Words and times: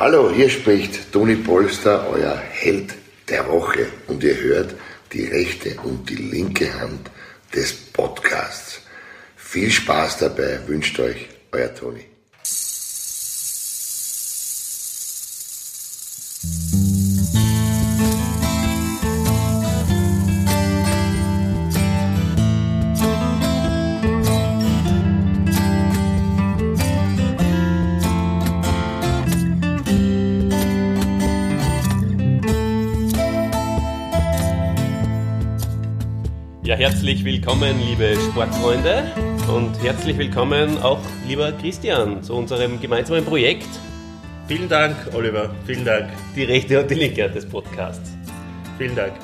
Hallo, 0.00 0.30
hier 0.30 0.48
spricht 0.48 1.12
Toni 1.12 1.36
Polster, 1.36 2.08
euer 2.08 2.34
Held 2.34 2.94
der 3.28 3.46
Woche. 3.46 3.86
Und 4.06 4.24
ihr 4.24 4.34
hört 4.34 4.74
die 5.12 5.26
rechte 5.26 5.78
und 5.82 6.08
die 6.08 6.14
linke 6.14 6.72
Hand 6.80 7.10
des 7.54 7.74
Podcasts. 7.74 8.80
Viel 9.36 9.70
Spaß 9.70 10.16
dabei 10.20 10.58
wünscht 10.66 10.98
euch 11.00 11.28
euer 11.52 11.74
Toni. 11.74 12.09
Willkommen, 37.40 37.80
liebe 37.80 38.16
Sportfreunde 38.16 39.14
und 39.48 39.74
herzlich 39.82 40.18
willkommen 40.18 40.76
auch, 40.82 41.00
lieber 41.26 41.52
Christian, 41.52 42.22
zu 42.22 42.34
unserem 42.34 42.78
gemeinsamen 42.78 43.24
Projekt. 43.24 43.66
Vielen 44.46 44.68
Dank, 44.68 44.94
Oliver. 45.14 45.50
Vielen 45.64 45.86
Dank. 45.86 46.10
Die 46.36 46.44
rechte 46.44 46.78
und 46.78 46.90
die 46.90 46.96
linke 46.96 47.30
des 47.30 47.48
Podcasts. 47.48 48.10
Vielen 48.76 48.94
Dank. 48.94 49.14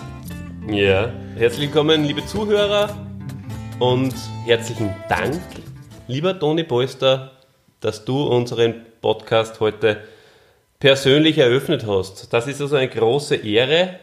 Ja, 0.67 1.13
herzlich 1.37 1.67
willkommen, 1.67 2.05
liebe 2.05 2.25
Zuhörer 2.25 2.97
und 3.81 4.15
herzlichen 4.47 4.95
Dank, 5.11 5.39
lieber 6.09 6.39
Toni 6.39 6.65
Polster, 6.65 7.33
dass 7.81 8.07
du 8.07 8.23
unseren 8.23 8.87
Podcast 9.03 9.61
heute 9.61 9.99
persönlich 10.79 11.37
eröffnet 11.37 11.87
hast. 11.87 12.33
Das 12.33 12.47
ist 12.47 12.63
also 12.63 12.77
eine 12.77 12.89
große 12.89 13.37
Ehre 13.37 14.01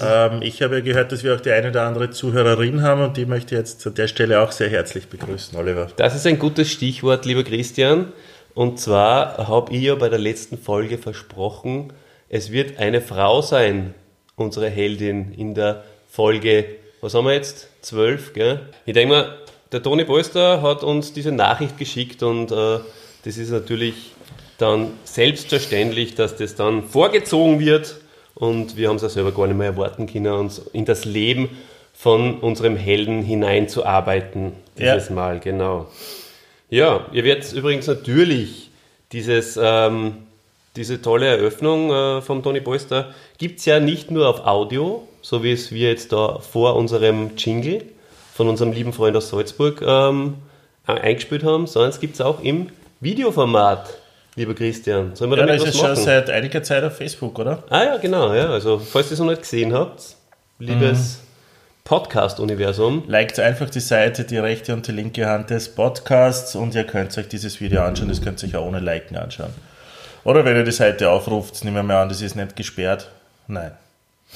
ähm, 0.00 0.42
ich 0.42 0.62
habe 0.62 0.76
ja 0.76 0.80
gehört, 0.80 1.12
dass 1.12 1.24
wir 1.24 1.34
auch 1.34 1.40
die 1.40 1.50
eine 1.50 1.68
oder 1.70 1.82
andere 1.82 2.10
Zuhörerin 2.10 2.82
haben 2.82 3.02
und 3.02 3.16
die 3.16 3.26
möchte 3.26 3.54
ich 3.54 3.58
jetzt 3.60 3.86
an 3.86 3.94
der 3.94 4.08
Stelle 4.08 4.40
auch 4.40 4.52
sehr 4.52 4.68
herzlich 4.68 5.08
begrüßen, 5.08 5.58
Oliver. 5.58 5.88
Das 5.96 6.14
ist 6.14 6.26
ein 6.26 6.38
gutes 6.38 6.70
Stichwort, 6.70 7.24
lieber 7.24 7.44
Christian. 7.44 8.12
Und 8.54 8.80
zwar 8.80 9.48
habe 9.48 9.72
ich 9.72 9.82
ja 9.82 9.94
bei 9.94 10.08
der 10.08 10.18
letzten 10.18 10.58
Folge 10.58 10.98
versprochen, 10.98 11.92
es 12.28 12.52
wird 12.52 12.78
eine 12.78 13.00
Frau 13.00 13.42
sein, 13.42 13.94
unsere 14.36 14.68
Heldin 14.68 15.32
in 15.32 15.54
der 15.54 15.84
Folge, 16.08 16.64
was 17.00 17.14
haben 17.14 17.26
wir 17.26 17.34
jetzt? 17.34 17.68
Zwölf, 17.82 18.32
gell? 18.34 18.60
Ich 18.86 18.94
denke 18.94 19.14
mal, 19.14 19.38
der 19.72 19.82
Toni 19.82 20.04
Polster 20.04 20.62
hat 20.62 20.82
uns 20.82 21.12
diese 21.12 21.32
Nachricht 21.32 21.78
geschickt 21.78 22.22
und 22.22 22.50
äh, 22.52 22.78
das 23.24 23.36
ist 23.36 23.50
natürlich 23.50 24.12
dann 24.58 24.88
selbstverständlich, 25.04 26.14
dass 26.14 26.36
das 26.36 26.54
dann 26.54 26.88
vorgezogen 26.88 27.60
wird 27.60 27.99
und 28.34 28.76
wir 28.76 28.88
haben 28.88 28.96
es 28.96 29.02
ja 29.02 29.08
selber 29.08 29.32
gar 29.32 29.46
nicht 29.46 29.56
mehr 29.56 29.68
erwarten 29.68 30.06
können, 30.06 30.32
uns 30.32 30.58
in 30.72 30.84
das 30.84 31.04
Leben 31.04 31.50
von 31.92 32.38
unserem 32.40 32.76
Helden 32.76 33.22
hineinzuarbeiten. 33.22 34.52
Dieses 34.78 35.08
ja. 35.08 35.14
Mal, 35.14 35.40
genau. 35.40 35.86
Ja, 36.70 37.06
ihr 37.12 37.24
werdet 37.24 37.52
übrigens 37.52 37.86
natürlich 37.86 38.70
dieses, 39.12 39.58
ähm, 39.60 40.14
diese 40.76 41.02
tolle 41.02 41.26
Eröffnung 41.26 41.92
äh, 41.92 42.22
vom 42.22 42.42
Tony 42.42 42.60
Polster 42.60 43.12
gibt 43.38 43.58
es 43.58 43.66
ja 43.66 43.80
nicht 43.80 44.10
nur 44.10 44.28
auf 44.28 44.46
Audio, 44.46 45.06
so 45.20 45.42
wie 45.42 45.52
es 45.52 45.72
wir 45.72 45.90
jetzt 45.90 46.12
da 46.12 46.38
vor 46.38 46.76
unserem 46.76 47.32
Jingle 47.36 47.84
von 48.32 48.48
unserem 48.48 48.72
lieben 48.72 48.94
Freund 48.94 49.16
aus 49.16 49.28
Salzburg 49.28 49.82
ähm, 49.82 50.36
eingespielt 50.86 51.44
haben, 51.44 51.66
sondern 51.66 51.90
es 51.90 52.00
gibt 52.00 52.14
es 52.14 52.20
auch 52.22 52.40
im 52.40 52.68
Videoformat 53.00 53.99
lieber 54.40 54.54
Christian. 54.54 55.14
Sollen 55.14 55.30
wir 55.30 55.38
ja, 55.38 55.46
damit 55.46 55.60
das 55.60 55.68
ist 55.68 55.82
machen? 55.82 55.96
schon 55.96 56.04
seit 56.04 56.30
einiger 56.30 56.62
Zeit 56.62 56.82
auf 56.82 56.96
Facebook, 56.96 57.38
oder? 57.38 57.62
Ah 57.68 57.84
ja, 57.84 57.96
genau. 57.98 58.34
Ja. 58.34 58.48
Also, 58.50 58.78
falls 58.78 59.08
ihr 59.08 59.12
es 59.12 59.18
noch 59.18 59.26
nicht 59.26 59.42
gesehen 59.42 59.72
habt, 59.72 60.02
liebes 60.58 61.18
mhm. 61.18 61.30
Podcast-Universum. 61.84 63.04
Liked 63.06 63.38
einfach 63.38 63.68
die 63.68 63.80
Seite, 63.80 64.24
die 64.24 64.38
rechte 64.38 64.72
und 64.72 64.86
die 64.86 64.92
linke 64.92 65.26
Hand 65.26 65.50
des 65.50 65.74
Podcasts 65.74 66.54
und 66.54 66.74
ihr 66.74 66.84
könnt 66.84 67.16
euch 67.18 67.28
dieses 67.28 67.60
Video 67.60 67.82
anschauen. 67.82 68.08
Das 68.08 68.22
könnt 68.22 68.42
ihr 68.42 68.48
euch 68.48 68.56
auch 68.56 68.66
ohne 68.66 68.80
Liken 68.80 69.16
anschauen. 69.16 69.52
Oder 70.24 70.44
wenn 70.44 70.56
ihr 70.56 70.64
die 70.64 70.72
Seite 70.72 71.10
aufruft, 71.10 71.62
nehmen 71.64 71.76
wir 71.76 71.82
mal 71.82 72.02
an, 72.02 72.08
das 72.08 72.22
ist 72.22 72.36
nicht 72.36 72.56
gesperrt. 72.56 73.10
Nein. 73.46 73.72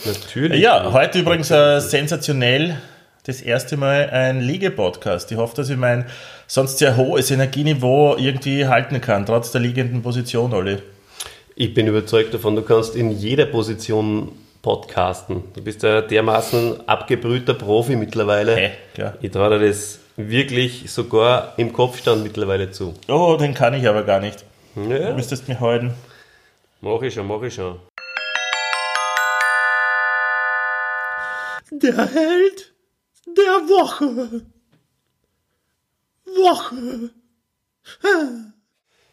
Natürlich. 0.04 0.60
Ja, 0.60 0.92
heute 0.92 1.20
übrigens 1.20 1.50
äh, 1.50 1.78
sensationell 1.80 2.76
das 3.24 3.40
erste 3.40 3.76
Mal 3.78 4.10
ein 4.10 4.40
Liege-Podcast. 4.40 5.30
Ich 5.32 5.38
hoffe, 5.38 5.56
dass 5.56 5.70
ich 5.70 5.76
mein 5.76 6.06
sonst 6.46 6.78
sehr 6.78 6.96
hohes 6.96 7.30
Energieniveau 7.30 8.16
irgendwie 8.16 8.66
halten 8.66 9.00
kann, 9.00 9.26
trotz 9.26 9.52
der 9.52 9.60
liegenden 9.60 10.02
Position, 10.02 10.52
Olli. 10.52 10.78
Ich 11.56 11.72
bin 11.72 11.86
überzeugt 11.86 12.34
davon, 12.34 12.56
du 12.56 12.62
kannst 12.62 12.96
in 12.96 13.10
jeder 13.12 13.46
Position 13.46 14.32
podcasten. 14.60 15.44
Du 15.54 15.62
bist 15.62 15.82
ja 15.82 16.00
dermaßen 16.00 16.88
abgebrühter 16.88 17.54
Profi 17.54 17.96
mittlerweile. 17.96 18.56
Hey, 18.56 18.70
klar. 18.94 19.14
Ich 19.20 19.30
traue 19.30 19.58
dir 19.58 19.68
das 19.68 20.00
wirklich 20.16 20.90
sogar 20.90 21.54
im 21.58 21.72
Kopfstand 21.72 22.22
mittlerweile 22.22 22.70
zu. 22.70 22.94
Oh, 23.08 23.36
den 23.38 23.54
kann 23.54 23.74
ich 23.74 23.86
aber 23.86 24.02
gar 24.04 24.20
nicht. 24.20 24.44
Ja. 24.74 25.10
Du 25.10 25.14
müsstest 25.14 25.48
mir 25.48 25.60
halten. 25.60 25.92
Mach 26.80 27.02
ich 27.02 27.14
schon, 27.14 27.26
mach 27.26 27.42
ich 27.42 27.54
schon. 27.54 27.78
Der 31.70 31.96
Held 31.96 32.74
der 33.26 33.68
Woche. 33.68 34.42
Woche. 36.26 37.10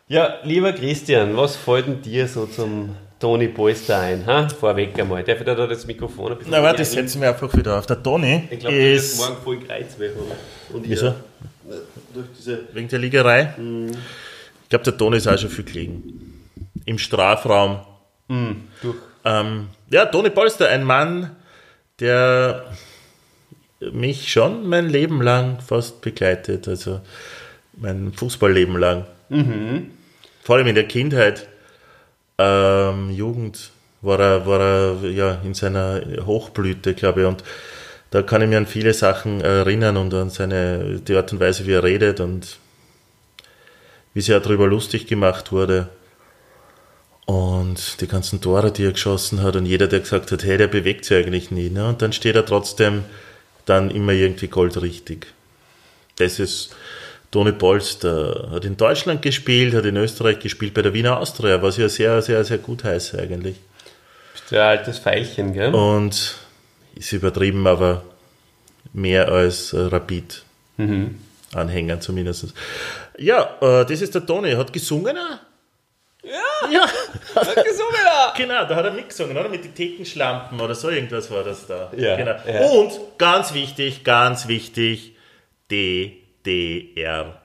Ja, 0.07 0.39
lieber 0.44 0.73
Christian, 0.73 1.38
was 1.38 1.55
fällt 1.55 1.88
denn 1.88 2.01
dir 2.01 2.27
so 2.27 2.45
zum 2.45 2.95
Toni 3.19 3.47
Polster 3.47 3.99
ein? 3.99 4.25
Ha? 4.25 4.49
Vorweg 4.49 4.99
einmal. 4.99 5.23
Darf 5.23 5.39
ich 5.39 5.45
da 5.45 5.55
das 5.55 5.85
Mikrofon 5.85 6.33
ein 6.33 6.38
bisschen 6.38 6.51
Na, 6.51 6.61
warte, 6.61 6.79
das 6.79 6.91
setzen 6.91 7.22
wir 7.22 7.29
einfach 7.29 7.53
wieder 7.55 7.77
auf. 7.77 7.85
Der 7.85 8.01
Toni 8.01 8.47
Ich 8.49 8.59
glaube, 8.59 8.75
der 8.75 8.94
ist 8.94 9.17
morgen 9.17 9.38
voll 9.44 9.59
Kreuzweh 9.59 10.09
Und 10.73 10.89
Wieso? 10.89 11.05
Ja, 11.07 11.16
durch 12.13 12.27
diese 12.38 12.67
Wegen 12.73 12.88
der 12.88 12.99
Liegerei? 12.99 13.53
Mhm. 13.57 13.91
Ich 14.63 14.69
glaube, 14.69 14.83
der 14.85 14.97
Toni 14.97 15.17
ist 15.17 15.28
auch 15.28 15.38
schon 15.38 15.49
viel 15.49 15.66
gelegen. 15.66 16.49
Im 16.85 16.97
Strafraum. 16.97 17.81
Mhm, 18.28 18.63
durch. 18.81 18.95
Ähm, 19.23 19.67
ja, 19.89 20.05
Toni 20.07 20.29
Polster, 20.29 20.69
ein 20.69 20.83
Mann, 20.83 21.35
der 21.99 22.66
mich 23.91 24.31
schon 24.31 24.67
mein 24.67 24.89
Leben 24.89 25.21
lang 25.21 25.59
fast 25.59 26.01
begleitet, 26.01 26.67
also 26.67 27.01
mein 27.73 28.13
Fußballleben 28.13 28.77
lang. 28.77 29.05
Mhm. 29.29 29.91
Vor 30.43 30.55
allem 30.55 30.67
in 30.67 30.75
der 30.75 30.87
Kindheit, 30.87 31.47
ähm, 32.37 33.11
Jugend 33.11 33.71
war 34.01 34.19
er, 34.19 34.45
war 34.45 34.59
er 34.59 35.09
ja 35.09 35.41
in 35.43 35.53
seiner 35.53 36.01
Hochblüte, 36.25 36.93
glaube 36.93 37.21
ich, 37.21 37.27
und 37.27 37.43
da 38.11 38.21
kann 38.21 38.41
ich 38.41 38.49
mir 38.49 38.57
an 38.57 38.67
viele 38.67 38.93
Sachen 38.93 39.41
erinnern 39.41 39.95
und 39.95 40.13
an 40.13 40.29
seine, 40.29 40.99
die 40.99 41.15
Art 41.15 41.31
und 41.31 41.39
Weise, 41.39 41.65
wie 41.65 41.71
er 41.71 41.83
redet 41.83 42.19
und 42.19 42.57
wie 44.13 44.21
sehr 44.21 44.39
darüber 44.41 44.67
lustig 44.67 45.07
gemacht 45.07 45.51
wurde. 45.53 45.87
Und 47.25 48.01
die 48.01 48.07
ganzen 48.07 48.41
Tore, 48.41 48.71
die 48.71 48.83
er 48.83 48.91
geschossen 48.91 49.41
hat 49.41 49.55
und 49.55 49.65
jeder, 49.65 49.87
der 49.87 50.01
gesagt 50.01 50.31
hat, 50.33 50.43
hey, 50.43 50.57
der 50.57 50.67
bewegt 50.67 51.05
sich 51.05 51.15
eigentlich 51.15 51.51
nie. 51.51 51.69
Ne? 51.69 51.87
Und 51.87 52.01
dann 52.01 52.11
steht 52.11 52.35
er 52.35 52.45
trotzdem 52.45 53.03
dann 53.71 53.89
immer 53.89 54.11
irgendwie 54.11 54.47
goldrichtig. 54.47 55.27
Das 56.17 56.39
ist 56.39 56.75
Toni 57.31 57.53
Polster, 57.53 58.49
hat 58.51 58.65
in 58.65 58.75
Deutschland 58.75 59.21
gespielt, 59.21 59.73
hat 59.73 59.85
in 59.85 59.95
Österreich 59.95 60.39
gespielt 60.39 60.73
bei 60.73 60.81
der 60.81 60.93
Wiener 60.93 61.17
Austria, 61.17 61.61
was 61.61 61.77
ja 61.77 61.87
sehr, 61.87 62.21
sehr, 62.21 62.43
sehr 62.43 62.57
gut 62.57 62.83
heißt 62.83 63.15
eigentlich. 63.15 63.55
Bist 64.33 64.51
du 64.51 64.55
ein 64.57 64.77
altes 64.77 64.99
Pfeilchen, 64.99 65.53
gell? 65.53 65.73
Und 65.73 66.35
ist 66.95 67.13
übertrieben, 67.13 67.65
aber 67.65 68.03
mehr 68.91 69.29
als 69.29 69.73
Rapid. 69.73 70.43
Mhm. 70.75 71.19
Anhänger 71.53 72.01
zumindest. 72.01 72.53
Ja, 73.17 73.55
äh, 73.61 73.85
das 73.85 74.01
ist 74.01 74.15
der 74.15 74.25
Toni. 74.25 74.51
Hat 74.51 74.73
gesungen 74.73 75.17
auch. 75.17 75.50
Ja, 76.71 76.87
hat 77.35 77.65
gesungen 77.65 77.95
da. 78.03 78.34
Genau, 78.37 78.66
da 78.66 78.75
hat 78.75 78.85
er 78.85 78.91
mitgesungen, 78.91 79.37
oder? 79.37 79.49
Mit 79.49 79.63
den 79.63 79.75
Thekenschlampen 79.75 80.59
oder 80.59 80.75
so 80.75 80.90
irgendwas 80.90 81.29
war 81.29 81.43
das 81.43 81.67
da. 81.67 81.91
Ja, 81.96 82.16
genau. 82.16 82.35
Ja. 82.47 82.66
Und 82.67 83.17
ganz 83.17 83.53
wichtig, 83.53 84.03
ganz 84.03 84.47
wichtig, 84.47 85.16
DDR. 85.69 87.41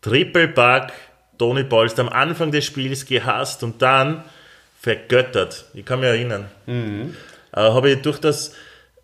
Triple 0.00 0.48
Bug, 0.48 0.88
Tony 1.38 1.62
Bolst 1.62 1.98
am 2.00 2.08
Anfang 2.08 2.50
des 2.50 2.64
Spiels 2.64 3.06
gehasst 3.06 3.62
und 3.62 3.80
dann 3.82 4.24
vergöttert. 4.80 5.66
Ich 5.74 5.84
kann 5.84 6.00
mich 6.00 6.08
erinnern. 6.08 6.48
Mhm. 6.66 7.16
Äh, 7.52 7.60
Habe 7.60 7.90
ich 7.90 8.02
durch 8.02 8.18
das 8.18 8.54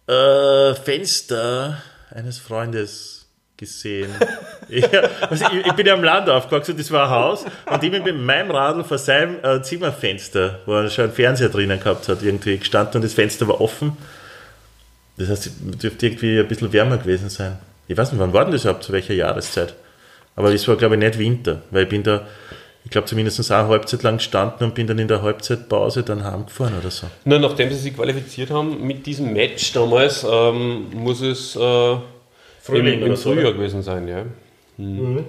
äh, 0.08 0.74
Fenster 0.74 1.82
eines 2.10 2.38
Freundes 2.38 3.17
gesehen. 3.58 4.08
ja, 4.68 4.88
also 5.28 5.44
ich, 5.52 5.66
ich, 5.66 5.72
bin 5.74 5.86
ja 5.86 5.94
am 5.94 6.02
Land 6.02 6.30
aufgewachsen, 6.30 6.76
das 6.78 6.90
war 6.90 7.04
ein 7.04 7.10
Haus 7.10 7.44
und 7.44 7.82
ich 7.82 7.90
bin 7.90 8.02
mit 8.02 8.16
meinem 8.16 8.50
Radl 8.50 8.84
vor 8.84 8.96
seinem 8.96 9.36
äh, 9.42 9.60
Zimmerfenster, 9.60 10.60
wo 10.64 10.74
er 10.74 10.88
schon 10.88 11.04
einen 11.04 11.12
Fernseher 11.12 11.50
drinnen 11.50 11.78
gehabt 11.78 12.08
hat, 12.08 12.22
irgendwie 12.22 12.56
gestanden 12.56 12.96
und 12.96 13.04
das 13.04 13.12
Fenster 13.12 13.46
war 13.48 13.60
offen. 13.60 13.96
Das 15.18 15.28
heißt, 15.28 15.46
es 15.46 15.78
dürfte 15.78 16.06
irgendwie 16.06 16.38
ein 16.38 16.48
bisschen 16.48 16.72
wärmer 16.72 16.96
gewesen 16.96 17.28
sein. 17.28 17.58
Ich 17.88 17.96
weiß 17.96 18.12
nicht, 18.12 18.20
wann 18.20 18.32
war 18.32 18.44
denn 18.44 18.52
das 18.52 18.62
überhaupt, 18.62 18.84
zu 18.84 18.92
welcher 18.92 19.14
Jahreszeit? 19.14 19.74
Aber 20.36 20.52
es 20.52 20.66
war, 20.68 20.76
glaube 20.76 20.94
ich, 20.94 21.00
nicht 21.00 21.18
Winter, 21.18 21.62
weil 21.72 21.82
ich 21.82 21.88
bin 21.88 22.04
da, 22.04 22.24
ich 22.84 22.92
glaube, 22.92 23.08
zumindest 23.08 23.50
eine 23.50 23.66
Halbzeit 23.66 24.04
lang 24.04 24.18
gestanden 24.18 24.68
und 24.68 24.74
bin 24.74 24.86
dann 24.86 25.00
in 25.00 25.08
der 25.08 25.22
Halbzeitpause 25.22 26.04
dann 26.04 26.22
heimgefahren 26.22 26.78
oder 26.78 26.92
so. 26.92 27.08
Na, 27.24 27.40
nachdem 27.40 27.70
sie 27.70 27.76
sich 27.76 27.96
qualifiziert 27.96 28.50
haben 28.50 28.86
mit 28.86 29.04
diesem 29.04 29.32
Match 29.32 29.72
damals, 29.72 30.24
ähm, 30.30 30.86
muss 30.92 31.20
es 31.22 31.56
äh, 31.56 31.96
Frühling 32.68 32.94
im, 32.94 33.00
im 33.00 33.06
oder 33.08 33.16
so, 33.16 33.30
Frühjahr 33.32 33.48
oder? 33.50 33.58
gewesen 33.58 33.82
sein, 33.82 34.08
ja. 34.08 34.24
Mhm. 34.76 35.24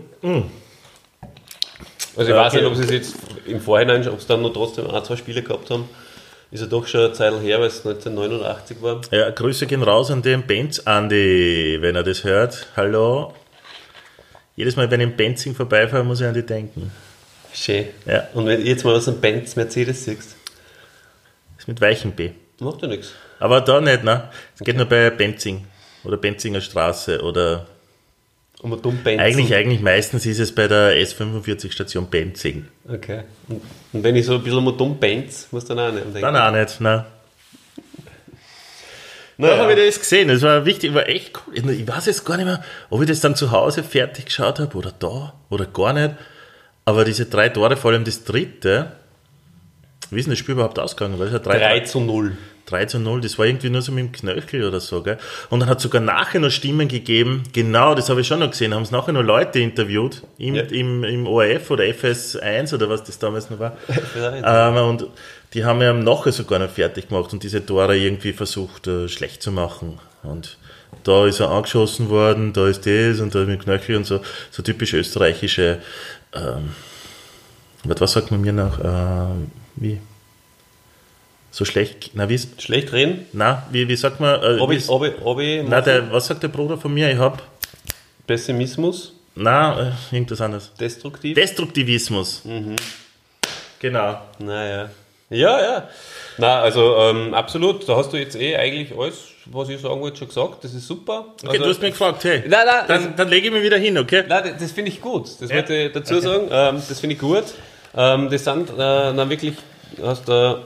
Also 2.16 2.32
ich 2.32 2.36
Ja, 2.36 2.36
weiß 2.44 2.54
okay. 2.54 2.62
nicht, 2.64 2.72
ob 2.72 2.76
sie 2.76 2.84
es 2.84 2.92
jetzt 2.92 3.16
im 3.46 3.60
Vorhinein, 3.62 4.08
ob 4.10 4.22
sie 4.22 4.28
dann 4.28 4.42
noch 4.42 4.54
trotzdem 4.54 4.90
ein, 4.90 5.04
zwei 5.04 5.16
Spiele 5.16 5.42
gehabt 5.42 5.70
haben. 5.70 5.90
Ist 6.52 6.62
ja 6.62 6.68
doch 6.68 6.88
schon 6.88 7.02
eine 7.02 7.14
Zeit 7.14 7.32
her, 7.42 7.60
weil 7.60 7.68
es 7.68 7.86
1989 7.86 8.82
war. 8.82 9.02
Ja, 9.12 9.30
Grüße 9.30 9.68
gehen 9.68 9.84
raus 9.84 10.10
an 10.10 10.22
den 10.24 10.44
Benz 10.48 10.80
Andi, 10.80 11.78
wenn 11.80 11.96
er 11.96 12.04
das 12.04 12.24
hört. 12.24 12.68
Hallo. 12.76 13.34
Jedes 14.56 14.76
Mal, 14.76 14.90
wenn 14.90 15.00
ich 15.00 15.08
in 15.08 15.16
Benzing 15.16 15.54
vorbeifahre, 15.56 16.04
muss 16.04 16.22
ich 16.22 16.28
an 16.28 16.34
die 16.34 16.46
denken. 16.46 16.92
Schön. 17.54 17.86
Ja. 18.06 18.28
Und 18.34 18.48
wenn 18.48 18.60
du 18.62 18.68
jetzt 18.68 18.84
mal 18.84 18.94
was 18.96 19.08
am 19.08 19.22
Benz 19.22 19.56
Mercedes 19.56 20.06
siehst, 20.06 20.36
ist 21.58 21.68
mit 21.68 21.80
weichem 21.82 22.12
B. 22.12 22.32
macht 22.60 22.82
ja 22.82 22.88
nichts. 22.88 23.14
Aber 23.40 23.62
da 23.62 23.80
nicht, 23.80 24.04
ne? 24.04 24.30
Es 24.56 24.62
geht 24.66 24.76
nur 24.76 24.86
bei 24.86 25.10
Benzing 25.12 25.66
oder 26.04 26.18
Benzinger 26.18 26.62
Straße 26.62 27.22
oder 27.22 27.68
Und 28.62 28.70
man 28.72 28.82
dumm 28.82 28.98
Benz. 29.04 29.22
eigentlich, 29.22 29.54
eigentlich 29.54 29.82
meistens 29.82 30.26
ist 30.26 30.40
es 30.40 30.54
bei 30.54 30.68
der 30.68 30.94
S45 30.98 31.72
Station 31.72 32.08
Benzing. 32.08 32.68
Okay. 32.88 33.24
Und, 33.48 33.62
wenn 34.04 34.16
ich 34.16 34.26
so 34.26 34.36
ein 34.36 34.44
bisschen 34.44 34.64
mal 34.64 34.76
dumm 34.76 34.98
Benz, 35.00 35.48
muss 35.52 35.66
dann 35.66 35.80
auch 35.80 35.92
nicht 35.92 36.06
denken. 36.06 36.22
Dann 36.22 36.36
auch 36.36 36.52
nicht, 36.52 36.80
ne? 36.82 37.06
Naja. 39.38 39.56
Da 39.56 39.64
habe 39.64 39.74
ich 39.74 39.86
das 39.86 40.00
gesehen, 40.00 40.28
das 40.28 40.42
war 40.42 40.66
wichtig, 40.66 40.94
war 40.94 41.08
echt 41.08 41.32
cool. 41.48 41.72
Ich 41.72 41.88
weiß 41.88 42.08
jetzt 42.08 42.26
gar 42.26 42.36
nicht 42.36 42.46
mehr, 42.46 42.62
ob 42.90 43.02
ich 43.02 43.08
das 43.08 43.22
dann 43.22 43.36
zu 43.38 43.52
Hause 43.52 43.84
fertig 43.84 44.26
geschaut 44.26 44.60
habe 44.60 44.78
oder 44.78 44.92
da 44.92 45.34
oder 45.50 45.66
gar 45.66 45.94
nicht. 45.94 46.16
Aber 46.84 47.06
diese 47.06 47.26
drei 47.28 47.48
Tore, 47.48 47.78
vor 47.78 47.92
allem 47.92 48.04
das 48.04 48.26
dritte, 48.26 48.92
wie 50.12 50.20
ist 50.20 50.26
denn 50.26 50.32
das 50.32 50.40
Spiel 50.40 50.56
überhaupt 50.56 50.78
ausgegangen? 50.78 51.18
Weil 51.20 51.28
es 51.28 51.34
ja 51.34 51.40
3, 51.40 51.58
3 51.58 51.80
zu 51.82 52.02
0. 52.02 52.38
3 52.70 52.86
zu 52.86 53.00
0, 53.00 53.22
das 53.22 53.38
war 53.38 53.46
irgendwie 53.46 53.70
nur 53.70 53.82
so 53.82 53.92
mit 53.92 54.06
dem 54.06 54.12
Knöchel 54.12 54.64
oder 54.68 54.80
so, 54.80 55.02
gell? 55.04 55.18
Und 55.50 55.60
dann 55.60 55.70
hat 55.70 55.78
es 55.78 55.84
sogar 55.84 56.02
nachher 56.02 56.40
noch 56.40 56.50
Stimmen 56.52 56.88
gegeben, 56.88 57.44
genau, 57.54 57.96
das 57.96 58.10
habe 58.10 58.22
ich 58.22 58.28
schon 58.28 58.40
noch 58.40 58.52
gesehen, 58.52 58.74
haben 58.74 58.84
es 58.84 58.92
nachher 58.92 59.12
noch 59.14 59.24
Leute 59.24 59.60
interviewt, 59.60 60.24
im, 60.38 60.56
Ja. 60.56 60.64
im, 60.64 61.04
im 61.04 61.28
ORF 61.28 61.72
oder 61.72 61.84
FS1 61.84 62.74
oder 62.74 62.90
was 62.90 63.04
das 63.04 63.20
damals 63.20 63.50
noch 63.50 63.60
war. 63.60 63.78
Ähm, 64.16 64.76
und 64.78 65.08
die 65.54 65.66
haben 65.66 65.82
ja 65.82 65.94
nachher 65.94 66.32
sogar 66.32 66.60
noch 66.60 66.70
fertig 66.70 67.10
gemacht 67.10 67.34
und 67.34 67.44
diese 67.44 67.66
Tore 67.66 67.98
irgendwie 67.98 68.34
versucht, 68.34 68.88
äh, 68.88 69.08
schlecht 69.08 69.42
zu 69.42 69.52
machen. 69.52 70.00
Und 70.24 70.58
da 71.04 71.26
ist 71.26 71.40
er 71.40 71.50
angeschossen 71.50 72.10
worden, 72.10 72.54
da 72.54 72.68
ist 72.68 72.86
das 72.86 73.20
und 73.20 73.34
da 73.34 73.40
mit 73.40 73.50
dem 73.50 73.60
Knöchel 73.60 73.96
und 73.96 74.06
so, 74.06 74.22
so 74.52 74.62
typisch 74.64 74.94
österreichische, 74.94 75.80
ähm, 76.34 76.70
was 77.84 78.02
was 78.02 78.12
sagt 78.12 78.32
man 78.32 78.42
mir 78.42 78.54
noch, 78.54 78.80
äh, 78.80 79.36
wie? 79.76 80.00
So 81.52 81.66
schlecht, 81.66 82.12
na 82.14 82.30
wie 82.30 82.40
Schlecht 82.60 82.94
reden. 82.94 83.26
na, 83.34 83.64
wie, 83.72 83.88
wie 83.88 83.96
sagt 83.96 84.20
man, 84.20 84.42
äh, 84.42 84.60
Ob 84.60 84.72
ich, 84.72 84.88
ob 84.88 85.04
ich, 85.04 85.14
ob 85.24 85.40
ich 85.40 85.64
na, 85.68 85.82
der, 85.82 86.12
was 86.12 86.28
sagt 86.28 86.44
der 86.44 86.48
Bruder 86.50 86.78
von 86.78 86.94
mir? 86.94 87.12
Ich 87.12 87.18
hab, 87.18 87.42
Pessimismus, 88.28 89.14
na, 89.36 89.94
äh, 90.12 90.16
irgendwas 90.16 90.42
anderes. 90.42 90.72
destruktiv. 90.80 91.34
Destruktivismus. 91.36 92.44
Genau. 93.80 94.22
naja. 94.40 94.90
Ja, 95.32 95.62
ja. 95.62 95.90
Na, 96.38 96.62
also 96.62 96.96
ähm, 96.98 97.34
absolut. 97.34 97.88
Da 97.88 97.96
hast 97.98 98.12
du 98.12 98.18
jetzt 98.18 98.36
eh 98.36 98.56
eigentlich 98.56 98.98
alles, 98.98 99.16
was 99.46 99.70
ich 99.70 99.80
sagen 99.80 100.02
wollte, 100.02 100.18
schon 100.18 100.28
gesagt. 100.28 100.64
Das 100.64 100.74
ist 100.74 100.88
super. 100.88 101.26
Okay, 101.44 101.50
also, 101.50 101.64
du 101.64 101.70
hast 101.70 101.82
mich 101.82 101.92
gefragt, 101.92 102.24
hey, 102.24 102.44
Nein, 102.48 102.66
nein, 102.66 102.84
dann, 102.88 103.16
dann 103.16 103.30
lege 103.30 103.48
ich 103.48 103.54
mich 103.54 103.62
wieder 103.64 103.78
hin, 103.78 103.98
okay? 103.98 104.24
Nein, 104.28 104.44
das- 104.54 104.58
das 104.62 104.72
finde 104.72 104.90
ich 104.92 105.00
gut. 105.02 105.28
Das 105.40 105.50
Ja. 105.50 105.58
wollte 105.58 105.76
ich 105.76 105.92
dazu 105.94 106.20
sagen. 106.20 106.48
Ähm, 106.52 106.82
das 106.88 107.00
finde 107.00 107.14
ich 107.16 107.20
gut. 107.22 107.44
Ähm, 107.96 108.30
das 108.30 108.44
sind 108.44 108.70
äh, 108.72 108.76
dann 108.78 109.30
wirklich, 109.30 109.54
hast 110.02 110.28
du 110.28 110.64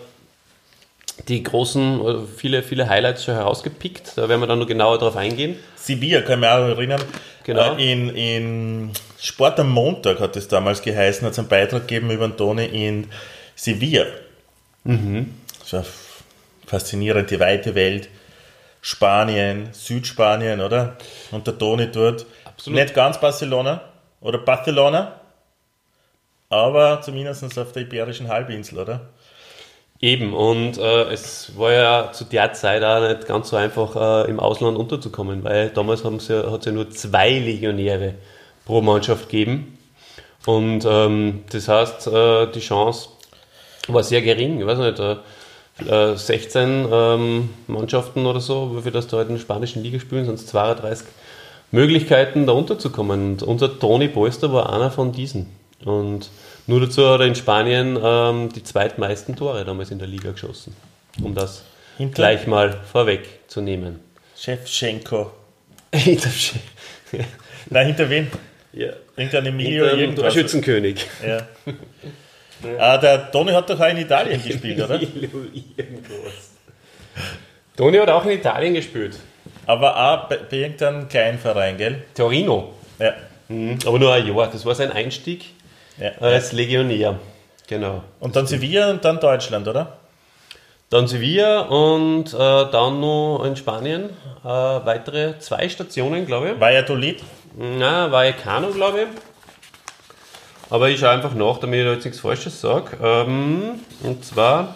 die 1.28 1.44
großen, 1.44 2.06
äh, 2.06 2.16
viele, 2.38 2.64
viele 2.64 2.90
Highlights 2.90 3.26
schon 3.26 3.36
herausgepickt. 3.36 4.18
Da 4.18 4.28
werden 4.30 4.42
wir 4.42 4.48
dann 4.48 4.60
noch 4.60 4.68
genauer 4.68 4.98
drauf 4.98 5.16
eingehen. 5.16 5.58
Sevilla, 5.76 6.22
kann 6.22 6.34
ich 6.34 6.40
mich 6.40 6.50
auch 6.50 6.68
erinnern. 6.68 7.02
Genau. 7.44 7.76
Äh, 7.76 7.92
In, 7.92 8.10
in 8.16 8.92
Sport 9.20 9.60
am 9.60 9.70
Montag 9.70 10.20
hat 10.20 10.36
es 10.36 10.48
damals 10.48 10.82
geheißen, 10.82 11.26
hat 11.26 11.34
es 11.34 11.40
einen 11.40 11.48
Beitrag 11.48 11.88
gegeben 11.88 12.10
über 12.12 12.28
den 12.28 12.38
Toni 12.38 12.66
in 12.66 13.10
Sevilla. 13.56 14.06
Mhm. 14.84 15.34
Das 15.60 15.74
war 15.74 15.86
faszinierend, 16.66 17.30
die 17.32 17.40
weite 17.40 17.76
Welt. 17.76 18.10
Spanien, 18.82 19.70
Südspanien, 19.72 20.60
oder? 20.60 20.98
Und 21.32 21.48
der 21.48 21.58
Toni 21.58 21.90
dort. 21.90 22.26
Absolut. 22.44 22.80
Nicht 22.80 22.94
ganz 22.94 23.20
Barcelona 23.20 23.82
oder 24.20 24.40
Barcelona, 24.40 25.22
aber 26.50 27.02
zumindest 27.02 27.58
auf 27.58 27.72
der 27.72 27.84
Iberischen 27.84 28.28
Halbinsel, 28.28 28.80
oder? 28.80 29.10
Eben, 30.04 30.34
und 30.34 30.78
äh, 30.78 31.14
es 31.14 31.58
war 31.58 31.72
ja 31.72 32.12
zu 32.12 32.26
der 32.26 32.52
Zeit 32.52 32.84
auch 32.84 33.08
nicht 33.08 33.26
ganz 33.26 33.48
so 33.48 33.56
einfach, 33.56 34.26
äh, 34.26 34.30
im 34.30 34.38
Ausland 34.38 34.78
unterzukommen, 34.78 35.46
weil 35.46 35.70
damals 35.70 36.04
hat 36.04 36.12
es 36.16 36.28
ja, 36.28 36.72
nur 36.74 36.90
zwei 36.90 37.30
Legionäre 37.30 38.16
pro 38.66 38.82
Mannschaft 38.82 39.30
gegeben. 39.30 39.78
Und 40.46 40.84
ähm, 40.86 41.46
das 41.54 41.70
heißt, 41.70 42.08
äh, 42.08 42.48
die 42.52 42.60
Chance 42.60 43.12
war 43.88 44.04
sehr 44.04 44.22
gering. 44.22 44.60
Ich 44.60 44.66
weiß 44.66 44.80
nicht, 44.80 45.00
äh, 45.00 46.12
äh, 46.12 46.18
16 46.18 46.86
ähm, 46.92 47.50
Mannschaften 47.68 48.26
oder 48.26 48.42
so, 48.42 48.82
viel 48.84 48.92
das 48.92 49.08
da 49.08 49.16
halt 49.16 49.30
in 49.30 49.36
der 49.36 49.42
spanischen 49.42 49.84
Liga 49.84 50.02
spielen, 50.02 50.30
es 50.30 50.48
32 50.48 51.08
Möglichkeiten, 51.72 52.46
da 52.46 52.52
unterzukommen. 52.52 53.36
Und 53.36 53.44
unser 53.44 53.80
Toni 53.80 54.10
Polster 54.10 54.52
war 54.52 54.74
einer 54.74 54.92
von 54.92 55.14
diesen. 55.14 55.46
Und 55.86 56.30
nur 56.68 56.82
dazu 56.82 57.08
hat 57.10 57.20
er 57.22 57.28
in 57.28 57.36
Spanien 57.36 57.98
ähm, 58.02 58.50
die 58.54 58.64
zweitmeisten 58.64 59.36
Tore 59.36 59.66
damals 59.66 59.92
in 59.92 60.00
der 60.00 60.08
Liga 60.08 60.32
geschossen. 60.32 60.76
Um 61.22 61.36
das 61.36 61.64
Hinter- 61.98 62.16
gleich 62.16 62.48
mal 62.48 62.80
vorwegzunehmen. 62.92 64.00
Chefchenko. 64.38 65.32
Hinter 65.94 66.30
Nein, 67.70 67.88
hinter 67.88 68.10
wem? 68.10 68.28
ja. 68.74 68.88
Irgendein 69.16 69.46
Emilio, 69.46 69.86
dem 69.88 70.00
irgendwas. 70.00 70.34
Schützenkönig. 70.34 71.06
Ja. 71.26 71.48
Ah, 72.80 72.98
der 72.98 73.30
Toni 73.32 73.52
hat 73.52 73.70
doch 73.70 73.80
auch 73.80 73.88
in 73.90 73.98
Italien 73.98 74.42
gespielt, 74.48 74.82
oder? 74.82 75.00
Toni 77.78 77.98
hat 77.98 78.10
auch 78.10 78.26
in 78.26 78.32
Italien 78.32 78.74
gespielt. 78.74 79.18
Aber 79.66 79.96
auch 79.96 80.30
bei, 80.30 80.38
bei 80.38 80.58
irgendeinem 80.58 81.08
kleinen 81.08 81.38
Verein, 81.40 81.78
gell? 81.78 82.04
Torino. 82.16 82.74
Ja. 83.00 83.14
Mhm. 83.48 83.78
Aber 83.86 84.00
nur 84.00 84.14
ein 84.14 84.26
Jahr. 84.28 84.50
Das 84.52 84.66
war 84.66 84.76
sein 84.76 84.92
Einstieg 84.92 85.46
ja. 85.98 86.12
als 86.20 86.52
Legionär. 86.52 87.20
Genau. 87.68 88.04
Und 88.20 88.36
dann 88.36 88.48
Sevilla 88.48 88.90
und 88.90 89.04
dann 89.06 89.20
Deutschland, 89.20 89.68
oder? 89.68 89.98
Dann 90.90 91.08
Sevilla 91.08 91.62
und 91.62 92.34
äh, 92.34 92.38
dann 92.38 93.00
noch 93.00 93.44
in 93.46 93.56
Spanien 93.56 94.12
äh, 94.44 94.48
weitere 94.48 95.40
zwei 95.40 95.68
Stationen, 95.70 96.26
glaube 96.26 96.52
ich. 96.52 96.60
Valladolid. 96.60 97.24
Na, 97.58 98.12
Vallecano, 98.12 98.70
glaube 98.70 99.02
ich. 99.02 99.08
Aber 100.70 100.90
ich 100.90 101.00
schaue 101.00 101.10
einfach 101.10 101.34
nach, 101.34 101.58
damit 101.60 101.80
ich 101.80 101.86
da 101.86 101.94
jetzt 101.94 102.06
nichts 102.06 102.20
Falsches 102.20 102.62
sage. 102.62 102.98
Ähm, 103.02 103.80
und 104.04 104.26
zwar. 104.26 104.76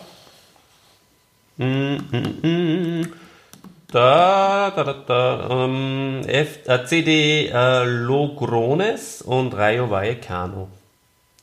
Mm, 1.57 1.97
mm, 2.11 3.01
mm, 3.01 3.13
da, 3.91 4.71
da, 4.75 4.83
da, 4.83 4.93
da. 5.05 5.47
Ähm, 5.49 6.21
F, 6.27 6.67
äh, 6.67 6.85
CD 6.85 7.47
äh, 7.47 7.83
Logrones 7.83 9.21
und 9.21 9.55
Rayo 9.55 9.89
Vallecano. 9.89 10.67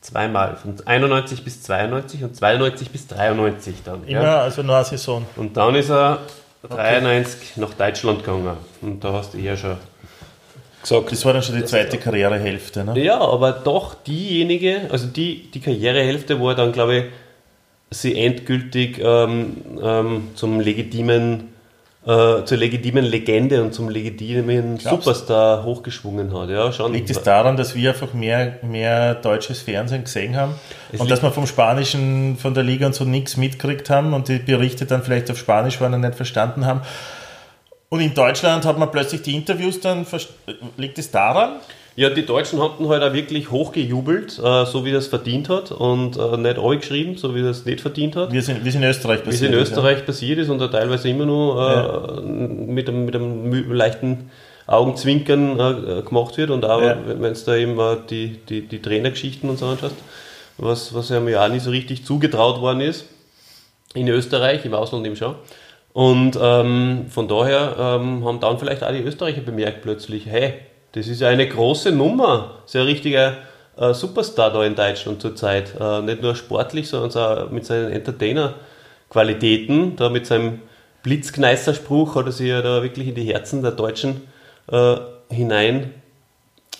Zweimal. 0.04 0.56
Von 0.56 0.76
91 0.84 1.44
bis 1.44 1.62
92 1.62 2.24
und 2.24 2.36
92 2.36 2.90
bis 2.90 3.06
93 3.06 3.76
dann. 3.82 4.06
Immer, 4.06 4.22
Ja. 4.22 4.40
also 4.42 4.62
nur 4.62 4.76
eine 4.76 4.84
Saison. 4.84 5.24
Und 5.36 5.56
dann 5.56 5.74
ist 5.76 5.88
er 5.90 6.18
93 6.68 7.56
nach 7.56 7.72
Deutschland 7.72 8.18
gegangen. 8.22 8.54
Und 8.82 9.02
da 9.02 9.14
hast 9.14 9.32
du 9.32 9.38
ja 9.38 9.56
schon 9.56 9.78
gesagt. 10.82 11.10
Das 11.10 11.24
war 11.24 11.32
dann 11.32 11.42
schon 11.42 11.56
die 11.56 11.64
zweite 11.64 11.96
Karrierehälfte, 11.96 12.84
ne? 12.84 12.98
Ja, 13.02 13.18
aber 13.18 13.52
doch 13.52 13.94
diejenige, 13.94 14.82
also 14.90 15.06
die, 15.06 15.50
die 15.50 15.60
Karrierehälfte, 15.60 16.38
wo 16.38 16.50
er 16.50 16.54
dann, 16.54 16.72
glaube 16.72 16.96
ich, 16.96 17.04
sie 17.90 18.18
endgültig 18.18 18.98
ähm, 19.02 19.56
ähm, 19.82 20.28
zum 20.34 20.60
legitimen, 20.60 21.53
äh, 22.06 22.44
zur 22.44 22.58
legitimen 22.58 23.04
Legende 23.04 23.62
und 23.62 23.72
zum 23.72 23.88
legitimen 23.88 24.78
Glaubst? 24.78 25.04
Superstar 25.04 25.64
hochgeschwungen 25.64 26.38
hat. 26.38 26.50
Ja, 26.50 26.70
schon. 26.70 26.92
Liegt 26.92 27.10
es 27.10 27.22
daran, 27.22 27.56
dass 27.56 27.74
wir 27.74 27.90
einfach 27.90 28.12
mehr, 28.12 28.58
mehr 28.62 29.14
deutsches 29.14 29.62
Fernsehen 29.62 30.04
gesehen 30.04 30.36
haben 30.36 30.54
Es 30.92 31.00
und 31.00 31.10
dass 31.10 31.22
wir 31.22 31.30
vom 31.30 31.46
Spanischen, 31.46 32.36
von 32.36 32.52
der 32.54 32.62
Liga 32.62 32.86
und 32.86 32.94
so 32.94 33.04
nichts 33.04 33.36
mitgekriegt 33.36 33.88
haben 33.88 34.12
und 34.12 34.28
die 34.28 34.38
Berichte 34.38 34.84
dann 34.84 35.02
vielleicht 35.02 35.30
auf 35.30 35.38
Spanisch 35.38 35.80
waren 35.80 35.94
und 35.94 36.02
nicht 36.02 36.14
verstanden 36.14 36.66
haben? 36.66 36.82
Und 37.88 38.00
in 38.00 38.12
Deutschland 38.12 38.64
hat 38.64 38.78
man 38.78 38.90
plötzlich 38.90 39.22
die 39.22 39.34
Interviews 39.34 39.80
dann, 39.80 40.04
liegt 40.76 40.98
es 40.98 41.10
daran? 41.10 41.60
Ja, 41.96 42.10
die 42.10 42.26
Deutschen 42.26 42.60
hatten 42.60 42.88
halt 42.88 43.02
auch 43.04 43.12
wirklich 43.12 43.52
hochgejubelt, 43.52 44.38
äh, 44.42 44.66
so 44.66 44.84
wie 44.84 44.90
das 44.90 45.06
verdient 45.06 45.48
hat 45.48 45.70
und 45.70 46.16
äh, 46.16 46.36
nicht 46.36 46.56
geschrieben, 46.80 47.16
so 47.16 47.34
wie 47.36 47.42
das 47.42 47.64
nicht 47.64 47.80
verdient 47.80 48.16
hat. 48.16 48.32
Wie 48.32 48.38
es 48.38 48.48
in, 48.48 48.64
wie 48.64 48.68
es 48.68 48.74
in 48.74 48.82
Österreich 48.82 49.20
Wie 49.24 49.30
es 49.30 49.40
in 49.42 49.52
ist, 49.52 49.70
Österreich 49.70 50.04
passiert 50.04 50.40
ist 50.40 50.48
und 50.48 50.58
da 50.58 50.66
teilweise 50.68 51.08
immer 51.08 51.24
nur 51.26 52.18
äh, 52.18 52.20
mit, 52.22 52.88
einem, 52.88 53.04
mit 53.04 53.14
einem 53.14 53.72
leichten 53.72 54.30
Augenzwinkern 54.66 55.60
äh, 55.60 56.02
gemacht 56.02 56.36
wird 56.36 56.50
und 56.50 56.64
auch 56.64 56.82
Ja. 56.82 56.98
wenn 57.06 57.34
du 57.34 57.40
da 57.46 57.54
eben 57.54 57.78
äh, 57.78 57.96
die, 58.10 58.38
die, 58.48 58.62
die 58.62 58.82
Trainergeschichten 58.82 59.48
und 59.48 59.58
so 59.58 59.66
anschaust. 59.66 59.94
was, 60.58 60.94
was 60.94 61.12
einem 61.12 61.28
ja 61.28 61.44
auch 61.44 61.48
nicht 61.48 61.62
so 61.62 61.70
richtig 61.70 62.04
zugetraut 62.04 62.60
worden 62.60 62.80
ist. 62.80 63.04
In 63.94 64.08
Österreich, 64.08 64.64
im 64.64 64.74
Ausland 64.74 65.06
eben 65.06 65.14
schon. 65.16 65.36
Und 65.92 66.36
ähm, 66.42 67.06
von 67.08 67.28
daher 67.28 67.76
ähm, 67.78 68.24
haben 68.24 68.40
dann 68.40 68.58
vielleicht 68.58 68.82
auch 68.82 68.90
die 68.90 68.98
Österreicher 68.98 69.42
bemerkt 69.42 69.82
plötzlich, 69.82 70.26
hey, 70.26 70.54
das 70.94 71.06
ist 71.08 71.20
ja 71.20 71.28
eine 71.28 71.46
große 71.48 71.92
Nummer. 71.92 72.58
Ja 72.72 72.80
ein 72.80 72.86
richtiger 72.86 73.34
äh, 73.76 73.92
Superstar 73.94 74.52
da 74.52 74.64
in 74.64 74.74
Deutschland 74.74 75.20
zurzeit. 75.20 75.74
Äh, 75.78 76.00
nicht 76.02 76.22
nur 76.22 76.34
sportlich, 76.36 76.88
sondern 76.88 77.46
auch 77.46 77.50
mit 77.50 77.66
seinen 77.66 77.92
Entertainer-Qualitäten. 77.92 79.96
Da 79.96 80.08
mit 80.08 80.26
seinem 80.26 80.60
Blitzkneißer-Spruch 81.02 82.14
hat 82.16 82.26
er 82.26 82.32
sich 82.32 82.48
ja 82.48 82.62
da 82.62 82.82
wirklich 82.82 83.08
in 83.08 83.14
die 83.14 83.32
Herzen 83.32 83.62
der 83.62 83.72
Deutschen 83.72 84.22
äh, 84.70 84.96
hinein 85.30 85.90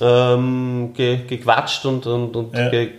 ähm, 0.00 0.92
ge, 0.94 1.18
gequatscht 1.26 1.84
und, 1.86 2.06
und, 2.06 2.34
und 2.34 2.56
Ja. 2.56 2.68
ge, 2.70 2.90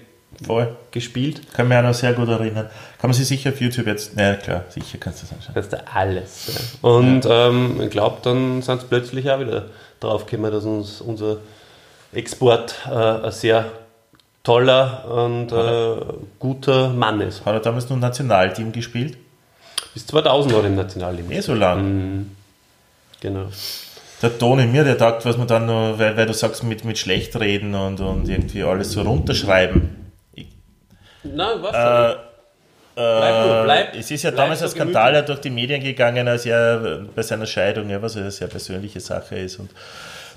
Voll. 0.46 0.76
gespielt. 0.92 1.42
Kann 1.54 1.68
mich 1.68 1.78
auch 1.78 1.84
noch 1.84 1.94
sehr 1.94 2.14
gut 2.14 2.28
erinnern. 2.30 2.70
Kann 3.00 3.10
man 3.10 3.14
sich 3.14 3.28
sicher 3.28 3.50
auf 3.52 3.62
YouTube 3.62 3.88
jetzt. 3.88 4.12
Na 4.16 4.36
klar, 4.36 4.66
sicher 4.70 4.98
kannst 5.00 5.24
du 5.24 5.28
das 5.28 5.36
anschauen. 5.38 5.56
Das 5.56 5.66
ist 5.68 5.72
ja 5.74 5.80
alles. 5.94 6.78
Ja. 6.82 6.90
Und 6.90 7.26
ähm, 7.30 7.82
ich 7.82 7.90
glaube, 7.90 8.18
dann 8.22 8.62
sind 8.62 8.82
sie 8.82 8.88
plötzlich 8.88 9.30
auch 9.32 9.40
wieder 9.40 9.66
drauf 10.00 10.26
gekommen, 10.26 10.52
dass 10.52 10.66
uns 10.66 11.02
unser 11.02 11.38
Export 12.14 12.76
äh, 12.90 12.94
ein 12.94 13.32
sehr 13.32 13.72
toller 14.44 15.06
und 15.10 15.52
äh, 15.52 15.96
guter 16.40 16.90
Mann 16.90 17.20
ist. 17.22 17.46
Hat 17.46 17.54
er 17.54 17.60
damals 17.60 17.90
nur 17.90 17.96
im 17.96 18.02
Nationalteam 18.02 18.72
gespielt? 18.72 19.18
Bis 19.94 20.06
2000 20.08 20.54
war 20.54 20.62
er 20.62 20.68
im 20.68 20.76
Nationalteam. 20.76 21.32
Eh 21.32 21.42
so 21.42 21.54
lang. 21.54 22.32
Genau. 23.22 23.48
Der 24.22 24.38
Toni, 24.38 24.66
mir 24.66 24.84
der 24.84 24.98
taugt, 24.98 25.26
was 25.26 25.38
man 25.38 25.48
dann 25.48 25.66
noch, 25.66 26.00
weil, 26.00 26.16
weil 26.16 26.26
du 26.26 26.34
sagst, 26.34 26.64
mit, 26.64 26.86
mit 26.86 26.98
schlecht 26.98 27.38
reden 27.40 27.76
und, 27.76 28.00
und 28.00 28.30
irgendwie 28.30 28.64
alles 28.64 28.92
so 28.92 29.02
runterschreiben. 29.02 30.12
Ich, 30.34 30.48
Nein, 31.24 31.58
was? 31.62 32.16
äh, 32.16 32.16
Bleib 32.96 33.46
äh, 33.46 33.64
bleib- 33.64 33.96
es 33.96 34.10
ist 34.12 34.24
ja 34.24 34.32
damals 34.32 34.62
ein 34.64 34.70
Skandal 34.70 35.14
ja 35.14 35.22
durch 35.22 35.40
die 35.42 35.50
Medien 35.50 35.82
gegangen, 35.84 36.28
als 36.28 36.46
er 36.46 37.02
bei 37.14 37.22
seiner 37.22 37.46
Scheidung, 37.46 37.90
ja, 37.90 38.02
was 38.02 38.16
eine 38.16 38.32
sehr 38.32 38.48
persönliche 38.48 39.00
Sache 39.00 39.36
ist. 39.36 39.60
Und 39.60 39.70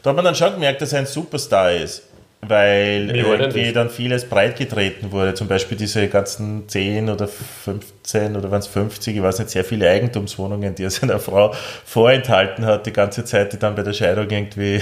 da 0.03 0.11
hat 0.11 0.17
man 0.17 0.25
dann 0.25 0.35
schon 0.35 0.53
gemerkt, 0.55 0.83
dass 0.83 0.93
er 0.93 1.01
ein 1.01 1.07
Superstar 1.07 1.73
ist. 1.73 2.03
Weil 2.41 3.11
irgendwie 3.17 3.73
dann 3.73 3.91
vieles 3.91 4.25
breitgetreten 4.25 5.11
wurde. 5.11 5.35
Zum 5.35 5.49
Beispiel 5.49 5.77
diese 5.77 6.07
ganzen 6.07 6.69
10 6.69 7.11
oder 7.11 7.27
15 7.27 8.37
oder 8.37 8.49
waren 8.53 8.61
es 8.61 8.69
50, 8.69 9.17
ich 9.17 9.23
weiß 9.23 9.41
nicht, 9.41 9.51
sehr 9.51 9.65
viele 9.65 9.91
Eigentumswohnungen, 9.91 10.73
die 10.77 10.85
er 10.85 10.91
seiner 10.91 11.19
Frau 11.19 11.53
vorenthalten 11.85 12.65
hat, 12.65 12.87
die 12.87 12.93
ganze 12.93 13.25
Zeit, 13.25 13.53
die 13.53 13.59
dann 13.59 13.75
bei 13.75 13.83
der 13.83 13.93
Scheidung 13.93 14.31
irgendwie 14.31 14.81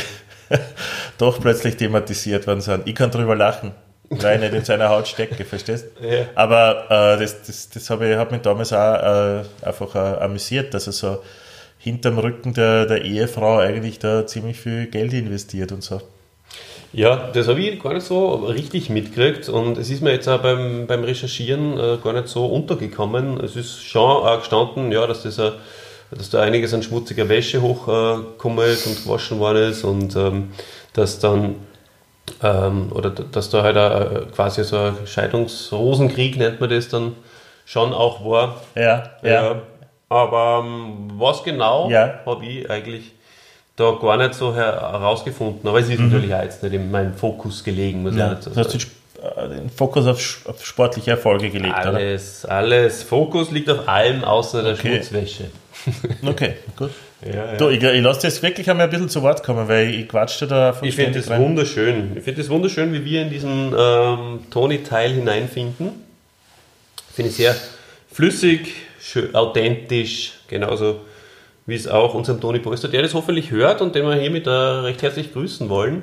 doch 1.18 1.40
plötzlich 1.40 1.76
thematisiert 1.76 2.46
worden 2.46 2.60
sind. 2.60 2.86
Ich 2.86 2.94
kann 2.94 3.10
drüber 3.10 3.34
lachen, 3.34 3.72
weil 4.10 4.36
ich 4.36 4.40
nicht 4.42 4.54
in 4.54 4.64
seiner 4.64 4.88
Haut 4.88 5.08
stecke, 5.08 5.44
verstehst? 5.44 5.86
Ja. 6.00 6.26
Aber 6.34 6.84
äh, 7.16 7.20
das, 7.20 7.42
das, 7.42 7.70
das 7.70 7.90
habe 7.90 8.08
ich, 8.08 8.16
hat 8.16 8.30
mich 8.32 8.42
damals 8.42 8.72
auch 8.72 8.78
äh, 8.78 9.42
einfach 9.62 9.94
äh, 9.94 10.22
amüsiert, 10.22 10.74
dass 10.74 10.86
er 10.86 10.92
so 10.92 11.18
hinterm 11.78 12.18
Rücken 12.18 12.54
der, 12.54 12.86
der 12.86 13.04
Ehefrau 13.04 13.58
eigentlich 13.58 13.98
da 13.98 14.26
ziemlich 14.26 14.58
viel 14.58 14.86
Geld 14.86 15.12
investiert 15.12 15.72
und 15.72 15.82
so. 15.82 16.00
Ja, 16.92 17.30
das 17.32 17.48
habe 17.48 17.60
ich 17.60 17.82
gar 17.82 17.92
nicht 17.94 18.06
so 18.06 18.34
richtig 18.46 18.90
mitgekriegt 18.90 19.48
und 19.48 19.76
es 19.76 19.90
ist 19.90 20.02
mir 20.02 20.12
jetzt 20.12 20.28
auch 20.28 20.40
beim, 20.40 20.86
beim 20.86 21.04
Recherchieren 21.04 21.78
äh, 21.78 21.98
gar 22.02 22.12
nicht 22.12 22.28
so 22.28 22.46
untergekommen. 22.46 23.38
Es 23.40 23.56
ist 23.56 23.82
schon 23.82 24.02
auch 24.02 24.38
gestanden, 24.38 24.92
ja, 24.92 25.06
dass, 25.06 25.24
das, 25.24 25.38
äh, 25.38 25.52
dass 26.10 26.30
da 26.30 26.40
einiges 26.40 26.72
an 26.72 26.82
schmutziger 26.82 27.28
Wäsche 27.28 27.60
hochgekommen 27.60 28.66
ist 28.66 28.86
und 28.86 29.04
gewaschen 29.04 29.38
worden 29.38 29.70
ist 29.70 29.84
und 29.84 30.16
ähm, 30.16 30.52
dass 30.94 31.18
dann 31.18 31.56
ähm, 32.42 32.90
oder 32.92 33.10
dass 33.10 33.50
da 33.50 33.62
halt 33.62 33.76
äh, 33.76 34.26
quasi 34.34 34.64
so 34.64 34.76
ein 34.76 34.96
Scheidungsrosenkrieg 35.06 36.36
nennt 36.36 36.60
man 36.60 36.70
das 36.70 36.88
dann 36.88 37.14
schon 37.64 37.92
auch 37.92 38.24
war. 38.24 38.60
Ja, 38.74 39.10
Ja. 39.22 39.56
Aber 40.08 40.62
ähm, 40.64 41.10
was 41.18 41.42
genau, 41.42 41.90
Ja. 41.90 42.20
habe 42.26 42.44
ich 42.46 42.70
eigentlich 42.70 43.12
da 43.74 43.90
gar 44.00 44.16
nicht 44.16 44.34
so 44.34 44.54
her 44.54 44.88
herausgefunden. 44.92 45.68
Aber 45.68 45.80
es 45.80 45.88
ist 45.88 45.98
natürlich 45.98 46.32
auch 46.34 46.42
jetzt 46.42 46.62
nicht 46.62 46.72
in 46.74 46.90
meinem 46.90 47.14
Fokus 47.14 47.64
gelegen, 47.64 48.02
muss 48.02 48.12
ich 48.12 48.18
Mhm. 48.18 48.20
Ja, 48.20 48.30
nicht 48.30 48.42
so 48.44 48.50
du 48.50 48.56
hast 48.60 48.72
den, 48.72 48.80
sagen. 48.80 48.92
Äh, 49.36 49.48
den 49.56 49.70
Fokus 49.70 50.06
auf, 50.06 50.46
auf 50.46 50.64
sportliche 50.64 51.10
Erfolge 51.12 51.50
gelegt, 51.50 51.74
oder? 51.80 51.94
Alles, 51.94 52.44
alles. 52.46 53.02
Fokus 53.02 53.50
liegt 53.50 53.68
auf 53.68 53.88
allem 53.88 54.22
außer 54.22 54.62
der 54.62 54.74
Okay. 54.74 54.94
Schmutzwäsche. 54.94 55.44
Okay, 56.24 56.54
gut. 56.76 56.90
Ja, 57.24 57.52
ja. 57.52 57.56
Du, 57.56 57.68
ich, 57.68 57.82
ich 57.82 58.02
lasse 58.02 58.22
das 58.22 58.42
wirklich 58.42 58.68
einmal 58.68 58.86
ein 58.86 58.90
bisschen 58.90 59.08
zu 59.08 59.22
Wort 59.22 59.42
kommen, 59.42 59.68
weil 59.68 59.94
ich 59.94 60.08
quatschte 60.08 60.46
da 60.46 60.76
Ich 60.82 60.94
finde 60.94 61.18
das 61.18 61.30
wunderschön. 61.30 62.12
Ich 62.16 62.24
finde 62.24 62.40
es 62.42 62.50
wunderschön, 62.50 62.92
wie 62.92 63.04
wir 63.04 63.22
in 63.22 63.30
diesen 63.30 63.74
ähm, 63.76 64.40
Toni-Teil 64.50 65.12
hineinfinden. 65.12 65.90
Finde 67.14 67.30
ich 67.30 67.36
sehr 67.36 67.56
flüssig, 68.12 68.74
schön, 69.00 69.34
authentisch, 69.34 70.34
genauso 70.48 71.00
wie 71.64 71.74
es 71.74 71.88
auch 71.88 72.14
unserem 72.14 72.40
Toni 72.40 72.58
Polster, 72.60 72.88
der 72.88 73.02
das 73.02 73.14
hoffentlich 73.14 73.50
hört 73.50 73.80
und 73.80 73.94
den 73.94 74.04
wir 74.04 74.14
hiermit 74.14 74.46
äh, 74.46 74.50
recht 74.50 75.02
herzlich 75.02 75.32
grüßen 75.32 75.68
wollen. 75.68 76.02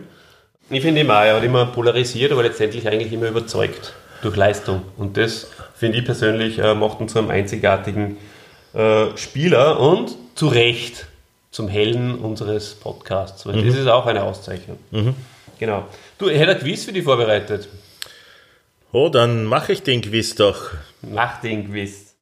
Ich 0.69 0.81
finde 0.81 1.01
immer, 1.01 1.23
er 1.25 1.35
hat 1.35 1.43
immer 1.43 1.67
polarisiert, 1.67 2.31
aber 2.31 2.43
letztendlich 2.43 2.87
eigentlich 2.87 3.13
immer 3.13 3.27
überzeugt 3.27 3.93
durch 4.21 4.35
Leistung. 4.35 4.81
Und 4.97 5.17
das, 5.17 5.51
finde 5.75 5.99
ich 5.99 6.05
persönlich, 6.05 6.59
äh, 6.59 6.73
macht 6.73 6.99
uns 6.99 7.13
zu 7.13 7.19
einem 7.19 7.29
einzigartigen 7.29 8.17
äh, 8.73 9.15
Spieler 9.17 9.79
und 9.79 10.15
zu 10.35 10.47
Recht 10.47 11.07
zum 11.51 11.67
Helden 11.67 12.15
unseres 12.15 12.73
Podcasts, 12.73 13.45
weil 13.45 13.63
das 13.63 13.75
ist 13.75 13.87
auch 13.87 14.07
eine 14.07 14.23
Auszeichnung. 14.23 14.79
Genau. 15.59 15.87
Du, 16.17 16.27
ich 16.27 16.39
hätte 16.39 16.53
ein 16.53 16.59
Quiz 16.59 16.83
für 16.85 16.91
dich 16.91 17.03
vorbereitet. 17.03 17.69
Oh, 18.91 19.09
dann 19.09 19.45
mache 19.45 19.73
ich 19.73 19.83
den 19.83 20.01
Quiz 20.01 20.35
doch. 20.35 20.71
Mach 21.01 21.41
den 21.41 21.69
Quiz. 21.69 22.15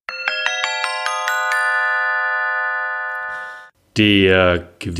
Der 3.97 4.69
Quiz, 4.79 4.95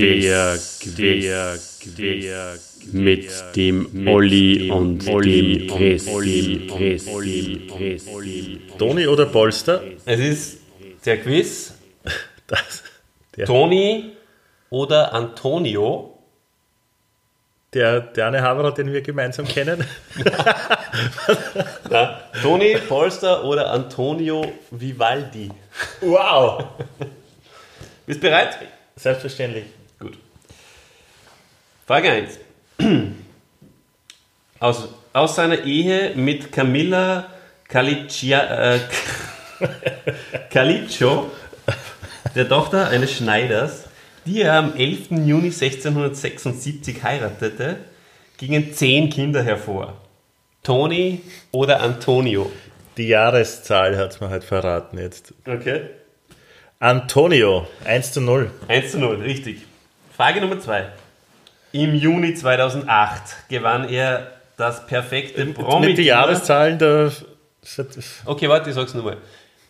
der 0.97 1.57
Quiz, 1.79 2.79
mit 2.91 3.29
dem 3.55 4.07
Olli 4.07 4.69
und 4.69 5.05
Christi, 5.05 6.67
Christi. 6.67 8.61
Toni 8.77 9.07
oder 9.07 9.25
Polster? 9.27 9.81
Es 10.05 10.19
ist 10.19 10.60
der 11.05 11.21
Quiz 11.21 11.73
Das, 12.47 12.83
der, 13.37 13.45
Toni 13.45 14.17
oder 14.69 15.13
Antonio. 15.13 16.17
der, 17.73 18.01
der 18.01 18.27
eine 18.27 18.41
Haberer, 18.41 18.73
den 18.73 18.91
wir 18.91 19.01
gemeinsam 19.01 19.47
kennen. 19.47 19.85
Na, 21.89 22.19
Toni 22.41 22.77
Polster 22.89 23.45
oder 23.45 23.71
Antonio 23.71 24.51
Vivaldi. 24.69 25.49
Wow! 26.01 26.65
Bist 28.05 28.19
bereit? 28.19 28.57
Selbstverständlich. 28.97 29.65
Gut. 29.97 30.17
Frage 31.87 32.11
1. 32.11 32.39
Aus, 34.59 34.89
aus 35.13 35.35
seiner 35.35 35.63
Ehe 35.63 36.15
mit 36.15 36.51
Camilla 36.51 37.29
Calicia, 37.69 38.73
äh, 38.75 38.79
Caliccio, 40.49 41.31
der 42.35 42.47
Tochter 42.47 42.89
eines 42.89 43.13
Schneiders, 43.13 43.85
die 44.25 44.41
er 44.41 44.53
am 44.53 44.75
11. 44.75 45.11
Juni 45.25 45.47
1676 45.47 47.03
heiratete, 47.03 47.77
gingen 48.37 48.73
zehn 48.73 49.09
Kinder 49.09 49.43
hervor. 49.43 49.97
Toni 50.63 51.21
oder 51.51 51.81
Antonio? 51.81 52.51
Die 52.97 53.07
Jahreszahl 53.07 53.97
hat 53.97 54.19
man 54.21 54.29
halt 54.29 54.43
verraten 54.43 54.97
jetzt. 54.97 55.33
Okay. 55.47 55.81
Antonio, 56.79 57.67
1 57.85 58.13
zu 58.13 58.21
0. 58.21 58.51
1 58.67 58.91
zu 58.91 58.99
0, 58.99 59.17
richtig. 59.17 59.61
Frage 60.15 60.41
Nummer 60.41 60.59
2. 60.59 60.87
Im 61.73 61.95
Juni 61.95 62.33
2008 62.33 63.49
gewann 63.49 63.87
er 63.87 64.31
das 64.57 64.85
perfekte 64.85 65.45
Promi. 65.47 65.87
Mit 65.87 65.97
den 65.97 66.05
Jahreszahlen, 66.05 66.77
da. 66.77 67.11
Okay, 68.25 68.49
warte, 68.49 68.69
ich 68.69 68.75
sag's 68.75 68.93
nochmal. 68.93 69.17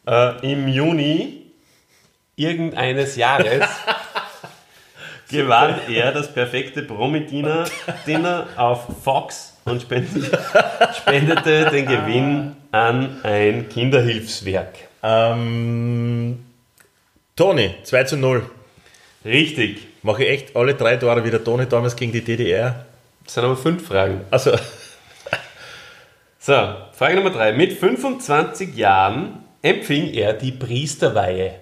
Äh, 0.08 0.52
Im 0.52 0.68
Juni 0.68 1.52
irgendeines 2.36 3.16
Jahres 3.16 3.68
gewann 5.30 5.76
er 5.88 6.12
das 6.12 6.34
perfekte 6.34 6.82
Promi-Dinner 6.82 7.66
Dinner 8.08 8.48
auf 8.56 8.88
Fox 9.04 9.58
und 9.66 9.82
spendete, 9.84 10.40
spendete 10.98 11.70
den 11.70 11.86
Gewinn 11.86 12.56
an 12.72 13.20
ein 13.24 13.70
Kinderhilfswerk. 13.70 14.76
Ähm, 15.04 16.44
Toni, 17.36 17.76
2 17.84 18.04
zu 18.06 18.18
0. 18.18 18.44
Richtig. 19.24 19.88
Mache 20.04 20.24
ich 20.24 20.30
echt 20.30 20.56
alle 20.56 20.74
drei 20.74 20.98
Tore 20.98 21.24
wieder 21.24 21.44
Toni 21.44 21.68
damals 21.68 21.96
gegen 21.96 22.12
die 22.12 22.24
DDR. 22.24 22.86
Das 23.24 23.36
sind 23.36 23.44
aber 23.44 23.56
fünf 23.56 23.88
Fragen. 23.88 24.22
Also, 24.32 24.52
So, 26.44 26.54
Frage 26.94 27.18
Nummer 27.18 27.30
drei. 27.30 27.54
Mit 27.54 27.74
25 27.74 28.76
Jahren 28.76 29.44
empfing 29.62 30.14
er 30.14 30.34
die 30.34 30.52
Priesterweihe. 30.52 31.60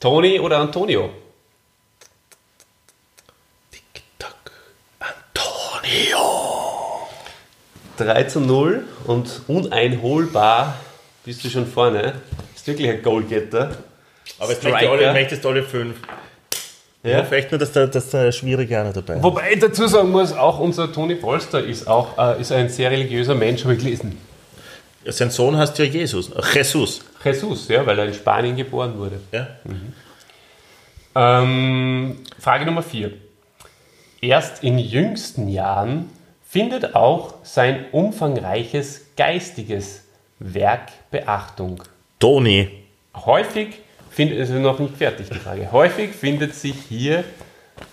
Toni 0.00 0.40
oder 0.40 0.58
Antonio? 0.58 1.10
Antonio. 4.98 7.06
3 7.96 8.24
zu 8.24 8.40
0 8.40 8.84
und 9.06 9.40
uneinholbar 9.46 10.78
bist 11.24 11.44
du 11.44 11.48
schon 11.48 11.66
vorne. 11.66 12.14
Ist 12.54 12.66
wirklich 12.66 12.90
ein 12.90 13.02
Goalgetter. 13.02 13.76
Aber 14.38 14.52
jetzt 14.52 14.62
möchte 14.62 14.90
alle, 14.90 15.12
möchtest 15.12 15.46
alle 15.46 15.62
fünf. 15.62 15.96
Ja. 17.02 17.20
Ich 17.20 17.24
hoffe 17.24 17.46
nur, 17.52 17.58
dass 17.58 17.72
da, 17.72 17.86
dass 17.86 18.10
da 18.10 18.32
schwierige 18.32 18.78
einer 18.78 18.92
dabei 18.92 19.14
ist. 19.14 19.22
Wobei 19.22 19.52
ich 19.52 19.60
dazu 19.60 19.86
sagen 19.86 20.10
muss, 20.10 20.32
auch 20.32 20.58
unser 20.58 20.92
Toni 20.92 21.14
Polster 21.14 21.62
ist 21.62 21.86
auch 21.86 22.18
äh, 22.18 22.40
ist 22.40 22.50
ein 22.50 22.68
sehr 22.68 22.90
religiöser 22.90 23.34
Mensch, 23.34 23.62
habe 23.62 23.74
ich 23.74 23.80
gelesen. 23.80 24.18
Sein 25.08 25.30
Sohn 25.30 25.56
heißt 25.56 25.78
ja 25.78 25.84
Jesus. 25.84 26.30
Jesus. 26.54 27.00
Jesus, 27.24 27.68
ja, 27.68 27.84
weil 27.86 27.98
er 27.98 28.06
in 28.06 28.14
Spanien 28.14 28.56
geboren 28.56 28.98
wurde. 28.98 29.20
Ja. 29.32 29.48
Mhm. 29.64 29.92
Ähm, 31.14 32.16
Frage 32.38 32.66
Nummer 32.66 32.82
4. 32.82 33.12
Erst 34.20 34.62
in 34.62 34.78
jüngsten 34.78 35.48
Jahren 35.48 36.10
findet 36.46 36.94
auch 36.94 37.34
sein 37.42 37.86
umfangreiches 37.92 39.06
geistiges 39.16 40.04
Werk 40.38 40.88
Beachtung. 41.10 41.82
Toni. 42.18 42.70
Häufig 43.14 43.80
findet, 44.10 44.38
es 44.38 44.50
noch 44.50 44.78
nicht 44.78 44.96
fertig 44.96 45.28
die 45.30 45.38
Frage, 45.38 45.72
häufig 45.72 46.12
findet 46.12 46.54
sich 46.54 46.76
hier 46.88 47.24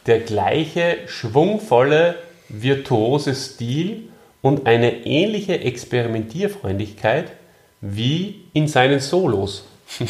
der 0.06 0.20
gleiche 0.20 0.98
schwungvolle, 1.08 2.16
virtuose 2.50 3.36
Stil 3.36 4.10
und 4.44 4.68
eine 4.68 5.06
ähnliche 5.06 5.62
Experimentierfreundlichkeit 5.62 7.32
wie 7.82 8.42
in 8.54 8.68
seinen 8.68 9.00
Solos. 9.00 9.66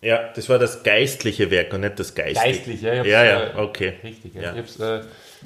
ja, 0.00 0.30
das 0.34 0.48
war 0.48 0.58
das 0.58 0.82
geistliche 0.84 1.50
Werk 1.50 1.74
und 1.74 1.80
nicht 1.80 1.98
das 1.98 2.14
geistliche. 2.14 2.46
Geistliche, 2.46 2.86
ja, 2.86 3.04
ja, 3.04 3.24
ja, 3.24 3.42
äh, 3.42 3.56
okay. 3.58 3.94
Richtig, 4.02 4.34
ja. 4.34 4.42
ich 4.42 4.46
habe 4.48 4.60
es 4.60 4.80
äh, 4.80 5.00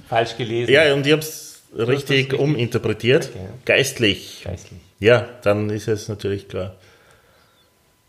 falsch 0.09 0.37
gelesen. 0.37 0.71
Ja, 0.71 0.93
und 0.93 1.07
ich 1.07 1.13
habe 1.13 1.23
es 1.23 1.63
richtig, 1.77 2.39
uminterpretiert. 2.39 3.31
Okay. 3.35 3.47
Geistlich. 3.65 4.43
Geistlich. 4.45 4.81
Ja, 5.01 5.29
dann 5.43 5.71
ist 5.71 5.89
es 5.89 6.09
natürlich 6.09 6.47
klar. 6.47 6.77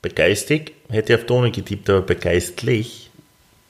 Begeistig 0.01 0.73
hätte 0.89 1.13
ich 1.13 1.19
auf 1.19 1.25
Toni 1.25 1.51
getippt, 1.51 1.89
aber 1.89 2.01
begeistlich 2.01 3.11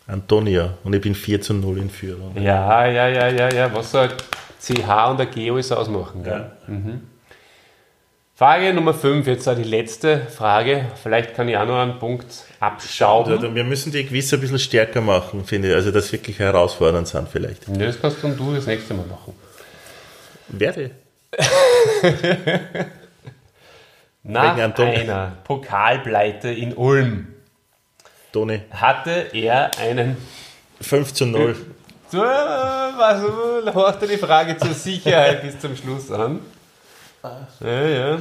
Antonia. 0.08 0.78
Und 0.84 0.94
ich 0.96 1.02
bin 1.02 1.14
4 1.14 1.42
zu 1.42 1.54
0 1.54 1.78
in 1.78 1.90
Führung. 1.92 2.36
Ja, 2.42 2.88
ja, 2.88 3.08
ja, 3.10 3.28
ja, 3.30 3.54
ja. 3.54 3.74
Was 3.76 3.92
soll 3.92 4.10
CH 4.62 5.10
und 5.10 5.18
der 5.18 5.26
Geo 5.26 5.58
ist 5.58 5.72
ausmachen? 5.72 6.24
Ja. 6.26 6.52
Mhm. 6.68 7.02
Frage 8.36 8.74
Nummer 8.74 8.94
5, 8.96 9.28
jetzt 9.28 9.48
auch 9.48 9.56
die 9.56 9.64
letzte 9.64 10.22
Frage. 10.22 10.86
Vielleicht 11.02 11.36
kann 11.36 11.48
ich 11.48 11.56
auch 11.58 11.66
noch 11.68 11.78
einen 11.80 12.00
Punkt 12.00 12.26
abschauen. 12.60 13.54
wir 13.54 13.64
müssen 13.64 13.92
die 13.92 14.04
Quiz 14.04 14.34
ein 14.34 14.42
bisschen 14.42 14.58
stärker 14.58 15.00
machen, 15.00 15.46
finde 15.46 15.70
ich. 15.70 15.76
Also, 15.76 15.92
das 15.92 16.12
wirklich 16.12 16.40
herausfordernd 16.40 17.08
sind, 17.08 17.30
vielleicht. 17.30 17.68
Ja, 17.68 17.86
das 17.86 18.02
kannst 18.02 18.24
du 18.24 18.56
das 18.56 18.66
nächste 18.66 18.96
Mal 18.96 19.06
machen. 19.06 19.36
Werde. 20.48 20.90
Nach 24.24 24.58
einer 24.58 25.34
Pokalpleite 25.44 26.50
in 26.50 26.74
Ulm 26.74 27.28
Toni. 28.32 28.62
hatte 28.72 29.28
er 29.34 29.72
einen 29.80 30.18
5 30.82 31.14
zu 31.14 31.26
0. 31.26 31.56
So, 32.12 32.18
was, 32.18 33.74
hörst 33.74 34.02
du 34.02 34.06
die 34.06 34.18
Frage 34.18 34.58
zur 34.58 34.74
Sicherheit 34.74 35.44
bis 35.44 35.58
zum 35.58 35.78
Schluss 35.78 36.12
an? 36.12 36.42
Ja, 37.62 37.88
ja. 37.88 38.18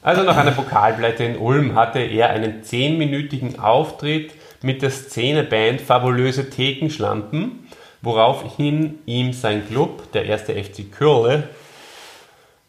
Also 0.00 0.22
nach 0.22 0.38
einer 0.38 0.52
Pokalpleite 0.52 1.24
in 1.24 1.36
Ulm 1.36 1.74
hatte 1.74 1.98
er 1.98 2.30
einen 2.30 2.64
zehnminütigen 2.64 3.60
Auftritt 3.60 4.32
mit 4.62 4.80
der 4.80 4.90
Szeneband 4.90 5.82
Fabulöse 5.82 6.48
Thekenschlampen, 6.48 7.68
woraufhin 8.00 9.00
ihm 9.04 9.34
sein 9.34 9.68
Club, 9.68 10.10
der 10.12 10.24
erste 10.24 10.54
FC 10.54 10.90
Kürle, 10.90 11.50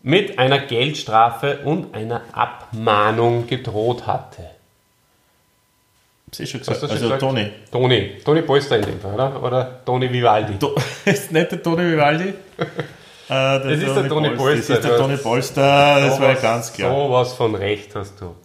mit 0.04 0.40
einer 0.40 0.60
Geldstrafe 0.60 1.60
und 1.64 1.96
einer 1.96 2.22
Abmahnung 2.34 3.48
gedroht 3.48 4.08
hatte. 4.08 4.44
Sie 6.34 6.48
schon 6.48 6.62
gesagt. 6.62 6.82
Also 6.82 6.96
gesagt? 6.96 7.20
Toni. 7.20 7.52
Toni. 7.72 8.18
Toni 8.24 8.42
Polster 8.42 8.78
in 8.78 8.86
dem 8.86 9.00
Fall, 9.00 9.14
oder? 9.14 9.44
Oder 9.44 9.86
Toni 9.86 10.12
Vivaldi. 10.12 10.58
To 10.58 10.76
ist 11.06 11.32
nicht 11.32 11.52
der 11.52 11.62
Toni 11.62 11.92
Vivaldi? 11.92 12.34
Äh, 13.30 13.60
das 13.60 13.80
ist 13.80 13.96
der 13.96 14.10
Toni 14.10 14.30
Polster. 14.32 14.74
Das 14.76 14.84
ist 14.84 14.90
der 14.90 14.98
Toni 14.98 15.16
Polster, 15.16 16.02
das 16.02 16.16
so 16.18 16.22
war 16.22 16.34
was, 16.34 16.42
ganz 16.42 16.74
klar. 16.74 16.92
So 16.94 17.12
was 17.14 17.34
von 17.34 17.56
Recht 17.56 17.96
hast 17.96 18.20
du. 18.20 18.36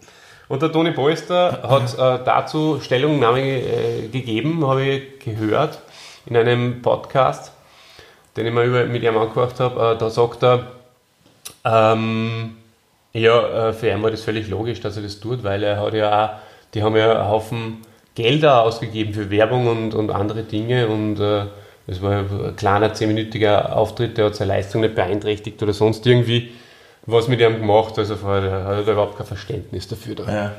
Und 0.47 0.61
der 0.61 0.71
Toni 0.71 0.91
Polster 0.91 1.61
hat 1.61 1.93
äh, 1.93 2.23
dazu 2.23 2.79
Stellungnahme 2.79 3.41
äh, 3.41 4.07
gegeben, 4.07 4.65
habe 4.65 4.85
ich 4.85 5.19
gehört, 5.19 5.79
in 6.25 6.37
einem 6.37 6.81
Podcast, 6.81 7.51
den 8.37 8.45
ich 8.45 8.53
mal 8.53 8.87
mit 8.87 9.03
ihm 9.03 9.17
angehört 9.17 9.59
habe. 9.59 9.95
Äh, 9.95 9.97
da 9.97 10.09
sagt 10.09 10.41
er, 10.43 10.67
ähm, 11.65 12.55
ja, 13.11 13.69
äh, 13.69 13.73
für 13.73 13.89
ihn 13.89 14.01
war 14.01 14.11
das 14.11 14.21
völlig 14.21 14.47
logisch, 14.47 14.79
dass 14.79 14.95
er 14.95 15.03
das 15.03 15.19
tut, 15.19 15.43
weil 15.43 15.63
er 15.63 15.81
hat 15.81 15.93
ja 15.93 16.25
auch, 16.25 16.29
die 16.73 16.83
haben 16.83 16.95
ja 16.95 17.11
einen 17.11 17.29
Haufen 17.29 17.77
Gelder 18.15 18.63
ausgegeben 18.63 19.13
für 19.13 19.29
Werbung 19.29 19.67
und, 19.67 19.93
und 19.93 20.09
andere 20.09 20.43
Dinge 20.43 20.87
und 20.87 21.19
äh, 21.19 21.45
es 21.85 22.01
war 22.01 22.19
ein 22.19 22.55
kleiner, 22.55 22.93
zehnminütiger 22.93 23.75
Auftritt, 23.75 24.17
der 24.17 24.25
hat 24.25 24.35
seine 24.35 24.53
Leistung 24.53 24.81
nicht 24.81 24.95
beeinträchtigt 24.95 25.61
oder 25.63 25.71
sonst 25.71 26.05
irgendwie 26.05 26.51
was 27.05 27.27
mit 27.27 27.39
ihm 27.39 27.59
gemacht. 27.59 27.97
Also 27.97 28.15
er 28.15 28.65
hat 28.65 28.87
er 28.87 28.93
überhaupt 28.93 29.17
kein 29.17 29.25
Verständnis 29.25 29.87
dafür. 29.87 30.15
Da. 30.15 30.31
Ja. 30.31 30.51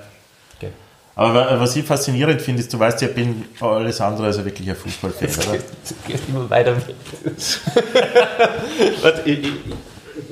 Okay. 0.57 0.73
Aber 1.15 1.61
was 1.61 1.77
ich 1.77 1.85
faszinierend 1.85 2.41
finde, 2.41 2.63
ist, 2.63 2.73
du 2.73 2.79
weißt 2.79 3.03
ja, 3.03 3.09
ich 3.09 3.15
bin 3.15 3.45
alles 3.61 4.01
andere 4.01 4.29
als 4.29 4.43
wirklich 4.43 4.71
ein 4.71 4.77
Fußballfan, 4.77 5.29
oder? 5.49 5.59
Du 5.59 5.95
gehst 6.07 6.29
immer 6.29 6.49
weiter 6.49 6.77
weg. 6.77 6.95
Warte, 9.03 9.29
ich, 9.29 9.41
ich, 9.41 9.53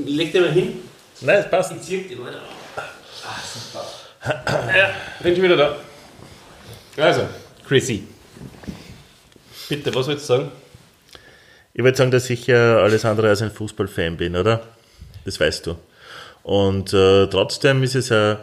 leg 0.07 0.33
dir 0.33 0.43
mal 0.43 0.53
hin. 0.53 0.79
Nein, 1.21 1.41
es 1.41 1.51
passt. 1.51 1.73
Ich 1.73 1.83
zieh 1.83 2.03
dir 2.03 2.17
mal. 2.19 2.33
Ah, 2.77 3.35
super. 3.53 3.85
Ja, 4.27 4.91
bin 5.23 5.35
schon 5.35 5.45
wieder 5.45 5.57
da. 5.57 5.77
Also, 6.97 7.23
Chrissy. 7.67 8.05
Bitte, 9.69 9.95
was 9.95 10.07
willst 10.07 10.29
du 10.29 10.35
sagen? 10.35 10.53
Ich 11.75 11.85
würde 11.85 11.97
sagen, 11.97 12.11
dass 12.11 12.31
ich 12.31 12.47
ja 12.47 12.79
alles 12.79 13.05
andere 13.05 13.29
als 13.29 13.43
ein 13.43 13.51
Fußballfan 13.51 14.17
bin, 14.17 14.37
oder? 14.37 14.63
Das 15.25 15.39
weißt 15.39 15.67
du. 15.67 15.77
Und 16.43 16.93
äh, 16.93 17.27
trotzdem 17.27 17.83
ist 17.83 17.95
es 17.97 18.09
ja 18.09 18.39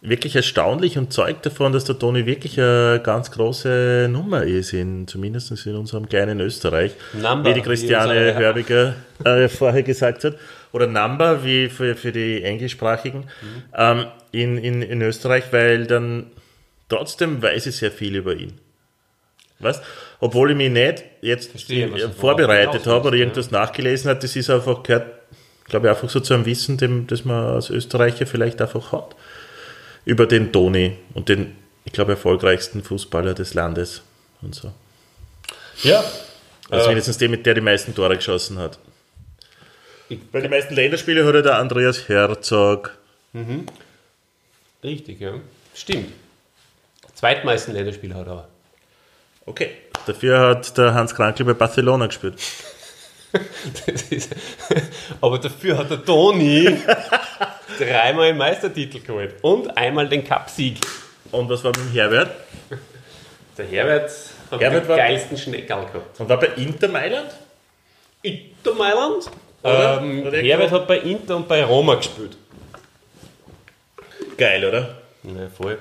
wirklich 0.00 0.36
erstaunlich 0.36 0.96
und 0.96 1.12
zeugt 1.12 1.44
davon, 1.44 1.72
dass 1.72 1.84
der 1.84 1.98
Toni 1.98 2.24
wirklich 2.24 2.58
eine 2.60 3.00
ganz 3.02 3.30
große 3.30 4.08
Nummer 4.10 4.44
ist, 4.44 4.72
in, 4.72 5.08
zumindest 5.08 5.66
in 5.66 5.74
unserem 5.74 6.08
kleinen 6.08 6.40
Österreich. 6.40 6.92
Number, 7.14 7.50
wie 7.50 7.54
die 7.54 7.62
Christiane 7.62 8.34
Hörbiger 8.34 8.94
äh, 9.24 9.48
vorher 9.48 9.82
gesagt 9.82 10.24
hat. 10.24 10.34
Oder 10.72 10.86
Number, 10.86 11.44
wie 11.44 11.68
für, 11.68 11.94
für 11.94 12.12
die 12.12 12.42
englischsprachigen, 12.42 13.20
mhm. 13.20 13.62
ähm, 13.74 14.06
in, 14.32 14.58
in, 14.58 14.82
in 14.82 15.02
Österreich, 15.02 15.44
weil 15.50 15.86
dann 15.86 16.26
trotzdem 16.88 17.42
weiß 17.42 17.66
ich 17.66 17.76
sehr 17.76 17.90
viel 17.92 18.16
über 18.16 18.34
ihn. 18.34 18.58
Weißt? 19.60 19.82
Obwohl 20.20 20.52
ich 20.52 20.56
mich 20.56 20.70
nicht 20.70 21.04
jetzt 21.20 21.50
Verstehe, 21.50 22.10
vorbereitet 22.10 22.86
habe 22.86 23.08
oder 23.08 23.16
irgendwas 23.16 23.50
ja. 23.50 23.60
nachgelesen 23.60 24.10
habe, 24.10 24.20
das 24.20 24.36
ist 24.36 24.50
einfach 24.50 24.82
gehört, 24.82 25.06
glaube 25.64 25.86
ich, 25.86 25.90
einfach 25.90 26.08
so 26.08 26.20
zu 26.20 26.34
einem 26.34 26.46
Wissen, 26.46 26.76
dem, 26.76 27.06
das 27.06 27.24
man 27.24 27.54
als 27.54 27.70
Österreicher 27.70 28.26
vielleicht 28.26 28.60
einfach 28.60 28.92
hat. 28.92 29.16
Über 30.04 30.26
den 30.26 30.52
Toni 30.52 30.96
und 31.14 31.28
den, 31.28 31.56
ich 31.84 31.92
glaube, 31.92 32.12
erfolgreichsten 32.12 32.82
Fußballer 32.82 33.34
des 33.34 33.54
Landes 33.54 34.02
und 34.42 34.54
so. 34.54 34.72
Ja. 35.82 36.02
Also 36.70 36.84
äh, 36.84 36.88
mindestens 36.88 37.18
der, 37.18 37.28
mit 37.28 37.44
der 37.44 37.54
die 37.54 37.60
meisten 37.60 37.94
Tore 37.94 38.16
geschossen 38.16 38.58
hat. 38.58 38.78
Bei 40.32 40.40
den 40.40 40.50
meisten 40.50 40.74
Länderspielen 40.74 41.26
hat 41.26 41.34
er 41.34 41.42
der 41.42 41.58
Andreas 41.58 42.08
Herzog. 42.08 42.96
Mhm. 43.32 43.66
Richtig, 44.82 45.20
ja. 45.20 45.34
Stimmt. 45.74 46.12
Zweitmeisten 47.14 47.74
Länderspiele 47.74 48.14
hat 48.14 48.26
er. 48.26 48.48
Okay. 49.44 49.70
Dafür 50.06 50.40
hat 50.40 50.78
der 50.78 50.94
Hans 50.94 51.14
Krankl 51.14 51.44
bei 51.44 51.54
Barcelona 51.54 52.06
gespielt. 52.06 52.36
ist, 54.10 54.34
aber 55.20 55.38
dafür 55.38 55.76
hat 55.76 55.90
der 55.90 56.02
Toni 56.02 56.64
dreimal 57.78 58.28
den 58.28 58.38
Meistertitel 58.38 59.00
geholt 59.00 59.34
und 59.42 59.76
einmal 59.76 60.08
den 60.08 60.24
Cup-Sieg. 60.24 60.78
Und 61.30 61.48
was 61.50 61.62
war 61.62 61.72
mit 61.72 61.80
dem 61.80 61.92
Herbert? 61.92 62.30
Der 63.58 63.66
Herbert 63.66 64.10
hat 64.50 64.60
Herbert 64.60 64.88
den 64.88 64.96
geilsten 64.96 65.36
Schneckerl 65.36 65.86
gehabt. 65.86 66.20
Und 66.20 66.28
war 66.28 66.38
bei 66.38 66.46
Inter 66.56 66.88
Mailand? 66.88 67.30
Inter 68.22 68.74
Mailand? 68.74 69.30
Oder? 69.62 70.00
Ähm, 70.00 70.26
oder 70.26 70.38
Herbert 70.38 70.70
hat 70.70 70.86
bei 70.86 70.98
Inter 70.98 71.36
und 71.36 71.48
bei 71.48 71.64
Roma 71.64 71.96
gespielt. 71.96 72.36
Geil, 74.36 74.64
oder? 74.64 74.98
Ja, 75.24 75.48
voll. 75.56 75.78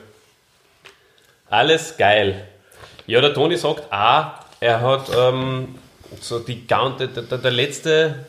Alles 1.50 1.96
geil. 1.98 2.48
Ja, 3.06 3.22
der 3.22 3.34
Toni 3.34 3.56
sagt 3.56 3.92
auch, 3.92 4.32
er 4.60 4.82
hat 4.82 5.10
ähm, 5.16 5.76
so 6.20 6.40
die 6.40 6.66
der, 6.68 7.08
der, 7.08 7.38
der 7.38 7.52
letzte 7.52 8.26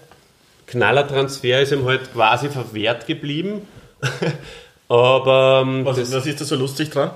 Knallertransfer 0.66 1.62
ist 1.62 1.72
ihm 1.72 1.84
halt 1.86 2.12
quasi 2.12 2.50
verwehrt 2.50 3.06
geblieben. 3.06 3.66
Aber 4.88 5.64
ähm, 5.66 5.84
was, 5.84 5.98
was, 6.12 6.26
ist 6.26 6.40
da 6.40 6.44
so 6.44 6.56
lustig 6.56 6.90
dran? 6.90 7.10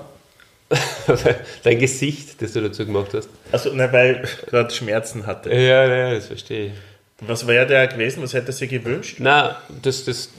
Dein 1.63 1.79
Gesicht, 1.79 2.41
das 2.41 2.53
du 2.53 2.61
dazu 2.61 2.85
gemacht 2.85 3.13
hast. 3.13 3.29
Also, 3.51 3.71
nein, 3.73 3.91
weil 3.93 4.23
ich 4.23 4.45
gerade 4.47 4.73
Schmerzen 4.73 5.25
hatte. 5.25 5.51
Ja, 5.51 5.85
ja, 5.85 6.13
das 6.13 6.27
verstehe 6.27 6.67
ich. 6.67 6.73
Was 7.21 7.47
wäre 7.47 7.65
der 7.65 7.87
gewesen? 7.87 8.23
Was 8.23 8.33
hätte 8.33 8.47
er 8.47 8.53
sich 8.53 8.69
gewünscht? 8.69 9.17
Na, 9.19 9.57
das, 9.81 10.05
das 10.05 10.29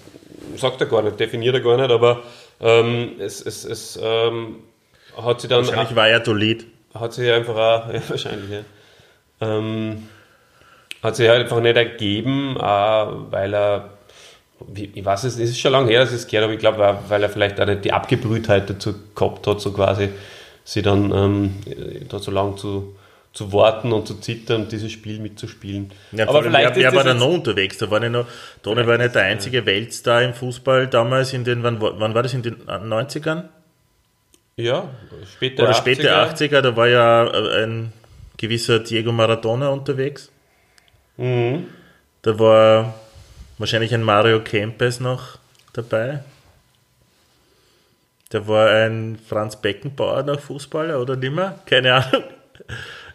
sagt 0.56 0.80
er 0.80 0.86
gar 0.86 1.02
nicht, 1.02 1.18
definiert 1.18 1.54
er 1.54 1.60
gar 1.60 1.76
nicht, 1.76 1.90
aber 1.90 2.22
ähm, 2.60 3.12
es, 3.18 3.40
es, 3.40 3.64
es 3.64 3.98
ähm, 4.02 4.56
hat 5.16 5.40
sie 5.40 5.48
dann. 5.48 5.66
Wahrscheinlich 5.66 5.96
war 5.96 6.08
er 6.08 6.20
Dolid. 6.20 6.66
Hat 6.94 7.12
sie 7.12 7.30
einfach 7.30 7.54
auch, 7.54 7.88
ja, 7.92 8.00
wahrscheinlich, 8.08 8.50
ja. 8.50 8.60
Ähm, 9.40 10.08
hat 11.02 11.16
sich 11.16 11.28
halt 11.28 11.42
einfach 11.42 11.60
nicht 11.60 11.76
ergeben, 11.76 12.56
auch 12.56 13.30
weil 13.30 13.54
er, 13.54 13.90
ich 14.74 15.04
weiß 15.04 15.24
es, 15.24 15.34
es 15.34 15.50
ist 15.50 15.60
schon 15.60 15.72
lange 15.72 15.90
her, 15.90 16.00
dass 16.00 16.10
ich 16.10 16.16
es 16.16 16.26
gehört 16.26 16.44
aber 16.44 16.54
ich 16.54 16.60
glaube, 16.60 16.98
weil 17.08 17.22
er 17.22 17.28
vielleicht 17.28 17.60
auch 17.60 17.66
nicht 17.66 17.84
die 17.84 17.92
Abgebrühtheit 17.92 18.70
dazu 18.70 18.94
gehabt 19.14 19.46
hat, 19.46 19.60
so 19.60 19.72
quasi, 19.72 20.08
sie 20.64 20.80
dann 20.80 21.12
ähm, 21.12 22.06
da 22.08 22.18
so 22.20 22.30
lange 22.30 22.56
zu, 22.56 22.96
zu 23.34 23.52
warten 23.52 23.92
und 23.92 24.06
zu 24.06 24.14
zittern 24.20 24.62
und 24.62 24.72
dieses 24.72 24.92
Spiel 24.92 25.18
mitzuspielen. 25.18 25.90
Ja, 26.12 26.28
aber 26.28 26.44
vielleicht 26.44 26.76
wer, 26.76 26.92
wer 26.92 26.94
war 26.94 27.04
da 27.04 27.14
noch 27.14 27.32
unterwegs? 27.32 27.78
Da 27.78 27.90
war 27.90 27.98
nicht 27.98 28.12
noch, 28.12 28.26
Toni 28.62 28.86
war 28.86 28.96
nicht 28.96 29.14
der 29.14 29.22
einzige. 29.24 29.66
Weltstar 29.66 30.22
im 30.22 30.34
Fußball 30.34 30.86
damals 30.86 31.32
in 31.32 31.42
den, 31.42 31.64
wann, 31.64 31.80
wann 31.80 32.14
war 32.14 32.22
das 32.22 32.32
in 32.32 32.42
den 32.42 32.62
90ern? 32.64 33.48
Ja, 34.56 34.88
später 35.34 35.64
Oder 35.64 35.72
80er. 35.72 35.78
späte 35.78 36.16
80er, 36.16 36.60
da 36.60 36.76
war 36.76 36.86
ja 36.86 37.28
ein 37.64 37.92
gewisser 38.36 38.78
Diego 38.78 39.10
Maradona 39.10 39.68
unterwegs. 39.68 40.30
Mhm. 41.16 41.66
Da 42.22 42.38
war 42.38 42.94
wahrscheinlich 43.58 43.92
ein 43.92 44.02
Mario 44.04 44.40
Kempes 44.40 45.00
noch 45.00 45.38
dabei. 45.72 46.20
Da 48.30 48.46
war 48.46 48.70
ein 48.70 49.18
Franz 49.28 49.56
Beckenbauer 49.56 50.22
noch 50.22 50.38
Fußballer 50.38 51.00
oder 51.00 51.16
nimmer? 51.16 51.58
Keine 51.66 51.94
Ahnung. 51.94 52.22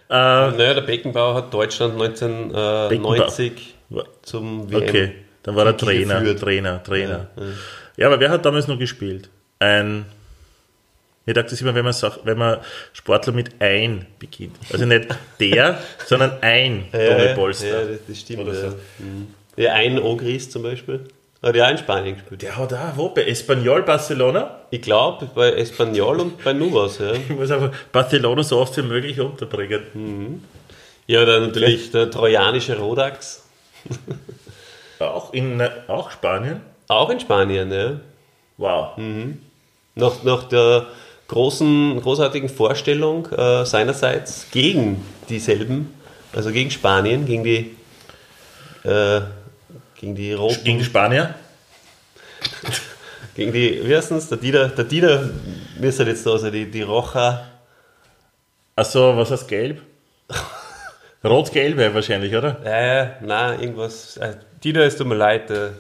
Äh, 0.10 0.14
naja, 0.14 0.74
der 0.74 0.82
Beckenbauer 0.82 1.36
hat 1.36 1.54
Deutschland 1.54 1.94
1990 1.94 3.76
zum 4.24 4.72
WM 4.72 4.84
Okay, 4.84 5.12
dann 5.44 5.56
war 5.56 5.66
er 5.68 5.78
Trainer, 5.78 6.36
Trainer, 6.36 6.84
Trainer. 6.84 7.30
Ja, 7.36 7.44
ja. 7.44 7.50
ja, 7.98 8.08
aber 8.08 8.20
wer 8.20 8.30
hat 8.32 8.46
damals 8.46 8.68
noch 8.68 8.80
gespielt? 8.80 9.30
Ein 9.60 10.06
ich 11.30 11.36
dachte 11.36 11.52
das 11.52 11.62
immer, 11.62 11.76
wenn 11.76 11.84
man, 11.84 11.94
sagt, 11.94 12.22
wenn 12.24 12.40
man 12.40 12.58
Sportler 12.92 13.34
mit 13.34 13.52
ein 13.62 14.08
beginnt. 14.18 14.56
Also 14.74 14.88
nicht 14.88 15.10
der, 15.40 15.80
sondern 16.08 16.32
ein 16.42 16.86
Toni 16.92 17.36
Polster. 17.36 17.84
Ja, 17.84 17.88
das, 17.88 18.00
das 18.08 18.20
stimmt. 18.20 18.42
Oder 18.42 18.54
ja. 18.54 18.72
So. 18.72 18.78
Mhm. 18.98 19.28
ja, 19.56 19.74
ein 19.74 20.00
Ogris 20.00 20.50
zum 20.50 20.64
Beispiel. 20.64 21.02
Hat 21.42 21.56
ja 21.56 21.66
auch 21.66 21.72
in 21.72 21.78
Spanien 21.78 22.16
gespielt. 22.16 22.42
Der 22.42 22.58
hat 22.58 22.74
auch, 22.74 22.98
wo? 22.98 23.10
Bei 23.10 23.24
Espanyol 23.24 23.84
Barcelona? 23.84 24.60
Ich 24.72 24.82
glaube, 24.82 25.30
bei 25.34 25.54
Espanyol 25.54 26.20
und 26.20 26.44
bei 26.44 26.52
Nuvas, 26.52 27.00
ja. 27.00 27.14
Ich 27.14 27.30
muss 27.30 27.50
einfach 27.50 27.72
Barcelona 27.92 28.44
so 28.44 28.58
oft 28.60 28.76
wie 28.76 28.82
möglich 28.82 29.20
unterbringen. 29.22 29.84
Mhm. 29.94 30.44
Ja, 31.08 31.24
dann 31.26 31.48
natürlich 31.48 31.92
der 31.92 32.12
trojanische 32.12 32.78
Rodax. 32.78 33.48
auch 35.00 35.34
in 35.34 35.62
auch 35.88 36.12
Spanien? 36.12 36.62
Auch 36.90 37.10
in 37.10 37.20
Spanien, 37.22 37.72
ja. 37.72 38.00
Wow. 38.58 38.98
Mhm. 38.98 39.40
Nach, 39.96 40.24
nach 40.24 40.44
der 40.44 40.88
großen, 41.30 42.02
großartigen 42.02 42.50
Vorstellung 42.50 43.28
äh, 43.32 43.66
seinerseits 43.66 44.48
gegen 44.52 45.06
dieselben, 45.30 45.94
also 46.34 46.52
gegen 46.52 46.70
Spanien, 46.70 47.26
gegen 47.26 47.44
die, 47.44 47.76
äh, 48.84 49.22
gegen 50.00 50.16
die 50.16 50.34
Roten. 50.34 50.64
Gegen 50.64 50.80
die 50.80 50.86
Spanier? 50.86 51.36
gegen 53.36 53.52
die, 53.52 53.82
wie 53.86 53.96
heißt 53.96 54.12
es, 54.12 54.30
der 54.30 54.38
Dieter, 54.38 54.70
der 54.70 54.86
Dieter 54.86 55.30
müsste 55.78 56.04
jetzt 56.04 56.26
da, 56.26 56.32
also 56.32 56.50
die, 56.50 56.72
die 56.72 56.82
Rocha. 56.82 57.46
Achso, 58.76 59.16
was 59.18 59.30
heißt 59.30 59.48
gelb? 59.48 59.82
Rot-gelb 61.24 61.94
wahrscheinlich, 61.94 62.34
oder? 62.34 62.62
Ja, 62.64 62.82
ja, 62.82 63.16
nein, 63.22 63.60
irgendwas. 63.60 64.16
Äh, 64.18 64.36
Dieter, 64.64 64.86
es 64.86 64.96
tut 64.96 65.08
mir 65.08 65.16
leid. 65.16 65.52
Äh, 65.52 65.72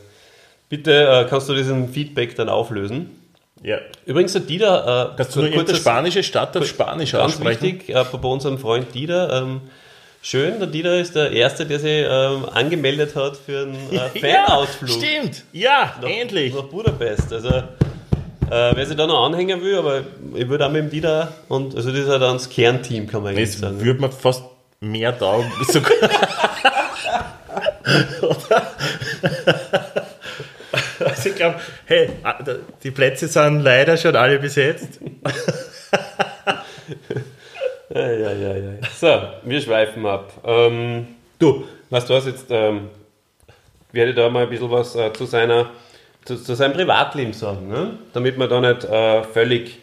bitte 0.68 0.92
äh, 0.92 1.30
kannst 1.30 1.48
du 1.48 1.56
diesen 1.56 1.88
Feedback 1.88 2.36
dann 2.36 2.50
auflösen? 2.50 3.16
Ja. 3.64 3.78
Übrigens, 4.06 4.34
der 4.34 4.42
Dieter. 4.42 5.12
Äh, 5.14 5.16
Kannst 5.16 5.36
du 5.36 5.42
nur 5.42 5.52
kurz 5.52 5.78
spanische 5.78 6.24
Stadt 6.24 6.56
auf 6.58 6.66
Spanisch 6.68 7.14
ganz 7.14 7.36
aussprechen? 7.36 7.62
wichtig, 7.62 7.90
äh, 7.96 8.04
bei 8.04 8.28
unserem 8.28 8.58
Freund 8.58 8.94
Dieter. 8.94 9.42
Ähm, 9.44 9.62
schön, 10.22 10.60
der 10.60 10.68
Dieter 10.68 11.00
ist 11.00 11.16
der 11.16 11.32
Erste, 11.32 11.66
der 11.66 11.80
sich 11.80 12.06
ähm, 12.10 12.46
angemeldet 12.54 13.16
hat 13.16 13.38
für 13.38 13.64
einen 13.64 13.76
äh, 13.92 14.10
Fanausflug. 14.20 14.90
ja, 14.90 14.96
stimmt, 14.96 15.44
ja, 15.52 15.94
nach, 16.02 16.10
endlich. 16.10 16.54
Nach 16.54 16.64
Budapest. 16.64 17.32
Also, 17.34 17.50
äh, 17.50 17.64
wer 18.50 18.86
sich 18.86 18.98
da 18.98 19.06
noch 19.08 19.26
anhängen 19.26 19.62
will, 19.62 19.78
aber 19.78 20.02
ich 20.36 20.48
würde 20.50 20.66
auch 20.66 20.72
mit 20.72 20.84
dem 20.84 20.90
Dieter 20.90 21.34
und 21.48 21.76
also 21.76 21.92
das 21.92 22.00
ist 22.00 22.08
ja 22.08 22.18
dann 22.18 22.38
das 22.38 22.50
Kernteam, 22.50 23.08
kann 23.08 23.24
man 23.24 23.36
eigentlich 23.36 23.58
sagen. 23.58 23.80
würde 23.80 24.02
man 24.02 24.12
fast 24.12 24.44
mehr 24.80 25.18
taugen. 25.18 25.52
Also 31.00 31.30
ich 31.30 31.36
glaube, 31.36 31.60
hey, 31.86 32.10
die 32.84 32.92
Plätze 32.92 33.28
sind 33.28 33.62
leider 33.62 33.98
schon 33.98 34.16
alle 34.16 34.38
besetzt. 34.38 35.00
ja, 37.90 38.32
ja, 38.32 38.56
ja. 38.56 38.72
So, 38.96 39.22
wir 39.44 39.62
schweifen 39.62 40.06
ab. 40.06 40.32
Ähm, 40.44 41.08
du, 41.40 41.64
was 41.90 42.06
du 42.06 42.14
hast 42.14 42.28
jetzt, 42.28 42.48
ähm, 42.50 42.90
werde 43.92 44.14
da 44.14 44.30
mal 44.30 44.44
ein 44.44 44.50
bisschen 44.50 44.70
was 44.70 44.96
äh, 44.96 45.12
zu, 45.14 45.26
seiner, 45.26 45.72
zu, 46.26 46.38
zu, 46.38 46.56
seinem 46.56 46.74
Privatleben 46.74 47.34
sagen, 47.34 47.68
ne? 47.68 47.98
damit 48.14 48.38
wir 48.38 48.48
da 48.48 48.62
nicht 48.62 48.84
äh, 48.84 49.24
völlig, 49.24 49.80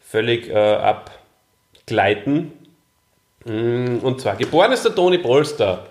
völlig 0.00 0.48
äh, 0.48 0.54
abgleiten. 1.84 2.52
Mm, 3.44 3.98
und 3.98 4.20
zwar, 4.20 4.36
geboren 4.36 4.72
ist 4.72 4.84
der 4.84 4.94
Toni 4.94 5.18
Polster 5.18 5.86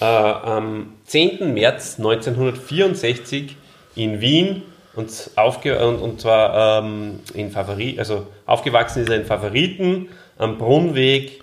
äh, 0.00 0.04
am 0.04 0.94
10. 1.04 1.52
März 1.52 1.98
1964 1.98 3.54
in 3.96 4.20
Wien 4.20 4.62
und, 4.94 5.30
aufge 5.36 5.86
und, 5.86 5.96
und 5.96 6.20
zwar 6.22 6.82
ähm, 6.82 7.20
in 7.34 7.50
Favorit, 7.50 7.98
also 7.98 8.26
aufgewachsen 8.46 9.02
ist 9.02 9.10
er 9.10 9.16
in 9.16 9.26
Favoriten 9.26 10.08
am 10.36 10.58
Brunnweg 10.58 11.42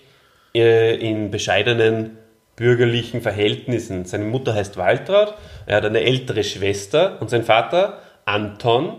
äh, 0.56 0.96
in 0.96 1.32
bescheidenen 1.32 2.18
bürgerlichen 2.56 3.22
Verhältnissen. 3.22 4.06
Seine 4.06 4.26
Mutter 4.26 4.54
heißt 4.54 4.78
Waltraud, 4.78 5.34
er 5.66 5.78
hat 5.78 5.86
eine 5.86 6.02
ältere 6.02 6.44
Schwester 6.44 7.18
und 7.20 7.30
sein 7.30 7.44
Vater 7.44 8.00
Anton 8.26 8.96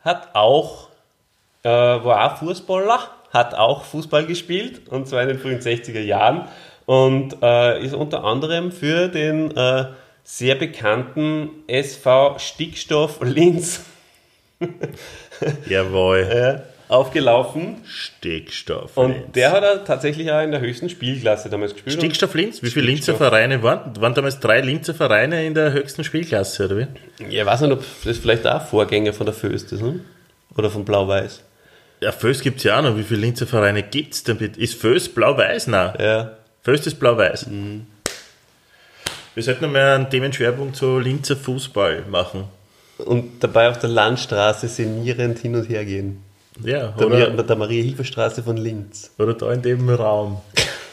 hat 0.00 0.34
auch, 0.34 0.88
äh, 1.62 1.68
war 1.68 2.32
auch 2.32 2.38
Fußballer, 2.38 3.00
hat 3.32 3.54
auch 3.54 3.84
Fußball 3.84 4.26
gespielt 4.26 4.88
und 4.88 5.06
zwar 5.08 5.22
in 5.22 5.28
den 5.28 5.38
frühen 5.38 5.60
60er 5.60 6.00
Jahren 6.00 6.48
und 6.84 7.36
äh, 7.42 7.82
ist 7.82 7.94
unter 7.94 8.24
anderem 8.24 8.72
für 8.72 9.08
den 9.08 9.56
äh, 9.56 9.86
sehr 10.24 10.56
bekannten 10.56 11.50
SV 11.68 12.38
Stickstoff 12.38 13.20
Linz 13.22 13.84
Jawohl. 15.68 16.62
Aufgelaufen. 16.88 17.78
Stickstoff 17.86 18.96
Und 18.96 19.14
der 19.34 19.52
hat 19.52 19.64
er 19.64 19.84
tatsächlich 19.84 20.30
auch 20.30 20.42
in 20.42 20.50
der 20.50 20.60
höchsten 20.60 20.88
Spielklasse 20.88 21.50
damals 21.50 21.72
gespielt. 21.72 21.96
Stickstoff 21.96 22.34
Linz? 22.34 22.62
Wie 22.62 22.70
viele 22.70 22.86
Linzer 22.86 23.14
Vereine 23.14 23.62
waren? 23.62 24.00
Waren 24.00 24.14
damals 24.14 24.40
drei 24.40 24.60
Linzer 24.60 24.94
Vereine 24.94 25.46
in 25.46 25.54
der 25.54 25.72
höchsten 25.72 26.04
Spielklasse, 26.04 26.66
oder 26.66 26.78
wie? 26.78 26.86
Ja, 27.28 27.42
ich 27.42 27.46
weiß 27.46 27.62
nicht, 27.62 27.72
ob 27.72 27.84
das 28.04 28.18
vielleicht 28.18 28.46
auch 28.46 28.62
Vorgänger 28.62 29.12
von 29.12 29.26
der 29.26 29.34
Föst 29.34 29.72
ist, 29.72 29.80
hm? 29.80 30.00
oder 30.56 30.70
von 30.70 30.84
Blau-Weiß. 30.84 31.42
Ja, 32.00 32.12
Föst 32.12 32.42
gibt 32.42 32.58
es 32.58 32.64
ja 32.64 32.78
auch 32.78 32.82
noch. 32.82 32.96
Wie 32.96 33.02
viele 33.02 33.20
Linzer 33.20 33.46
Vereine 33.46 33.82
gibt 33.82 34.14
es 34.14 34.24
denn? 34.24 34.38
Ist 34.38 34.80
Föst 34.80 35.14
Blau-Weiß? 35.14 35.68
Nein. 35.68 35.94
Ja. 35.98 36.36
Föst 36.62 36.86
ist 36.86 36.98
Blau-Weiß. 37.00 37.46
Mhm. 37.46 37.86
Wir 39.34 39.42
sollten 39.42 39.64
noch 39.64 39.70
mal 39.70 39.94
einen 39.94 40.10
Themenschwerpunkt 40.10 40.76
zu 40.76 40.98
Linzer 40.98 41.36
Fußball 41.36 42.04
machen. 42.08 42.44
Und 42.98 43.42
dabei 43.42 43.68
auf 43.68 43.78
der 43.78 43.90
Landstraße 43.90 44.68
senierend 44.68 45.38
hin 45.38 45.54
und 45.54 45.68
her 45.68 45.84
gehen. 45.84 46.22
Ja, 46.62 46.88
der, 46.88 47.06
oder, 47.06 47.42
der 47.42 47.56
Maria-Hilfer-Straße 47.56 48.42
von 48.42 48.56
Linz. 48.56 49.12
Oder 49.18 49.34
da 49.34 49.52
in 49.52 49.62
dem 49.62 49.88
Raum. 49.90 50.40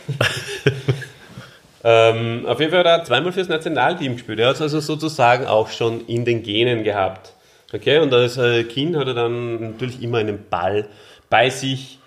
ähm, 1.84 2.46
auf 2.46 2.60
jeden 2.60 2.72
Fall 2.72 2.80
hat 2.80 2.86
er 2.86 3.04
zweimal 3.06 3.32
fürs 3.32 3.48
Nationalteam 3.48 4.14
gespielt. 4.14 4.40
Er 4.40 4.50
hat 4.50 4.56
es 4.56 4.62
also 4.62 4.80
sozusagen 4.80 5.46
auch 5.46 5.70
schon 5.70 6.06
in 6.08 6.26
den 6.26 6.44
Genen 6.44 6.84
gehabt. 6.84 7.34
Okay, 7.74 8.00
und 8.00 8.14
als 8.14 8.40
Kind 8.70 8.96
hat 8.96 9.08
er 9.08 9.16
dann 9.16 9.72
natürlich 9.72 10.02
immer 10.04 10.20
einen 10.20 10.48
Ball 10.50 10.88
bei 11.30 11.50
sich 11.50 11.98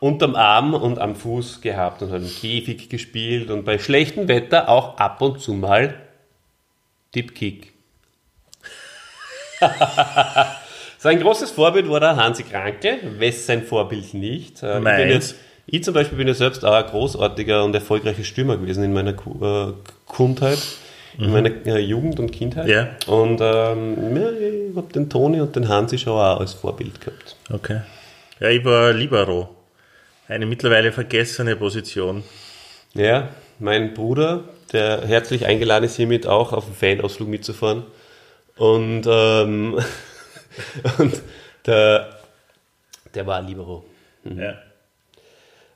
unterm 0.00 0.34
Arm 0.34 0.74
und 0.74 0.98
am 0.98 1.14
Fuß 1.14 1.60
gehabt 1.60 2.02
und 2.02 2.10
hat 2.10 2.22
im 2.22 2.28
Käfig 2.28 2.88
gespielt 2.88 3.50
und 3.50 3.64
bei 3.64 3.78
schlechtem 3.78 4.26
Wetter 4.26 4.68
auch 4.68 4.96
ab 4.98 5.22
und 5.22 5.40
zu 5.40 5.52
mal 5.52 5.94
Dipkick. 7.14 7.72
sein 11.02 11.18
großes 11.18 11.50
Vorbild 11.50 11.90
war 11.90 11.98
der 11.98 12.14
Hansi 12.14 12.44
Kranke, 12.44 12.98
wes 13.18 13.44
sein 13.44 13.64
Vorbild 13.64 14.14
nicht. 14.14 14.62
Äh, 14.62 14.78
ich, 14.78 15.12
jetzt, 15.12 15.34
ich, 15.66 15.82
zum 15.82 15.94
Beispiel 15.94 16.16
bin 16.16 16.28
ja 16.28 16.34
selbst 16.34 16.64
auch 16.64 16.72
ein 16.72 16.86
großartiger 16.86 17.64
und 17.64 17.74
erfolgreicher 17.74 18.22
Stürmer 18.22 18.56
gewesen 18.56 18.84
in 18.84 18.92
meiner 18.92 19.10
äh, 19.10 19.72
Kundheit, 20.06 20.60
in 21.18 21.26
mhm. 21.26 21.32
meiner 21.32 21.66
äh, 21.66 21.80
Jugend 21.80 22.20
und 22.20 22.30
Kindheit. 22.30 22.68
Ja. 22.68 22.90
Und 23.08 23.40
ähm, 23.42 24.16
ja, 24.16 24.30
ich 24.30 24.76
habe 24.76 24.92
den 24.94 25.10
Toni 25.10 25.40
und 25.40 25.56
den 25.56 25.66
Hansi 25.66 25.98
schon 25.98 26.12
auch 26.12 26.38
als 26.38 26.52
Vorbild 26.52 27.00
gehabt. 27.00 27.34
Okay. 27.52 27.80
Ja, 28.38 28.50
ich 28.50 28.64
war 28.64 28.92
Libero. 28.92 29.48
Eine 30.28 30.46
mittlerweile 30.46 30.92
vergessene 30.92 31.56
Position. 31.56 32.22
Ja, 32.94 33.30
mein 33.58 33.92
Bruder, 33.92 34.44
der 34.72 35.02
herzlich 35.04 35.46
eingeladen 35.46 35.84
ist, 35.84 35.96
hiermit 35.96 36.28
auch 36.28 36.52
auf 36.52 36.66
einen 36.66 36.76
Fanausflug 36.76 37.28
mitzufahren. 37.28 37.82
Und, 38.56 39.02
ähm, 39.08 39.80
und 40.98 41.22
der, 41.66 42.18
der 43.14 43.26
war 43.26 43.42
Libero. 43.42 43.84
Mhm. 44.24 44.38
Ja. 44.38 44.54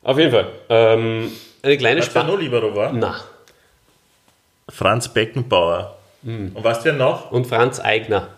Auf 0.02 0.18
jeden 0.18 0.30
Fall. 0.30 0.48
Ähm, 0.68 1.32
eine 1.62 1.76
kleine 1.76 2.02
wer 2.02 2.24
noch 2.24 2.38
Libero 2.38 2.74
war? 2.74 2.92
Na. 2.92 3.20
Franz 4.68 5.08
Beckenbauer. 5.08 5.96
Mhm. 6.22 6.52
Und 6.54 6.64
was 6.64 6.84
wer 6.84 6.92
noch? 6.92 7.30
Und 7.30 7.46
Franz 7.46 7.80
Eigner. 7.80 8.28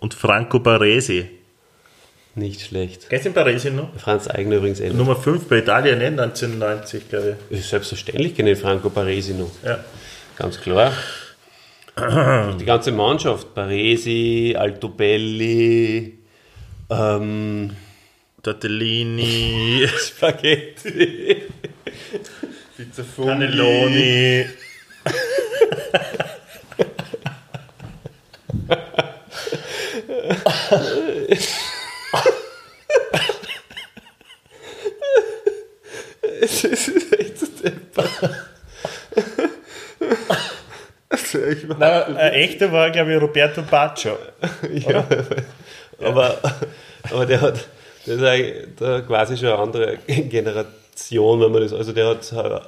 Und 0.00 0.14
Franco 0.14 0.58
Baresi. 0.60 1.30
Nicht 2.34 2.60
schlecht. 2.60 3.08
Kennst 3.08 3.26
du 3.26 3.30
den 3.30 3.34
Baresi 3.34 3.70
noch? 3.70 3.94
Franz 3.98 4.28
Eigner 4.28 4.56
übrigens 4.56 4.80
ähnlich. 4.80 4.96
Nummer 4.96 5.16
5 5.16 5.48
bei 5.48 5.58
Italien, 5.58 5.98
ne? 5.98 6.06
1990, 6.06 7.08
glaube 7.08 7.36
Ist 7.50 7.68
Selbstverständlich 7.70 8.34
kenne 8.36 8.52
ich 8.52 8.58
Franco 8.60 8.90
Baresi 8.90 9.34
noch. 9.34 9.50
ich. 9.62 9.68
Ja. 9.68 9.84
Ganz 10.36 10.60
klar. 10.60 10.92
Die 12.00 12.64
ganze 12.64 12.92
Mannschaft. 12.92 13.54
Baresi, 13.54 14.54
Altobelli, 14.56 16.18
ähm, 16.90 17.76
Tortellini, 18.42 19.88
Spaghetti, 19.98 21.42
Pizza 22.76 23.02
Funghi. 23.04 23.30
Cannelloni. 23.30 24.46
Es 36.40 36.64
ist 36.64 37.12
echt 37.18 37.38
so 37.38 37.46
deppert. 37.46 38.08
Also 41.08 41.17
ich 41.34 41.66
Nein, 41.78 42.16
ein 42.16 42.32
echter 42.32 42.72
war, 42.72 42.90
glaube 42.90 43.14
ich, 43.14 43.20
Roberto 43.20 43.62
Baccio. 43.62 44.18
ja, 44.72 45.04
aber, 46.02 46.38
aber 47.10 47.26
der 47.26 47.40
hat, 47.40 47.68
der 48.06 48.14
ist 48.16 48.22
eigentlich 48.22 48.66
der 48.78 49.02
quasi 49.02 49.36
schon 49.36 49.48
eine 49.48 49.58
andere 49.58 49.98
Generation, 50.06 51.40
wenn 51.40 51.52
man 51.52 51.62
das, 51.62 51.72
also 51.72 51.92
der 51.92 52.06
hat, 52.08 52.32
äh, 52.32 52.60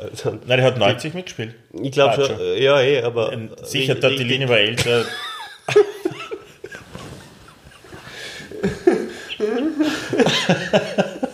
Nein, 0.46 0.58
der 0.58 0.62
hat 0.62 0.78
90 0.78 1.14
mitgespielt. 1.14 1.54
ich 1.82 1.92
glaube 1.92 2.24
schon, 2.24 2.38
äh, 2.40 2.62
ja, 2.62 2.80
eh, 2.80 3.02
aber 3.02 3.32
Sicher, 3.62 3.94
richtig- 3.94 4.00
Tortellini 4.00 4.48
war 4.48 4.58
älter. 4.58 5.04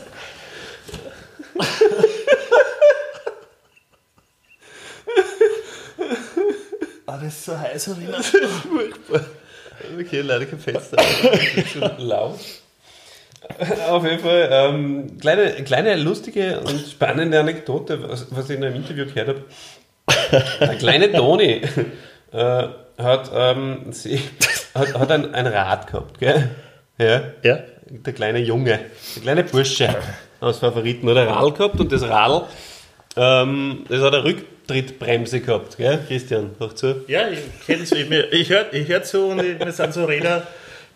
Ah, 7.16 7.20
das 7.22 7.35
ist 7.35 7.44
so 7.46 7.59
heiß 7.59 7.87
erinnert. 7.88 8.24
Okay, 9.98 10.20
leider 10.20 10.44
kein 10.44 10.59
Fenster. 10.59 10.96
Schon 11.72 11.90
laut. 11.98 12.38
Auf 13.88 14.05
jeden 14.05 14.18
Fall, 14.18 14.48
ähm, 14.50 15.18
kleine, 15.18 15.52
kleine 15.64 15.96
lustige 15.96 16.61
und 16.61 16.81
spannende 16.81 17.38
Anekdote, 17.38 18.02
was, 18.02 18.26
was 18.31 18.50
ich 18.50 18.57
in 18.57 18.64
einem 18.64 18.76
Interview 18.76 19.07
gehört 19.07 19.29
habe. 19.29 19.44
Der 20.61 20.74
kleine 20.76 21.12
Toni 21.12 21.62
äh, 22.33 22.64
hat, 22.98 23.31
ähm, 23.33 23.92
sie, 23.92 24.20
hat, 24.74 24.98
hat 24.98 25.11
ein, 25.11 25.35
ein 25.35 25.46
Rad 25.46 25.87
gehabt, 25.87 26.18
gell? 26.18 26.50
Ja. 26.98 27.22
Ja. 27.42 27.61
Der 27.88 28.12
kleine 28.12 28.40
Junge, 28.40 28.81
der 29.14 29.22
kleine 29.22 29.44
Bursche 29.44 29.94
aus 30.40 30.59
Favoriten 30.59 31.09
hat 31.09 31.16
ein 31.16 31.29
Radl 31.29 31.52
gehabt 31.52 31.79
und 31.79 31.92
das 31.92 32.02
Radl, 32.02 32.46
ähm, 33.16 33.85
das 33.88 34.00
hat 34.02 34.14
eine 34.14 34.24
Rücktrittbremse 34.68 35.40
gehabt, 35.40 35.76
gell? 35.76 36.00
Christian, 36.09 36.50
hör 36.59 36.74
zu. 36.74 37.05
Ja, 37.07 37.29
ich 37.29 37.38
kenne 37.66 37.83
es. 37.83 37.92
Ich, 37.92 38.09
mir- 38.09 38.33
ich 38.33 38.50
höre 38.50 38.72
ich 38.72 38.88
hör 38.88 39.02
zu 39.02 39.26
und 39.26 39.40
ich, 39.42 39.59
mir 39.59 39.72
sind 39.72 39.92
so 39.94 40.05
Räder 40.05 40.46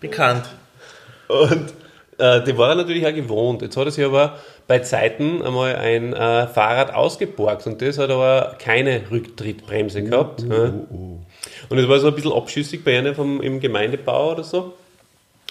bekannt. 0.00 0.44
Und 1.28 1.72
äh, 2.18 2.42
die 2.44 2.56
war 2.58 2.70
er 2.70 2.74
natürlich 2.76 3.06
auch 3.06 3.14
gewohnt. 3.14 3.62
Jetzt 3.62 3.76
hat 3.76 3.86
er 3.86 3.90
sich 3.92 4.04
aber 4.04 4.38
bei 4.66 4.80
Zeiten 4.80 5.42
einmal 5.42 5.76
ein 5.76 6.12
äh, 6.12 6.46
Fahrrad 6.48 6.94
ausgeborgt 6.94 7.66
und 7.66 7.80
das 7.82 7.98
hat 7.98 8.10
aber 8.10 8.56
keine 8.58 9.02
Rücktrittbremse 9.10 10.02
gehabt. 10.02 10.42
ja. 10.42 10.72
Und 11.68 11.78
es 11.78 11.88
war 11.88 11.98
so 12.00 12.08
ein 12.08 12.14
bisschen 12.14 12.32
abschüssig 12.32 12.84
bei 12.84 12.98
einem 12.98 13.14
vom, 13.14 13.40
im 13.40 13.60
Gemeindebau 13.60 14.32
oder 14.32 14.42
so. 14.44 14.74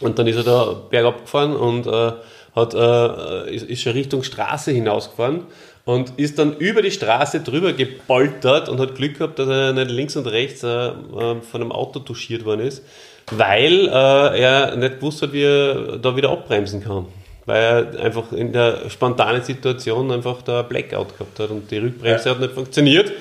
Und 0.02 0.20
dann 0.20 0.28
ist 0.28 0.36
er 0.38 0.44
da 0.44 0.74
bergab 0.90 1.22
gefahren 1.22 1.56
und 1.56 1.88
äh, 1.88 2.12
hat, 2.56 2.74
äh, 2.74 3.54
ist, 3.56 3.64
ist 3.70 3.82
schon 3.82 3.94
Richtung 3.94 4.24
Straße 4.24 4.72
hinausgefahren 4.72 5.46
und 5.90 6.20
ist 6.20 6.38
dann 6.38 6.56
über 6.58 6.84
die 6.84 6.92
Straße 6.92 7.40
drüber 7.40 7.74
gepoltert 7.74 8.70
und 8.70 8.80
hat 8.80 8.94
Glück 8.94 9.18
gehabt, 9.18 9.40
dass 9.40 9.50
er 9.50 9.74
nicht 9.74 9.90
links 9.90 10.16
und 10.16 10.28
rechts 10.28 10.62
äh, 10.62 10.68
äh, 10.68 10.92
von 10.92 11.42
einem 11.56 11.72
Auto 11.72 11.98
touchiert 11.98 12.46
worden 12.46 12.62
ist, 12.62 12.84
weil 13.32 13.88
äh, 13.88 14.40
er 14.40 14.76
nicht 14.76 15.00
gewusst 15.00 15.24
hat, 15.24 15.34
wie 15.34 15.42
er 15.42 15.98
da 15.98 16.16
wieder 16.16 16.30
abbremsen 16.30 16.84
kann. 16.84 17.08
Weil 17.48 17.88
er 17.96 18.04
einfach 18.04 18.32
in 18.34 18.54
der 18.54 18.88
spontanen 18.92 19.42
Situation 19.42 20.12
einfach 20.12 20.44
da 20.44 20.62
Blackout 20.62 21.18
gehabt 21.18 21.40
hat 21.40 21.50
und 21.50 21.72
die 21.72 21.80
Rückbremse 21.80 22.30
hat 22.30 22.40
nicht 22.40 22.54
funktioniert. 22.54 23.12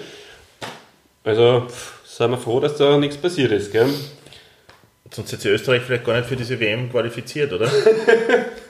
Also 1.24 1.62
pff, 1.66 2.02
sind 2.04 2.32
wir 2.32 2.36
froh, 2.36 2.60
dass 2.60 2.76
da 2.76 2.98
nichts 2.98 3.16
passiert 3.16 3.50
ist. 3.50 3.72
Gell? 3.72 3.88
Sonst 5.10 5.32
hätte 5.32 5.40
sich 5.40 5.52
Österreich 5.52 5.80
vielleicht 5.86 6.04
gar 6.04 6.18
nicht 6.18 6.28
für 6.28 6.36
diese 6.36 6.60
WM 6.60 6.90
qualifiziert, 6.90 7.50
oder? 7.50 7.70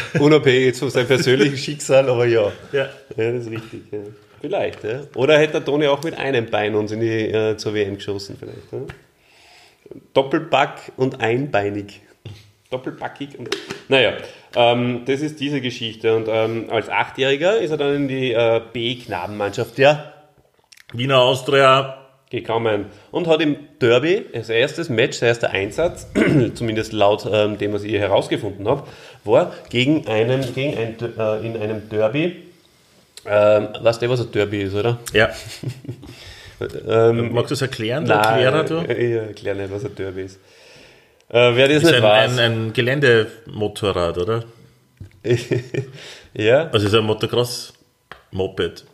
Unabhängig 0.18 0.66
jetzt 0.66 0.78
von 0.80 0.90
seinem 0.90 1.06
persönlichen 1.06 1.56
Schicksal, 1.56 2.08
aber 2.08 2.26
ja. 2.26 2.52
Ja. 2.72 2.88
Ja, 3.16 3.32
das 3.32 3.46
ist 3.46 3.50
richtig. 3.50 3.82
Ja. 3.90 3.98
Vielleicht, 4.40 4.84
ja. 4.84 5.02
Oder 5.14 5.38
hätte 5.38 5.52
der 5.52 5.64
Toni 5.64 5.86
auch 5.86 6.02
mit 6.02 6.18
einem 6.18 6.46
Bein 6.50 6.74
uns 6.74 6.90
in 6.90 7.00
die, 7.00 7.28
äh, 7.28 7.56
zur 7.56 7.74
WM 7.74 7.96
geschossen, 7.96 8.36
vielleicht. 8.38 8.72
Ja? 8.72 8.80
Doppelback 10.14 10.92
und 10.96 11.20
einbeinig. 11.20 12.00
Doppelbackig 12.70 13.38
und. 13.38 13.50
Naja, 13.88 14.14
ähm, 14.56 15.02
das 15.06 15.20
ist 15.20 15.38
diese 15.40 15.60
Geschichte. 15.60 16.16
Und 16.16 16.26
ähm, 16.28 16.66
als 16.70 16.88
Achtjähriger 16.88 17.58
ist 17.58 17.70
er 17.70 17.76
dann 17.76 17.94
in 17.94 18.08
die 18.08 18.32
äh, 18.32 18.60
B-Knabenmannschaft 18.72 19.78
ja, 19.78 20.12
Wiener 20.92 21.20
Austria. 21.20 21.98
gekommen 22.30 22.86
und 23.10 23.28
hat 23.28 23.42
im 23.42 23.56
Derby, 23.80 24.24
als 24.34 24.48
erstes 24.48 24.88
Match, 24.88 25.18
sein 25.18 25.28
erster 25.28 25.50
Einsatz, 25.50 26.10
zumindest 26.54 26.94
laut 26.94 27.28
ähm, 27.30 27.58
dem, 27.58 27.74
was 27.74 27.84
ich 27.84 27.92
herausgefunden 27.92 28.66
habe, 28.66 28.84
war 29.24 29.52
gegen 29.70 30.06
einen, 30.06 30.54
gegen 30.54 30.76
ein, 30.78 30.96
äh, 31.18 31.46
in 31.46 31.56
einem 31.60 31.88
Derby. 31.88 32.42
Ähm, 33.24 33.68
weißt 33.80 34.02
du, 34.02 34.08
was 34.10 34.20
ein 34.20 34.32
Derby 34.32 34.62
ist, 34.62 34.74
oder? 34.74 34.98
Ja. 35.12 35.30
Ähm, 36.88 37.32
Magst 37.32 37.50
du 37.50 37.54
es 37.54 37.62
erklären? 37.62 38.04
Der 38.06 38.18
Erklärer, 38.18 38.62
du? 38.62 38.82
ich 38.82 39.12
erkläre 39.14 39.56
nicht, 39.56 39.72
was 39.72 39.84
ein 39.84 39.96
Derby 39.96 40.22
ist. 40.22 40.38
Äh, 41.28 41.56
wer 41.56 41.66
das 41.66 41.78
ist 41.78 41.84
nicht 41.84 41.94
ein, 41.96 42.02
weiß. 42.04 42.38
ein, 42.38 42.68
ein 42.68 42.72
Geländemotorrad, 42.72 44.18
oder? 44.18 44.44
ja, 46.34 46.68
Also 46.70 46.86
ist 46.86 46.94
ein 46.94 47.02
Motocross-Moped. 47.04 48.84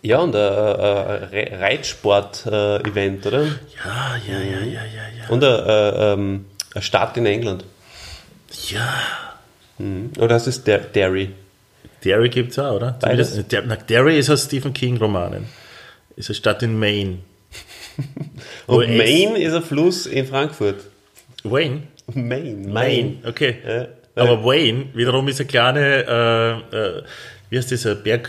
ja, 0.00 0.18
und 0.18 0.34
ein, 0.34 0.42
ein, 0.42 1.28
ein 1.30 1.54
Reitsport-Event, 1.60 3.26
oder? 3.26 3.42
Ja, 3.42 4.16
ja, 4.26 4.38
ja, 4.38 4.60
ja, 4.60 4.64
ja, 4.64 4.82
ja. 5.18 5.28
Und 5.28 5.44
ein, 5.44 5.66
äh, 5.66 6.12
ähm, 6.12 6.46
eine 6.74 6.82
Stadt 6.82 7.18
in 7.18 7.26
England. 7.26 7.66
Ja. 8.70 8.88
Oder 9.78 10.28
das 10.28 10.46
ist 10.46 10.66
der 10.66 10.78
Derry. 10.78 11.30
Derry 12.04 12.28
gibt 12.28 12.52
es 12.52 12.58
auch, 12.58 12.74
oder? 12.76 12.96
Beides. 13.00 13.38
Na, 13.66 13.76
Derry 13.76 14.18
ist 14.18 14.30
aus 14.30 14.44
Stephen 14.44 14.72
King-Romanen. 14.72 15.46
Ist 16.16 16.28
eine 16.28 16.34
Stadt 16.36 16.62
in 16.62 16.78
Maine. 16.78 17.18
Und 18.66 18.84
es- 18.84 18.96
Main 18.98 19.36
ist 19.36 19.54
ein 19.54 19.62
Fluss 19.62 20.06
in 20.06 20.26
Frankfurt. 20.26 20.76
Wayne? 21.42 21.82
Main, 22.14 22.70
Maine, 22.72 23.16
okay. 23.26 23.56
Ja. 23.66 23.86
Aber 24.22 24.44
Wayne 24.44 24.86
wiederum 24.94 25.26
ist 25.28 25.40
eine 25.40 25.46
kleine, 25.48 26.64
äh, 26.72 26.76
äh, 26.76 27.02
wie 27.50 27.58
heißt 27.58 27.70
diese 27.70 27.96
Berg, 27.96 28.28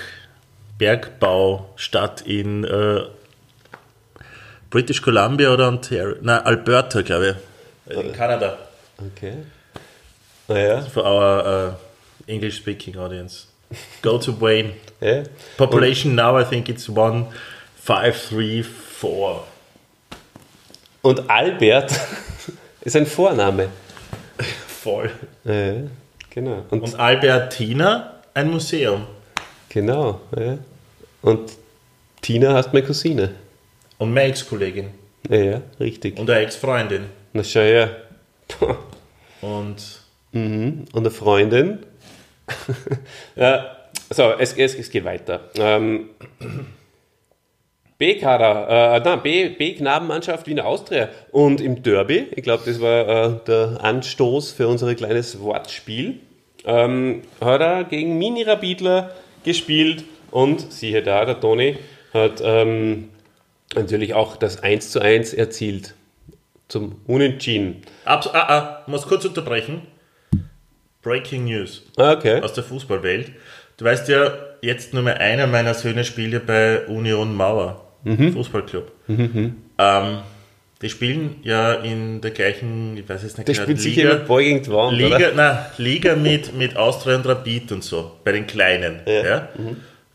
Bergbaustadt 0.78 2.22
in 2.22 2.64
äh, 2.64 3.02
British 4.70 5.02
Columbia 5.02 5.54
oder 5.54 5.68
Ontario? 5.68 6.16
Nein, 6.22 6.40
Alberta, 6.42 7.02
glaube 7.02 7.36
ich. 7.88 7.98
In 7.98 8.14
Kanada. 8.14 8.58
Okay. 8.98 9.34
Naja, 10.48 10.82
For 10.82 11.04
our 11.04 11.46
uh, 11.46 11.74
English 12.28 12.58
speaking 12.58 12.96
audience. 12.98 13.48
Go 14.02 14.18
to 14.20 14.32
Wayne. 14.40 14.74
ja. 15.02 15.24
Population 15.58 16.16
now, 16.16 16.38
I 16.40 16.44
think 16.44 16.70
it's 16.70 16.88
one 16.88 17.28
five 17.76 18.16
three 18.30 18.62
four. 18.64 19.44
Und 21.02 21.30
Albert 21.30 21.92
ist 22.82 22.96
ein 22.96 23.06
Vorname. 23.06 23.70
Voll. 24.68 25.10
Ja, 25.44 25.74
genau. 26.30 26.64
Und, 26.70 26.82
Und 26.84 27.00
Albertina, 27.00 28.22
ein 28.34 28.52
Museum. 28.52 29.08
genau. 29.70 30.22
Ja. 30.38 30.58
Und 31.24 31.52
Tina 32.22 32.54
heißt 32.54 32.72
meine 32.74 32.86
Cousine. 32.86 33.36
Und 33.98 34.14
meine 34.14 34.30
Ex-Kollegin. 34.30 34.90
Ja, 35.30 35.38
ja, 35.38 35.62
richtig. 35.80 36.20
Und 36.20 36.30
eine 36.30 36.42
Ex-Freundin. 36.42 37.06
Na 37.34 37.44
schau 37.44 37.62
her. 37.62 37.96
Und 39.42 39.82
Mhm. 40.36 40.86
Und 40.92 41.00
eine 41.00 41.12
Freundin. 41.12 41.80
ja, 43.36 43.78
so, 44.10 44.34
es, 44.38 44.54
es, 44.54 44.76
es 44.76 44.90
geht 44.90 45.06
weiter. 45.06 45.50
Ähm, 45.58 46.10
B-Kader, 47.98 48.98
äh, 48.98 49.00
nein, 49.00 49.22
B- 49.24 49.50
B-Knabenmannschaft 49.50 50.46
Wiener 50.48 50.66
Austria. 50.66 51.08
Und 51.32 51.62
im 51.62 51.82
Derby, 51.82 52.28
ich 52.36 52.44
glaube, 52.44 52.64
das 52.66 52.82
war 52.82 53.08
äh, 53.08 53.40
der 53.48 53.78
Anstoß 53.82 54.52
für 54.52 54.68
unser 54.68 54.94
kleines 54.96 55.40
Wortspiel, 55.40 56.20
ähm, 56.66 57.22
hat 57.40 57.62
er 57.62 57.84
gegen 57.86 58.18
Mini 58.18 58.44
Rabidler 58.44 59.12
gespielt 59.46 60.04
und 60.32 60.74
siehe 60.74 61.02
da, 61.02 61.24
der 61.24 61.40
Toni 61.40 61.78
hat 62.14 62.42
ähm, 62.44 63.10
natürlich 63.74 64.14
auch 64.14 64.36
das 64.36 64.62
1 64.62 64.92
zu 64.92 65.00
1 65.00 65.34
erzielt. 65.34 65.96
Zum 66.68 67.00
Unentschieden. 67.08 67.84
Abs 68.04 68.28
ah, 68.28 68.40
ah, 68.40 68.84
muss 68.88 69.08
kurz 69.08 69.24
unterbrechen. 69.24 69.84
Breaking 71.06 71.46
News 71.46 71.84
Ah, 71.98 72.12
Okay. 72.14 72.42
aus 72.42 72.52
der 72.54 72.64
Fußballwelt. 72.66 73.32
Du 73.78 73.86
weißt 73.86 74.10
ja, 74.10 74.34
jetzt 74.62 74.94
nur 74.94 75.04
mehr 75.04 75.20
einer 75.22 75.48
meiner 75.48 75.74
Söhne 75.74 76.04
spielt 76.04 76.34
ja 76.34 76.40
bei 76.46 76.86
Union 76.88 77.34
Mauer, 77.36 77.86
Fußballclub. 78.04 78.92
Ähm, 79.08 80.18
die 80.82 80.90
spielen 80.90 81.36
ja 81.44 81.74
in 81.76 82.20
der 82.22 82.32
gleichen, 82.32 82.98
ich 82.98 83.08
weiß 83.08 83.24
jetzt 83.24 83.38
nicht 83.38 83.46
genau, 83.48 83.62
spielt 83.64 84.28
Ball 84.28 84.44
gegen 84.44 84.64
die 84.64 84.72
Wand, 84.72 84.98
Liga, 84.98 85.16
oder? 85.18 85.32
nein, 85.34 85.58
Liga 85.78 86.16
mit, 86.16 86.54
mit 86.58 86.76
Austria 86.76 87.16
und 87.16 87.26
Rapid 87.28 87.72
und 87.72 87.84
so, 87.84 88.12
bei 88.24 88.32
den 88.34 88.48
Kleinen. 88.48 89.00
Ja. 89.06 89.50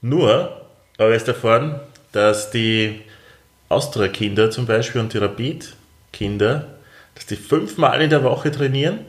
Nur, 0.03 0.61
aber 0.99 1.13
jetzt 1.13 1.29
erfahren, 1.29 1.81
dass 2.13 2.51
die 2.51 3.01
Austria-Kinder 3.69 4.51
zum 4.51 4.67
Beispiel 4.67 5.01
und 5.01 5.13
die 5.15 5.19
Rapid-Kinder, 5.19 6.67
dass 7.15 7.27
die 7.27 7.37
fünfmal 7.37 8.01
in 8.03 8.11
der 8.11 8.25
Woche 8.25 8.51
trainieren 8.51 9.01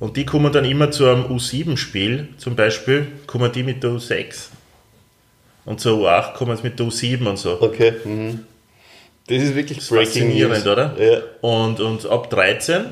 und 0.00 0.16
die 0.16 0.26
kommen 0.26 0.52
dann 0.52 0.64
immer 0.64 0.90
zu 0.90 1.06
einem 1.06 1.24
U7-Spiel, 1.24 2.28
zum 2.38 2.56
Beispiel, 2.56 3.06
kommen 3.26 3.50
die 3.52 3.62
mit 3.62 3.82
der 3.82 3.90
U6 3.90 4.48
und 5.64 5.80
zur 5.80 5.98
U8 5.98 6.34
kommen 6.34 6.56
sie 6.56 6.64
mit 6.64 6.78
der 6.78 6.86
U7 6.86 7.26
und 7.26 7.38
so. 7.38 7.60
Okay. 7.60 7.94
Mhm. 8.04 8.40
Das 9.26 9.42
ist 9.42 9.54
wirklich 9.54 9.78
Breaking 9.88 10.06
Faszinierend, 10.06 10.64
News. 10.64 10.66
oder? 10.66 10.94
Ja. 10.98 11.22
Und, 11.40 11.80
und 11.80 12.06
ab 12.06 12.28
13 12.28 12.84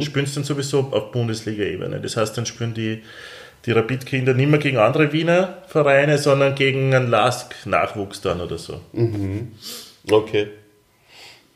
spielen 0.00 0.26
sie 0.26 0.34
dann 0.36 0.44
sowieso 0.44 0.80
auf 0.92 1.10
Bundesliga-Ebene. 1.10 2.00
Das 2.00 2.16
heißt, 2.16 2.38
dann 2.38 2.46
spielen 2.46 2.72
die, 2.72 3.02
die 3.64 3.72
Rapid-Kinder 3.72 4.32
nicht 4.32 4.48
mehr 4.48 4.60
gegen 4.60 4.78
andere 4.78 5.12
Wiener 5.12 5.62
Vereine, 5.66 6.18
sondern 6.18 6.54
gegen 6.54 6.94
einen 6.94 7.10
Lask-Nachwuchs 7.10 8.20
dann 8.20 8.40
oder 8.40 8.58
so. 8.58 8.80
Okay. 10.08 10.46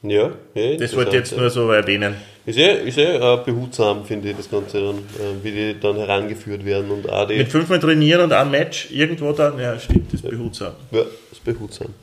Ja, 0.02 0.32
ja 0.54 0.76
Das 0.76 0.96
wollte 0.96 1.10
ich 1.10 1.16
jetzt 1.16 1.36
nur 1.36 1.50
so 1.50 1.70
erwähnen. 1.70 2.16
Ist 2.50 2.58
ja, 2.58 2.72
ist 2.72 2.98
ja 2.98 3.34
äh, 3.34 3.44
behutsam, 3.44 4.04
finde 4.04 4.30
ich, 4.30 4.36
das 4.36 4.50
Ganze 4.50 4.80
dann, 4.80 4.96
äh, 4.96 5.44
wie 5.44 5.52
die 5.52 5.80
dann 5.80 5.96
herangeführt 5.96 6.64
werden 6.64 6.90
und 6.90 7.08
auch. 7.08 7.28
Mit 7.28 7.48
fünfmal 7.48 7.78
trainieren 7.78 8.22
und 8.22 8.32
ein 8.32 8.50
Match 8.50 8.90
irgendwo 8.90 9.30
dann, 9.30 9.56
ja, 9.58 9.78
stimmt, 9.78 10.12
das 10.12 10.20
ist 10.20 10.30
behutsam. 10.30 10.72
ja, 10.90 11.02
ist 11.30 11.44
behutsam. 11.44 11.94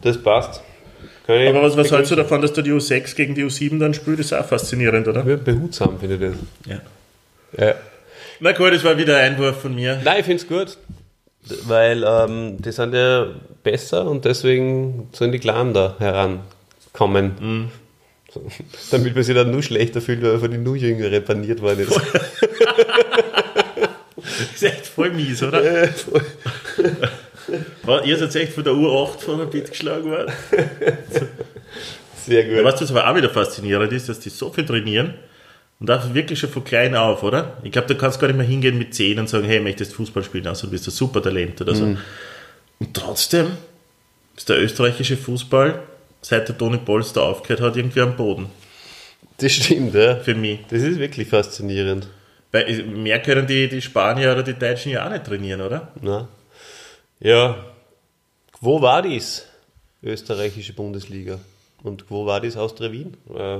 Das 0.00 0.22
passt. 0.22 0.62
Aber 1.26 1.62
was, 1.62 1.76
was 1.76 1.90
hältst 1.90 2.12
du 2.12 2.16
davon, 2.16 2.40
dass 2.40 2.52
du 2.52 2.62
die 2.62 2.70
U6 2.70 3.16
gegen 3.16 3.34
die 3.34 3.44
U7 3.44 3.80
dann 3.80 3.94
spielst? 3.94 4.20
Das 4.20 4.26
ist 4.26 4.32
auch 4.32 4.48
faszinierend, 4.48 5.08
oder? 5.08 5.26
Ja, 5.26 5.36
behutsam, 5.36 5.98
finde 5.98 6.14
ich 6.14 6.20
das. 6.20 6.80
Ja. 7.58 7.66
Ja. 7.66 7.74
Na 8.38 8.52
gut, 8.52 8.72
das 8.72 8.84
war 8.84 8.96
wieder 8.96 9.16
ein 9.16 9.32
Einwurf 9.32 9.62
von 9.62 9.74
mir. 9.74 10.00
Nein, 10.04 10.20
ich 10.20 10.26
finde 10.26 10.42
es 10.42 10.48
gut, 10.48 10.78
weil 11.66 12.04
ähm, 12.06 12.56
die 12.60 12.70
sind 12.70 12.94
ja 12.94 13.26
besser 13.64 14.08
und 14.08 14.24
deswegen 14.24 15.08
sollen 15.12 15.32
die 15.32 15.38
Kleinen 15.40 15.74
da 15.74 15.96
herankommen. 15.98 17.32
So, 17.40 17.81
damit 18.90 19.14
man 19.14 19.24
sich 19.24 19.34
dann 19.34 19.50
nur 19.50 19.62
schlechter 19.62 20.00
fühlt, 20.00 20.22
weil 20.22 20.32
man 20.32 20.40
von 20.40 20.50
den 20.50 20.62
nur 20.62 20.76
Jüngeren 20.76 21.10
repaniert 21.12 21.60
worden 21.60 21.80
ist. 21.80 22.00
Das 24.16 24.54
ist 24.54 24.62
echt 24.62 24.86
voll 24.86 25.10
mies, 25.10 25.42
oder? 25.42 25.62
War- 27.82 28.04
Ihr 28.04 28.16
seid 28.18 28.34
echt 28.36 28.52
von 28.52 28.64
der 28.64 28.72
U8 28.72 29.18
von 29.20 29.40
Rapid 29.40 29.70
geschlagen 29.70 30.10
worden. 30.10 30.32
Sehr 32.26 32.44
gut. 32.44 32.56
Ja, 32.56 32.64
weißt 32.64 32.80
du, 32.80 32.84
was 32.84 32.90
aber 32.92 33.10
auch 33.10 33.16
wieder 33.16 33.30
faszinierend 33.30 33.92
ist, 33.92 34.08
dass 34.08 34.20
die 34.20 34.28
so 34.30 34.50
viel 34.52 34.64
trainieren 34.64 35.14
und 35.80 35.90
auch 35.90 36.14
wirklich 36.14 36.38
schon 36.38 36.50
von 36.50 36.62
klein 36.62 36.94
auf, 36.94 37.22
oder? 37.24 37.56
Ich 37.64 37.72
glaube, 37.72 37.88
du 37.88 37.96
kannst 37.96 38.20
gar 38.20 38.28
nicht 38.28 38.36
mehr 38.36 38.46
hingehen 38.46 38.78
mit 38.78 38.94
10 38.94 39.18
und 39.18 39.28
sagen, 39.28 39.44
hey, 39.46 39.58
möchtest 39.60 39.92
Fußball 39.94 40.22
spielen, 40.22 40.46
also 40.46 40.66
du 40.68 40.70
bist 40.70 40.86
ein 40.86 40.92
super 40.92 41.20
Talent 41.20 41.60
oder 41.60 41.74
so. 41.74 41.84
Und 42.78 42.94
trotzdem 42.94 43.48
ist 44.36 44.48
der 44.48 44.62
österreichische 44.62 45.16
Fußball, 45.16 45.82
seit 46.22 46.48
der 46.48 46.56
Toni 46.56 46.78
Polster 46.78 47.22
aufgehört 47.22 47.60
hat, 47.60 47.76
irgendwie 47.76 48.00
am 48.00 48.16
Boden. 48.16 48.46
Das 49.38 49.52
stimmt, 49.52 49.94
ja. 49.94 50.16
Für 50.16 50.34
mich. 50.34 50.60
Das 50.70 50.82
ist 50.82 50.98
wirklich 50.98 51.28
faszinierend. 51.28 52.08
Weil 52.52 52.84
mehr 52.84 53.20
können 53.20 53.46
die, 53.46 53.68
die 53.68 53.82
Spanier 53.82 54.32
oder 54.32 54.42
die 54.42 54.54
Deutschen 54.54 54.92
ja 54.92 55.06
auch 55.06 55.10
nicht 55.10 55.24
trainieren, 55.24 55.60
oder? 55.60 55.88
Na? 56.00 56.28
Ja, 57.18 57.56
wo 58.60 58.80
war 58.80 59.02
dies? 59.02 59.46
Österreichische 60.02 60.72
Bundesliga. 60.72 61.38
Und 61.82 62.04
wo 62.10 62.26
war 62.26 62.40
dies 62.40 62.56
Austria 62.56 62.92
Wien? 62.92 63.16
Äh, 63.34 63.58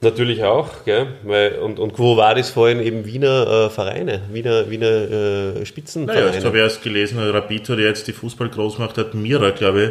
natürlich 0.00 0.44
auch, 0.44 0.84
gell? 0.84 1.08
Weil, 1.24 1.58
und, 1.58 1.78
und 1.78 1.98
wo 1.98 2.16
war 2.16 2.34
dies 2.34 2.48
vorhin 2.50 2.80
eben 2.80 3.04
Wiener 3.04 3.66
äh, 3.66 3.70
Vereine, 3.70 4.22
Wiener, 4.32 4.70
Wiener 4.70 4.86
äh, 4.86 5.52
Naja, 5.52 5.64
Spitzenvereine? 5.66 6.32
jetzt 6.32 6.44
habe 6.44 6.56
ich 6.58 6.62
erst 6.62 6.82
gelesen, 6.82 7.18
Rapid 7.18 7.68
hat 7.68 7.78
jetzt 7.78 8.06
die 8.06 8.12
Fußballgroßmacht, 8.12 8.96
hat 8.96 9.14
Mira, 9.14 9.50
glaube 9.50 9.84
ich, 9.84 9.90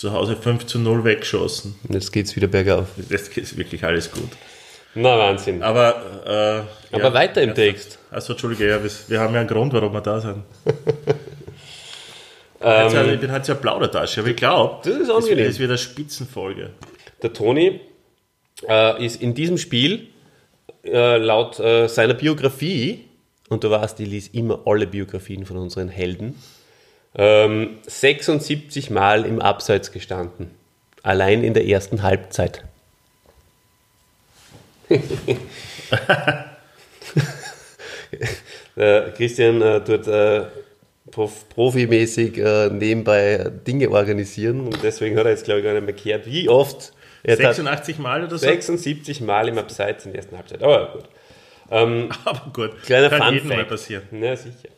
zu 0.00 0.12
Hause 0.12 0.34
5 0.34 0.64
zu 0.64 0.78
0 0.78 1.04
weggeschossen. 1.04 1.74
Und 1.86 1.92
jetzt 1.92 2.10
geht's 2.10 2.34
wieder 2.34 2.46
bergauf. 2.46 2.86
Das 3.10 3.28
ist 3.28 3.58
wirklich 3.58 3.84
alles 3.84 4.10
gut. 4.10 4.30
Na, 4.94 5.18
Wahnsinn. 5.18 5.62
Aber, 5.62 6.64
äh, 6.90 6.96
Aber 6.96 7.12
weiter 7.12 7.42
im 7.42 7.54
Text. 7.54 7.98
Also, 8.10 8.32
Entschuldige, 8.32 8.66
ja, 8.66 8.82
wir, 8.82 8.90
wir 9.08 9.20
haben 9.20 9.34
ja 9.34 9.40
einen 9.40 9.48
Grund, 9.48 9.74
warum 9.74 9.92
wir 9.92 10.00
da 10.00 10.20
sind. 10.20 10.42
Ähm, 12.62 12.92
Jetzt, 12.92 13.14
ich 13.14 13.20
bin 13.20 13.32
halt 13.32 13.46
so 13.46 13.52
eine 13.52 13.60
Plaudertasche, 13.62 14.20
aber 14.20 14.28
ich 14.28 14.36
glaube, 14.36 14.86
Das 14.86 15.00
ist 15.00 15.08
angenehm. 15.08 15.46
das 15.46 15.58
wird 15.58 15.70
eine 15.70 15.78
Spitzenfolge. 15.78 16.68
Der 17.22 17.32
Toni 17.32 17.80
äh, 18.68 19.02
ist 19.02 19.22
in 19.22 19.32
diesem 19.32 19.56
Spiel 19.56 20.08
äh, 20.84 21.16
laut 21.16 21.58
äh, 21.58 21.88
seiner 21.88 22.12
Biografie, 22.12 23.06
und 23.48 23.64
du 23.64 23.70
weißt, 23.70 23.98
ich 24.00 24.06
lese 24.06 24.30
immer 24.34 24.60
alle 24.66 24.86
Biografien 24.86 25.46
von 25.46 25.56
unseren 25.56 25.88
Helden, 25.88 26.34
ähm, 27.14 27.78
76 27.86 28.90
Mal 28.90 29.24
im 29.24 29.40
Abseits 29.40 29.92
gestanden. 29.92 30.50
Allein 31.02 31.42
in 31.44 31.54
der 31.54 31.66
ersten 31.66 32.02
Halbzeit. 32.02 32.62
Der 38.76 39.12
Christian 39.16 39.62
äh, 39.62 39.80
tut 39.84 40.06
äh, 40.06 40.42
prof 41.10 41.48
profimäßig 41.48 42.38
äh, 42.38 42.68
nebenbei 42.70 43.50
Dinge 43.66 43.90
organisieren 43.90 44.60
und 44.66 44.82
deswegen 44.82 45.16
hat 45.18 45.24
er 45.26 45.30
jetzt, 45.32 45.44
glaube 45.44 45.60
ich, 45.60 45.64
gar 45.66 45.72
nicht 45.74 45.84
mehr 45.84 45.94
gehört, 45.94 46.26
wie 46.26 46.48
oft 46.48 46.92
er 47.22 47.36
tat- 47.36 47.56
86 47.56 47.98
Mal 47.98 48.20
oder 48.24 48.30
so? 48.38 48.46
76 48.46 49.20
Mal 49.20 49.48
im 49.48 49.58
Abseits 49.58 50.06
in 50.06 50.12
der 50.12 50.20
ersten 50.22 50.36
Halbzeit. 50.36 50.62
Aber 50.62 50.92
gut. 50.92 51.04
Ähm, 51.70 52.08
Aber 52.24 52.50
gut, 52.52 52.82
kleiner 52.82 53.08
kann 53.10 53.22
Fun 53.22 53.34
jedem 53.34 53.48
mal 53.48 53.56
Fact. 53.58 53.68
passieren. 53.70 54.02
Ja, 54.22 54.36
sicher. 54.36 54.68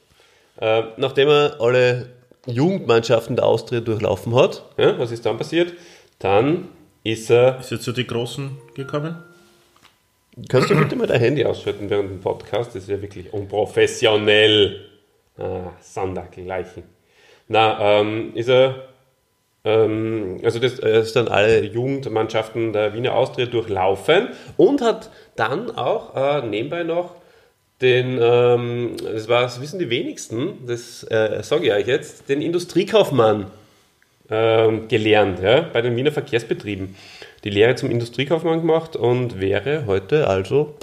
Ähm, 0.60 0.84
nachdem 0.98 1.28
er 1.28 1.56
alle 1.60 2.06
Jugendmannschaften 2.46 3.37
der 3.37 3.46
Austria 3.46 3.81
durchlaufen 3.81 4.35
hat, 4.35 4.64
ja, 4.76 4.98
was 4.98 5.12
ist 5.12 5.24
dann 5.24 5.38
passiert? 5.38 5.74
Dann 6.18 6.68
ist 7.05 7.31
er. 7.31 7.61
Ist 7.61 7.70
jetzt 7.70 7.85
zu 7.85 7.92
die 7.92 8.07
Großen 8.07 8.57
gekommen? 8.74 9.22
Kannst 10.48 10.70
du 10.70 10.76
bitte 10.76 10.96
mal 10.96 11.07
dein 11.07 11.20
Handy 11.20 11.44
ausschalten 11.44 11.90
während 11.90 12.11
dem 12.11 12.20
Podcast? 12.20 12.74
Das 12.74 12.85
ist 12.85 12.88
ja 12.88 13.02
wirklich 13.02 13.33
unprofessionell. 13.33 14.88
Ah, 15.37 15.72
Sondergleichen. 15.81 16.85
Na, 17.48 18.00
ähm, 18.00 18.33
ist 18.35 18.48
er. 18.48 18.88
Ähm, 19.64 20.40
also 20.42 20.59
das 20.59 20.78
er 20.78 21.00
ist 21.00 21.14
dann 21.14 21.28
alle 21.28 21.62
Jugendmannschaften 21.64 22.72
der 22.72 22.94
Wiener 22.94 23.14
Austria 23.14 23.46
durchlaufen 23.46 24.31
und 24.57 24.81
hat 24.81 25.11
dann 25.37 25.70
auch 25.76 26.16
äh, 26.16 26.46
nebenbei 26.46 26.83
noch 26.83 27.14
den, 27.82 28.18
ähm, 28.20 28.96
das, 29.02 29.28
war, 29.28 29.42
das 29.42 29.60
wissen 29.60 29.78
die 29.78 29.90
wenigsten, 29.90 30.66
das 30.66 31.02
äh, 31.04 31.42
sage 31.42 31.66
ich 31.66 31.72
euch 31.72 31.86
jetzt, 31.86 32.28
den 32.28 32.40
Industriekaufmann 32.40 33.46
ähm, 34.30 34.88
gelernt 34.88 35.40
ja, 35.42 35.60
bei 35.62 35.83
den 35.83 35.96
Wiener 35.96 36.12
Verkehrsbetrieben. 36.12 36.94
Die 37.44 37.50
Lehre 37.50 37.74
zum 37.74 37.90
Industriekaufmann 37.90 38.60
gemacht 38.60 38.94
und 38.96 39.40
wäre 39.40 39.85
heute 39.87 40.28
also 40.28 40.74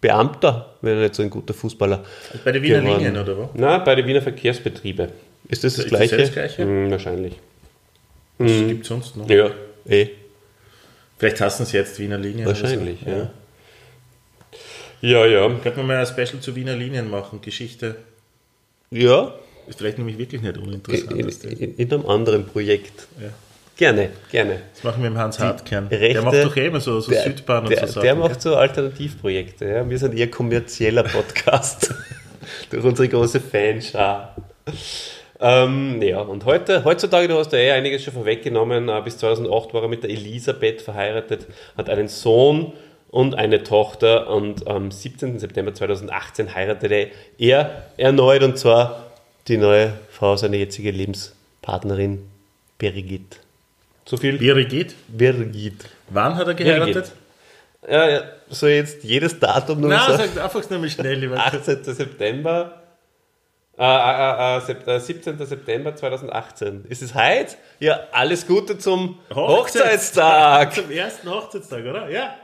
Beamter, 0.00 0.74
er 0.82 0.94
nicht 0.96 1.14
so 1.14 1.22
ein 1.22 1.30
guter 1.30 1.54
Fußballer. 1.54 2.04
Bei 2.44 2.52
den 2.52 2.62
Wiener 2.62 2.80
geworden. 2.80 2.98
Linien, 3.04 3.18
oder 3.18 3.36
wo? 3.36 3.50
Na, 3.54 3.78
bei 3.78 3.94
den 3.94 4.06
Wiener 4.06 4.22
Verkehrsbetriebe. 4.22 5.08
Ist 5.48 5.64
das 5.64 5.76
das 5.76 5.84
Ist 5.84 5.90
Gleiche? 5.90 6.16
das 6.16 6.32
Gleiche? 6.32 6.62
Hm, 6.62 6.90
wahrscheinlich. 6.90 7.34
Was 8.38 8.50
gibt 8.50 8.82
es 8.82 8.88
sonst 8.88 9.16
noch? 9.16 9.28
Ja, 9.28 9.50
eh, 9.88 10.08
Vielleicht 11.18 11.40
hassen 11.40 11.64
sie 11.64 11.76
jetzt 11.78 11.98
Wiener 11.98 12.18
Linien. 12.18 12.46
wahrscheinlich, 12.46 13.00
so. 13.04 13.10
ja. 13.10 13.16
Ja, 13.16 13.30
ja. 15.26 15.48
Könnte 15.62 15.78
man 15.78 15.86
mal 15.86 15.96
ein 15.98 16.06
Special 16.06 16.40
zu 16.40 16.56
Wiener 16.56 16.74
Linien 16.74 17.08
machen, 17.10 17.40
Geschichte. 17.40 17.96
Ja, 18.90 19.34
Ist 19.68 19.78
vielleicht 19.78 19.98
nämlich 19.98 20.18
wirklich 20.18 20.42
nicht 20.42 20.56
in, 20.56 20.62
uninteressant. 20.62 21.12
in, 21.12 21.58
in, 21.58 21.76
in 21.76 21.92
einem 21.92 22.06
anderen 22.06 22.46
Projekt. 22.46 23.06
Ja. 23.20 23.28
Gerne, 23.76 24.08
gerne. 24.30 24.62
Das 24.74 24.84
machen 24.84 25.02
wir 25.02 25.10
mit 25.10 25.18
Hans 25.18 25.38
Hartkern. 25.38 25.88
Rechte- 25.88 26.14
der 26.14 26.22
macht 26.22 26.42
doch 26.44 26.56
eh 26.56 26.66
immer 26.68 26.80
so, 26.80 26.98
so 27.00 27.10
Der, 27.10 27.24
Südbahn 27.24 27.64
und 27.64 27.70
der, 27.70 27.86
so 27.86 28.00
der 28.00 28.14
Sachen. 28.14 28.20
macht 28.20 28.40
so 28.40 28.56
Alternativprojekte. 28.56 29.66
Ja. 29.68 29.90
Wir 29.90 29.98
sind 29.98 30.14
eher 30.14 30.30
kommerzieller 30.30 31.02
Podcast 31.02 31.92
durch 32.70 32.82
unsere 32.84 33.08
große 33.08 33.38
Fanschar. 33.40 34.34
Ähm, 35.38 36.00
ja, 36.00 36.20
und 36.20 36.46
heute, 36.46 36.84
heutzutage, 36.84 37.28
du 37.28 37.36
hast 37.36 37.52
ja 37.52 37.58
eh 37.58 37.70
einiges 37.72 38.02
schon 38.02 38.14
vorweggenommen, 38.14 38.88
äh, 38.88 39.02
bis 39.04 39.18
2008 39.18 39.74
war 39.74 39.82
er 39.82 39.88
mit 39.88 40.02
der 40.02 40.08
Elisabeth 40.10 40.80
verheiratet, 40.80 41.46
hat 41.76 41.90
einen 41.90 42.08
Sohn 42.08 42.72
und 43.16 43.34
eine 43.34 43.62
Tochter 43.62 44.28
und 44.28 44.68
am 44.68 44.90
17. 44.90 45.38
September 45.38 45.72
2018 45.72 46.54
heiratete 46.54 47.08
er 47.38 47.84
erneut 47.96 48.42
und 48.42 48.58
zwar 48.58 49.06
die 49.48 49.56
neue 49.56 49.94
Frau, 50.10 50.36
seine 50.36 50.58
jetzige 50.58 50.90
Lebenspartnerin 50.90 52.28
Birgit. 52.76 53.40
So 54.04 54.18
viel? 54.18 54.36
Birgit? 54.36 54.94
Birgit. 55.08 55.86
Wann 56.10 56.36
hat 56.36 56.46
er 56.46 56.52
geheiratet? 56.52 57.12
Ja, 57.88 58.06
ja, 58.06 58.22
so 58.50 58.66
jetzt 58.66 59.02
jedes 59.02 59.40
Datum 59.40 59.80
nur 59.80 59.88
Nein, 59.88 60.02
sag 60.08 60.44
einfach 60.44 60.68
nur 60.68 60.80
mal 60.80 60.90
schnell. 60.90 61.14
Lieber. 61.14 61.38
18. 61.38 61.84
September. 61.84 62.82
Äh, 63.78 64.60
äh, 64.62 64.96
äh, 64.96 65.00
17. 65.00 65.38
September 65.46 65.96
2018. 65.96 66.84
Ist 66.90 67.00
es 67.00 67.14
heute? 67.14 67.54
Ja, 67.78 67.98
alles 68.12 68.46
Gute 68.46 68.76
zum 68.76 69.18
Hochzeitstag. 69.34 70.74
zum 70.74 70.90
ersten 70.90 71.30
Hochzeitstag, 71.30 71.86
oder? 71.86 72.10
Ja. 72.10 72.34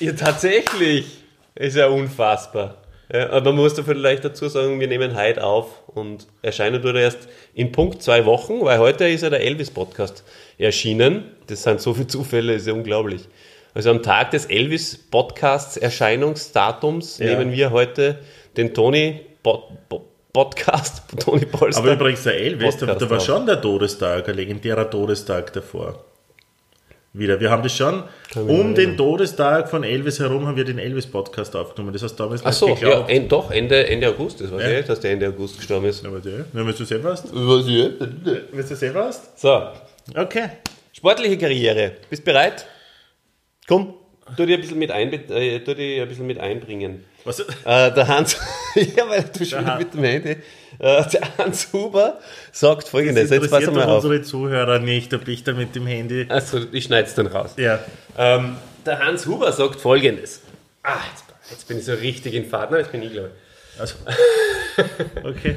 Ja, 0.00 0.12
tatsächlich. 0.12 1.06
Ist 1.54 1.76
ja 1.76 1.88
unfassbar. 1.88 2.76
Ja, 3.12 3.30
aber 3.30 3.52
man 3.52 3.62
muss 3.62 3.74
da 3.74 3.82
vielleicht 3.82 4.24
dazu 4.24 4.48
sagen, 4.48 4.80
wir 4.80 4.88
nehmen 4.88 5.14
heute 5.16 5.44
auf 5.44 5.86
und 5.88 6.26
erscheinen 6.42 6.82
er 6.82 6.94
erst 6.94 7.28
in 7.54 7.70
Punkt 7.70 8.02
zwei 8.02 8.24
Wochen, 8.24 8.60
weil 8.62 8.78
heute 8.78 9.08
ist 9.08 9.22
ja 9.22 9.30
der 9.30 9.40
Elvis-Podcast 9.40 10.24
erschienen. 10.58 11.24
Das 11.48 11.64
sind 11.64 11.80
so 11.80 11.92
viele 11.92 12.06
Zufälle, 12.06 12.54
ist 12.54 12.66
ja 12.66 12.72
unglaublich. 12.72 13.28
Also 13.74 13.90
am 13.90 14.02
Tag 14.02 14.30
des 14.30 14.46
Elvis-Podcasts 14.46 15.76
Erscheinungsdatums 15.76 17.18
ja. 17.18 17.26
nehmen 17.26 17.52
wir 17.52 17.70
heute 17.70 18.20
den 18.56 18.72
Toni 18.72 19.20
Pod, 19.42 19.64
Podcast, 20.32 21.02
Toni 21.18 21.44
Polster. 21.44 21.82
Aber 21.82 21.92
übrigens 21.92 22.22
der 22.22 22.38
Elvis, 22.38 22.76
da, 22.78 22.94
da 22.94 23.10
war 23.10 23.20
schon 23.20 23.44
der 23.44 23.60
Todestag, 23.60 24.28
ein 24.28 24.36
legendärer 24.36 24.88
Todestag 24.88 25.52
davor 25.52 26.04
wieder. 27.12 27.40
Wir 27.40 27.50
haben 27.50 27.62
das 27.62 27.76
schon 27.76 28.04
um 28.34 28.74
den 28.74 28.96
Todestag 28.96 29.68
von 29.68 29.82
Elvis 29.82 30.20
herum 30.20 30.46
haben 30.46 30.56
wir 30.56 30.64
den 30.64 30.78
Elvis-Podcast 30.78 31.56
aufgenommen. 31.56 31.92
Das 31.92 32.02
hast 32.02 32.14
du 32.14 32.22
damals 32.22 32.44
Ach 32.44 32.52
so, 32.52 32.68
ja, 32.80 33.06
en, 33.08 33.28
doch, 33.28 33.50
Ende, 33.50 33.86
Ende 33.86 34.08
August, 34.08 34.40
das 34.40 34.52
weiß 34.52 34.62
ja. 34.62 34.78
ich, 34.78 34.86
dass 34.86 35.00
der 35.00 35.12
Ende 35.12 35.28
August 35.28 35.56
gestorben 35.56 35.86
ist. 35.86 36.04
Ja, 36.04 36.12
warte, 36.12 36.30
ja, 36.30 36.44
willst 36.52 36.80
du 36.80 36.84
selber 36.84 37.10
hast? 37.10 37.26
Was 37.32 37.66
ich? 37.66 37.90
Willst 38.52 38.70
du 38.70 38.76
selber 38.76 39.04
hast? 39.04 39.38
So. 39.40 39.62
Okay. 40.14 40.50
Sportliche 40.92 41.36
Karriere. 41.38 41.92
Bist 42.08 42.24
bereit? 42.24 42.66
Komm, 43.66 43.94
tu 44.36 44.46
dir 44.46 44.56
ein 44.56 44.60
bisschen 44.60 44.78
mit, 44.78 44.90
ein, 44.90 45.12
äh, 45.12 45.60
tu 45.60 45.74
dir 45.74 46.02
ein 46.02 46.08
bisschen 46.08 46.26
mit 46.26 46.38
einbringen. 46.38 47.04
Was? 47.24 47.40
Äh, 47.40 47.44
der 47.92 48.08
Hans, 48.08 48.36
ja, 48.74 49.08
weil 49.08 49.24
du 49.36 49.44
schon 49.44 49.64
mit 49.78 49.94
dem 49.94 50.04
Handy. 50.04 50.36
Äh, 50.80 51.04
der 51.10 51.38
Hans 51.38 51.72
Huber 51.72 52.18
sagt 52.52 52.88
folgendes. 52.88 53.28
Das 53.28 53.36
interessiert 53.36 53.60
Jetzt 53.60 53.74
pass 53.74 53.86
mal 53.86 53.88
auf. 53.88 54.02
unsere 54.02 54.22
Zuhörer 54.22 54.78
nicht, 54.78 55.12
ob 55.12 55.28
ich 55.28 55.44
da 55.44 55.52
mit 55.52 55.74
dem 55.74 55.86
Handy. 55.86 56.26
Achso, 56.28 56.58
ich 56.72 56.84
schneide 56.84 57.06
es 57.06 57.14
dann 57.14 57.26
raus. 57.26 57.54
Ja. 57.58 57.80
Ähm, 58.16 58.56
der 58.86 58.98
Hans 58.98 59.26
Huber 59.26 59.52
sagt 59.52 59.78
folgendes. 59.78 60.40
Ah, 60.82 60.96
jetzt, 61.10 61.24
jetzt, 61.50 61.68
bin 61.68 61.78
ich 61.78 61.84
so 61.84 61.92
richtig 61.92 62.32
in 62.32 62.46
Fahrt. 62.46 62.70
Nein, 62.70 62.80
jetzt 62.80 62.92
bin 62.92 63.02
ich, 63.02 63.12
glaube 63.12 63.30
ich. 63.34 63.80
Also. 63.80 63.96
okay. 65.28 65.56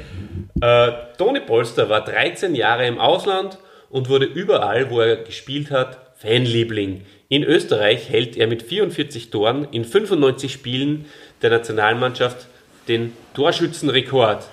äh, 0.60 0.92
Toni 1.16 1.40
Polster 1.40 1.88
war 1.88 2.04
13 2.04 2.54
Jahre 2.54 2.86
im 2.86 2.98
Ausland 2.98 3.56
und 3.88 4.10
wurde 4.10 4.26
überall, 4.26 4.90
wo 4.90 5.00
er 5.00 5.16
gespielt 5.16 5.70
hat, 5.70 5.98
Fanliebling. 6.16 7.06
In 7.28 7.42
Österreich 7.42 8.10
hält 8.10 8.36
er 8.36 8.46
mit 8.46 8.62
44 8.62 9.30
Toren 9.30 9.66
in 9.70 9.86
95 9.86 10.52
Spielen 10.52 11.06
der 11.40 11.50
Nationalmannschaft 11.50 12.46
den 12.88 13.12
Torschützenrekord. 13.32 14.44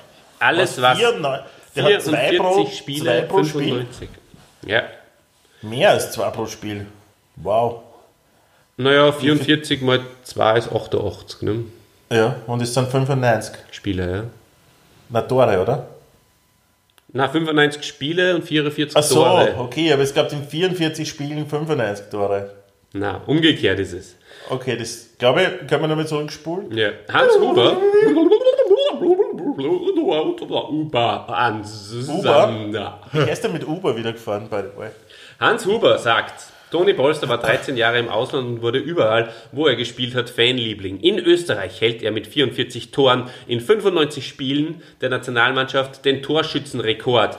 Alles 0.42 0.82
was. 0.82 1.00
was 1.02 1.44
der 1.76 1.86
44 1.86 1.96
hat 1.96 2.02
zwei 2.02 2.38
pro, 2.38 2.66
Spiele, 2.68 3.06
zwei 3.06 3.22
pro 3.22 3.44
95. 3.44 3.96
Spiel. 3.96 4.72
Ja. 4.72 4.84
Mehr 5.62 5.92
als 5.92 6.12
zwei 6.12 6.30
pro 6.30 6.46
Spiel. 6.46 6.86
Wow. 7.38 7.84
Naja, 8.78 9.12
44 9.12 9.82
mal 9.82 10.02
2 10.24 10.58
ist 10.58 10.72
88. 10.72 11.42
Ne? 11.44 11.66
Ja, 12.10 12.36
und 12.48 12.62
es 12.62 12.74
sind 12.74 12.90
95 12.90 13.56
Spiele, 13.72 14.12
ja. 14.12 14.24
Na, 15.10 15.22
Tore, 15.22 15.62
oder? 15.62 15.88
Na, 17.14 17.28
95 17.28 17.84
Spiele 17.84 18.36
und 18.36 18.44
44 18.44 18.98
Ach 18.98 19.04
so, 19.04 19.24
Tore. 19.24 19.56
okay, 19.60 19.94
aber 19.94 20.02
es 20.02 20.14
gab 20.14 20.32
in 20.32 20.44
44 20.44 21.08
Spielen 21.08 21.48
95 21.48 22.10
Tore. 22.10 22.50
Na, 22.94 23.22
umgekehrt 23.28 23.80
ist 23.80 23.94
es. 23.94 24.16
Okay, 24.50 24.78
das 24.78 25.10
glaube 25.18 25.44
ich, 25.44 25.68
kann 25.68 25.82
man 25.82 25.90
damit 25.90 26.08
zurückspulen. 26.08 26.76
Ja. 26.76 26.90
Hans 27.12 27.34
Huber. 27.40 27.78
Uber. 30.70 30.70
Uber? 30.70 31.26
Wie 33.12 33.20
heißt 33.20 33.44
der 33.44 33.52
mit 33.52 33.68
Uber 33.68 33.96
wieder 33.96 34.14
gefahren, 34.14 34.48
by 34.50 34.58
the 34.58 34.78
way? 34.78 34.90
Hans 35.40 35.66
Huber 35.66 35.98
sagt, 35.98 36.52
Toni 36.72 36.94
Polster 36.94 37.28
war 37.28 37.38
13 37.38 37.76
Jahre 37.76 38.00
im 38.00 38.08
Ausland 38.08 38.48
und 38.48 38.62
wurde 38.62 38.80
überall, 38.80 39.30
wo 39.52 39.68
er 39.68 39.76
gespielt 39.76 40.16
hat, 40.16 40.30
Fanliebling. 40.30 41.02
In 41.02 41.20
Österreich 41.20 41.82
hält 41.82 42.02
er 42.02 42.12
mit 42.12 42.28
44 42.28 42.92
Toren 42.92 43.30
in 43.46 43.60
95 43.60 44.26
Spielen 44.26 44.82
der 45.02 45.10
Nationalmannschaft 45.10 46.06
den 46.06 46.22
Torschützenrekord. 46.24 47.38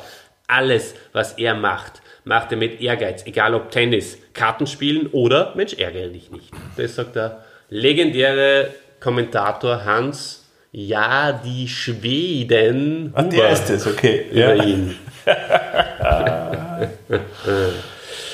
Alles, 0.49 0.95
was 1.13 1.33
er 1.39 1.55
macht, 1.55 2.03
macht 2.25 2.53
er 2.53 2.59
mit 2.59 2.83
Ehrgeiz, 2.83 3.25
egal 3.25 3.55
ob 3.55 3.71
Tennis, 3.71 4.19
Kartenspielen 4.35 5.07
oder 5.09 5.55
Mensch, 5.57 5.75
ärgere 5.75 6.09
dich 6.09 6.31
nicht. 6.31 6.51
Das 6.77 6.97
sagt 6.97 7.17
der 7.17 7.43
legendäre 7.71 8.75
Kommentator 9.01 9.85
Hans 9.85 10.42
ja, 10.75 11.33
die 11.33 11.69
Schweden. 11.69 13.13
Ach, 13.15 13.29
der 13.29 13.51
ist 13.51 13.69
es, 13.69 13.87
okay. 13.87 14.25
Über 14.31 14.55
ja. 14.55 14.65
ihn. 14.65 14.97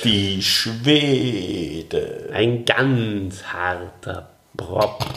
die 0.05 0.41
Schwede. 0.41 2.31
Ein 2.33 2.65
ganz 2.65 3.43
harter 3.43 4.29
Brocken. 4.55 5.09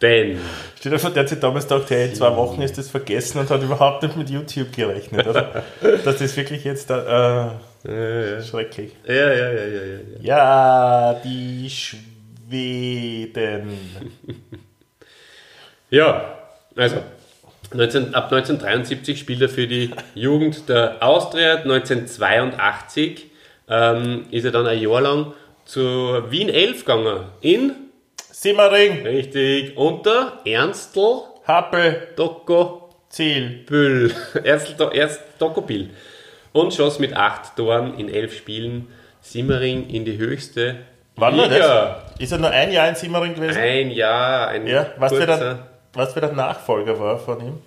Denn. 0.00 0.38
Steht 0.78 0.94
auf, 0.94 1.12
der 1.12 1.24
hat 1.24 1.28
sich 1.28 1.40
damals 1.40 1.68
gedacht, 1.68 1.90
hey, 1.90 2.08
in 2.08 2.14
zwei 2.14 2.34
Wochen 2.34 2.62
ist 2.62 2.78
das 2.78 2.88
vergessen 2.88 3.38
und 3.38 3.50
hat 3.50 3.62
überhaupt 3.62 4.02
nicht 4.02 4.16
mit 4.16 4.30
YouTube 4.30 4.72
gerechnet, 4.72 5.26
oder? 5.26 5.62
Dass 6.06 6.16
das 6.16 6.34
wirklich 6.38 6.64
jetzt 6.64 6.88
da, 6.88 7.60
äh, 7.84 7.90
ja, 7.90 8.36
ja. 8.36 8.42
schrecklich. 8.42 8.92
Ja, 9.06 9.14
ja, 9.14 9.52
ja, 9.52 9.66
ja, 9.66 9.82
ja. 9.82 9.98
Ja, 10.22 11.20
die 11.22 11.68
Schweden. 11.68 13.28
Ja, 15.90 16.38
also 16.76 17.02
19, 17.72 18.14
ab 18.14 18.32
1973 18.32 19.18
spielt 19.18 19.42
er 19.42 19.48
für 19.48 19.66
die 19.66 19.90
Jugend 20.14 20.68
der 20.68 20.96
Austria. 21.00 21.56
1982 21.56 23.26
ähm, 23.68 24.26
ist 24.30 24.44
er 24.44 24.50
dann 24.50 24.66
ein 24.66 24.80
Jahr 24.80 25.00
lang 25.00 25.32
zur 25.64 26.30
Wien 26.30 26.48
11 26.48 26.84
gegangen. 26.84 27.24
In 27.40 27.72
Simmering. 28.30 29.06
Richtig. 29.06 29.76
Unter 29.76 30.40
Ernstl. 30.44 31.22
Happel. 31.46 32.08
Doko. 32.16 32.90
Ziel. 33.08 33.64
Büll. 33.66 34.12
Ernstl, 34.44 34.90
Ernst 34.92 35.20
Dokopil. 35.38 35.90
Und 36.52 36.74
schoss 36.74 36.98
mit 36.98 37.14
acht 37.16 37.56
Toren 37.56 37.98
in 37.98 38.08
elf 38.08 38.36
Spielen 38.36 38.88
Simmering 39.20 39.88
in 39.88 40.04
die 40.04 40.16
höchste 40.16 40.76
Wann 41.16 41.34
Liga. 41.34 41.50
War 41.50 42.02
das? 42.10 42.20
Ist 42.20 42.32
er 42.32 42.38
nur 42.38 42.50
ein 42.50 42.72
Jahr 42.72 42.88
in 42.88 42.94
Simmering 42.94 43.34
gewesen? 43.34 43.58
Ein 43.58 43.90
Jahr, 43.90 44.48
ein 44.48 44.66
ja, 44.66 44.86
was 44.96 45.12
kurzer... 45.12 45.36
Dann, 45.36 45.69
was 45.92 46.12
für 46.12 46.20
der 46.20 46.32
Nachfolger 46.32 46.98
war 46.98 47.18
von 47.18 47.40
ihm? 47.40 47.58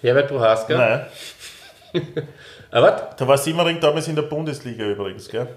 Herbert 0.00 0.28
Prohaska? 0.28 0.76
Nein. 0.76 1.06
Aber 2.70 3.10
Da 3.16 3.28
war 3.28 3.38
Simmering 3.38 3.80
damals 3.80 4.08
in 4.08 4.16
der 4.16 4.22
Bundesliga 4.22 4.84
übrigens, 4.84 5.28
gell? 5.28 5.48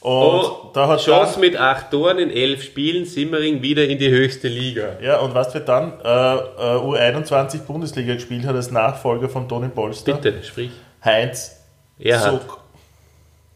Und 0.00 0.12
oh, 0.12 0.70
da 0.72 0.86
hat 0.86 1.00
Chance 1.00 1.32
dann, 1.32 1.40
mit 1.40 1.56
acht 1.56 1.90
Toren 1.90 2.18
in 2.18 2.30
elf 2.30 2.62
Spielen, 2.62 3.04
Simmering 3.04 3.62
wieder 3.62 3.84
in 3.84 3.98
die 3.98 4.08
höchste 4.08 4.46
Liga. 4.46 4.96
Ja, 5.02 5.18
und 5.18 5.34
was 5.34 5.52
wir 5.54 5.60
dann 5.60 6.00
äh, 6.00 6.06
äh, 6.06 6.78
U21 6.78 7.62
Bundesliga 7.66 8.14
gespielt 8.14 8.46
hat 8.46 8.54
als 8.54 8.70
Nachfolger 8.70 9.28
von 9.28 9.48
Toni 9.48 9.68
Polster? 9.68 10.14
Bitte, 10.14 10.42
sprich. 10.44 10.70
Heinz 11.04 11.56
Erhard. 11.98 12.42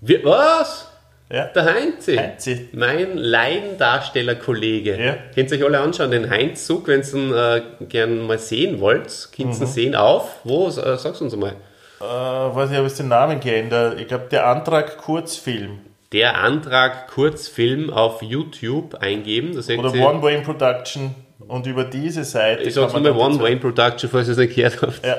Wie, 0.00 0.24
was? 0.24 0.91
Ja. 1.32 1.46
Der 1.46 1.64
Heinzi. 1.64 2.16
Heinzi. 2.16 2.68
Mein 2.72 3.16
Laiendarstellerkollege. 3.16 5.02
Ja. 5.02 5.16
Könnt 5.34 5.50
ihr 5.50 5.58
euch 5.58 5.64
alle 5.64 5.80
anschauen, 5.80 6.10
den 6.10 6.28
Heinz 6.28 6.66
Zug, 6.66 6.88
wenn 6.88 7.00
ihr 7.00 7.14
ihn 7.14 7.32
äh, 7.32 7.62
gern 7.86 8.26
mal 8.26 8.38
sehen 8.38 8.80
wollt. 8.80 9.30
Könnt 9.34 9.54
ihr 9.54 9.66
mhm. 9.66 9.66
sehen 9.66 9.94
auf? 9.94 10.40
Wo? 10.44 10.68
Äh, 10.68 10.98
sag's 10.98 11.22
uns 11.22 11.34
mal. 11.34 11.54
Äh, 12.00 12.04
weiß 12.04 12.70
ich, 12.70 12.76
habe 12.76 12.86
jetzt 12.86 12.98
den 12.98 13.08
Namen 13.08 13.40
geändert. 13.40 13.98
Ich 13.98 14.08
glaube, 14.08 14.26
der 14.30 14.46
Antrag 14.46 14.98
Kurzfilm. 14.98 15.78
Der 16.12 16.36
Antrag 16.36 17.08
Kurzfilm 17.08 17.88
auf 17.88 18.20
YouTube 18.20 18.96
eingeben. 18.96 19.56
Oder 19.56 19.94
One 19.94 20.22
Way 20.22 20.42
Production. 20.42 21.14
Und 21.48 21.66
über 21.66 21.84
diese 21.84 22.24
Seite. 22.24 22.64
Ich 22.64 22.74
sag's 22.74 22.92
nochmal 22.92 23.12
One 23.12 23.40
Way 23.40 23.56
Production, 23.56 24.10
falls 24.10 24.28
ihr 24.28 24.32
es 24.32 24.38
nicht 24.38 24.54
gehört 24.54 24.82
habt. 24.82 25.04
Ja. 25.04 25.16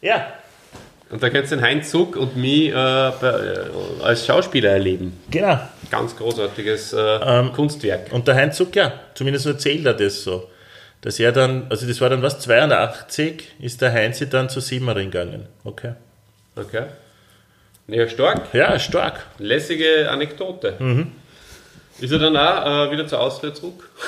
ja. 0.00 0.26
Und 1.10 1.22
da 1.22 1.30
könnt 1.30 1.50
ihr 1.50 1.56
den 1.56 1.62
Heinz 1.62 1.90
Zuck 1.90 2.16
und 2.16 2.36
mich 2.36 2.68
äh, 2.68 2.72
äh, 2.72 3.12
als 4.02 4.26
Schauspieler 4.26 4.70
erleben. 4.70 5.18
Genau. 5.30 5.58
Ganz 5.90 6.14
großartiges 6.16 6.92
äh, 6.92 6.98
ähm, 6.98 7.52
Kunstwerk. 7.52 8.12
Und 8.12 8.28
der 8.28 8.34
Heinz 8.34 8.56
Zuck, 8.56 8.76
ja, 8.76 8.92
zumindest 9.14 9.46
erzählt 9.46 9.86
er 9.86 9.94
das 9.94 10.22
so. 10.22 10.48
dass 11.00 11.18
er 11.18 11.32
dann, 11.32 11.66
also 11.70 11.86
das 11.86 12.00
war 12.00 12.10
dann 12.10 12.22
was, 12.22 12.40
82, 12.40 13.42
ist 13.60 13.80
der 13.80 13.92
Heinzi 13.92 14.28
dann 14.28 14.48
zu 14.50 14.60
Simmering 14.60 15.10
gegangen. 15.10 15.46
Okay. 15.64 15.92
Okay. 16.56 16.84
Ja, 17.86 18.06
stark. 18.08 18.52
Ja, 18.52 18.78
stark. 18.78 19.24
Lässige 19.38 20.10
Anekdote. 20.10 20.74
Mhm. 20.78 21.12
Ist 22.00 22.12
er 22.12 22.18
dann 22.18 22.36
auch 22.36 22.88
äh, 22.88 22.92
wieder 22.92 23.06
zur 23.06 23.20
Austria 23.20 23.54
zurück? 23.54 23.88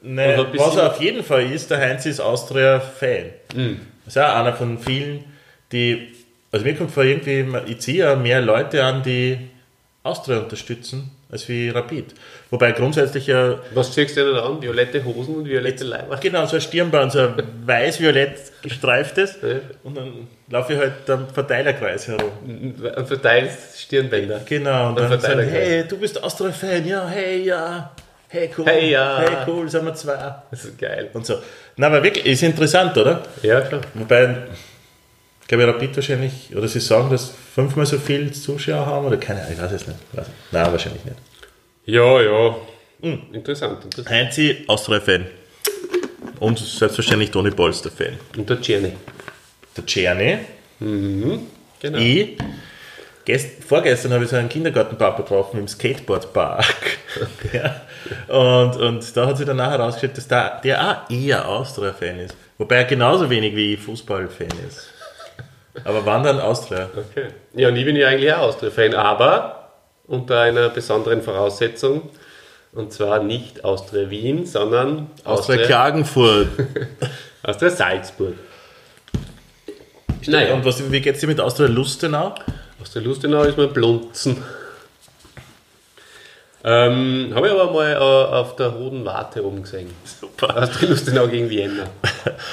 Nee, 0.00 0.36
was 0.54 0.76
er 0.76 0.92
auf 0.92 1.00
jeden 1.00 1.24
Fall 1.24 1.50
ist, 1.50 1.72
der 1.72 1.78
Heinz 1.80 2.06
ist 2.06 2.20
Austria-Fan. 2.20 3.30
Mhm. 3.52 3.80
Das 4.08 4.16
ist 4.16 4.22
auch 4.22 4.36
einer 4.36 4.54
von 4.54 4.78
vielen, 4.78 5.22
die, 5.70 6.14
also 6.50 6.64
mir 6.64 6.74
kommt 6.74 6.90
vor 6.90 7.04
irgendwie, 7.04 7.44
ich 7.66 7.80
ziehe 7.80 7.98
ja 7.98 8.16
mehr 8.16 8.40
Leute 8.40 8.82
an, 8.82 9.02
die 9.02 9.36
Austria 10.02 10.38
unterstützen, 10.38 11.10
als 11.30 11.46
wie 11.50 11.68
Rapid. 11.68 12.14
Wobei 12.48 12.72
grundsätzlich 12.72 13.26
ja. 13.26 13.58
Was 13.74 13.92
ziehst 13.92 14.16
du 14.16 14.24
denn 14.24 14.36
an? 14.36 14.62
Violette 14.62 15.04
Hosen 15.04 15.36
und 15.36 15.44
violette 15.46 15.84
Leiber? 15.84 16.16
Genau, 16.16 16.46
so 16.46 16.56
ein 16.56 16.62
Stirnband, 16.62 17.12
so 17.12 17.18
ein 17.18 17.34
weiß-violett 17.66 18.62
gestreiftes. 18.62 19.36
Und 19.84 19.98
dann 19.98 20.26
laufe 20.48 20.72
ich 20.72 20.78
halt 20.78 21.10
am 21.10 21.28
Verteilerkreis 21.28 22.08
herum. 22.08 22.30
Und 22.46 23.06
verteilst 23.06 23.78
Stirnbänder. 23.78 24.40
Genau, 24.46 24.88
und, 24.88 25.00
und 25.00 25.10
dann 25.10 25.20
sagen, 25.20 25.46
hey, 25.46 25.84
du 25.86 25.98
bist 25.98 26.22
Austria-Fan, 26.22 26.86
ja, 26.86 27.06
hey, 27.06 27.42
ja. 27.42 27.92
Hey, 28.28 28.50
cool. 28.56 28.66
Hey, 28.66 28.90
ja. 28.90 29.20
Hey, 29.20 29.36
cool, 29.46 29.68
sind 29.68 29.86
wir 29.86 29.94
zwei. 29.94 30.34
Das 30.50 30.64
ist 30.64 30.78
geil. 30.78 31.08
Und 31.14 31.24
so. 31.24 31.36
Na, 31.76 31.86
aber 31.86 32.02
wirklich, 32.02 32.26
ist 32.26 32.42
interessant, 32.42 32.96
oder? 32.96 33.22
Ja, 33.42 33.62
klar. 33.62 33.80
Wobei, 33.94 34.36
ich 35.40 35.48
glaube, 35.48 35.66
Rapid 35.66 35.96
wahrscheinlich, 35.96 36.54
oder 36.54 36.68
sie 36.68 36.80
sagen, 36.80 37.08
dass 37.10 37.32
fünfmal 37.54 37.86
so 37.86 37.98
viele 37.98 38.30
Zuschauer 38.30 38.84
haben, 38.84 39.06
oder 39.06 39.16
keine 39.16 39.40
Ahnung, 39.40 39.54
ich 39.54 39.62
weiß 39.62 39.72
es 39.72 39.86
nicht. 39.86 39.98
Nein, 40.52 40.72
wahrscheinlich 40.72 41.04
nicht. 41.06 41.16
Ja, 41.86 42.20
ja. 42.20 42.56
Hm. 43.00 43.22
Interessant, 43.32 43.84
interessant. 43.84 44.10
Heinzi, 44.14 44.64
Austria-Fan. 44.66 45.26
Und 46.40 46.58
selbstverständlich 46.58 47.30
Toni 47.30 47.50
Polster-Fan. 47.50 48.18
Und 48.36 48.50
der 48.50 48.60
Czerny. 48.60 48.92
Der 49.76 49.86
Czerny. 49.86 50.38
Mhm. 50.80 51.46
Genau. 51.80 51.98
Ich, 51.98 52.36
gest, 53.28 53.62
vorgestern 53.62 54.14
habe 54.14 54.24
ich 54.24 54.30
so 54.30 54.36
einen 54.36 54.48
Kindergartenpapa 54.48 55.18
getroffen 55.18 55.60
im 55.60 55.68
Skateboardpark. 55.68 56.64
ja. 57.52 57.82
und, 58.26 58.76
und 58.76 59.16
da 59.16 59.26
hat 59.26 59.36
sich 59.36 59.46
dann 59.46 59.58
nachher 59.58 59.78
herausgestellt, 59.78 60.16
dass 60.16 60.28
der, 60.28 60.60
der 60.64 60.82
auch 60.82 61.10
eher 61.10 61.46
Austria-Fan 61.46 62.20
ist. 62.20 62.34
Wobei 62.56 62.76
er 62.76 62.84
genauso 62.84 63.28
wenig 63.28 63.54
wie 63.54 63.76
Fußball-Fan 63.76 64.48
ist. 64.66 64.88
Aber 65.84 66.04
wann 66.06 66.24
dann 66.24 66.40
Austria? 66.40 66.88
Okay. 66.96 67.28
Ja, 67.52 67.68
und 67.68 67.76
ich 67.76 67.84
bin 67.84 67.96
ja 67.96 68.08
eigentlich 68.08 68.32
auch 68.32 68.48
Austria-Fan, 68.48 68.94
aber 68.94 69.72
unter 70.06 70.40
einer 70.40 70.70
besonderen 70.70 71.20
Voraussetzung. 71.22 72.08
Und 72.72 72.92
zwar 72.94 73.22
nicht 73.22 73.62
Austria 73.62 74.08
Wien, 74.08 74.46
sondern 74.46 75.10
Austria, 75.24 75.32
Austria 75.32 75.66
Klagenfurt. 75.66 76.48
Austria 77.42 77.70
Salzburg. 77.70 78.34
Naja. 80.26 80.54
Und 80.54 80.64
was, 80.64 80.90
wie 80.90 81.00
geht 81.00 81.14
es 81.14 81.20
dir 81.20 81.26
mit 81.26 81.40
Austria 81.40 81.68
Lustenau? 81.68 82.34
Austria 82.80 83.02
Lustenau 83.02 83.42
ist 83.42 83.58
mein 83.58 83.72
Blunzen. 83.72 84.42
Ähm, 86.64 87.32
Habe 87.34 87.46
ich 87.46 87.52
aber 87.52 87.72
mal 87.72 87.92
äh, 87.92 87.96
auf 87.96 88.56
der 88.56 88.68
Roten 88.68 89.04
Warte 89.04 89.44
oben 89.44 89.62
gesehen. 89.62 89.90
Super. 90.04 90.56
Austria 90.56 90.90
Lustenau 90.90 91.26
gegen 91.28 91.48
Vienna. 91.48 91.84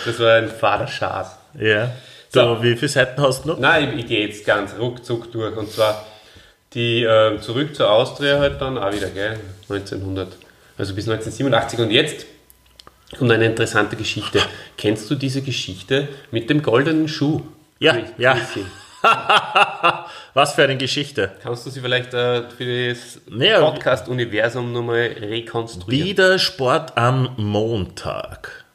Das 0.06 0.20
war 0.20 0.34
ein 0.36 0.50
Faderschaß. 0.50 1.38
Ja. 1.60 1.92
So, 2.30 2.56
so, 2.56 2.64
wie 2.64 2.76
viele 2.76 2.90
Seiten 2.90 3.22
hast 3.22 3.44
du 3.44 3.50
noch? 3.50 3.60
Nein, 3.60 3.94
ich, 3.94 4.04
ich 4.04 4.08
gehe 4.08 4.28
jetzt 4.28 4.46
ganz 4.46 4.76
ruckzuck 4.80 5.32
durch. 5.32 5.56
Und 5.56 5.72
zwar 5.72 6.06
die 6.74 7.04
äh, 7.04 7.40
zurück 7.40 7.76
zur 7.76 7.90
Austria 7.90 8.40
halt 8.40 8.62
dann 8.62 8.78
auch 8.78 8.94
wieder, 8.94 9.10
gell? 9.10 9.40
1900, 9.70 10.28
also 10.78 10.94
bis 10.94 11.08
1987 11.08 11.80
und 11.80 11.92
jetzt 11.92 12.26
kommt 13.18 13.32
eine 13.32 13.46
interessante 13.46 13.96
Geschichte. 13.96 14.42
Kennst 14.78 15.10
du 15.10 15.16
diese 15.16 15.42
Geschichte 15.42 16.10
mit 16.32 16.50
dem 16.50 16.62
goldenen 16.62 17.08
Schuh? 17.08 17.42
Ja, 17.80 17.98
ja. 18.18 18.38
Was 20.34 20.54
für 20.54 20.64
eine 20.64 20.78
Geschichte. 20.78 21.32
Kannst 21.42 21.66
du 21.66 21.70
sie 21.70 21.82
vielleicht 21.82 22.14
äh, 22.14 22.50
für 22.50 22.90
das 22.90 23.20
naja, 23.30 23.60
Podcast-Universum 23.62 24.72
nochmal 24.72 25.16
rekonstruieren? 25.20 26.06
Wieder 26.08 26.40
Sport 26.40 26.98
am 26.98 27.34
Montag. 27.38 28.66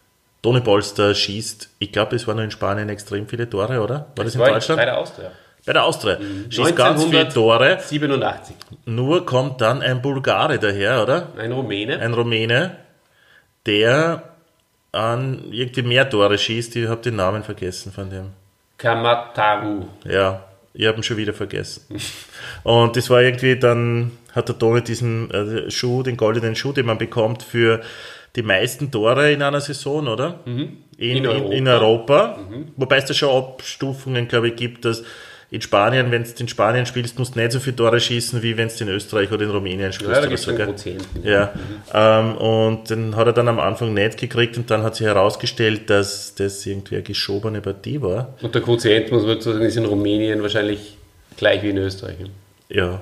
Toni 0.42 0.60
Polster 0.60 1.14
schießt, 1.14 1.68
ich 1.78 1.92
glaube, 1.92 2.16
es 2.16 2.26
waren 2.26 2.38
in 2.38 2.50
Spanien 2.50 2.88
extrem 2.88 3.28
viele 3.28 3.48
Tore, 3.48 3.80
oder? 3.80 4.06
War 4.16 4.24
das, 4.24 4.26
das 4.26 4.34
in 4.36 4.40
Deutschland? 4.40 4.78
Bei 4.78 4.84
der 4.86 4.98
Austria. 4.98 5.30
Bei 5.66 5.72
der 5.74 5.84
Austria. 5.84 6.18
Mhm. 6.18 6.50
Schießt 6.50 6.76
ganz 6.76 7.04
viele 7.04 7.28
Tore. 7.28 7.78
87. 7.80 8.56
Nur 8.86 9.26
kommt 9.26 9.60
dann 9.60 9.82
ein 9.82 10.00
Bulgare 10.00 10.58
daher, 10.58 11.02
oder? 11.02 11.28
Ein 11.36 11.52
Rumäne. 11.52 11.98
Ein 11.98 12.14
Rumäne, 12.14 12.76
der 13.66 14.22
an 14.92 15.44
irgendwie 15.50 15.82
mehr 15.82 16.08
Tore 16.08 16.38
schießt. 16.38 16.76
Ich 16.76 16.88
habe 16.88 17.02
den 17.02 17.16
Namen 17.16 17.42
vergessen 17.42 17.92
von 17.92 18.08
dem. 18.08 18.32
Kamataru. 18.80 19.84
Ja, 20.04 20.44
ich 20.72 20.86
habe 20.86 20.98
ihn 20.98 21.02
schon 21.02 21.16
wieder 21.16 21.34
vergessen. 21.34 21.82
Und 22.62 22.96
das 22.96 23.10
war 23.10 23.22
irgendwie, 23.22 23.56
dann 23.58 24.12
hat 24.32 24.48
der 24.48 24.58
Toni 24.58 24.82
diesen 24.82 25.30
äh, 25.30 25.70
Schuh, 25.70 26.02
den 26.02 26.16
goldenen 26.16 26.56
Schuh, 26.56 26.72
den 26.72 26.86
man 26.86 26.98
bekommt 26.98 27.42
für 27.42 27.80
die 28.36 28.42
meisten 28.42 28.90
Tore 28.90 29.32
in 29.32 29.42
einer 29.42 29.60
Saison, 29.60 30.06
oder? 30.08 30.40
Mhm. 30.46 30.78
In, 30.96 31.16
in, 31.18 31.26
Europa. 31.26 31.54
In 31.54 31.68
Europa. 31.68 32.38
Mhm. 32.38 32.68
Wobei 32.76 32.96
es 32.96 33.06
da 33.06 33.14
schon 33.14 33.30
Abstufungen, 33.30 34.28
glaube 34.28 34.48
ich, 34.48 34.56
gibt, 34.56 34.84
dass 34.84 35.02
in 35.53 35.61
Spanien, 35.61 36.12
wenn 36.12 36.22
du 36.22 36.30
in 36.38 36.46
Spanien 36.46 36.86
spielst, 36.86 37.18
musst 37.18 37.34
du 37.34 37.40
nicht 37.40 37.51
so 37.51 37.59
viele 37.59 37.74
Tore 37.74 37.98
schießen, 37.98 38.40
wie 38.40 38.57
wenn 38.57 38.68
du 38.68 38.84
in 38.84 38.88
Österreich 38.88 39.32
oder 39.32 39.42
in 39.42 39.51
Rumänien 39.51 39.92
spielst. 39.92 40.22
Ja, 40.22 40.28
oder 40.28 40.36
so, 40.36 40.53
ja. 41.24 41.53
Mhm. 41.53 41.61
Ähm, 41.92 42.36
und 42.36 42.90
den 42.90 43.16
hat 43.16 43.26
er 43.26 43.32
dann 43.32 43.48
am 43.48 43.59
Anfang 43.59 43.92
nicht 43.92 44.16
gekriegt 44.16 44.57
und 44.57 44.70
dann 44.70 44.84
hat 44.84 44.94
sich 44.94 45.07
herausgestellt, 45.07 45.90
dass 45.90 46.36
das 46.36 46.64
irgendwie 46.64 46.96
eine 46.96 47.03
geschobene 47.03 47.61
Partie 47.61 48.01
war. 48.01 48.34
Und 48.42 48.55
der 48.55 48.62
Quotient, 48.62 49.11
muss 49.11 49.24
man 49.24 49.40
sagen, 49.40 49.62
ist 49.62 49.76
in 49.76 49.86
Rumänien 49.86 50.40
wahrscheinlich 50.40 50.96
gleich 51.36 51.64
wie 51.64 51.70
in 51.70 51.78
Österreich. 51.78 52.16
Ja. 52.68 53.01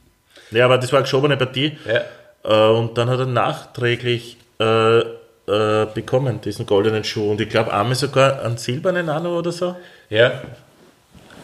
ja, 0.52 0.64
aber 0.64 0.78
das 0.78 0.90
war 0.92 1.00
eine 1.00 1.04
geschobene 1.04 1.36
Partie. 1.36 1.76
Ja. 1.86 2.70
Äh, 2.70 2.78
und 2.78 2.96
dann 2.96 3.10
hat 3.10 3.18
er 3.18 3.26
nachträglich 3.26 4.38
äh, 4.58 5.00
äh, 5.00 5.86
bekommen, 5.94 6.40
diesen 6.40 6.64
goldenen 6.64 7.04
Schuh. 7.04 7.30
Und 7.30 7.42
ich 7.42 7.50
glaube, 7.50 7.74
einmal 7.74 7.94
sogar 7.94 8.42
einen 8.42 8.56
silbernen 8.56 9.04
noch 9.04 9.24
oder 9.24 9.52
so. 9.52 9.76
Ja, 10.08 10.40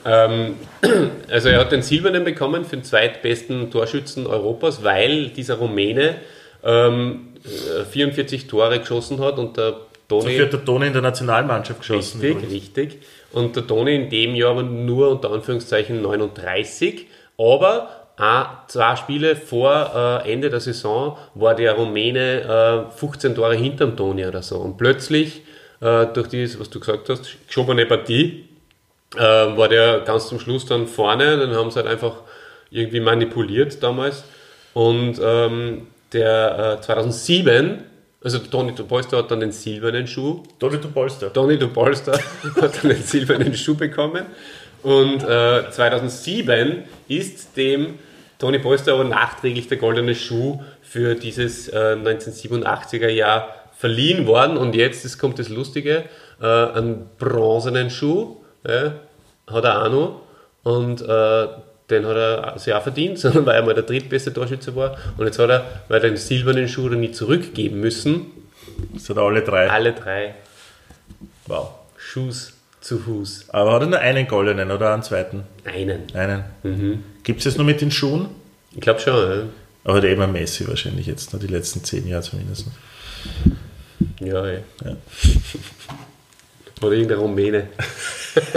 also 1.30 1.48
er 1.48 1.60
hat 1.60 1.72
den 1.72 1.82
Silbernen 1.82 2.24
bekommen 2.24 2.64
für 2.64 2.76
den 2.76 2.84
zweitbesten 2.84 3.70
Torschützen 3.70 4.26
Europas, 4.26 4.84
weil 4.84 5.30
dieser 5.30 5.56
Rumäne 5.56 6.16
ähm, 6.62 7.28
44 7.90 8.44
äh, 8.44 8.48
Tore 8.48 8.78
geschossen 8.78 9.20
hat 9.20 9.38
und 9.38 9.56
der 9.56 9.74
Toni... 10.08 10.36
So 10.36 10.44
hat 10.44 10.52
der 10.52 10.64
Toni 10.64 10.86
in 10.86 10.92
der 10.92 11.02
Nationalmannschaft 11.02 11.80
geschossen. 11.80 12.20
Richtig, 12.20 12.44
übrigens. 12.44 12.54
richtig. 12.54 12.98
Und 13.32 13.56
der 13.56 13.66
Toni 13.66 13.94
in 13.96 14.08
dem 14.08 14.34
Jahr 14.34 14.52
aber 14.52 14.62
nur 14.62 15.10
unter 15.10 15.32
Anführungszeichen 15.32 16.00
39, 16.00 17.06
aber 17.38 17.90
auch 18.16 18.66
zwei 18.68 18.96
Spiele 18.96 19.36
vor 19.36 20.22
äh, 20.24 20.32
Ende 20.32 20.48
der 20.48 20.60
Saison 20.60 21.18
war 21.34 21.54
der 21.54 21.74
Rumäne 21.74 22.86
äh, 22.88 22.96
15 22.96 23.34
Tore 23.34 23.56
hinterm 23.56 23.96
Toni 23.96 24.24
oder 24.24 24.42
so. 24.42 24.56
Und 24.56 24.78
plötzlich, 24.78 25.42
äh, 25.80 26.06
durch 26.06 26.28
dieses, 26.28 26.58
was 26.58 26.70
du 26.70 26.80
gesagt 26.80 27.08
hast, 27.08 27.36
geschobene 27.46 27.84
Partie, 27.84 28.45
äh, 29.16 29.56
war 29.56 29.68
der 29.68 30.00
ganz 30.00 30.28
zum 30.28 30.38
Schluss 30.38 30.66
dann 30.66 30.86
vorne. 30.86 31.36
Dann 31.36 31.54
haben 31.54 31.70
sie 31.70 31.76
halt 31.76 31.88
einfach 31.88 32.22
irgendwie 32.70 33.00
manipuliert 33.00 33.82
damals. 33.82 34.24
Und 34.74 35.20
ähm, 35.22 35.86
der 36.12 36.78
äh, 36.78 36.82
2007, 36.82 37.82
also 38.22 38.38
Tony 38.38 38.72
Polster 38.72 39.18
hat 39.18 39.30
dann 39.30 39.40
den 39.40 39.52
silbernen 39.52 40.06
Schuh. 40.06 40.42
Tony 40.58 40.78
Polster. 40.78 41.32
Tony 41.32 41.56
Polster 41.56 42.12
hat 42.60 42.82
dann 42.82 42.90
den 42.90 43.02
silbernen 43.02 43.54
Schuh 43.54 43.74
bekommen. 43.74 44.26
Und 44.82 45.22
äh, 45.22 45.70
2007 45.70 46.84
ist 47.08 47.56
dem 47.56 47.98
Tony 48.38 48.58
Polster 48.58 48.92
aber 48.92 49.04
nachträglich 49.04 49.68
der 49.68 49.78
goldene 49.78 50.14
Schuh 50.14 50.62
für 50.82 51.14
dieses 51.14 51.68
äh, 51.68 51.96
1987er 51.96 53.08
Jahr 53.08 53.48
verliehen 53.76 54.26
worden. 54.26 54.56
Und 54.56 54.74
jetzt 54.74 55.04
das 55.04 55.18
kommt 55.18 55.38
das 55.38 55.48
Lustige, 55.48 56.04
äh, 56.40 56.46
einen 56.46 57.08
bronzenen 57.18 57.90
Schuh 57.90 58.36
ja, 58.66 58.94
hat 59.46 59.64
er 59.64 59.84
auch 59.84 59.90
noch. 59.90 60.22
Und 60.62 61.02
äh, 61.02 61.46
den 61.90 62.06
hat 62.06 62.16
er 62.16 62.58
sich 62.58 62.74
auch 62.74 62.82
verdient, 62.82 63.18
sondern 63.20 63.46
weil 63.46 63.56
er 63.56 63.62
mal 63.62 63.74
der 63.74 63.84
drittbeste 63.84 64.32
Torschütze 64.32 64.74
war. 64.74 64.96
Und 65.16 65.26
jetzt 65.26 65.38
hat 65.38 65.50
er, 65.50 65.64
weil 65.88 65.98
er 65.98 66.10
den 66.10 66.16
silbernen 66.16 66.68
Schuh 66.68 66.88
dann 66.88 67.00
nicht 67.00 67.14
zurückgeben 67.14 67.80
müssen. 67.80 68.26
Das 68.94 69.08
hat 69.08 69.16
er 69.16 69.22
alle 69.22 69.42
drei. 69.42 69.70
Alle 69.70 69.92
drei. 69.92 70.34
Wow. 71.46 71.70
Schuss 71.96 72.52
zu 72.80 72.98
Fuß. 72.98 73.50
Aber 73.50 73.72
hat 73.72 73.82
er 73.82 73.86
nur 73.88 73.98
einen 73.98 74.26
goldenen 74.26 74.70
oder 74.70 74.92
einen 74.92 75.02
zweiten? 75.02 75.44
Einen. 75.64 76.04
Einen. 76.14 76.44
Mhm. 76.62 77.04
Gibt 77.22 77.38
es 77.38 77.44
das 77.44 77.56
nur 77.56 77.66
mit 77.66 77.80
den 77.80 77.90
Schuhen? 77.90 78.28
Ich 78.72 78.80
glaube 78.80 79.00
schon, 79.00 79.14
ja. 79.14 79.42
Aber 79.84 80.00
der 80.00 80.12
immer 80.12 80.26
Messi 80.26 80.66
wahrscheinlich 80.68 81.06
jetzt, 81.06 81.32
die 81.32 81.46
letzten 81.46 81.84
zehn 81.84 82.06
Jahre 82.06 82.22
zumindest. 82.22 82.66
Ja, 84.20 84.44
ey. 84.44 84.60
ja. 84.84 84.96
Oder 86.86 86.96
irgendein 86.96 87.18
Rumäne. 87.18 87.68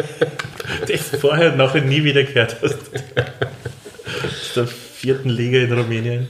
das 0.88 1.19
vorher 1.19 1.51
und 1.51 1.57
nachher 1.57 1.82
nie 1.82 2.03
wieder 2.03 2.23
gehört 2.23 2.57
hast. 2.61 2.77
Aus 4.23 4.53
der 4.55 4.67
vierten 4.67 5.30
Liga 5.30 5.59
in 5.59 5.73
Rumänien. 5.73 6.27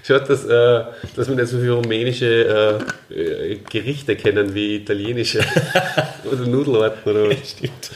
geschaut, 0.00 0.28
dass, 0.28 0.44
äh, 0.44 0.84
dass 1.16 1.28
wir 1.28 1.36
nicht 1.36 1.48
so 1.48 1.58
viele 1.58 1.72
rumänische 1.72 2.80
äh, 3.10 3.56
Gerichte 3.70 4.16
kennen 4.16 4.54
wie 4.54 4.76
italienische 4.76 5.40
oder 6.24 6.46
Nudelarten 6.46 7.10
oder 7.10 7.30
was. 7.30 7.50
Stimmt. 7.50 7.90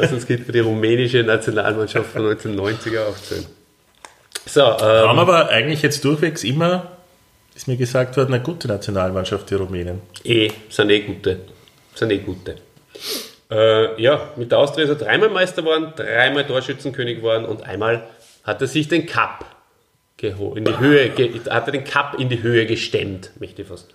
Also 0.00 0.16
es 0.16 0.26
geht 0.26 0.44
für 0.44 0.52
die 0.52 0.60
rumänische 0.60 1.22
Nationalmannschaft 1.22 2.10
von 2.12 2.22
1990er 2.36 3.04
aufzählen. 3.06 3.46
So, 4.46 4.60
ähm, 4.60 4.68
Haben 4.78 5.18
aber 5.18 5.48
eigentlich 5.50 5.82
jetzt 5.82 6.04
durchwegs 6.04 6.44
immer, 6.44 6.98
ist 7.62 7.68
mir 7.68 7.76
gesagt 7.76 8.16
worden, 8.16 8.34
eine 8.34 8.42
gute 8.42 8.66
Nationalmannschaft, 8.66 9.48
die 9.50 9.54
Rumänen. 9.54 10.02
eh, 10.24 10.50
sind 10.68 10.90
eh 10.90 10.98
gute. 11.00 11.42
Sind 11.94 12.10
eh 12.10 12.18
gute. 12.18 12.56
Äh, 13.48 14.02
ja, 14.02 14.32
mit 14.34 14.50
der 14.50 14.58
Austria 14.58 14.84
ist 14.84 14.90
er 14.90 14.96
dreimal 14.96 15.28
Meister 15.30 15.62
geworden, 15.62 15.92
dreimal 15.94 16.44
Torschützenkönig 16.44 17.18
geworden 17.18 17.44
und 17.44 17.62
einmal 17.62 18.08
hat 18.42 18.60
er 18.62 18.66
sich 18.66 18.88
den 18.88 19.06
Cup 19.06 19.44
in 20.20 20.64
die 20.64 20.78
Höhe, 20.78 21.10
hat 21.50 21.66
er 21.68 21.72
den 21.72 21.84
Cup 21.84 22.18
in 22.18 22.28
die 22.28 22.42
Höhe 22.42 22.66
gestemmt, 22.66 23.30
möchte 23.38 23.62
ich 23.62 23.68
fast 23.68 23.94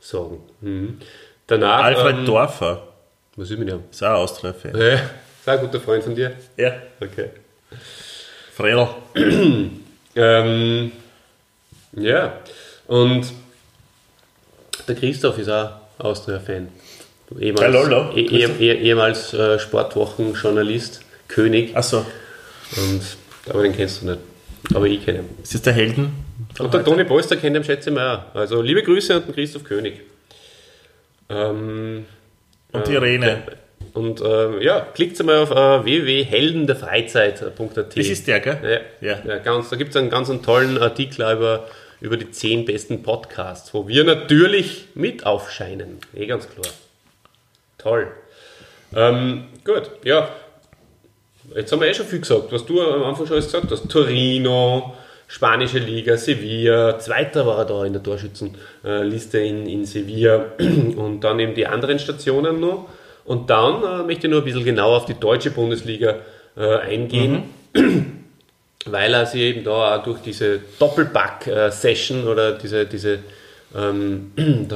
sagen. 0.00 0.40
Mhm. 0.60 0.98
Danach, 1.46 1.84
Alfred 1.84 2.18
ähm, 2.18 2.26
Dorfer 2.26 2.88
was 3.36 3.50
ist 3.50 3.58
mit 3.58 3.68
dem? 3.68 3.84
ist 3.90 4.02
auch 4.02 4.08
ein 4.08 4.14
Austria-Fan. 4.16 4.76
Ja, 4.80 4.94
ist 4.94 5.00
auch 5.46 5.52
ein 5.52 5.60
guter 5.60 5.80
Freund 5.80 6.02
von 6.02 6.14
dir. 6.14 6.32
Ja. 6.56 6.74
Okay. 7.00 7.30
Fredel. 8.52 8.88
Ähm, 10.18 10.92
ja, 11.92 12.40
und 12.86 13.26
der 14.88 14.94
Christoph 14.94 15.38
ist 15.38 15.48
auch 15.48 15.70
Austria-Fan. 15.98 16.68
Ehemals, 17.40 17.60
Ja, 17.60 17.66
lol, 17.68 18.12
eh, 18.16 18.20
eh, 18.20 18.44
eh, 18.44 18.72
ehemals 18.82 19.34
äh, 19.34 19.58
Sportwochenjournalist, 19.58 21.00
König. 21.26 21.76
Achso, 21.76 22.06
Und, 22.76 23.02
aber 23.50 23.62
den 23.64 23.74
kennst 23.74 24.02
du 24.02 24.06
nicht. 24.06 24.18
Aber 24.74 24.86
ich 24.86 25.04
kenne 25.04 25.20
ihn. 25.20 25.28
ist 25.42 25.54
das 25.54 25.62
der 25.62 25.72
Helden? 25.72 26.12
Und 26.58 26.72
der 26.72 26.84
Toni 26.84 27.04
Polster 27.04 27.36
kennt 27.36 27.56
ihn, 27.56 27.64
schätze 27.64 27.90
ich 27.90 27.96
mal 27.96 28.16
auch. 28.16 28.34
Also 28.38 28.62
liebe 28.62 28.82
Grüße 28.82 29.14
an 29.14 29.24
den 29.26 29.34
Christoph 29.34 29.64
König. 29.64 30.00
Ähm, 31.28 32.06
Und 32.72 32.86
die 32.86 32.92
Irene. 32.92 33.42
und 33.94 34.20
ähm, 34.24 34.60
ja, 34.60 34.80
klickt 34.94 35.20
mal 35.24 35.38
auf 35.42 35.50
äh, 35.50 35.84
www.heldenderfreizeit.at. 35.84 37.96
Das 37.98 38.06
ist 38.06 38.26
der, 38.28 38.40
gell? 38.40 38.80
Ja, 39.00 39.08
Ja. 39.08 39.18
ja. 39.26 39.38
ganz, 39.38 39.70
da 39.70 39.76
gibt 39.76 39.90
es 39.90 39.96
einen 39.96 40.10
ganz 40.10 40.30
einen 40.30 40.42
tollen 40.42 40.78
Artikel 40.78 41.22
über, 41.22 41.66
über 42.00 42.16
die 42.16 42.30
zehn 42.30 42.64
besten 42.64 43.02
Podcasts, 43.02 43.72
wo 43.74 43.88
wir 43.88 44.04
natürlich 44.04 44.86
mit 44.94 45.24
aufscheinen. 45.26 45.98
Eh 46.14 46.26
ganz 46.26 46.48
klar. 46.48 46.66
Toll. 47.78 48.08
Ähm, 48.94 49.44
gut, 49.64 49.90
ja. 50.04 50.28
Jetzt 51.54 51.72
haben 51.72 51.80
wir 51.80 51.88
eh 51.88 51.94
schon 51.94 52.06
viel 52.06 52.20
gesagt, 52.20 52.50
was 52.50 52.66
du 52.66 52.80
am 52.82 53.04
Anfang 53.04 53.26
schon 53.26 53.34
alles 53.34 53.46
gesagt 53.46 53.70
hast. 53.70 53.88
Torino, 53.88 54.94
spanische 55.28 55.78
Liga, 55.78 56.16
Sevilla, 56.16 56.98
Zweiter 56.98 57.46
war 57.46 57.58
er 57.58 57.64
da 57.64 57.84
in 57.84 57.92
der 57.92 58.02
Torschützenliste 58.02 59.38
in, 59.38 59.66
in 59.66 59.84
Sevilla 59.84 60.46
und 60.58 61.20
dann 61.20 61.38
eben 61.38 61.54
die 61.54 61.66
anderen 61.66 61.98
Stationen 61.98 62.60
noch. 62.60 62.88
Und 63.24 63.50
dann 63.50 63.82
äh, 63.82 64.02
möchte 64.04 64.26
ich 64.26 64.30
nur 64.30 64.42
ein 64.42 64.44
bisschen 64.44 64.64
genauer 64.64 64.98
auf 64.98 65.06
die 65.06 65.18
deutsche 65.18 65.50
Bundesliga 65.50 66.16
äh, 66.56 66.76
eingehen 66.78 67.44
weil 68.90 69.14
er 69.14 69.26
sich 69.26 69.40
eben 69.40 69.64
da 69.64 69.96
auch 69.96 70.02
durch 70.02 70.20
diese 70.20 70.60
Doppelback-Session 70.78 72.26
oder 72.26 72.52
diese, 72.52 72.86
diese 72.86 73.20
ähm, 73.74 74.32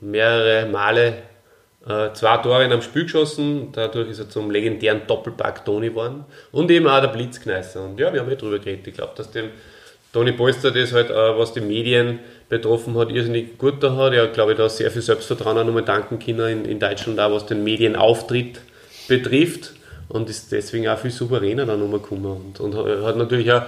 mehrere 0.00 0.66
Male 0.66 1.14
äh, 1.86 2.12
zwei 2.12 2.36
Tore 2.38 2.64
in 2.64 2.72
einem 2.72 2.82
Spiel 2.82 3.04
geschossen. 3.04 3.68
Dadurch 3.72 4.10
ist 4.10 4.18
er 4.18 4.28
zum 4.28 4.50
legendären 4.50 5.02
Doppelback 5.06 5.64
Toni 5.64 5.88
geworden. 5.88 6.24
Und 6.52 6.70
eben 6.70 6.86
auch 6.86 7.00
der 7.00 7.08
Blitzkneißer. 7.08 7.82
Und 7.82 7.98
ja, 7.98 8.12
wir 8.12 8.20
haben 8.20 8.30
eh 8.30 8.36
drüber 8.36 8.58
geredet. 8.58 8.86
Ich 8.86 8.94
glaube, 8.94 9.12
dass 9.16 9.30
dem 9.30 9.50
Toni 10.12 10.32
Polster 10.32 10.70
das 10.70 10.92
halt, 10.92 11.10
äh, 11.10 11.38
was 11.38 11.52
die 11.52 11.60
Medien 11.60 12.18
betroffen 12.48 12.98
hat, 12.98 13.10
irrsinnig 13.10 13.56
gut 13.56 13.82
da 13.82 13.94
hat. 13.96 14.12
Hat, 14.12 14.34
glaube 14.34 14.52
ich, 14.52 14.58
da 14.58 14.68
sehr 14.68 14.90
viel 14.90 15.02
Selbstvertrauen 15.02 15.56
auch 15.56 15.64
nochmal 15.64 15.84
danken 15.84 16.18
können 16.18 16.64
in, 16.64 16.64
in 16.64 16.80
Deutschland, 16.80 17.18
auch 17.20 17.32
was 17.32 17.46
den 17.46 17.64
Medienauftritt 17.64 18.60
betrifft. 19.08 19.74
Und 20.10 20.28
ist 20.28 20.52
deswegen 20.52 20.88
auch 20.88 20.98
viel 20.98 21.10
souveräner 21.10 21.66
dann 21.66 21.80
nochmal 21.80 22.00
gekommen. 22.00 22.54
Und, 22.56 22.60
und 22.60 23.04
hat 23.04 23.16
natürlich 23.16 23.50
auch 23.52 23.62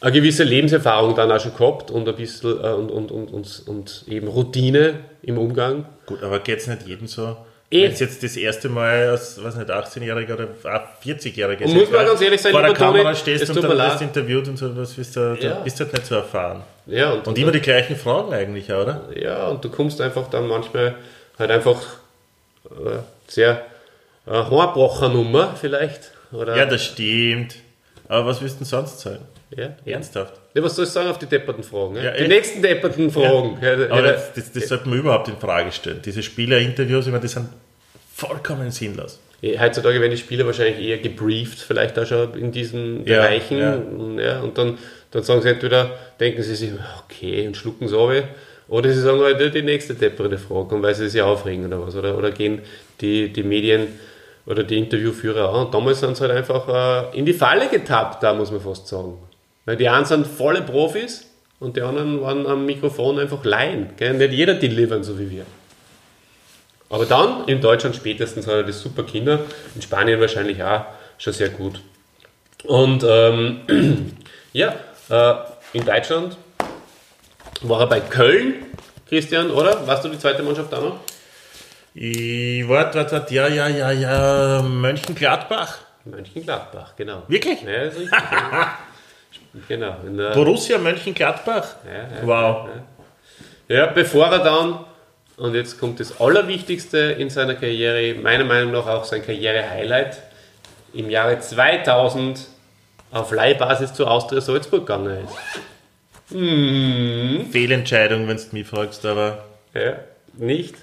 eine 0.00 0.12
gewisse 0.12 0.44
Lebenserfahrung 0.44 1.14
dann 1.14 1.32
auch 1.32 1.40
schon 1.40 1.56
gehabt 1.56 1.90
und 1.90 2.08
ein 2.08 2.14
bisschen 2.14 2.50
äh, 2.62 2.68
und, 2.68 2.90
und, 2.90 3.10
und, 3.10 3.32
und, 3.32 3.62
und 3.66 4.04
eben 4.08 4.28
Routine 4.28 5.00
im 5.22 5.38
Umgang. 5.38 5.86
Gut, 6.04 6.22
aber 6.22 6.40
geht 6.40 6.58
es 6.58 6.66
nicht 6.66 6.86
jedem 6.86 7.06
so? 7.06 7.36
Eh. 7.70 7.82
Wenn 7.82 7.92
es 7.92 8.00
jetzt 8.00 8.22
das 8.22 8.36
erste 8.36 8.68
Mal 8.68 9.08
als, 9.08 9.42
weiß 9.42 9.56
nicht, 9.56 9.70
18-Jähriger 9.70 10.34
oder 10.34 10.48
auch 10.64 11.04
40-Jähriger 11.04 11.64
Und 11.64 11.74
muss 11.74 11.90
man 11.90 12.06
ganz 12.06 12.20
ehrlich 12.20 12.40
sein, 12.40 12.52
vor 12.52 12.62
der 12.62 12.74
Toni, 12.74 12.92
Kamera 12.92 13.10
es 13.10 13.18
stehst 13.18 13.50
und 13.50 13.64
dann 13.64 13.76
wirst 13.76 14.02
interviewt 14.02 14.46
und 14.46 14.56
so, 14.56 14.68
das 14.68 14.92
bist 14.92 15.16
du, 15.16 15.36
Ja. 15.40 15.54
bist 15.60 15.80
halt 15.80 15.92
nicht 15.92 16.06
so 16.06 16.14
erfahren. 16.14 16.62
Ja, 16.86 17.12
und, 17.12 17.26
Und 17.26 17.36
immer 17.38 17.50
die 17.50 17.60
gleichen 17.60 17.96
Fragen 17.96 18.32
eigentlich, 18.32 18.70
oder? 18.70 19.08
ja, 19.20 19.48
und 19.48 19.64
du 19.64 19.70
kommst 19.70 20.00
einfach 20.00 20.30
dann 20.30 20.46
manchmal 20.46 20.94
halt 21.38 21.50
einfach 21.50 21.80
äh, 22.66 22.98
sehr 23.26 23.64
äh, 24.26 24.30
Hornbrocher-Nummer 24.30 25.54
vielleicht. 25.60 26.12
Oder, 26.32 26.56
Ja, 26.56 26.66
das 26.66 26.84
stimmt. 26.84 27.56
Aber 28.08 28.26
was 28.26 28.40
willst 28.40 28.56
du 28.56 28.58
denn 28.60 28.66
sonst 28.66 29.00
sagen? 29.00 29.24
ja. 29.56 29.76
Ernsthaft. 29.84 30.34
Ja, 30.54 30.62
was 30.62 30.74
soll 30.74 30.84
ich 30.84 30.90
sagen 30.90 31.08
auf 31.08 31.18
die 31.18 31.26
depperten 31.26 31.62
Fragen? 31.62 31.96
Ja? 31.96 32.12
Die 32.12 32.28
nächsten 32.28 32.62
depperten 32.62 33.10
Fragen. 33.10 33.58
Ja. 33.60 33.72
Aber 33.90 34.02
das, 34.02 34.32
das, 34.32 34.52
das 34.52 34.68
sollte 34.68 34.88
man 34.88 34.98
überhaupt 34.98 35.28
in 35.28 35.36
Frage 35.36 35.70
stellen. 35.70 36.00
Diese 36.04 36.22
Spieler-Interviews, 36.22 37.06
ich 37.06 37.12
meine, 37.12 37.22
die 37.22 37.28
sind 37.28 37.48
vollkommen 38.14 38.70
sinnlos. 38.70 39.20
Heutzutage 39.42 40.00
werden 40.00 40.10
die 40.10 40.16
Spieler 40.16 40.46
wahrscheinlich 40.46 40.84
eher 40.84 40.98
gebrieft, 40.98 41.58
vielleicht 41.58 41.98
auch 41.98 42.06
schon 42.06 42.34
in 42.34 42.50
diesen 42.50 43.04
Bereichen. 43.04 43.58
ja. 43.58 43.74
Und, 43.74 44.18
ja, 44.18 44.40
und 44.40 44.56
dann, 44.58 44.78
dann 45.10 45.22
sagen 45.22 45.42
sie 45.42 45.50
entweder, 45.50 45.90
denken 46.18 46.42
sie 46.42 46.56
sich, 46.56 46.70
okay, 47.04 47.46
und 47.46 47.56
schlucken 47.56 47.86
es 47.86 47.92
ab. 47.92 48.10
Oder 48.68 48.92
sie 48.92 49.00
sagen 49.00 49.20
halt 49.20 49.54
die 49.54 49.62
nächste 49.62 49.94
depperte 49.94 50.38
Frage, 50.38 50.74
und 50.74 50.82
weil 50.82 50.94
sie 50.94 51.08
sich 51.08 51.22
aufregen 51.22 51.66
oder 51.66 51.86
was. 51.86 51.94
Oder, 51.94 52.16
oder 52.16 52.32
gehen 52.32 52.62
die, 53.00 53.32
die 53.32 53.42
Medien 53.44 53.88
oder 54.46 54.62
die 54.62 54.78
Interviewführer 54.78 55.50
an. 55.50 55.66
Und 55.66 55.74
damals 55.74 56.00
sind 56.00 56.16
sie 56.16 56.22
halt 56.22 56.32
einfach 56.32 57.12
äh, 57.12 57.18
in 57.18 57.26
die 57.26 57.34
Falle 57.34 57.68
getappt, 57.68 58.22
da 58.22 58.32
muss 58.32 58.50
man 58.50 58.60
fast 58.60 58.86
sagen. 58.86 59.18
Weil 59.64 59.76
die 59.76 59.88
einen 59.88 60.06
sind 60.06 60.26
volle 60.26 60.62
Profis 60.62 61.28
und 61.58 61.76
die 61.76 61.82
anderen 61.82 62.20
waren 62.22 62.46
am 62.46 62.64
Mikrofon 62.64 63.18
einfach 63.18 63.44
Laien. 63.44 63.90
Gell? 63.96 64.14
Nicht 64.14 64.32
jeder 64.32 64.54
delivern, 64.54 65.02
so 65.02 65.18
wie 65.18 65.30
wir. 65.30 65.46
Aber 66.88 67.04
dann 67.04 67.44
in 67.46 67.60
Deutschland 67.60 67.96
spätestens 67.96 68.46
hat 68.46 68.54
er 68.54 68.62
das 68.62 68.80
super 68.80 69.02
Kinder, 69.02 69.40
in 69.74 69.82
Spanien 69.82 70.20
wahrscheinlich 70.20 70.62
auch 70.62 70.84
schon 71.18 71.32
sehr 71.32 71.48
gut. 71.48 71.80
Und 72.64 73.04
ähm, 73.06 73.60
ja, 74.52 74.76
äh, 75.10 75.34
in 75.72 75.84
Deutschland 75.84 76.36
war 77.62 77.80
er 77.80 77.86
bei 77.88 78.00
Köln, 78.00 78.66
Christian, 79.08 79.50
oder? 79.50 79.84
Warst 79.86 80.04
du 80.04 80.08
die 80.08 80.18
zweite 80.18 80.42
Mannschaft 80.44 80.72
da 80.72 80.80
noch? 80.80 81.00
Ich 81.98 82.68
warte, 82.68 82.98
warte, 82.98 83.12
warte, 83.12 83.34
ja, 83.34 83.48
ja, 83.48 83.68
ja, 83.68 83.90
ja, 83.90 84.60
Mönchengladbach. 84.60 85.78
Mönchengladbach, 86.04 86.94
genau. 86.94 87.22
Wirklich? 87.26 87.62
Ja, 87.62 87.84
ist 87.84 87.98
richtig. 87.98 88.12
ja. 88.12 88.78
genau. 89.68 89.96
Borussia 90.34 90.76
Mönchengladbach. 90.76 91.76
Ja, 91.86 92.18
ja, 92.18 92.26
wow. 92.26 92.68
Ja, 93.66 93.86
bevor 93.86 94.26
er 94.26 94.40
dann, 94.40 94.80
und 95.38 95.54
jetzt 95.54 95.80
kommt 95.80 95.98
das 95.98 96.20
Allerwichtigste 96.20 96.98
in 96.98 97.30
seiner 97.30 97.54
Karriere, 97.54 98.12
meiner 98.20 98.44
Meinung 98.44 98.72
nach 98.72 98.86
auch 98.86 99.04
sein 99.04 99.24
Karriere-Highlight, 99.24 100.18
im 100.92 101.08
Jahre 101.08 101.40
2000 101.40 102.46
auf 103.10 103.32
Leihbasis 103.32 103.94
zu 103.94 104.06
Austria 104.06 104.42
Salzburg 104.42 104.86
gegangen 104.86 105.24
ist. 105.24 105.34
Fehlentscheidung, 107.52 108.28
wenn 108.28 108.36
du 108.36 108.42
mich 108.52 108.66
fragst, 108.66 109.06
aber 109.06 109.44
Ja, 109.72 109.94
nicht? 110.34 110.74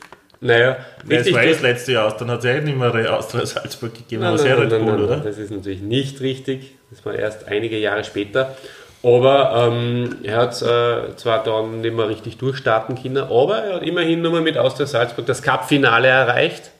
Naja, 0.44 0.78
das 1.06 1.20
richtig. 1.20 1.36
war 1.36 1.46
das 1.46 1.62
letzte 1.62 1.94
Jahr 1.94 2.08
aus, 2.08 2.18
dann 2.18 2.30
hat 2.30 2.40
es 2.40 2.46
ja 2.46 2.60
nicht 2.60 2.78
mehr 2.78 3.18
Austria 3.18 3.46
Salzburg 3.46 3.94
gegeben, 3.94 4.24
Nein, 4.24 4.34
aber 4.34 4.38
sehr 4.38 4.60
Red 4.60 4.70
Bull, 4.70 5.02
oder? 5.02 5.18
Das 5.18 5.38
ist 5.38 5.52
natürlich 5.52 5.80
nicht 5.82 6.20
richtig. 6.20 6.76
Das 6.90 7.06
war 7.06 7.16
erst 7.16 7.48
einige 7.48 7.78
Jahre 7.78 8.04
später. 8.04 8.56
Aber 9.04 9.70
ähm, 9.72 10.18
er 10.24 10.38
hat 10.38 10.62
äh, 10.62 11.16
zwar 11.16 11.44
dann 11.44 11.82
nicht 11.82 11.96
mehr 11.96 12.10
richtig 12.10 12.38
durchstarten 12.38 13.02
können, 13.02 13.18
aber 13.24 13.58
er 13.60 13.76
hat 13.76 13.84
immerhin 13.84 14.22
nochmal 14.22 14.42
mit 14.42 14.58
Austria 14.58 14.86
Salzburg 14.86 15.26
das 15.26 15.42
Cup-Finale 15.42 16.08
erreicht. 16.10 16.72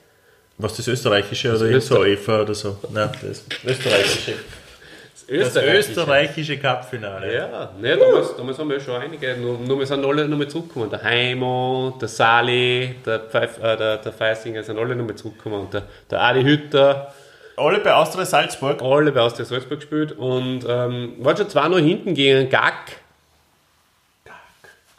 Was 0.58 0.76
das 0.76 0.86
österreichische 0.86 1.54
oder 1.56 1.70
Das 1.70 1.86
so 1.86 2.00
UEFA 2.00 2.42
oder 2.42 2.54
so? 2.54 2.78
Nein, 2.92 3.10
das 3.22 3.44
österreichische. 3.66 4.34
Das 5.26 5.56
österreichische 5.56 6.58
Cup-Finale. 6.58 7.34
Ja, 7.34 7.70
ne, 7.80 7.96
damals, 7.96 8.36
damals 8.36 8.58
haben 8.58 8.68
wir 8.68 8.80
schon 8.80 9.00
einige, 9.00 9.36
nur, 9.36 9.58
nur 9.58 9.78
wir 9.78 9.86
sind 9.86 10.04
alle 10.04 10.28
nochmal 10.28 10.48
zurückgekommen. 10.48 10.90
Der 10.90 11.02
Heimo, 11.02 11.96
der 12.00 12.08
Sali, 12.08 12.96
der, 13.06 13.20
Pfeif, 13.20 13.58
äh, 13.58 13.76
der, 13.76 13.96
der 13.98 14.12
Feisinger 14.12 14.62
sind 14.62 14.78
alle 14.78 14.94
nochmal 14.94 15.14
zurückgekommen. 15.14 15.60
Und 15.62 15.74
der, 15.74 15.82
der 16.10 16.20
Adi 16.20 16.42
Hütter, 16.42 17.14
Alle 17.56 17.78
bei 17.80 17.94
Austria 17.94 18.26
Salzburg. 18.26 18.82
alle 18.82 19.12
bei 19.12 19.20
Austria 19.20 19.46
Salzburg 19.46 19.80
gespielt 19.80 20.12
und 20.12 20.64
ähm, 20.68 21.14
waren 21.18 21.36
schon 21.36 21.48
zwei 21.48 21.68
noch 21.68 21.78
hinten 21.78 22.14
gegen 22.14 22.50
Gack. 22.50 22.98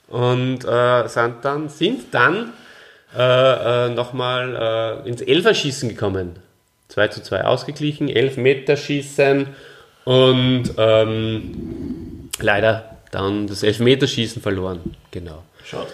Und 0.08 0.66
äh, 0.66 1.08
sind 1.08 1.44
dann, 1.44 1.70
sind 1.70 2.14
dann 2.14 2.54
äh, 3.18 3.86
äh, 3.86 3.90
nochmal 3.90 5.04
äh, 5.06 5.10
ins 5.10 5.22
Elferschießen 5.22 5.90
gekommen. 5.90 6.38
2 6.90 7.08
zu 7.10 7.24
2 7.24 7.44
ausgeglichen, 7.46 8.10
Elfmeterschießen 8.10 9.48
und 10.06 10.64
ähm, 10.78 12.30
leider 12.40 12.98
dann 13.12 13.48
das 13.48 13.64
Elfmeterschießen 13.64 14.42
verloren. 14.42 14.96
Genau. 15.12 15.44
Schade. 15.64 15.88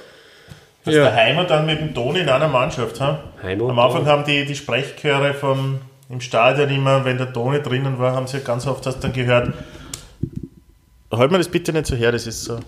Dass 0.84 0.96
ja. 0.96 1.04
der 1.04 1.16
Heimer 1.16 1.46
dann 1.46 1.66
mit 1.66 1.80
dem 1.80 1.94
Toni 1.94 2.20
in 2.20 2.30
einer 2.30 2.48
Mannschaft 2.48 3.00
haben. 3.00 3.20
Heimo 3.42 3.70
Am 3.70 3.80
Anfang 3.80 4.06
haben 4.06 4.26
die, 4.26 4.46
die 4.46 4.56
Sprechchöre 4.56 5.34
vom, 5.34 5.80
im 6.10 6.22
Stadion 6.22 6.70
immer, 6.70 7.06
wenn 7.06 7.18
der 7.18 7.32
Toni 7.32 7.62
drinnen 7.62 8.00
war, 8.00 8.14
haben 8.14 8.28
sie 8.28 8.40
ganz 8.40 8.66
oft 8.68 8.86
das 8.86 9.00
dann 9.00 9.14
gehört. 9.14 9.54
Halt 11.12 11.32
mir 11.32 11.38
das 11.38 11.50
bitte 11.50 11.72
nicht 11.72 11.86
so 11.86 11.96
her, 11.96 12.12
das 12.12 12.26
ist 12.26 12.44
so, 12.44 12.60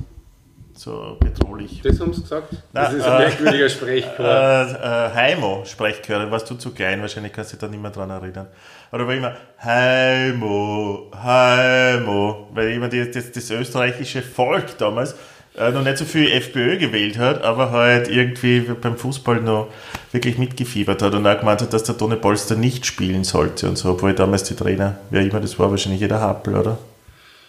so 0.73 1.17
bedrohlich. 1.19 1.81
Das 1.81 1.99
haben 1.99 2.13
sie 2.13 2.21
gesagt? 2.21 2.51
Nein, 2.51 2.85
das 2.85 2.93
ist 2.93 3.05
ein 3.05 3.21
äh, 3.21 3.25
merkwürdiger 3.25 3.69
Sprechchor. 3.69 4.25
Äh, 4.25 4.71
äh, 4.71 5.13
Heimo, 5.13 5.63
Sprechchöre, 5.65 6.29
warst 6.29 6.49
du 6.49 6.55
zu 6.55 6.71
klein, 6.71 7.01
wahrscheinlich 7.01 7.33
kannst 7.33 7.51
du 7.51 7.55
dich 7.55 7.61
da 7.61 7.67
nicht 7.67 7.81
mehr 7.81 7.91
dran 7.91 8.11
erinnern. 8.11 8.47
Oder 8.93 9.07
war 9.07 9.15
immer 9.15 9.35
Heimo, 9.63 11.09
Heimo, 11.21 12.47
weil 12.53 12.71
immer 12.73 12.89
die, 12.89 13.09
das, 13.09 13.31
das 13.31 13.49
österreichische 13.49 14.21
Volk 14.21 14.77
damals 14.77 15.15
äh, 15.57 15.71
noch 15.71 15.83
nicht 15.83 15.97
so 15.97 16.05
viel 16.05 16.31
FPÖ 16.31 16.77
gewählt 16.77 17.17
hat, 17.17 17.41
aber 17.43 17.71
halt 17.71 18.07
irgendwie 18.07 18.59
beim 18.61 18.95
Fußball 18.97 19.41
noch 19.41 19.67
wirklich 20.11 20.37
mitgefiebert 20.37 21.01
hat 21.01 21.13
und 21.15 21.25
auch 21.25 21.39
gemeint 21.39 21.61
hat, 21.61 21.73
dass 21.73 21.83
der 21.83 21.97
Tone 21.97 22.17
Polster 22.17 22.55
nicht 22.55 22.85
spielen 22.85 23.23
sollte 23.23 23.67
und 23.67 23.77
so, 23.77 23.89
obwohl 23.91 24.13
damals 24.13 24.43
die 24.43 24.55
Trainer, 24.55 24.97
wer 25.09 25.21
immer 25.23 25.39
das 25.39 25.57
war, 25.57 25.71
wahrscheinlich 25.71 26.01
jeder 26.01 26.19
Happel, 26.21 26.55
oder? 26.55 26.77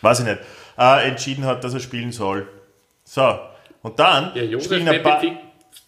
Weiß 0.01 0.21
ich 0.21 0.27
nicht, 0.27 0.39
äh, 0.79 1.09
entschieden 1.09 1.45
hat, 1.45 1.63
dass 1.63 1.75
er 1.75 1.81
spielen 1.81 2.13
soll. 2.13 2.47
So, 3.05 3.39
und 3.83 3.99
dann 3.99 4.33
ja, 4.35 4.43
Josef 4.45 4.67
spielen 4.73 4.89
ein 4.89 5.03
paar... 5.03 5.21
Fick- 5.21 5.37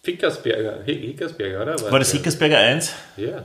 Fickersberger, 0.03 0.83
Hick- 0.85 1.01
Hickersberger, 1.01 1.61
oder? 1.63 1.91
War 1.91 1.99
das 1.99 2.11
Hickersberger 2.11 2.57
1? 2.59 2.93
Ja. 3.17 3.43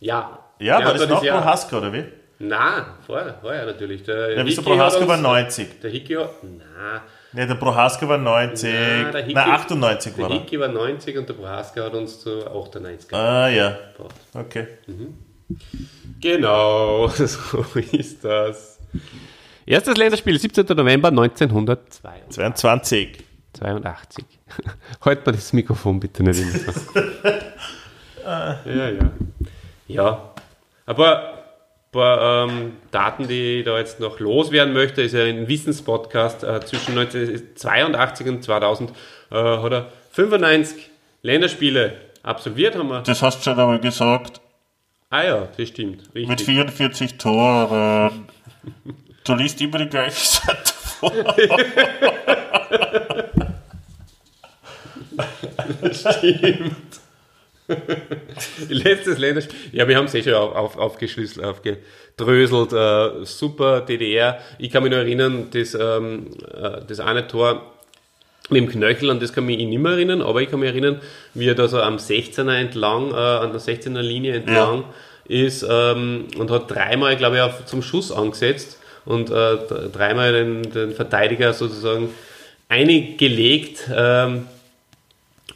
Ja. 0.00 0.38
Ja, 0.60 0.78
Der 0.78 0.86
war 0.86 0.92
das 0.94 1.02
da 1.02 1.08
noch 1.14 1.22
Jahr- 1.22 1.40
Prohaska, 1.40 1.78
oder 1.78 1.92
wie? 1.92 2.04
Nein, 2.40 2.84
vorher, 3.06 3.34
vorher 3.40 3.66
natürlich. 3.66 4.02
Der 4.04 4.36
Ja, 4.36 4.46
wieso 4.46 4.62
Prohaska 4.62 5.06
war 5.08 5.16
90? 5.16 5.80
Der 5.80 5.90
Hickey 5.90 6.14
hat. 6.14 6.42
Nein, 6.42 7.00
Ne, 7.32 7.46
der 7.46 7.56
Prohaska 7.56 8.08
war 8.08 8.16
90, 8.16 8.72
Nein, 8.72 9.12
der 9.12 9.22
Hickey- 9.22 9.34
nein, 9.34 9.50
98 9.50 10.14
der 10.14 10.22
war 10.22 10.30
er. 10.30 10.38
Hickey 10.40 10.58
war 10.60 10.68
90 10.68 11.18
und 11.18 11.28
der 11.28 11.34
Prohaska 11.34 11.82
hat 11.84 11.94
uns 11.94 12.20
zu 12.20 12.46
98 12.46 13.12
Ah, 13.14 13.48
ja, 13.48 13.76
gebracht. 13.96 14.14
okay. 14.34 14.66
Genau, 16.20 17.08
so 17.14 17.64
ist 17.92 18.24
das. 18.24 18.78
Erstes 19.66 19.96
Länderspiel, 19.96 20.38
17. 20.38 20.64
November 20.76 21.08
1982. 21.08 22.02
22. 22.30 23.24
82. 23.52 24.24
Halt 25.04 25.26
mal 25.26 25.32
das 25.32 25.52
Mikrofon 25.52 26.00
bitte 26.00 26.22
nicht 26.22 26.36
so. 26.40 26.72
ja, 28.24 28.58
ja. 28.64 29.10
Ja, 29.88 30.32
aber 30.86 31.30
ein 31.30 31.92
paar 31.92 32.48
ähm, 32.48 32.76
Daten, 32.90 33.26
die 33.26 33.60
ich 33.60 33.64
da 33.64 33.78
jetzt 33.78 34.00
noch 34.00 34.20
loswerden 34.20 34.74
möchte, 34.74 35.00
ist 35.02 35.14
ja 35.14 35.24
ein 35.24 35.48
Wissenspodcast. 35.48 36.44
Äh, 36.44 36.60
zwischen 36.60 36.96
1982 36.98 38.26
und 38.28 38.44
2000 38.44 38.90
äh, 39.30 39.34
hat 39.34 39.72
er 39.72 39.86
95 40.12 40.90
Länderspiele 41.22 41.94
absolviert, 42.22 42.76
haben 42.76 42.90
wir. 42.90 43.00
Das 43.00 43.22
hast 43.22 43.38
du 43.38 43.44
schon 43.44 43.58
einmal 43.58 43.80
gesagt. 43.80 44.42
Ah 45.10 45.22
ja, 45.22 45.48
das 45.56 45.68
stimmt. 45.68 46.02
Richtig. 46.14 46.28
Mit 46.28 46.42
44 46.42 47.16
Toren. 47.16 48.28
Du 49.24 49.34
liest 49.34 49.58
immer 49.62 49.78
die 49.78 49.86
gleiche 49.86 50.10
Seite 50.26 50.72
vor. 50.74 51.12
Letztes 58.68 59.18
Länderspiel. 59.18 59.56
Ja, 59.72 59.86
wir 59.86 59.96
haben 59.96 60.06
es 60.06 60.14
eh 60.14 60.22
schon 60.22 60.34
auf, 60.34 60.54
auf, 60.54 60.76
aufgeschlüsselt, 60.76 61.44
aufgedröselt. 61.44 62.72
Äh, 62.72 63.24
super 63.24 63.82
DDR. 63.82 64.38
Ich 64.58 64.70
kann 64.70 64.82
mich 64.82 64.92
noch 64.92 64.98
erinnern, 64.98 65.48
das, 65.52 65.74
ähm, 65.74 66.28
äh, 66.52 66.80
das 66.86 67.00
eine 67.00 67.26
Tor 67.26 67.74
mit 68.50 68.62
dem 68.62 68.68
Knöchel, 68.68 69.10
an 69.10 69.20
das 69.20 69.32
kann 69.32 69.44
mich 69.44 69.58
nicht 69.58 69.78
mehr 69.78 69.92
erinnern, 69.92 70.22
aber 70.22 70.40
ich 70.40 70.50
kann 70.50 70.60
mich 70.60 70.70
erinnern, 70.70 71.00
wie 71.34 71.48
er 71.48 71.54
da 71.54 71.68
so 71.68 71.80
am 71.82 71.96
16er 71.96 72.54
entlang, 72.54 73.10
äh, 73.10 73.14
an 73.14 73.52
der 73.52 73.60
16er 73.60 74.00
Linie 74.00 74.36
entlang 74.36 74.84
ist 75.26 75.66
ähm, 75.68 76.24
und 76.38 76.50
hat 76.50 76.70
dreimal, 76.70 77.16
glaube 77.16 77.36
ich, 77.36 77.42
auf, 77.42 77.66
zum 77.66 77.82
Schuss 77.82 78.10
angesetzt 78.10 78.78
und 79.04 79.30
äh, 79.30 79.56
dreimal 79.92 80.32
den, 80.32 80.62
den 80.62 80.92
Verteidiger 80.92 81.52
sozusagen 81.52 82.08
eingelegt. 82.68 83.90
Ähm, 83.94 84.46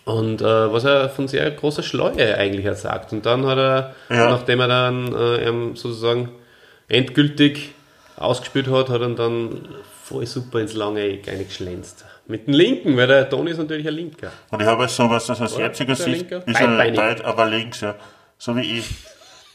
und 0.04 0.40
äh, 0.42 0.72
was 0.72 0.84
er 0.84 1.08
von 1.08 1.28
sehr 1.28 1.50
großer 1.50 1.82
Schleue 1.82 2.36
eigentlich 2.36 2.64
her 2.64 2.74
sagt. 2.74 3.12
Und 3.12 3.24
dann 3.26 3.46
hat 3.46 3.58
er, 3.58 3.94
Ja. 4.08 4.30
nachdem 4.30 4.60
er 4.60 4.68
dann 4.68 5.14
äh, 5.14 5.76
sozusagen 5.76 6.30
endgültig 6.88 7.70
ausgespielt 8.16 8.68
hat, 8.68 8.88
hat 8.88 9.00
er 9.00 9.08
dann 9.10 9.68
voll 10.04 10.26
super 10.26 10.60
ins 10.60 10.74
lange 10.74 11.00
Eck 11.02 11.28
eingeschlänzt. 11.28 12.04
Mit 12.26 12.46
dem 12.46 12.54
Linken, 12.54 12.96
weil 12.96 13.06
der 13.06 13.28
Toni 13.28 13.50
ist 13.50 13.58
natürlich 13.58 13.86
ein 13.86 13.94
Linker. 13.94 14.30
Und 14.50 14.60
ich 14.60 14.66
habe 14.66 14.82
jetzt 14.84 14.94
so 14.96 15.08
was, 15.10 15.26
das 15.26 15.40
aus 15.40 15.56
jetziger 15.58 15.90
er 15.90 15.96
Sicht 15.96 16.30
ist 16.30 16.60
er 16.60 16.92
beid, 16.92 17.24
aber 17.24 17.46
links, 17.46 17.80
ja. 17.80 17.94
So 18.38 18.56
wie 18.56 18.78
ich. 18.78 18.86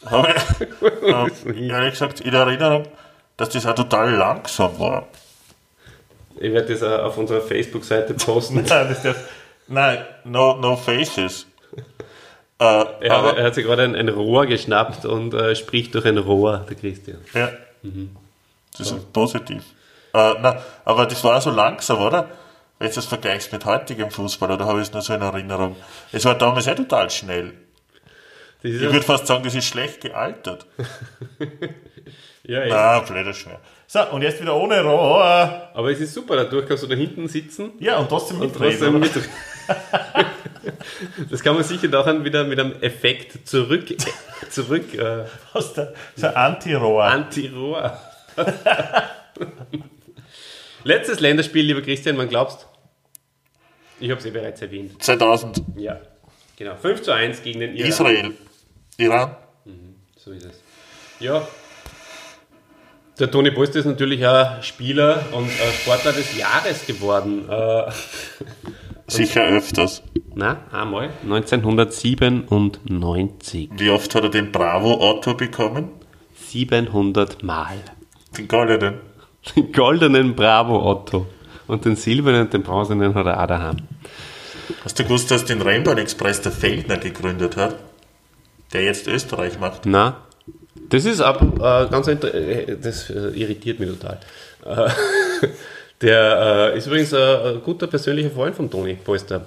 Habe 0.05 0.29
ich, 0.59 1.45
ähm, 1.45 1.69
ehrlich 1.69 1.91
gesagt, 1.91 2.21
in 2.21 2.33
Erinnerung, 2.33 2.83
dass 3.35 3.49
das 3.49 3.65
auch 3.65 3.75
total 3.75 4.13
langsam 4.13 4.77
war. 4.79 5.07
Ich 6.39 6.51
werde 6.53 6.73
das 6.73 6.83
auf 6.83 7.17
unserer 7.17 7.41
Facebook-Seite 7.41 8.13
posten. 8.13 8.55
Nein, 8.67 8.87
das 8.89 9.01
darf, 9.01 9.17
nein 9.67 10.05
no, 10.23 10.57
no 10.57 10.75
faces. 10.75 11.45
Äh, 12.59 12.63
Er, 13.01 13.11
aber, 13.11 13.27
hat, 13.27 13.37
er 13.37 13.43
hat 13.45 13.53
sich 13.53 13.63
gerade 13.65 13.83
ein, 13.83 13.95
ein 13.95 14.09
Rohr 14.09 14.47
geschnappt 14.47 15.05
und 15.05 15.31
äh, 15.35 15.55
spricht 15.55 15.93
durch 15.93 16.05
ein 16.05 16.17
Rohr, 16.17 16.65
der 16.67 16.75
Christian. 16.75 17.19
Ja. 17.35 17.51
Das 18.75 18.89
ist 18.89 19.13
positiv. 19.13 19.61
Äh, 20.11 20.33
na, 20.41 20.63
aber 20.83 21.05
das 21.05 21.23
war 21.23 21.39
so 21.39 21.51
langsam, 21.51 22.01
oder? 22.01 22.31
Wenn 22.79 22.89
du 22.89 22.95
das 22.95 23.05
vergleichst 23.05 23.51
mit 23.53 23.63
heutigem 23.65 24.09
Fußball, 24.09 24.49
oder 24.51 24.65
habe 24.65 24.81
ich 24.81 24.87
es 24.87 24.93
nur 24.93 25.03
so 25.03 25.13
in 25.13 25.21
Erinnerung? 25.21 25.75
Es 26.11 26.25
war 26.25 26.33
damals 26.35 26.65
eh 26.65 26.73
total 26.73 27.11
schnell. 27.11 27.53
Ich 28.63 28.79
würde 28.81 29.03
fast 29.03 29.27
sagen, 29.27 29.43
das 29.43 29.53
ist 29.53 29.65
schlecht 29.65 30.01
gealtert. 30.01 30.65
ja, 32.43 32.65
ja. 32.65 32.67
Na, 32.69 32.99
blöder 33.01 33.33
Schwer. 33.33 33.59
So, 33.89 34.05
und 34.11 34.21
jetzt 34.21 34.41
wieder 34.41 34.53
ohne 34.55 34.81
Rohr. 34.83 35.69
Aber 35.73 35.89
es 35.91 35.99
ist 36.01 36.13
super, 36.13 36.35
dadurch 36.35 36.67
kannst 36.67 36.83
du 36.83 36.87
da 36.87 36.95
hinten 36.95 37.27
sitzen 37.29 37.71
Ja, 37.79 37.97
und 37.97 38.09
trotzdem 38.09 38.41
und 38.41 38.47
mitreden. 38.59 38.69
trotzdem 38.71 38.95
oder? 38.95 38.99
mit. 38.99 40.27
Das 41.29 41.41
kann 41.43 41.55
man 41.55 41.63
sicher 41.63 41.87
nachher 41.87 42.23
wieder 42.25 42.43
mit 42.43 42.59
einem 42.59 42.73
Effekt 42.81 43.47
zurück, 43.47 43.95
zurück 44.49 44.93
äh, 44.93 45.23
Aus 45.53 45.73
der, 45.73 45.93
so 46.15 46.27
Anti-Rohr. 46.27 47.03
Anti-Rohr. 47.03 47.97
Letztes 50.83 51.19
Länderspiel, 51.19 51.65
lieber 51.65 51.81
Christian, 51.81 52.17
wann 52.17 52.29
glaubst 52.29 52.67
Ich 53.99 54.09
habe 54.09 54.19
es 54.19 54.25
eh 54.25 54.31
bereits 54.31 54.61
erwähnt. 54.61 55.01
2000. 55.01 55.61
Ja, 55.77 55.99
genau. 56.57 56.75
5 56.75 57.01
zu 57.01 57.11
1 57.11 57.43
gegen 57.43 57.59
den 57.59 57.75
Iran. 57.75 57.89
Israel. 57.89 58.31
Iran. 58.97 59.35
So 60.17 60.31
ist 60.31 60.45
es. 60.45 60.61
Ja. 61.19 61.47
Der 63.19 63.29
Toni 63.31 63.49
Polster 63.51 63.79
ist 63.79 63.85
natürlich 63.85 64.27
auch 64.27 64.61
Spieler 64.61 65.23
und 65.31 65.49
Sportler 65.81 66.11
des 66.13 66.37
Jahres 66.37 66.85
geworden. 66.85 67.49
Äh, 67.49 67.89
Sicher 69.07 69.47
öfters. 69.47 70.03
na, 70.35 70.57
einmal. 70.71 71.09
1997. 71.23 73.71
Wie 73.75 73.89
oft 73.89 74.13
hat 74.13 74.23
er 74.23 74.29
den 74.29 74.51
Bravo-Otto 74.51 75.33
bekommen? 75.33 75.89
700 76.35 77.41
Mal. 77.41 77.77
Den 78.37 78.47
goldenen. 78.47 78.99
Den 79.55 79.71
goldenen 79.71 80.35
Bravo 80.35 80.87
Otto. 80.89 81.25
Und 81.67 81.85
den 81.85 81.95
silbernen 81.95 82.41
und 82.41 82.51
den 82.53 82.63
bronzenen 82.63 83.15
hat 83.15 83.25
er 83.25 83.41
auch 83.41 83.47
daheim. 83.47 83.77
Hast 84.83 84.99
du 84.99 85.03
gewusst, 85.03 85.31
dass 85.31 85.45
den 85.45 85.61
Rainbow 85.61 85.93
Express 85.93 86.41
der 86.41 86.51
Feldner 86.51 86.97
gegründet 86.97 87.55
hat? 87.57 87.75
Der 88.73 88.83
jetzt 88.83 89.07
Österreich 89.07 89.59
macht. 89.59 89.85
Na, 89.85 90.17
das 90.89 91.05
ist 91.05 91.21
ab, 91.21 91.41
äh, 91.41 91.87
ganz 91.89 92.07
äh, 92.07 92.77
das 92.81 93.09
äh, 93.09 93.29
irritiert 93.29 93.79
mich 93.79 93.89
total. 93.89 94.19
Äh, 94.65 94.89
der 96.01 96.71
äh, 96.73 96.77
ist 96.77 96.87
übrigens 96.87 97.13
äh, 97.13 97.17
ein 97.17 97.61
guter 97.63 97.87
persönlicher 97.87 98.31
Freund 98.31 98.55
von 98.55 98.69
Toni 98.69 98.95
Polster. 98.95 99.45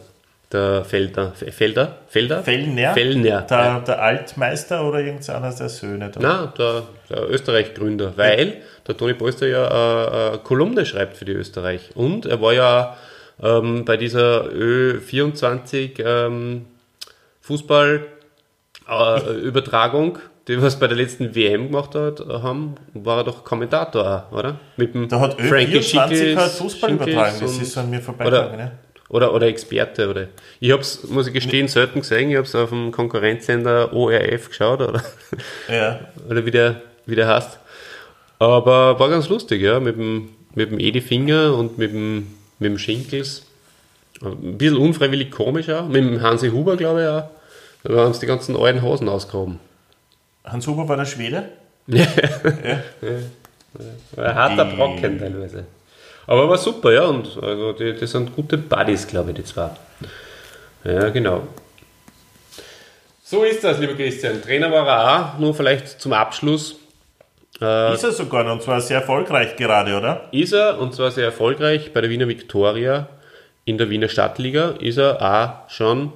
Der 0.52 0.84
Felder. 0.84 1.32
Felder? 1.32 1.98
Felder? 2.08 2.42
Fellner? 2.42 2.92
Fellner. 2.92 3.42
Der, 3.42 3.82
der 3.82 4.02
Altmeister 4.02 4.84
oder 4.84 4.98
irgendeiner 4.98 5.54
der 5.54 5.68
Söhne? 5.68 6.10
Da. 6.10 6.18
Na, 6.20 6.52
der, 6.58 6.82
der 7.08 7.30
Österreich-Gründer, 7.30 8.14
weil 8.16 8.56
der 8.86 8.96
Toni 8.96 9.14
Polster 9.14 9.46
ja 9.46 9.66
äh, 9.66 10.30
eine 10.30 10.38
Kolumne 10.38 10.84
schreibt 10.84 11.16
für 11.16 11.24
die 11.24 11.34
Österreich. 11.34 11.90
Und 11.94 12.26
er 12.26 12.42
war 12.42 12.52
ja 12.52 12.96
ähm, 13.40 13.84
bei 13.84 13.96
dieser 13.96 14.46
Ö24 14.46 16.04
ähm, 16.04 16.66
Fußball-Übertragung, 17.42 20.18
die 20.50 20.62
wir 20.62 20.70
bei 20.70 20.86
der 20.86 20.96
letzten 20.96 21.34
WM 21.34 21.68
gemacht 21.68 21.94
hat, 21.94 22.20
haben, 22.20 22.74
war 22.94 23.18
er 23.18 23.24
doch 23.24 23.44
Kommentator 23.44 24.26
auch, 24.30 24.36
oder? 24.36 24.58
Mit 24.76 24.94
dem 24.94 25.08
Da 25.08 25.20
hat 25.20 25.40
Frankie 25.40 25.78
Ö24 25.78 25.82
Schickels- 25.82 26.36
halt 26.36 26.52
Fußball 26.52 26.90
Schickels 26.90 27.08
übertragen. 27.08 27.36
Das 27.40 27.58
ist 27.58 27.78
an 27.78 27.90
mir 27.90 28.00
vorbeigegangen. 28.00 28.54
oder, 28.54 28.72
oder, 29.08 29.34
oder 29.34 29.46
Experte. 29.46 30.08
Oder. 30.08 30.28
Ich 30.60 30.70
habe 30.70 30.82
es, 30.82 31.04
muss 31.08 31.26
ich 31.26 31.32
gestehen, 31.32 31.68
selten 31.68 32.00
gesehen. 32.00 32.30
Ich 32.30 32.36
habe 32.36 32.46
es 32.46 32.54
auf 32.54 32.70
dem 32.70 32.92
Konkurrenzsender 32.92 33.92
ORF 33.92 34.48
geschaut. 34.48 34.80
Oder? 34.80 35.02
Ja. 35.68 36.00
oder 36.28 36.44
wie 36.44 36.50
der, 36.50 36.82
wie 37.06 37.14
der 37.14 37.28
heißt. 37.28 37.58
Aber 38.38 38.98
war 38.98 39.08
ganz 39.10 39.28
lustig, 39.28 39.62
ja, 39.62 39.80
mit 39.80 39.96
dem 39.96 40.30
mit 40.54 40.70
dem 40.70 40.80
Edi 40.80 41.00
Finger 41.00 41.54
und 41.54 41.78
mit 41.78 41.92
dem, 41.92 42.26
mit 42.58 42.70
dem 42.70 42.78
Schinkels. 42.78 43.46
Ein 44.22 44.58
bisschen 44.58 44.76
unfreiwillig 44.76 45.30
komisch 45.30 45.68
auch. 45.70 45.86
Mit 45.86 46.02
dem 46.04 46.20
Hansi 46.20 46.50
Huber, 46.50 46.76
glaube 46.76 47.02
ich 47.02 47.08
auch. 47.08 47.94
Da 47.94 48.04
haben 48.04 48.12
sie 48.12 48.20
die 48.20 48.26
ganzen 48.26 48.56
alten 48.56 48.82
Hosen 48.82 49.08
ausgehoben. 49.08 49.58
Hans 50.44 50.66
Huber 50.66 50.88
war 50.88 50.96
der 50.96 51.04
Schwede? 51.04 51.44
ja. 51.86 52.06
Ein 54.16 54.34
harter 54.34 54.64
Brocken 54.64 55.18
teilweise. 55.18 55.64
Aber 56.26 56.48
war 56.48 56.58
super, 56.58 56.92
ja. 56.92 57.04
Und 57.04 57.36
also 57.42 57.72
die, 57.72 57.94
die 57.94 58.06
sind 58.06 58.34
gute 58.34 58.58
Buddies, 58.58 59.06
glaube 59.06 59.30
ich, 59.30 59.36
die 59.36 59.44
zwei. 59.44 59.70
Ja, 60.84 61.08
genau. 61.10 61.42
So 63.22 63.44
ist 63.44 63.62
das, 63.62 63.78
lieber 63.78 63.94
Christian. 63.94 64.42
Trainer 64.42 64.70
war 64.72 64.88
er 64.88 65.34
auch, 65.34 65.38
nur 65.38 65.54
vielleicht 65.54 66.00
zum 66.00 66.12
Abschluss. 66.12 66.76
Äh, 67.60 67.94
ist 67.94 68.04
er 68.04 68.12
sogar 68.12 68.50
und 68.50 68.62
zwar 68.62 68.80
sehr 68.80 69.00
erfolgreich 69.00 69.56
gerade, 69.56 69.96
oder? 69.96 70.28
Ist 70.32 70.52
er, 70.52 70.78
und 70.80 70.94
zwar 70.94 71.10
sehr 71.10 71.26
erfolgreich 71.26 71.92
bei 71.92 72.00
der 72.00 72.10
Wiener 72.10 72.28
Viktoria 72.28 73.08
in 73.64 73.78
der 73.78 73.90
Wiener 73.90 74.08
Stadtliga. 74.08 74.70
Ist 74.80 74.98
er 74.98 75.20
auch 75.20 75.70
schon. 75.70 76.12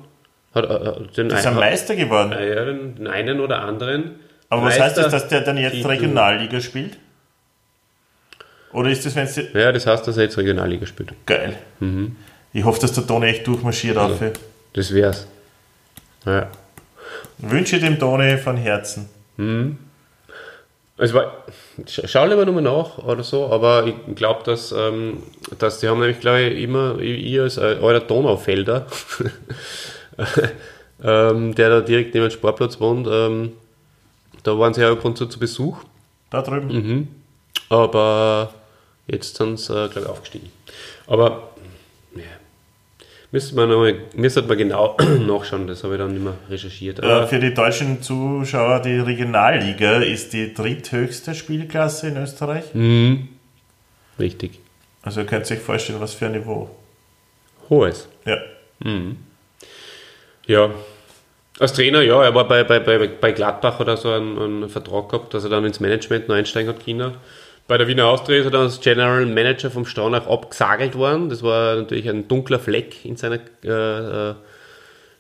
Hat, 0.55 0.65
äh, 0.65 1.07
den 1.17 1.31
ist 1.31 1.45
er 1.45 1.53
Meister 1.53 1.97
geworden? 1.97 2.33
Ja, 2.33 2.65
den, 2.65 3.07
einen 3.07 3.41
oder 3.41 3.63
anderen. 3.63 4.21
Aber 4.49 4.63
was 4.63 4.79
heißt 4.79 4.97
das, 4.97 5.11
dass 5.11 5.29
der 5.29 5.41
dann 5.41 5.57
jetzt 5.57 5.75
Titel. 5.75 5.89
Regionalliga 5.89 6.61
spielt? 6.61 6.99
Oder 8.73 8.91
ist 8.91 9.05
das, 9.07 9.15
wenn 9.15 9.25
es. 9.25 9.37
Ja, 9.37 9.73
das 9.73 9.87
heißt, 9.87 10.07
dass 10.07 10.17
er 10.17 10.25
jetzt 10.25 10.39
Regionalliga 10.39 10.87
spielt. 10.87 11.13
Geil. 11.27 11.57
Mhm. 11.81 12.17
Ich 12.53 12.65
hoffe, 12.65 12.81
dass 12.81 12.93
der 12.93 13.07
Toni 13.07 13.27
echt 13.27 13.47
durchmarschiert 13.47 13.97
ja, 13.97 14.09
dafür. 14.09 14.33
Das 14.75 14.95
wär's. 14.95 15.27
Ja. 16.25 16.49
Wünsche 17.39 17.79
dem 17.79 17.99
Toni 17.99 18.37
von 18.39 18.57
Herzen. 18.57 19.09
Mhm. 19.37 19.79
Es 20.97 21.13
war, 21.13 21.45
schau 21.87 22.25
lieber 22.27 22.45
nochmal 22.45 22.63
nach 22.63 22.99
oder 22.99 23.25
so, 23.25 23.47
aber 23.49 23.85
ich 23.87 24.15
glaube, 24.15 24.45
dass, 24.45 24.71
ähm, 24.71 25.25
dass 25.59 25.81
die 25.81 25.89
haben 25.89 25.99
nämlich, 25.99 26.21
glaube 26.21 26.43
ich, 26.43 26.63
immer, 26.63 27.01
ihr 27.01 27.43
als 27.43 27.57
äh, 27.57 27.79
euer 27.81 27.99
Donaufelder, 27.99 28.87
ähm, 31.03 31.55
der 31.55 31.69
da 31.69 31.81
direkt 31.81 32.15
neben 32.15 32.27
dem 32.27 32.31
Sportplatz 32.31 32.81
wohnt, 32.81 33.07
ähm, 33.11 33.53
da 34.43 34.59
waren 34.59 34.75
sie 34.75 34.83
ja 34.83 34.93
ab 34.93 35.05
und 35.05 35.17
zu 35.17 35.27
zu 35.27 35.39
Besuch. 35.39 35.79
Da 36.31 36.43
drüben? 36.43 36.69
Mhm. 36.69 37.09
Aber 37.69 38.53
jetzt 39.07 39.37
sind 39.37 39.59
sie, 39.59 39.73
äh, 39.73 39.89
glaube 39.89 40.01
ich, 40.01 40.07
aufgestiegen. 40.07 40.51
Aber 41.07 41.55
Müsste 43.35 43.57
man, 43.57 43.69
noch 43.69 43.85
müsste 44.15 44.43
man 44.43 44.57
genau 44.57 44.97
nachschauen, 45.27 45.67
das 45.67 45.83
habe 45.83 45.95
ich 45.95 45.99
dann 45.99 46.13
nicht 46.13 46.23
mehr 46.23 46.35
recherchiert. 46.49 47.01
Äh, 47.01 47.27
für 47.27 47.41
die 47.41 47.53
deutschen 47.53 48.01
Zuschauer, 48.01 48.79
die 48.79 48.97
Regionalliga 48.97 49.97
ist 50.03 50.33
die 50.35 50.55
dritthöchste 50.55 51.35
Spielklasse 51.35 52.11
in 52.11 52.17
Österreich. 52.17 52.73
Mhm. 52.75 53.27
Richtig. 54.21 54.61
Also 55.03 55.23
ihr 55.23 55.27
könnt 55.27 55.51
euch 55.51 55.59
vorstellen, 55.59 55.99
was 56.01 56.15
für 56.15 56.27
ein 56.27 56.33
Niveau. 56.33 56.71
Hohes. 57.69 58.07
Ja. 58.25 58.37
Mhm. 58.85 59.17
Ja. 60.47 60.71
Als 61.61 61.73
Trainer, 61.73 62.03
ja, 62.03 62.23
er 62.23 62.35
war 62.35 62.49
bei, 62.49 62.65
bei, 62.65 62.81
bei, 62.81 63.07
bei 63.07 63.33
Gladbach 63.33 63.79
oder 63.79 63.97
so 63.97 64.11
einen, 64.11 64.39
einen 64.39 64.69
Vertrag 64.69 65.09
gehabt, 65.09 65.35
dass 65.35 65.45
er 65.45 65.51
dann 65.51 65.65
ins 65.65 65.79
Management 65.79 66.29
noch 66.29 66.35
einsteigen 66.35 66.69
hat, 66.69 66.83
China. 66.83 67.13
Bei 67.67 67.79
der 67.79 67.87
Wiener 67.87 68.07
Austria 68.07 68.41
ist 68.41 68.47
er 68.47 68.51
dann 68.51 68.63
als 68.63 68.81
General 68.81 69.25
Manager 69.25 69.71
vom 69.71 69.87
Staunach 69.87 70.27
abgesagelt 70.27 70.97
worden. 70.97 71.31
Das 71.31 71.43
war 71.43 71.77
natürlich 71.77 72.09
ein 72.09 72.29
dunkler 72.29 72.59
Fleck 72.59 73.05
in 73.05 73.17
seiner 73.17 73.39
äh, 73.65 74.31
äh 74.31 74.35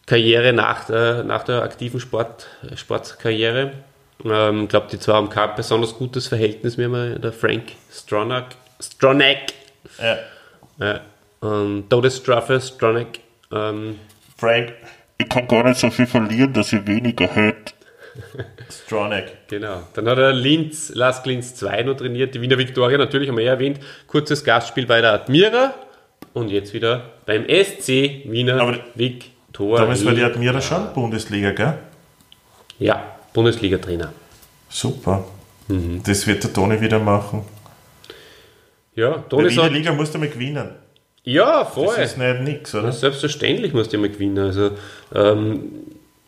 Karriere 0.06 0.52
nach, 0.52 0.90
äh, 0.90 1.22
nach 1.22 1.44
der 1.44 1.62
aktiven 1.62 1.98
Sport, 1.98 2.46
Sportkarriere. 2.74 3.72
Ich 4.18 4.30
ähm, 4.30 4.68
glaube, 4.68 4.88
die 4.90 4.98
zwei 4.98 5.14
haben 5.14 5.30
kein 5.30 5.54
besonders 5.54 5.94
gutes 5.94 6.28
Verhältnis 6.28 6.76
mehr, 6.76 7.18
der 7.18 7.32
Frank 7.32 7.72
Stronach. 7.90 8.48
Stronach. 8.80 9.36
Ja. 9.98 10.18
ja. 10.78 11.00
Und 11.40 11.88
Todesstrafe, 11.88 12.60
Stronach. 12.60 13.06
Ähm, 13.50 13.98
Frank, 14.36 14.74
ich 15.18 15.28
kann 15.28 15.48
gar 15.48 15.64
nicht 15.64 15.78
so 15.78 15.90
viel 15.90 16.06
verlieren, 16.06 16.52
dass 16.52 16.72
ihr 16.72 16.86
weniger 16.86 17.34
hört. 17.34 17.74
Stronach. 18.70 19.24
Genau. 19.48 19.82
Dann 19.94 20.08
hat 20.08 20.18
er 20.18 20.32
Linz, 20.32 20.92
Lask 20.94 21.26
Linz 21.26 21.54
2 21.56 21.82
noch 21.82 21.96
trainiert, 21.96 22.34
die 22.34 22.40
Wiener 22.40 22.58
Viktoria 22.58 22.98
natürlich 22.98 23.28
haben 23.28 23.36
wir 23.36 23.44
ja 23.44 23.52
erwähnt. 23.52 23.80
Kurzes 24.06 24.44
Gastspiel 24.44 24.86
bei 24.86 25.00
der 25.00 25.12
Admira 25.12 25.74
und 26.32 26.50
jetzt 26.50 26.72
wieder 26.72 27.10
beim 27.26 27.44
SC 27.44 28.22
Wiener 28.24 28.60
Aber 28.60 28.78
Viktoria. 28.94 29.80
Damals 29.80 30.04
war 30.04 30.14
die 30.14 30.22
Admira 30.22 30.60
schon 30.60 30.92
Bundesliga, 30.94 31.52
gell? 31.52 31.78
Ja, 32.78 33.16
Bundesliga-Trainer. 33.32 34.12
Super. 34.68 35.24
Mhm. 35.68 36.02
Das 36.04 36.26
wird 36.26 36.42
der 36.42 36.52
Toni 36.52 36.80
wieder 36.80 36.98
machen. 36.98 37.42
Ja, 38.94 39.18
Toni 39.28 39.50
sagt... 39.50 39.72
Liga 39.72 39.92
musst 39.92 40.14
du 40.14 40.18
mal 40.18 40.28
gewinnen. 40.28 40.70
Ja, 41.24 41.64
voll. 41.64 41.96
Das 41.96 42.12
ist 42.12 42.18
nicht 42.18 42.40
nix, 42.40 42.74
oder? 42.74 42.92
Selbstverständlich 42.92 43.72
musst 43.72 43.92
du 43.92 43.98
mal 43.98 44.10
gewinnen. 44.10 44.38
Also 44.38 44.72
ähm, 45.14 45.72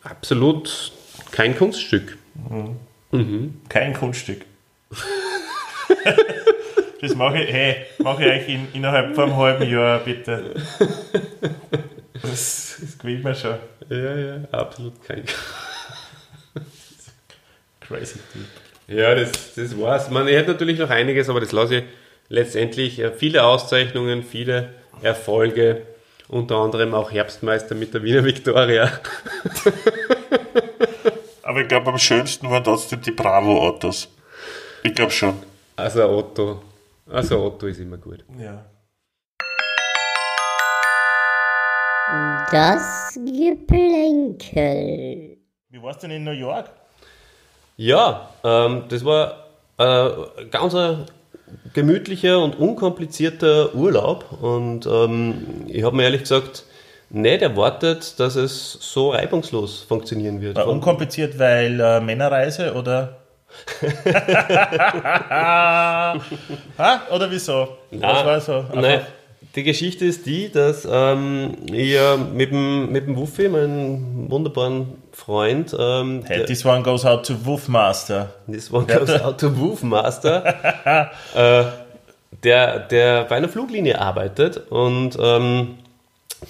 absolut 0.03 0.93
kein 1.31 1.57
Kunststück. 1.57 2.17
Mhm. 2.49 2.77
Mhm. 3.11 3.61
Kein 3.69 3.93
Kunststück. 3.93 4.41
das 7.01 7.15
mache 7.15 7.43
ich, 7.43 7.53
hey, 7.53 7.77
mache 7.99 8.25
ich 8.25 8.31
euch 8.31 8.49
in, 8.49 8.69
innerhalb 8.73 9.15
von 9.15 9.25
einem 9.25 9.37
halben 9.37 9.71
Jahr, 9.71 9.99
bitte. 10.01 10.55
Das, 12.23 12.79
das 12.81 12.99
gewinnt 12.99 13.25
mir 13.25 13.35
schon. 13.35 13.57
Ja, 13.91 14.17
ja, 14.17 14.41
absolut 14.51 15.03
kein 15.05 15.23
Crazy 17.81 18.19
Typ. 18.33 18.47
Ja, 18.89 19.15
das, 19.15 19.55
das 19.55 19.79
war's. 19.79 20.11
Man 20.11 20.27
hätte 20.27 20.53
natürlich 20.53 20.79
noch 20.79 20.91
einiges, 20.91 21.29
aber 21.29 21.41
das 21.41 21.53
lasse 21.53 21.77
ich 21.77 21.85
letztendlich. 22.29 23.03
Viele 23.19 23.45
Auszeichnungen, 23.45 24.23
viele 24.23 24.71
Erfolge, 25.03 25.83
unter 26.29 26.57
anderem 26.57 26.95
auch 26.95 27.11
Herbstmeister 27.11 27.75
mit 27.75 27.95
der 27.95 28.03
Wiener 28.03 28.25
Viktoria. 28.25 28.91
Aber 31.43 31.61
ich 31.61 31.69
glaube, 31.69 31.91
am 31.91 31.99
schönsten 31.99 32.51
waren 32.51 32.65
trotzdem 32.65 33.01
die 33.01 33.13
Bravo-Autos. 33.13 34.09
Ich 34.83 34.95
glaube 34.95 35.13
schon. 35.13 35.35
Also 35.77 36.09
Otto. 36.09 36.63
Also 37.09 37.45
Otto 37.45 37.67
ist 37.67 37.79
immer 37.79 37.99
gut. 37.99 38.25
Ja. 38.39 38.65
Das 42.51 43.15
Geplänkel. 43.15 44.57
Wie 45.69 45.83
warst 45.83 46.03
du 46.03 46.09
denn 46.09 46.17
in 46.19 46.25
New 46.25 46.31
York? 46.31 46.71
Ja, 47.77 48.31
ähm, 48.45 48.85
das 48.89 49.05
war 49.05 49.47
äh, 49.79 50.47
ganz 50.51 50.75
ein 50.75 51.05
gemütlicher 51.73 52.43
und 52.43 52.59
unkomplizierter 52.59 53.75
Urlaub. 53.75 54.41
Und 54.41 54.87
ähm, 54.87 55.67
ich 55.69 55.83
habe 55.85 55.97
mir 55.97 56.05
ehrlich 56.05 56.23
gesagt 56.23 56.65
nicht 57.11 57.43
erwartet, 57.43 58.19
dass 58.19 58.37
es 58.37 58.73
so 58.81 59.11
reibungslos 59.11 59.83
funktionieren 59.83 60.41
wird. 60.41 60.57
War 60.57 60.67
unkompliziert, 60.67 61.39
weil 61.39 61.81
äh, 61.81 62.01
Männerreise 62.01 62.75
oder? 62.75 63.19
ha? 66.79 67.03
Oder 67.15 67.31
wieso? 67.31 67.69
Nein, 67.91 68.03
Was 68.03 68.25
war 68.25 68.41
so? 68.41 68.65
Nein. 68.75 69.01
Die 69.55 69.63
Geschichte 69.63 70.05
ist 70.05 70.27
die, 70.27 70.51
dass 70.51 70.87
ähm, 70.91 71.57
ich 71.73 71.99
mit 72.35 72.51
dem, 72.51 72.93
mit 72.93 73.07
dem 73.07 73.17
Wuffi, 73.17 73.49
meinem 73.49 74.31
wunderbaren 74.31 74.89
Freund. 75.13 75.75
Ähm, 75.79 76.23
hey, 76.27 76.45
this 76.45 76.65
one 76.65 76.83
goes 76.83 77.05
out 77.05 77.25
to 77.27 77.35
Wuffmaster. 77.45 78.31
This 78.51 78.73
one 78.73 78.87
goes 78.87 79.11
out 79.23 79.39
to 79.41 79.57
Wuffmaster. 79.57 81.11
äh, 81.35 81.65
der, 82.43 82.81
der 82.81 83.25
bei 83.25 83.37
einer 83.37 83.49
Fluglinie 83.49 84.01
arbeitet 84.01 84.71
und 84.71 85.17
ähm, 85.21 85.79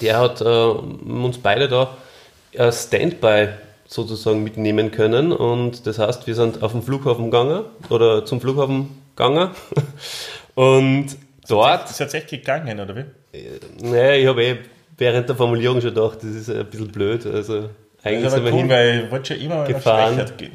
der 0.00 0.18
hat 0.18 0.40
äh, 0.40 0.44
uns 0.44 1.38
beide 1.38 1.68
da 1.68 1.96
äh, 2.52 2.72
Standby 2.72 3.48
sozusagen 3.86 4.42
mitnehmen 4.42 4.90
können. 4.90 5.32
Und 5.32 5.86
das 5.86 5.98
heißt, 5.98 6.26
wir 6.26 6.34
sind 6.34 6.62
auf 6.62 6.72
dem 6.72 6.82
Flughafen 6.82 7.26
gegangen 7.26 7.64
oder 7.88 8.24
zum 8.24 8.40
Flughafen 8.40 9.02
gegangen. 9.14 9.50
Und 10.54 11.08
dort. 11.48 11.90
Ist 11.90 11.98
tatsächlich 11.98 12.40
gegangen, 12.40 12.78
oder 12.80 12.96
wie? 12.96 13.04
Äh, 13.36 13.60
naja, 13.82 14.14
ich 14.14 14.26
habe 14.26 14.44
eh 14.44 14.56
während 14.98 15.28
der 15.28 15.36
Formulierung 15.36 15.80
schon 15.80 15.94
gedacht, 15.94 16.18
das 16.18 16.30
ist 16.30 16.50
ein 16.50 16.66
bisschen 16.66 16.88
blöd. 16.88 17.26
Also 17.26 17.70
eigentlich 18.02 18.24
das 18.24 18.34
ist 18.34 18.38
aber 18.40 18.52
cool, 18.52 18.68
weil 18.68 19.04
ich 19.04 19.10
wollte 19.10 19.34
schon 19.34 19.44
immer 19.44 19.56
mal 19.56 19.66
gefahren. 19.66 20.24
gehen. 20.36 20.52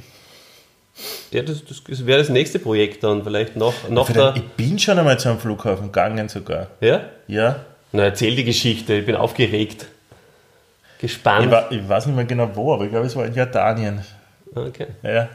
Ja, 1.31 1.41
das, 1.41 1.63
das 1.65 2.05
wäre 2.05 2.19
das 2.19 2.29
nächste 2.29 2.59
Projekt 2.59 3.03
dann, 3.03 3.23
vielleicht 3.23 3.55
noch, 3.55 3.73
noch 3.89 4.11
der. 4.11 4.33
Ich 4.35 4.43
bin 4.43 4.77
schon 4.77 4.99
einmal 4.99 5.19
zum 5.19 5.39
Flughafen 5.39 5.87
gegangen 5.87 6.29
sogar. 6.29 6.67
Ja? 6.79 7.05
Ja. 7.27 7.65
Na, 7.91 8.03
erzähl 8.03 8.35
die 8.35 8.43
Geschichte, 8.43 8.95
ich 8.95 9.05
bin 9.05 9.15
aufgeregt. 9.15 9.87
Gespannt. 10.99 11.45
Ich, 11.45 11.51
war, 11.51 11.71
ich 11.71 11.89
weiß 11.89 12.05
nicht 12.05 12.15
mehr 12.15 12.25
genau 12.25 12.49
wo, 12.53 12.73
aber 12.73 12.85
ich 12.85 12.91
glaube, 12.91 13.07
es 13.07 13.15
war 13.15 13.25
in 13.25 13.33
Jordanien. 13.33 14.01
Okay. 14.53 14.87
Ja. 15.01 15.29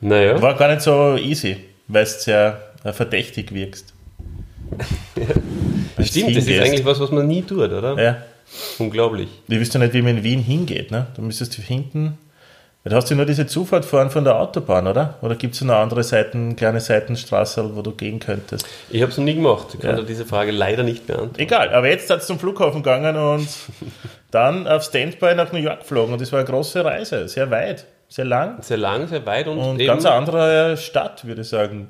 Naja. 0.00 0.40
War 0.42 0.56
gar 0.56 0.68
nicht 0.68 0.80
so 0.82 1.16
easy, 1.16 1.64
weil 1.86 2.02
es 2.02 2.24
sehr 2.24 2.60
äh, 2.82 2.92
verdächtig 2.92 3.54
wirkst. 3.54 3.91
ja. 5.16 6.04
Stimmt, 6.04 6.36
das 6.36 6.46
ist 6.46 6.60
eigentlich 6.60 6.84
was, 6.84 7.00
was 7.00 7.10
man 7.10 7.26
nie 7.26 7.42
tut, 7.42 7.70
oder? 7.70 8.02
Ja. 8.02 8.22
Unglaublich. 8.78 9.28
Ich 9.48 9.58
wüsste 9.58 9.78
nicht, 9.78 9.94
wie 9.94 10.02
man 10.02 10.18
in 10.18 10.24
Wien 10.24 10.40
hingeht. 10.40 10.90
Ne? 10.90 11.06
Du 11.14 11.22
müsstest 11.22 11.54
hinten 11.54 12.18
Du 12.84 12.96
hast 12.96 13.08
ja 13.10 13.14
nur 13.14 13.26
diese 13.26 13.46
Zufahrt 13.46 13.84
fahren 13.84 14.10
von 14.10 14.24
der 14.24 14.40
Autobahn, 14.40 14.88
oder? 14.88 15.14
Oder 15.22 15.36
gibt 15.36 15.54
es 15.54 15.60
noch 15.60 15.76
andere 15.76 16.02
Seiten, 16.02 16.56
kleine 16.56 16.80
Seitenstraße, 16.80 17.76
wo 17.76 17.82
du 17.82 17.92
gehen 17.92 18.18
könntest? 18.18 18.66
Ich 18.90 19.00
habe 19.02 19.12
es 19.12 19.18
noch 19.18 19.24
nie 19.24 19.36
gemacht. 19.36 19.68
Ich 19.74 19.80
kann 19.80 19.90
ja. 19.90 19.96
dir 19.98 20.06
diese 20.06 20.26
Frage 20.26 20.50
leider 20.50 20.82
nicht 20.82 21.06
beantworten. 21.06 21.38
Egal, 21.38 21.72
aber 21.72 21.88
jetzt 21.88 22.10
hat 22.10 22.20
es 22.20 22.26
zum 22.26 22.40
Flughafen 22.40 22.82
gegangen 22.82 23.16
und 23.16 23.46
dann 24.32 24.66
auf 24.66 24.82
Standby 24.82 25.36
nach 25.36 25.52
New 25.52 25.60
York 25.60 25.80
geflogen. 25.80 26.12
Und 26.12 26.20
das 26.20 26.32
war 26.32 26.40
eine 26.40 26.48
große 26.48 26.84
Reise, 26.84 27.28
sehr 27.28 27.52
weit, 27.52 27.86
sehr 28.08 28.24
lang. 28.24 28.60
Sehr 28.62 28.78
lang, 28.78 29.06
sehr 29.06 29.24
weit 29.26 29.46
und, 29.46 29.58
und 29.58 29.78
ganz 29.78 30.04
eine 30.04 30.16
andere 30.16 30.76
Stadt, 30.76 31.24
würde 31.24 31.42
ich 31.42 31.48
sagen. 31.48 31.88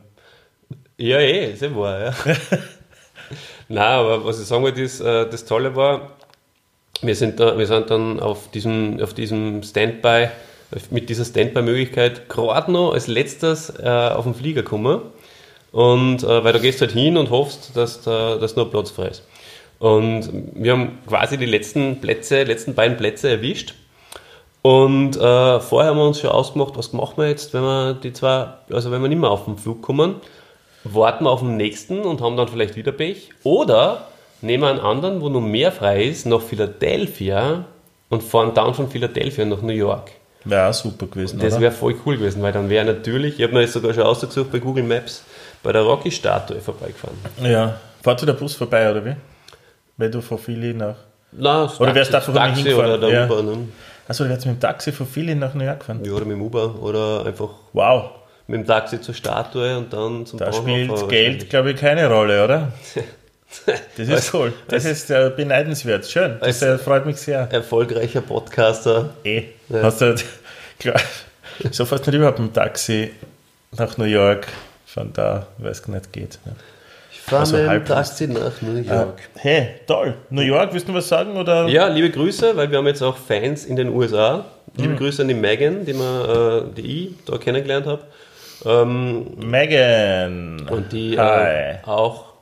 Ja, 0.96 1.18
eh, 1.18 1.54
sehr 1.54 1.74
wahr, 1.74 2.00
ja. 2.00 2.14
Nein, 3.68 3.84
aber 3.84 4.24
was 4.24 4.40
ich 4.40 4.46
sagen 4.46 4.62
wollte, 4.62 4.82
ist, 4.82 5.00
äh, 5.00 5.28
das 5.28 5.44
Tolle 5.44 5.74
war, 5.74 6.10
wir 7.00 7.16
sind, 7.16 7.40
da, 7.40 7.58
wir 7.58 7.66
sind 7.66 7.90
dann 7.90 8.20
auf 8.20 8.50
diesem, 8.50 9.00
auf 9.00 9.14
diesem 9.14 9.62
Standby 9.62 10.28
mit 10.90 11.08
dieser 11.08 11.24
Standby-Möglichkeit 11.24 12.28
gerade 12.28 12.72
noch 12.72 12.92
als 12.92 13.06
letztes 13.06 13.70
äh, 13.78 13.88
auf 13.88 14.24
den 14.24 14.34
Flieger 14.34 14.62
kommen. 14.62 15.02
Und 15.70 16.22
äh, 16.22 16.44
weil 16.44 16.52
du 16.52 16.60
gehst 16.60 16.80
halt 16.80 16.92
hin 16.92 17.16
und 17.16 17.30
hoffst, 17.30 17.76
dass 17.76 18.02
da 18.02 18.36
dass 18.36 18.56
nur 18.56 18.70
Platz 18.70 18.90
frei 18.90 19.08
ist. 19.08 19.26
Und 19.78 20.30
wir 20.54 20.72
haben 20.72 20.98
quasi 21.08 21.38
die 21.38 21.46
letzten 21.46 22.00
Plätze, 22.00 22.44
letzten 22.44 22.74
beiden 22.74 22.96
Plätze 22.96 23.30
erwischt. 23.30 23.74
Und 24.60 25.16
äh, 25.16 25.60
vorher 25.60 25.90
haben 25.90 25.98
wir 25.98 26.06
uns 26.06 26.20
schon 26.20 26.30
ausgemacht, 26.30 26.76
was 26.76 26.92
machen 26.92 27.14
wir 27.16 27.28
jetzt, 27.28 27.52
wenn 27.52 27.62
wir 27.62 27.94
die 27.94 28.12
zwei, 28.12 28.48
also 28.70 28.92
wenn 28.92 29.02
wir 29.02 29.08
nicht 29.08 29.18
mehr 29.18 29.30
auf 29.30 29.46
den 29.46 29.58
Flug 29.58 29.82
kommen, 29.82 30.16
warten 30.84 31.24
wir 31.24 31.30
auf 31.30 31.40
den 31.40 31.56
nächsten 31.56 32.00
und 32.00 32.20
haben 32.20 32.36
dann 32.36 32.48
vielleicht 32.48 32.76
wieder 32.76 32.92
Pech. 32.92 33.30
Oder 33.42 34.08
nehmen 34.40 34.62
wir 34.62 34.70
einen 34.70 34.80
anderen, 34.80 35.20
wo 35.20 35.28
noch 35.28 35.40
mehr 35.40 35.72
frei 35.72 36.04
ist, 36.04 36.26
nach 36.26 36.40
Philadelphia 36.40 37.64
und 38.08 38.22
fahren 38.22 38.52
dann 38.54 38.74
von 38.74 38.88
Philadelphia 38.90 39.44
nach 39.44 39.62
New 39.62 39.72
York. 39.72 40.10
Wäre 40.44 40.68
auch 40.68 40.74
super 40.74 41.06
gewesen. 41.06 41.38
Das 41.38 41.60
wäre 41.60 41.72
voll 41.72 41.94
cool 42.04 42.16
gewesen, 42.16 42.42
weil 42.42 42.52
dann 42.52 42.68
wäre 42.68 42.84
natürlich, 42.84 43.38
ich 43.38 43.42
habe 43.42 43.54
mir 43.54 43.60
jetzt 43.60 43.74
sogar 43.74 43.94
schon 43.94 44.02
ausgesucht 44.02 44.50
bei 44.50 44.58
Google 44.58 44.82
Maps, 44.82 45.24
bei 45.62 45.72
der 45.72 45.82
Rocky-Statue 45.82 46.60
vorbeigefahren. 46.60 47.16
Ja. 47.42 47.78
Fahrt 48.02 48.26
der 48.26 48.32
Bus 48.32 48.54
vorbei, 48.54 48.90
oder 48.90 49.04
wie? 49.04 49.14
Wenn 49.96 50.10
du 50.10 50.20
von 50.20 50.38
Philly 50.38 50.74
nach. 50.74 50.96
Nein, 51.30 51.68
oder 51.78 51.94
wärst 51.94 52.12
du 52.12 52.16
einfach 52.16 52.34
Taxi 52.34 52.62
hingefahren? 52.62 52.92
oder 52.92 52.98
der 52.98 53.10
ja. 53.10 53.24
Uber. 53.26 53.42
Ne? 53.42 53.68
Achso, 54.08 54.24
du 54.24 54.30
wärst 54.30 54.46
mit 54.46 54.56
dem 54.56 54.60
Taxi 54.60 54.90
von 54.90 55.06
Philly 55.06 55.34
nach 55.34 55.54
New 55.54 55.64
York 55.64 55.80
gefahren? 55.80 56.00
Ja, 56.04 56.12
oder 56.12 56.24
mit 56.24 56.36
dem 56.36 56.42
Uber 56.42 56.74
oder 56.82 57.24
einfach. 57.24 57.50
Wow. 57.72 58.10
Mit 58.46 58.60
dem 58.60 58.66
Taxi 58.66 59.00
zur 59.00 59.14
Statue 59.14 59.78
und 59.78 59.92
dann 59.92 60.26
zum 60.26 60.38
Da 60.38 60.50
Bahnhof 60.50 60.62
spielt 60.62 61.08
Geld, 61.08 61.50
glaube 61.50 61.72
ich, 61.72 61.76
keine 61.76 62.08
Rolle, 62.08 62.44
oder? 62.44 62.72
Das 63.98 64.08
ist 64.08 64.34
cool. 64.34 64.52
Das 64.68 64.86
ist 64.86 65.10
äh, 65.10 65.30
beneidenswert. 65.34 66.06
Schön. 66.06 66.38
Das 66.40 66.62
äh, 66.62 66.78
freut 66.78 67.04
mich 67.04 67.18
sehr. 67.18 67.48
Erfolgreicher 67.52 68.22
Podcaster. 68.22 69.10
Eh. 69.24 69.42
Ja. 69.68 69.82
Hast 69.82 70.00
du, 70.00 70.14
klar, 70.78 71.00
so 71.70 71.84
fast 71.84 72.06
nicht 72.06 72.16
überhaupt 72.16 72.38
im 72.38 72.52
Taxi 72.52 73.12
nach 73.76 73.98
New 73.98 74.04
York. 74.04 74.48
Von 74.86 75.12
da, 75.12 75.46
weil 75.58 75.70
es 75.70 75.86
nicht 75.86 76.12
geht. 76.12 76.38
Ja. 76.44 76.52
Ich 77.10 77.20
fahre 77.20 77.40
also 77.40 77.56
mit 77.56 77.70
dem 77.70 77.84
Taxi 77.84 78.26
nach 78.26 78.60
New 78.60 78.76
äh, 78.76 78.82
York. 78.82 79.20
Äh, 79.36 79.38
hey, 79.38 79.68
toll. 79.86 80.14
New 80.28 80.42
York, 80.42 80.72
willst 80.72 80.88
du 80.88 80.94
was 80.94 81.08
sagen? 81.08 81.36
Oder? 81.36 81.66
Ja, 81.68 81.88
liebe 81.88 82.10
Grüße, 82.10 82.56
weil 82.56 82.70
wir 82.70 82.78
haben 82.78 82.86
jetzt 82.86 83.02
auch 83.02 83.16
Fans 83.16 83.64
in 83.64 83.76
den 83.76 83.88
USA. 83.88 84.44
Liebe 84.76 84.94
mhm. 84.94 84.98
Grüße 84.98 85.22
an 85.22 85.28
die 85.28 85.34
Megan, 85.34 85.84
die, 85.84 85.94
man, 85.94 86.28
äh, 86.28 86.62
die 86.76 87.06
ich 87.06 87.24
da 87.24 87.38
kennengelernt 87.38 87.86
habe. 87.86 88.02
Ähm, 88.64 89.26
Megan. 89.38 90.68
Und 90.68 90.92
die 90.92 91.16
äh, 91.16 91.78
auch 91.84 92.32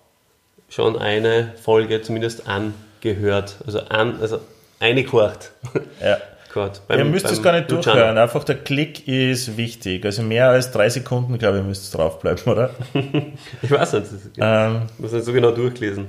schon 0.68 0.98
eine 0.98 1.52
Folge 1.60 2.02
zumindest 2.02 2.46
angehört, 2.46 3.56
also, 3.66 3.80
an, 3.88 4.18
also 4.20 4.40
eingehorcht. 4.78 5.52
Ja. 6.02 6.18
Gott, 6.52 6.80
beim, 6.88 6.98
Ihr 6.98 7.04
müsst 7.04 7.30
es 7.30 7.40
gar 7.40 7.52
nicht 7.52 7.70
Luciano. 7.70 7.96
durchhören, 7.96 8.18
einfach 8.18 8.42
der 8.42 8.56
Klick 8.56 9.06
ist 9.06 9.56
wichtig. 9.56 10.04
Also 10.04 10.22
mehr 10.22 10.48
als 10.48 10.72
drei 10.72 10.88
Sekunden, 10.88 11.38
glaube 11.38 11.58
ich, 11.58 11.64
müsst 11.64 11.94
ihr 11.94 11.96
draufbleiben, 11.96 12.42
oder? 12.52 12.70
ich 13.62 13.70
weiß 13.70 13.92
nicht, 13.92 14.06
ähm, 14.38 14.82
muss 14.98 15.12
nicht 15.12 15.24
so 15.24 15.32
genau 15.32 15.52
durchlesen. 15.52 16.08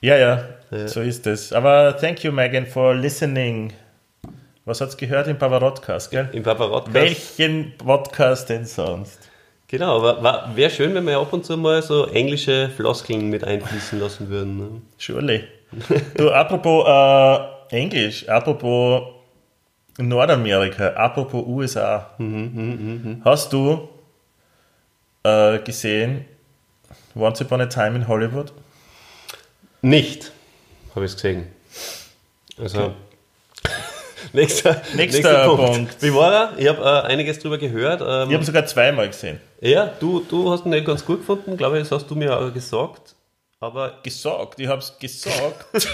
Ja, 0.00 0.16
ja, 0.16 0.44
ja, 0.72 0.88
so 0.88 1.00
ist 1.00 1.26
es. 1.28 1.52
Aber 1.52 1.96
thank 1.96 2.24
you, 2.24 2.32
Megan, 2.32 2.66
for 2.66 2.94
listening. 2.94 3.72
Was 4.66 4.80
hat 4.80 4.88
es 4.88 4.96
gehört 4.96 5.28
im 5.28 5.36
Pavarotcast, 5.36 6.10
gell? 6.10 6.30
Im 6.32 6.42
Pavarotcast. 6.42 6.94
Welchen 6.94 7.76
Podcast 7.76 8.48
denn 8.48 8.64
sonst? 8.64 9.28
Genau, 9.68 9.98
aber 9.98 10.56
wäre 10.56 10.70
schön, 10.70 10.94
wenn 10.94 11.06
wir 11.06 11.18
ab 11.18 11.34
und 11.34 11.44
zu 11.44 11.58
mal 11.58 11.82
so 11.82 12.06
englische 12.06 12.70
Floskeln 12.70 13.28
mit 13.28 13.44
einfließen 13.44 14.00
lassen 14.00 14.30
würden. 14.30 14.56
Ne? 14.56 14.82
Surely. 14.96 15.44
du, 16.16 16.30
apropos 16.30 16.86
äh, 16.86 17.76
Englisch, 17.76 18.26
apropos 18.26 19.02
Nordamerika, 19.98 20.94
apropos 20.94 21.44
USA. 21.46 22.14
Mhm, 22.16 22.50
mh, 22.54 23.10
mh. 23.10 23.16
Hast 23.22 23.52
du 23.52 23.86
äh, 25.24 25.58
gesehen 25.58 26.24
Once 27.14 27.42
Upon 27.42 27.60
a 27.60 27.66
Time 27.66 27.96
in 27.96 28.08
Hollywood? 28.08 28.50
Nicht, 29.82 30.32
habe 30.94 31.04
ich 31.04 31.10
es 31.10 31.16
gesehen. 31.16 31.48
Also, 32.56 32.84
okay. 32.84 32.94
Nächster, 34.34 34.82
nächster, 34.94 34.96
nächster 34.96 35.46
Punkt. 35.46 35.72
Punkt. 35.72 36.02
Wie 36.02 36.14
war 36.14 36.32
er? 36.32 36.52
Ich 36.58 36.68
habe 36.68 36.82
äh, 36.82 37.12
einiges 37.12 37.38
drüber 37.38 37.58
gehört. 37.58 38.00
Ähm, 38.00 38.28
ich 38.28 38.34
habe 38.34 38.44
sogar 38.44 38.66
zweimal 38.66 39.08
gesehen. 39.08 39.40
Ja, 39.60 39.90
du, 39.98 40.24
du 40.28 40.50
hast 40.50 40.66
ihn 40.66 40.70
nicht 40.70 40.86
ganz 40.86 41.04
gut 41.04 41.20
gefunden, 41.20 41.56
glaube 41.56 41.78
ich, 41.78 41.88
das 41.88 41.92
hast 41.92 42.10
du 42.10 42.14
mir 42.14 42.38
auch 42.38 42.52
gesagt. 42.52 43.14
Aber 43.60 43.98
gesagt, 44.02 44.60
ich 44.60 44.68
habe 44.68 44.80
es 44.80 44.98
gesagt. 44.98 45.64
äh, 45.74 45.78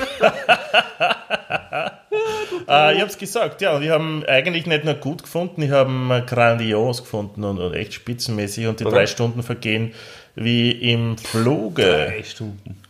ich 2.67 2.69
habe 2.69 3.07
es 3.07 3.17
gesagt, 3.17 3.63
ja. 3.63 3.77
Und 3.77 3.85
ich 3.85 3.91
habe 3.91 4.25
eigentlich 4.27 4.67
nicht 4.67 4.85
nur 4.85 4.95
gut 4.95 5.23
gefunden, 5.23 5.63
ich 5.63 5.71
habe 5.71 5.89
ihn 5.89 6.27
grandios 6.27 7.03
gefunden 7.03 7.45
und, 7.45 7.61
und, 7.61 7.75
echt 7.75 7.95
spitzenmäßig. 7.95 8.67
Und 8.67 8.81
die 8.81 8.87
okay. 8.87 8.95
drei 8.95 9.07
Stunden 9.07 9.45
vergehen 9.45 9.95
wie 10.35 10.73
im 10.73 11.17
Fluge. 11.17 11.83
Drei 11.83 12.25
Stunden. 12.25 12.83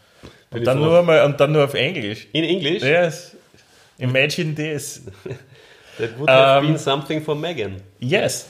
Und 0.51 0.65
dann, 0.65 0.81
nur 0.81 1.03
mal, 1.03 1.25
und 1.25 1.39
dann 1.39 1.53
nur 1.53 1.65
auf 1.65 1.75
Englisch. 1.75 2.27
In 2.33 2.45
Englisch? 2.45 2.83
Yes. 2.83 3.37
Imagine 4.01 4.55
this. 4.55 5.01
That 5.99 6.19
would 6.19 6.31
have 6.31 6.63
um, 6.63 6.67
been 6.67 6.79
something 6.79 7.23
for 7.23 7.35
Megan. 7.35 7.83
Yes. 7.99 8.49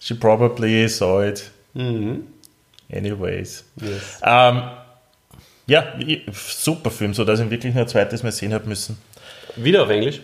She 0.00 0.14
probably 0.14 0.88
saw 0.88 1.20
it. 1.20 1.50
Mhm. 1.74 2.22
Anyways. 2.90 3.64
Yes. 3.80 4.20
Um, 4.22 4.62
ja, 5.66 5.84
super 6.32 6.90
Film, 6.90 7.12
so 7.12 7.24
dass 7.24 7.40
ich 7.40 7.46
ihn 7.46 7.50
wirklich 7.50 7.74
nur 7.74 7.82
ein 7.82 7.88
zweites 7.88 8.22
Mal 8.22 8.32
sehen 8.32 8.54
habe 8.54 8.66
müssen. 8.66 8.96
Wieder 9.56 9.82
auf 9.82 9.90
Englisch? 9.90 10.22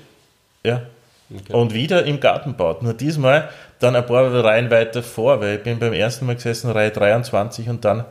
Ja. 0.65 0.87
Okay. 1.31 1.53
Und 1.53 1.75
wieder 1.75 2.05
im 2.05 2.21
Gartenbau. 2.21 2.79
Nur 2.81 2.95
diesmal 2.95 3.51
dann 3.79 3.97
ein 3.97 4.07
paar 4.07 4.33
Reihen 4.45 4.71
weiter 4.71 5.03
vor, 5.03 5.41
weil 5.41 5.57
ich 5.57 5.63
bin 5.63 5.79
beim 5.79 5.93
ersten 5.93 6.27
Mal 6.27 6.37
gesessen, 6.37 6.71
Reihe 6.71 6.91
23 6.91 7.69
und 7.69 7.85
dann 7.85 8.05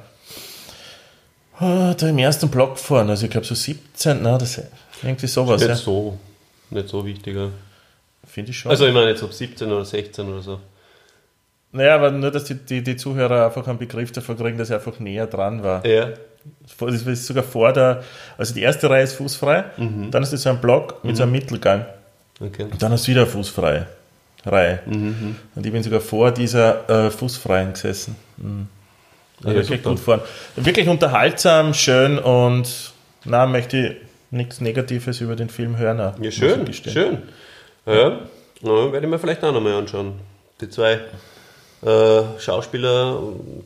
oh, 1.60 1.94
da 1.98 2.08
im 2.08 2.18
ersten 2.18 2.50
Block 2.50 2.78
vorne, 2.78 3.12
also 3.12 3.26
ich 3.26 3.32
glaube 3.32 3.46
so 3.46 3.56
17, 3.56 4.22
na, 4.22 4.38
das 4.38 4.62
irgendwie 5.02 5.28
sowas. 5.28 5.62
Ja. 5.62 5.76
so, 5.76 6.18
nicht 6.70 6.90
so 6.90 7.06
wichtiger. 7.06 7.50
Finde 8.26 8.52
ich 8.52 8.58
schon. 8.58 8.72
Also 8.72 8.88
ich 8.88 8.94
meine 8.94 9.10
jetzt 9.10 9.24
ob 9.24 9.34
17 9.34 9.72
oder 9.72 9.86
16 9.86 10.28
oder 10.28 10.42
so. 10.42 10.60
Naja, 11.74 11.96
aber 11.96 12.12
nur, 12.12 12.30
dass 12.30 12.46
die, 12.46 12.56
die, 12.56 12.84
die 12.84 12.96
Zuhörer 12.96 13.48
einfach 13.48 13.68
einen 13.68 13.80
Begriff 13.80 14.12
davon 14.12 14.38
kriegen, 14.38 14.58
dass 14.58 14.70
er 14.70 14.78
einfach 14.78 15.00
näher 15.00 15.26
dran 15.26 15.64
war. 15.64 15.86
Ja. 15.86 16.10
Das 16.78 16.92
ist 17.06 17.26
sogar 17.26 17.44
vor 17.44 17.74
der, 17.74 18.04
also 18.38 18.54
die 18.54 18.62
erste 18.62 18.90
Reihe 18.90 19.04
ist 19.04 19.14
fußfrei, 19.14 19.64
mhm. 19.78 20.12
dann 20.12 20.24
ist 20.24 20.34
das 20.34 20.44
so 20.44 20.50
ein 20.50 20.60
Block 20.60 21.04
mit 21.04 21.14
mhm. 21.14 21.16
so 21.16 21.24
einem 21.24 21.32
mhm. 21.32 21.40
Mittelgang. 21.40 21.86
Okay. 22.40 22.64
Und 22.64 22.82
dann 22.82 22.92
hast 22.92 23.08
du 23.08 23.12
wieder 23.12 23.22
eine 23.22 23.30
fußfreie 23.30 23.88
Reihe. 24.46 24.80
Mhm. 24.86 25.36
Und 25.56 25.66
ich 25.66 25.72
bin 25.72 25.82
sogar 25.82 26.02
vor 26.02 26.32
dieser 26.32 27.08
äh, 27.08 27.10
fußfreien 27.10 27.74
gesessen. 27.74 28.18
Mhm. 28.38 28.68
Ja, 29.44 29.54
wirklich 29.54 29.84
gut 29.84 30.00
fahren. 30.00 30.22
Wirklich 30.56 30.88
unterhaltsam, 30.88 31.74
schön 31.74 32.20
und 32.20 32.94
na 33.26 33.46
möchte 33.46 33.78
ich 33.78 33.96
nichts 34.34 34.62
Negatives 34.62 35.22
über 35.22 35.36
den 35.36 35.50
Film 35.50 35.78
hören. 35.78 36.16
Ja, 36.22 36.32
schön, 36.32 36.72
schön. 36.74 37.24
Ja, 37.86 38.20
ja. 38.62 38.92
werde 38.92 39.06
ich 39.06 39.12
mir 39.12 39.20
vielleicht 39.20 39.44
auch 39.44 39.54
nochmal 39.54 39.74
anschauen. 39.74 40.14
Die 40.60 40.70
zwei 40.70 41.00
äh, 41.86 42.22
Schauspieler, 42.40 43.20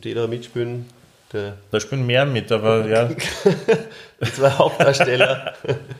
die 0.03 0.13
da 0.13 0.27
mitspielen. 0.27 0.85
Da 1.71 1.79
spielen 1.79 2.05
mehr 2.05 2.25
mit, 2.25 2.51
aber 2.51 2.87
ja. 2.89 3.05
die 3.05 4.31
zwei 4.31 4.49
Hauptdarsteller. 4.51 5.53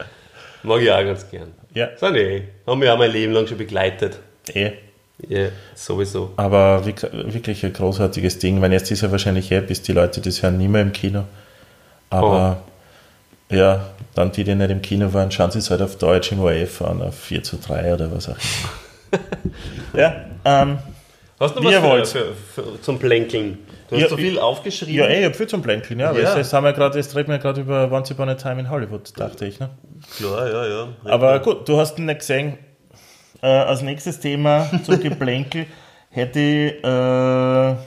Mag 0.64 0.82
ich 0.82 0.92
auch 0.92 1.04
ganz 1.04 1.30
gern. 1.30 1.54
Ja. 1.74 1.90
Sind 1.98 2.16
eh. 2.16 2.44
Haben 2.66 2.82
wir 2.82 2.94
auch 2.94 2.98
mein 2.98 3.12
Leben 3.12 3.34
lang 3.34 3.46
schon 3.48 3.58
begleitet. 3.58 4.20
Eh. 4.54 4.72
Ja, 5.28 5.48
sowieso. 5.76 6.34
Aber 6.38 6.86
wirklich 6.86 7.66
ein 7.66 7.74
großartiges 7.74 8.40
Ding. 8.40 8.62
Wenn 8.62 8.72
jetzt 8.72 8.92
ist 8.92 9.02
ja 9.02 9.12
wahrscheinlich 9.12 9.52
eh, 9.52 9.62
bis 9.62 9.82
die 9.82 9.92
Leute 9.92 10.22
das 10.22 10.44
hören, 10.44 10.58
nicht 10.58 10.70
mehr 10.70 10.82
im 10.82 10.92
Kino. 10.92 11.24
Aber 12.10 12.64
oh. 12.66 12.72
Ja, 13.50 13.88
dann 14.16 14.32
die, 14.32 14.44
die 14.44 14.56
nicht 14.56 14.72
im 14.72 14.82
Kino 14.82 15.14
waren, 15.14 15.32
schauen 15.32 15.52
sie 15.52 15.60
es 15.60 15.70
halt 15.70 15.82
auf 15.82 15.98
Deutsch 15.98 16.32
im 16.32 16.40
ORF 16.40 16.82
an, 16.82 17.02
auf 17.02 17.18
4 17.18 17.44
zu 17.44 17.58
3 17.58 17.94
oder 17.94 18.12
was 18.12 18.30
auch 18.30 18.36
immer. 18.36 19.20
ja, 20.02 20.26
ähm, 20.44 20.80
Hast 21.40 21.56
du 21.56 21.64
was 21.64 21.76
für, 21.76 22.06
für, 22.06 22.34
für, 22.34 22.82
zum 22.82 22.98
Plänkeln? 22.98 23.60
Du 23.90 23.96
hast 23.96 24.02
ja, 24.02 24.10
so 24.10 24.18
viel 24.18 24.40
aufgeschrieben. 24.40 24.96
Ja, 24.96 25.06
ey, 25.06 25.20
ich 25.20 25.26
habe 25.26 25.36
viel 25.36 25.48
zum 25.48 25.62
Plänkeln, 25.62 26.00
ja. 26.00 26.12
ja. 26.12 26.36
Jetzt, 26.36 26.52
haben 26.52 26.64
wir 26.64 26.74
grad, 26.74 26.96
jetzt 26.96 27.16
reden 27.16 27.30
wir 27.30 27.38
gerade 27.38 27.62
über 27.62 27.92
Once 27.92 28.12
Upon 28.12 28.30
a 28.30 28.34
Time 28.34 28.60
in 28.60 28.70
Hollywood, 28.70 29.18
dachte 29.18 29.46
ich. 29.46 29.60
Ne? 29.60 29.70
Klar, 30.18 30.50
ja, 30.50 30.66
ja. 30.66 30.88
Aber 31.06 31.40
gut, 31.40 31.70
du 31.70 31.78
hast 31.78 32.00
ihn 32.00 32.06
nicht 32.06 32.20
gesehen. 32.20 32.58
äh, 33.42 33.48
als 33.48 33.84
nächstes 33.84 34.20
Thema 34.20 34.70
zum 34.84 35.00
Geplänkel 35.04 35.68
hätte 36.10 36.40
ich 36.40 36.84
äh, 36.84 36.88
eine 36.88 37.78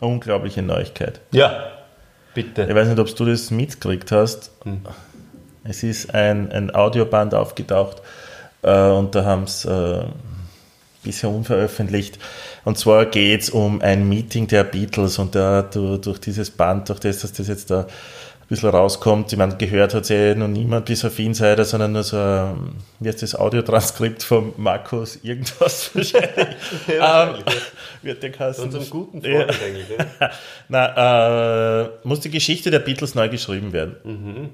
unglaubliche 0.00 0.60
Neuigkeit. 0.60 1.22
Ja, 1.32 1.70
bitte. 2.34 2.66
Ich 2.68 2.74
weiß 2.74 2.88
nicht, 2.88 2.98
ob 2.98 3.14
du 3.14 3.24
das 3.24 3.50
mitgekriegt 3.50 4.12
hast. 4.12 4.50
Hm. 4.64 4.80
Es 5.64 5.82
ist 5.82 6.14
ein, 6.14 6.52
ein 6.52 6.74
Audioband 6.74 7.34
aufgetaucht 7.34 8.02
äh, 8.62 8.88
und 8.88 9.14
da 9.14 9.24
haben 9.24 9.44
es 9.44 9.64
äh, 9.64 10.04
bisher 11.02 11.30
unveröffentlicht. 11.30 12.18
Und 12.64 12.78
zwar 12.78 13.06
geht 13.06 13.42
es 13.42 13.50
um 13.50 13.80
ein 13.80 14.08
Meeting 14.08 14.46
der 14.46 14.64
Beatles 14.64 15.18
und 15.18 15.34
da 15.34 15.62
durch 15.62 16.18
dieses 16.18 16.50
Band, 16.50 16.88
durch 16.88 17.00
das, 17.00 17.20
dass 17.20 17.32
das 17.32 17.48
jetzt 17.48 17.70
da 17.70 17.86
ein 18.44 18.48
bisschen 18.48 18.68
rauskommt, 18.68 19.32
ich 19.32 19.38
meine, 19.38 19.56
gehört 19.56 19.94
hat 19.94 20.08
ja 20.10 20.34
noch 20.34 20.48
niemand 20.48 20.84
bis 20.84 21.02
auf 21.04 21.18
Insider, 21.18 21.64
sondern 21.64 21.92
nur 21.92 22.02
so 22.02 22.18
ein, 22.18 22.76
wie 23.00 23.08
heißt 23.08 23.22
das, 23.22 23.34
Audiotranskript 23.34 24.22
von 24.22 24.52
Markus 24.58 25.18
irgendwas 25.22 25.90
wahrscheinlich. 25.94 26.56
ja, 26.86 27.36
ähm, 27.36 27.44
wird 28.02 28.22
der 28.22 28.32
Kassen. 28.32 28.64
Unserem 28.64 28.90
guten 28.90 29.22
Freund 29.22 29.34
ja. 29.34 29.46
eigentlich. 29.46 29.86
Ja. 30.20 30.30
Na, 30.68 31.84
äh, 31.84 31.90
muss 32.02 32.20
die 32.20 32.30
Geschichte 32.30 32.70
der 32.70 32.80
Beatles 32.80 33.14
neu 33.14 33.30
geschrieben 33.30 33.72
werden. 33.72 33.96
Mhm. 34.04 34.50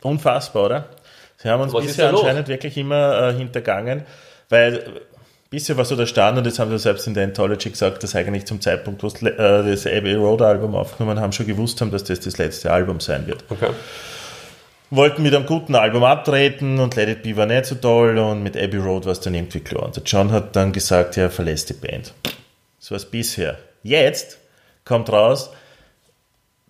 Unfassbar, 0.00 0.64
oder? 0.64 0.88
Sie 1.36 1.50
haben 1.50 1.60
uns 1.60 1.74
Was 1.74 1.84
bisher 1.84 2.08
anscheinend 2.08 2.48
wirklich 2.48 2.78
immer 2.78 3.28
äh, 3.28 3.34
hintergangen, 3.34 4.04
weil 4.48 5.02
bisher 5.50 5.76
war 5.76 5.84
so 5.84 5.96
der 5.96 6.06
Stand, 6.06 6.38
und 6.38 6.46
das 6.46 6.58
haben 6.58 6.70
wir 6.70 6.78
selbst 6.78 7.06
in 7.06 7.14
der 7.14 7.24
Anthology 7.24 7.70
gesagt, 7.70 8.02
dass 8.02 8.14
eigentlich 8.14 8.46
zum 8.46 8.60
Zeitpunkt, 8.60 9.02
wo 9.02 9.08
sie 9.08 9.26
äh, 9.26 9.68
das 9.68 9.86
Abbey 9.86 10.14
Road 10.14 10.40
Album 10.40 10.74
aufgenommen 10.74 11.20
haben, 11.20 11.32
schon 11.32 11.46
gewusst 11.46 11.80
haben, 11.80 11.90
dass 11.90 12.04
das 12.04 12.20
das 12.20 12.38
letzte 12.38 12.72
Album 12.72 13.00
sein 13.00 13.26
wird. 13.26 13.44
Okay. 13.50 13.70
Wollten 14.92 15.22
mit 15.22 15.34
einem 15.34 15.46
guten 15.46 15.74
Album 15.74 16.02
abtreten 16.02 16.80
und 16.80 16.96
Let 16.96 17.08
It 17.08 17.22
Be 17.22 17.36
war 17.36 17.46
nicht 17.46 17.66
so 17.66 17.76
toll 17.76 18.18
und 18.18 18.42
mit 18.42 18.56
Abbey 18.56 18.78
Road 18.78 19.04
war 19.04 19.12
es 19.12 19.20
dann 19.20 19.34
irgendwie 19.34 19.60
klar. 19.60 19.84
Und 19.84 19.96
der 19.96 20.02
John 20.04 20.32
hat 20.32 20.56
dann 20.56 20.72
gesagt, 20.72 21.16
ja, 21.16 21.24
er 21.24 21.30
verlässt 21.30 21.68
die 21.68 21.74
Band. 21.74 22.12
So 22.78 22.92
war 22.92 22.96
es 22.96 23.04
bisher. 23.04 23.58
Jetzt 23.82 24.38
kommt 24.84 25.10
raus, 25.10 25.50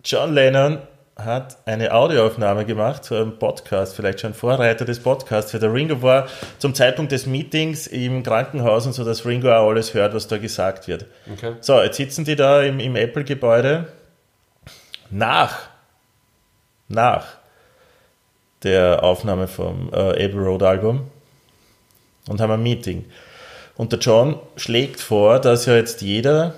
John 0.03 0.33
Lennon 0.33 0.79
hat 1.25 1.57
eine 1.65 1.93
Audioaufnahme 1.93 2.65
gemacht 2.65 3.03
zu 3.03 3.15
einem 3.15 3.37
Podcast, 3.39 3.95
vielleicht 3.95 4.21
schon 4.21 4.33
Vorreiter 4.33 4.85
des 4.85 4.99
Podcasts, 4.99 5.53
weil 5.53 5.59
der 5.59 5.73
Ringo 5.73 6.01
war 6.01 6.27
zum 6.57 6.73
Zeitpunkt 6.73 7.11
des 7.11 7.25
Meetings 7.25 7.87
im 7.87 8.23
Krankenhaus 8.23 8.85
und 8.85 8.93
so, 8.93 9.03
dass 9.03 9.25
Ringo 9.25 9.51
auch 9.51 9.69
alles 9.69 9.93
hört, 9.93 10.13
was 10.13 10.27
da 10.27 10.37
gesagt 10.37 10.87
wird. 10.87 11.05
Okay. 11.31 11.55
So, 11.61 11.81
jetzt 11.81 11.97
sitzen 11.97 12.25
die 12.25 12.35
da 12.35 12.61
im, 12.63 12.79
im 12.79 12.95
Apple-Gebäude 12.95 13.87
nach, 15.09 15.59
nach 16.87 17.25
der 18.63 19.03
Aufnahme 19.03 19.47
vom 19.47 19.91
äh, 19.93 20.25
Abbey 20.25 20.37
Road 20.37 20.63
Album 20.63 21.09
und 22.27 22.39
haben 22.39 22.51
ein 22.51 22.63
Meeting. 22.63 23.05
Und 23.75 23.91
der 23.91 23.99
John 23.99 24.39
schlägt 24.57 24.99
vor, 24.99 25.39
dass 25.39 25.65
ja 25.65 25.75
jetzt 25.75 26.01
jeder 26.01 26.53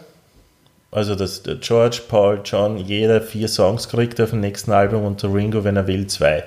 also 0.94 1.16
dass 1.16 1.44
der 1.44 1.56
George, 1.56 2.02
Paul, 2.08 2.42
John, 2.46 2.78
jeder 2.78 3.22
vier 3.22 3.48
Songs 3.48 3.90
kriegt 3.90 4.22
auf 4.22 4.30
dem 4.30 4.40
nächsten 4.40 4.72
Album 4.72 5.06
und 5.06 5.22
der 5.24 5.34
Ringo, 5.34 5.64
wenn 5.64 5.76
er 5.76 5.88
will, 5.88 6.08
zwei. 6.08 6.44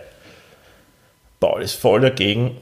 Paul 1.41 1.63
ist 1.63 1.75
voll 1.75 2.01
dagegen 2.01 2.57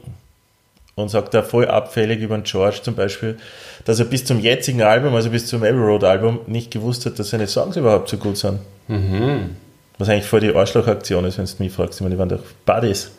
und 0.95 1.09
sagt 1.09 1.33
da 1.33 1.43
voll 1.43 1.67
abfällig 1.67 2.21
über 2.21 2.37
den 2.37 2.43
George 2.43 2.79
zum 2.81 2.95
Beispiel, 2.95 3.37
dass 3.85 3.99
er 3.99 4.05
bis 4.05 4.25
zum 4.25 4.39
jetzigen 4.39 4.81
Album, 4.81 5.13
also 5.13 5.29
bis 5.29 5.47
zum 5.47 5.63
Abbey 5.63 5.77
Road 5.77 6.03
Album, 6.03 6.39
nicht 6.47 6.71
gewusst 6.71 7.05
hat, 7.05 7.19
dass 7.19 7.29
seine 7.29 7.47
Songs 7.47 7.77
überhaupt 7.77 8.09
so 8.09 8.17
gut 8.17 8.37
sind. 8.37 8.59
Mhm. 8.87 9.55
Was 9.97 10.09
eigentlich 10.09 10.25
voll 10.25 10.41
die 10.41 10.53
Arschlochaktion 10.53 11.23
ist, 11.25 11.37
wenn 11.37 11.45
du 11.45 11.63
mich 11.63 11.71
fragst. 11.71 11.95
Ich 11.95 12.01
meine, 12.01 12.15
die 12.15 12.19
waren 12.19 12.29
doch 12.29 12.43
Buddies 12.65 13.11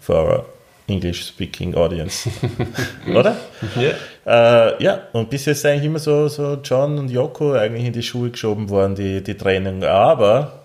for 0.00 0.16
our 0.16 0.46
English-speaking 0.88 1.74
audience. 1.74 2.30
Oder? 3.14 3.36
Ja. 3.76 4.70
Äh, 4.70 4.82
ja, 4.82 5.02
und 5.12 5.30
bisher 5.30 5.52
ist 5.52 5.64
eigentlich 5.64 5.84
immer 5.84 5.98
so, 5.98 6.28
so 6.28 6.58
John 6.64 6.98
und 6.98 7.10
Yoko 7.10 7.52
eigentlich 7.52 7.84
in 7.84 7.92
die 7.92 8.02
Schuhe 8.02 8.30
geschoben 8.30 8.68
worden, 8.68 8.94
die, 8.94 9.22
die 9.22 9.36
Trennung. 9.36 9.84
Aber 9.84 10.64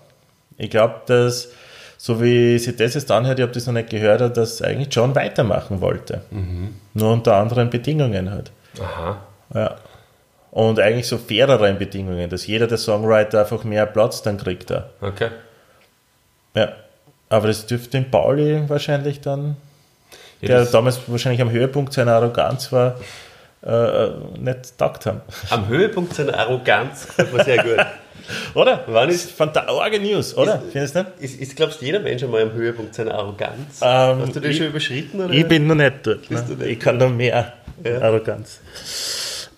ich 0.56 0.70
glaube, 0.70 1.02
dass, 1.06 1.50
so 1.96 2.20
wie 2.22 2.58
sich 2.58 2.76
das 2.76 2.94
jetzt 2.94 3.10
anhört, 3.10 3.38
ich 3.38 3.42
habe 3.42 3.52
das 3.52 3.66
noch 3.66 3.74
nicht 3.74 3.90
gehört, 3.90 4.36
dass 4.36 4.62
eigentlich 4.62 4.88
John 4.94 5.14
weitermachen 5.14 5.80
wollte. 5.80 6.22
Nur 6.94 7.12
unter 7.12 7.36
anderen 7.36 7.70
Bedingungen 7.70 8.30
halt. 8.30 8.50
Aha. 8.80 9.18
Ja. 9.54 9.76
Und 10.50 10.78
eigentlich 10.78 11.08
so 11.08 11.18
faireren 11.18 11.78
Bedingungen, 11.78 12.30
dass 12.30 12.46
jeder 12.46 12.66
der 12.66 12.78
Songwriter 12.78 13.40
einfach 13.40 13.64
mehr 13.64 13.86
Platz 13.86 14.22
dann 14.22 14.38
kriegt 14.38 14.70
da. 14.70 14.90
Okay. 15.00 15.30
Ja. 16.54 16.72
Aber 17.28 17.48
das 17.48 17.66
dürfte 17.66 17.90
den 17.90 18.10
Pauli 18.10 18.62
wahrscheinlich 18.68 19.20
dann, 19.20 19.56
Ja, 20.48 20.56
der 20.58 20.66
damals 20.66 21.00
wahrscheinlich 21.06 21.40
am 21.42 21.50
Höhepunkt 21.50 21.92
seiner 21.92 22.12
Arroganz 22.14 22.70
war, 22.72 22.96
äh, 23.62 24.08
nicht 24.38 24.76
taugt 24.78 25.06
haben. 25.06 25.20
Am 25.50 25.68
Höhepunkt 25.68 26.14
seiner 26.14 26.38
Arroganz 26.38 27.06
mir 27.32 27.44
sehr 27.44 27.62
gut. 27.62 27.86
Oder? 28.54 28.84
Wann 28.86 29.10
ist- 29.10 29.32
Fantastische 29.32 30.00
News, 30.00 30.34
oder? 30.34 30.54
Ist- 30.54 30.72
Findest 30.72 30.94
du 30.94 30.98
nicht? 31.00 31.10
Ist, 31.20 31.40
ist 31.40 31.56
glaubst 31.56 31.80
du, 31.82 31.84
jeder 31.84 32.00
Mensch 32.00 32.22
einmal 32.22 32.40
am 32.42 32.52
Höhepunkt 32.52 32.94
seiner 32.94 33.12
Arroganz? 33.14 33.80
Ähm, 33.82 34.20
Hast 34.22 34.36
du 34.36 34.40
den 34.40 34.50
ich- 34.50 34.56
schon 34.56 34.66
überschritten? 34.68 35.20
Oder? 35.20 35.34
Ich 35.34 35.46
bin 35.46 35.66
noch 35.66 35.74
nicht 35.74 35.94
dort. 36.04 36.30
Ne? 36.30 36.44
du 36.48 36.54
nicht? 36.54 36.70
Ich 36.70 36.80
kann 36.80 36.96
noch 36.96 37.10
mehr 37.10 37.52
Ja. 37.84 38.00
Arroganz. 38.00 38.60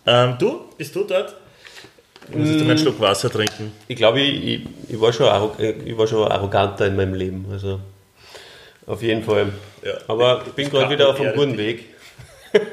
Ähm, 0.05 0.35
du? 0.39 0.65
Bist 0.77 0.97
du 0.97 1.05
dort? 1.05 1.35
Ich 2.29 2.35
muss 2.37 2.49
Mm. 2.49 2.53
einmal 2.59 2.71
einen 2.71 2.79
Schluck 2.79 3.01
Wasser 3.01 3.31
trinken. 3.31 3.71
Ich 3.87 3.95
glaube, 3.97 4.21
ich, 4.21 4.45
ich, 4.45 4.61
ich, 4.89 5.01
war 5.01 5.13
schon 5.13 5.29
äh, 5.61 5.71
ich 5.85 5.97
war 5.97 6.09
schon 6.09 6.27
arroganter 6.29 6.87
in 6.89 6.97
meinem 6.97 7.15
Leben. 7.15 7.47
Also 7.53 7.79
auf 8.87 9.01
jeden 9.03 9.23
Fall. 9.23 9.47
Ja. 9.87 9.95
Aber 10.09 10.43
ich 10.47 10.53
bin 10.53 10.71
gerade 10.71 10.91
wieder 10.91 11.09
auf 11.09 11.21
einem 11.21 11.35
guten. 11.35 11.57
Weg. 11.59 11.85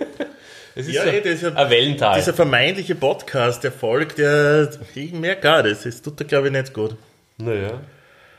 Es 0.75 0.87
ist 0.87 0.95
Ja, 0.95 1.03
so 1.03 1.09
eh, 1.09 1.21
das 1.21 1.33
ist 1.43 1.55
ein 1.55 1.69
Wellental. 1.69 2.15
Dieser 2.17 2.33
vermeintliche 2.33 2.95
Podcast-Erfolg, 2.95 4.15
der 4.15 4.71
ich 4.95 5.11
merke 5.13 5.41
gar 5.41 5.61
das. 5.61 5.83
Das 5.83 6.01
tut 6.01 6.19
er, 6.19 6.25
glaube 6.25 6.47
ich, 6.47 6.53
nicht 6.53 6.73
gut. 6.73 6.95
naja, 7.37 7.79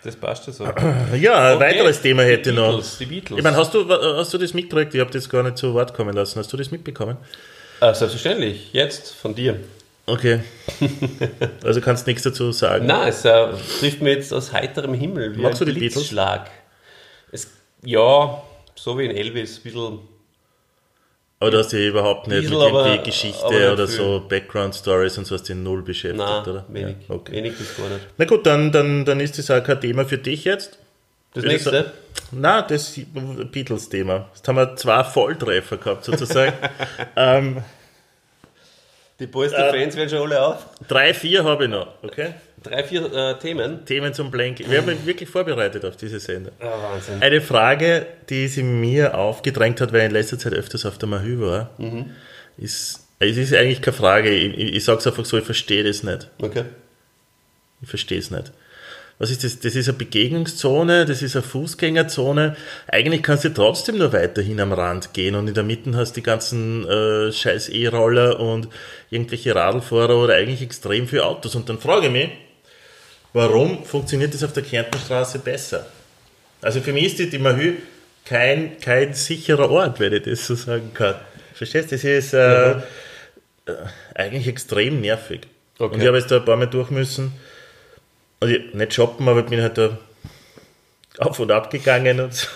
das 0.02 0.16
passt 0.16 0.48
ja 0.48 0.52
so. 0.52 0.64
Ja, 1.16 1.50
ein 1.50 1.56
Okay. 1.58 1.64
weiteres 1.64 2.00
Thema 2.02 2.24
hätte 2.24 2.42
Die 2.42 2.50
ich 2.50 2.56
noch. 2.56 2.70
Beatles, 2.70 2.98
die 2.98 3.06
Beatles. 3.06 3.38
Ich 3.38 3.44
meine, 3.44 3.56
hast 3.56 3.72
du, 3.72 3.88
hast 3.88 4.34
du 4.34 4.38
das 4.38 4.52
mitgekriegt? 4.52 4.92
Ich 4.94 5.00
habe 5.00 5.12
das 5.12 5.28
gar 5.28 5.44
nicht 5.44 5.58
zu 5.58 5.74
Wort 5.74 5.94
kommen 5.94 6.12
lassen. 6.12 6.40
Hast 6.40 6.52
du 6.52 6.56
das 6.56 6.72
mitbekommen? 6.72 7.18
Ah, 7.78 7.94
selbstverständlich, 7.94 8.72
jetzt 8.72 9.14
von 9.14 9.36
dir. 9.36 9.60
Okay. 10.06 10.40
Also 11.64 11.80
kannst 11.80 12.06
nichts 12.08 12.24
dazu 12.24 12.50
sagen. 12.50 12.86
Nein, 12.86 13.08
es 13.10 13.24
äh, 13.24 13.46
trifft 13.78 14.02
mir 14.02 14.10
jetzt 14.10 14.32
aus 14.34 14.52
heiterem 14.52 14.92
Himmel 14.94 15.36
wie 15.36 15.40
Magst 15.40 15.62
ein 15.62 15.66
du 15.66 15.72
die 15.72 15.78
Beatles? 15.80 16.12
Es, 17.30 17.48
ja, 17.84 18.42
so 18.74 18.98
wie 18.98 19.04
in 19.04 19.10
Elvis, 19.10 19.58
ein 19.58 19.62
bisschen 19.62 19.98
Aber 21.40 21.50
du 21.50 21.58
hast 21.58 21.72
dich 21.72 21.88
überhaupt 21.88 22.28
nicht 22.28 22.42
Bisschen, 22.42 22.58
mit 22.58 22.72
irgendwie 22.72 23.04
Geschichte 23.04 23.44
aber 23.44 23.72
oder 23.72 23.86
viel. 23.88 23.96
so 23.96 24.22
Background-Stories 24.28 25.18
und 25.18 25.26
so 25.26 25.34
hast 25.34 25.48
du 25.48 25.54
null 25.54 25.82
beschäftigt, 25.82 26.24
Nein, 26.24 26.42
oder? 26.42 26.64
wenig. 26.68 26.96
Ja, 27.08 27.14
okay. 27.14 27.32
Wenig 27.32 27.56
bis 27.56 27.76
gar 27.76 27.88
nicht. 27.88 28.00
Na 28.16 28.24
gut, 28.24 28.46
dann, 28.46 28.72
dann, 28.72 29.04
dann 29.04 29.20
ist 29.20 29.38
das 29.38 29.50
auch 29.50 29.62
kein 29.62 29.80
Thema 29.80 30.04
für 30.04 30.18
dich 30.18 30.44
jetzt. 30.44 30.78
Das 31.34 31.44
nächste? 31.44 31.92
Na, 32.30 32.62
das 32.62 32.98
Beatles-Thema. 33.50 34.28
Jetzt 34.34 34.46
haben 34.46 34.56
wir 34.56 34.76
zwei 34.76 35.02
Volltreffer 35.02 35.76
gehabt, 35.76 36.04
sozusagen. 36.04 36.52
ähm, 37.16 37.62
Die 39.20 39.26
Polster-Fans 39.28 39.94
werden 39.96 40.08
schon 40.08 40.22
alle 40.22 40.42
auf. 40.44 40.66
drei, 40.88 41.14
vier 41.14 41.44
habe 41.44 41.64
ich 41.64 41.70
noch, 41.70 41.86
okay? 42.02 42.34
Drei, 42.62 42.82
vier 42.82 43.12
äh, 43.12 43.38
Themen. 43.38 43.84
Themen 43.84 44.12
zum 44.14 44.30
Blank. 44.30 44.58
Wir 44.68 44.78
haben 44.78 44.88
uns 44.88 45.04
wirklich 45.06 45.28
vorbereitet 45.28 45.84
auf 45.84 45.96
diese 45.96 46.18
Sendung. 46.18 46.52
Ah, 46.60 46.92
Wahnsinn. 46.94 47.22
Eine 47.22 47.40
Frage, 47.40 48.06
die 48.30 48.48
sie 48.48 48.62
mir 48.62 49.16
aufgedrängt 49.16 49.80
hat, 49.80 49.92
weil 49.92 50.00
ich 50.00 50.06
in 50.06 50.12
letzter 50.12 50.38
Zeit 50.38 50.54
öfters 50.54 50.84
auf 50.86 50.96
der 50.98 51.08
Mahü 51.08 51.40
war, 51.40 51.70
Mhm. 51.78 52.10
ist, 52.56 53.06
es 53.20 53.36
ist 53.36 53.54
eigentlich 53.54 53.82
keine 53.82 53.96
Frage. 53.96 54.30
Ich, 54.30 54.58
ich, 54.58 54.74
ich 54.76 54.84
sage 54.84 54.98
es 54.98 55.06
einfach 55.06 55.24
so, 55.26 55.36
ich 55.38 55.44
verstehe 55.44 55.84
das 55.84 56.02
nicht. 56.02 56.28
Okay. 56.40 56.64
Ich 57.82 57.88
verstehe 57.88 58.18
es 58.18 58.30
nicht. 58.30 58.50
Was 59.18 59.30
ist 59.30 59.44
das? 59.44 59.60
Das 59.60 59.76
ist 59.76 59.88
eine 59.88 59.96
Begegnungszone, 59.96 61.04
das 61.06 61.22
ist 61.22 61.36
eine 61.36 61.44
Fußgängerzone. 61.44 62.56
Eigentlich 62.88 63.22
kannst 63.22 63.44
du 63.44 63.50
trotzdem 63.50 63.98
nur 63.98 64.12
weiterhin 64.12 64.60
am 64.60 64.72
Rand 64.72 65.12
gehen 65.14 65.36
und 65.36 65.46
in 65.46 65.54
der 65.54 65.62
Mitte 65.62 65.94
hast 65.94 66.12
du 66.12 66.20
die 66.20 66.24
ganzen 66.24 66.86
äh, 66.88 67.30
scheiß 67.30 67.68
E-Roller 67.68 68.40
und 68.40 68.68
irgendwelche 69.10 69.54
Radlfahrer 69.54 70.16
oder 70.16 70.34
eigentlich 70.34 70.62
extrem 70.62 71.06
viele 71.06 71.24
Autos. 71.24 71.54
Und 71.54 71.68
dann 71.68 71.78
frage 71.78 72.06
ich 72.06 72.12
mich, 72.12 72.30
warum 73.32 73.84
funktioniert 73.84 74.34
das 74.34 74.42
auf 74.42 74.52
der 74.52 74.64
Kärntnerstraße 74.64 75.38
besser? 75.38 75.86
Also 76.60 76.80
für 76.80 76.92
mich 76.92 77.06
ist 77.06 77.18
die, 77.20 77.30
die 77.30 77.38
Mahü 77.38 77.74
kein, 78.24 78.78
kein 78.80 79.14
sicherer 79.14 79.70
Ort, 79.70 80.00
wenn 80.00 80.12
ich 80.12 80.22
das 80.22 80.46
so 80.46 80.54
sagen 80.54 80.90
kann. 80.92 81.16
Verstehst 81.54 81.92
du? 81.92 81.96
Das 81.96 82.04
ist 82.04 82.32
äh, 82.32 82.70
äh, 82.72 82.76
eigentlich 84.14 84.48
extrem 84.48 85.00
nervig. 85.00 85.42
Okay. 85.78 85.94
Und 85.94 86.00
ich 86.00 86.06
habe 86.06 86.18
jetzt 86.18 86.30
da 86.30 86.36
ein 86.36 86.44
paar 86.44 86.56
Mal 86.56 86.66
durch 86.66 86.90
müssen. 86.90 87.32
Also 88.40 88.54
ich- 88.54 88.74
nicht 88.74 88.94
shoppen, 88.94 89.28
aber 89.28 89.40
ich 89.40 89.46
bin 89.46 89.60
halt 89.62 89.78
da 89.78 89.98
auf 91.18 91.38
und 91.38 91.50
ab 91.52 91.70
gegangen 91.70 92.20
und 92.20 92.34
so. 92.34 92.46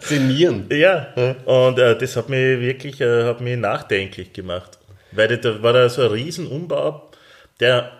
Senieren. 0.00 0.66
Ja, 0.70 1.08
und 1.44 1.78
äh, 1.78 1.96
das 1.96 2.16
hat 2.16 2.28
mich 2.28 2.60
wirklich 2.60 3.00
äh, 3.00 3.24
hat 3.24 3.40
mich 3.40 3.56
nachdenklich 3.56 4.32
gemacht. 4.32 4.78
Weil 5.12 5.36
da 5.38 5.62
war 5.62 5.72
da 5.72 5.88
so 5.88 6.02
ein 6.02 6.08
Riesenumbau, 6.10 7.08
der 7.60 7.92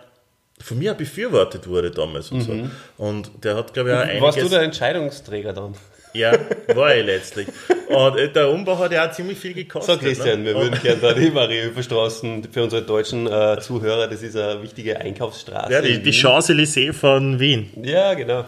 von 0.61 0.77
mir 0.77 0.91
auch 0.91 0.97
befürwortet 0.97 1.67
wurde 1.67 1.89
damals 1.89 2.31
und 2.31 2.41
so. 2.41 2.67
Und 2.97 3.31
der 3.43 3.55
hat, 3.55 3.73
glaube 3.73 3.89
ich, 3.91 3.95
auch 3.95 4.21
Warst 4.21 4.37
du 4.37 4.41
einiges... 4.41 4.49
der 4.51 4.61
Entscheidungsträger 4.63 5.53
dann? 5.53 5.73
Ja, 6.13 6.33
war 6.73 6.95
ich 6.95 7.05
letztlich. 7.05 7.47
Und 7.87 8.17
äh, 8.17 8.31
der 8.31 8.49
Umbau 8.49 8.77
hat 8.77 8.91
ja 8.91 9.07
auch 9.07 9.11
ziemlich 9.11 9.37
viel 9.37 9.53
gekostet. 9.53 9.99
So, 9.99 10.05
Christian, 10.05 10.43
ne? 10.43 10.45
wir 10.47 10.55
würden 10.55 10.79
gerne 10.81 11.01
da 11.01 11.13
die 11.13 11.29
Marienhöferstraßen 11.29 12.47
für 12.51 12.63
unsere 12.63 12.81
deutschen 12.81 13.27
äh, 13.27 13.59
Zuhörer, 13.59 14.07
das 14.07 14.21
ist 14.21 14.35
eine 14.35 14.61
wichtige 14.63 14.99
Einkaufsstraße. 14.99 15.71
Ja, 15.71 15.81
die, 15.81 16.01
die. 16.01 16.11
Champs-Élysées 16.11 16.93
von 16.93 17.39
Wien. 17.39 17.69
Ja, 17.83 18.13
genau. 18.13 18.45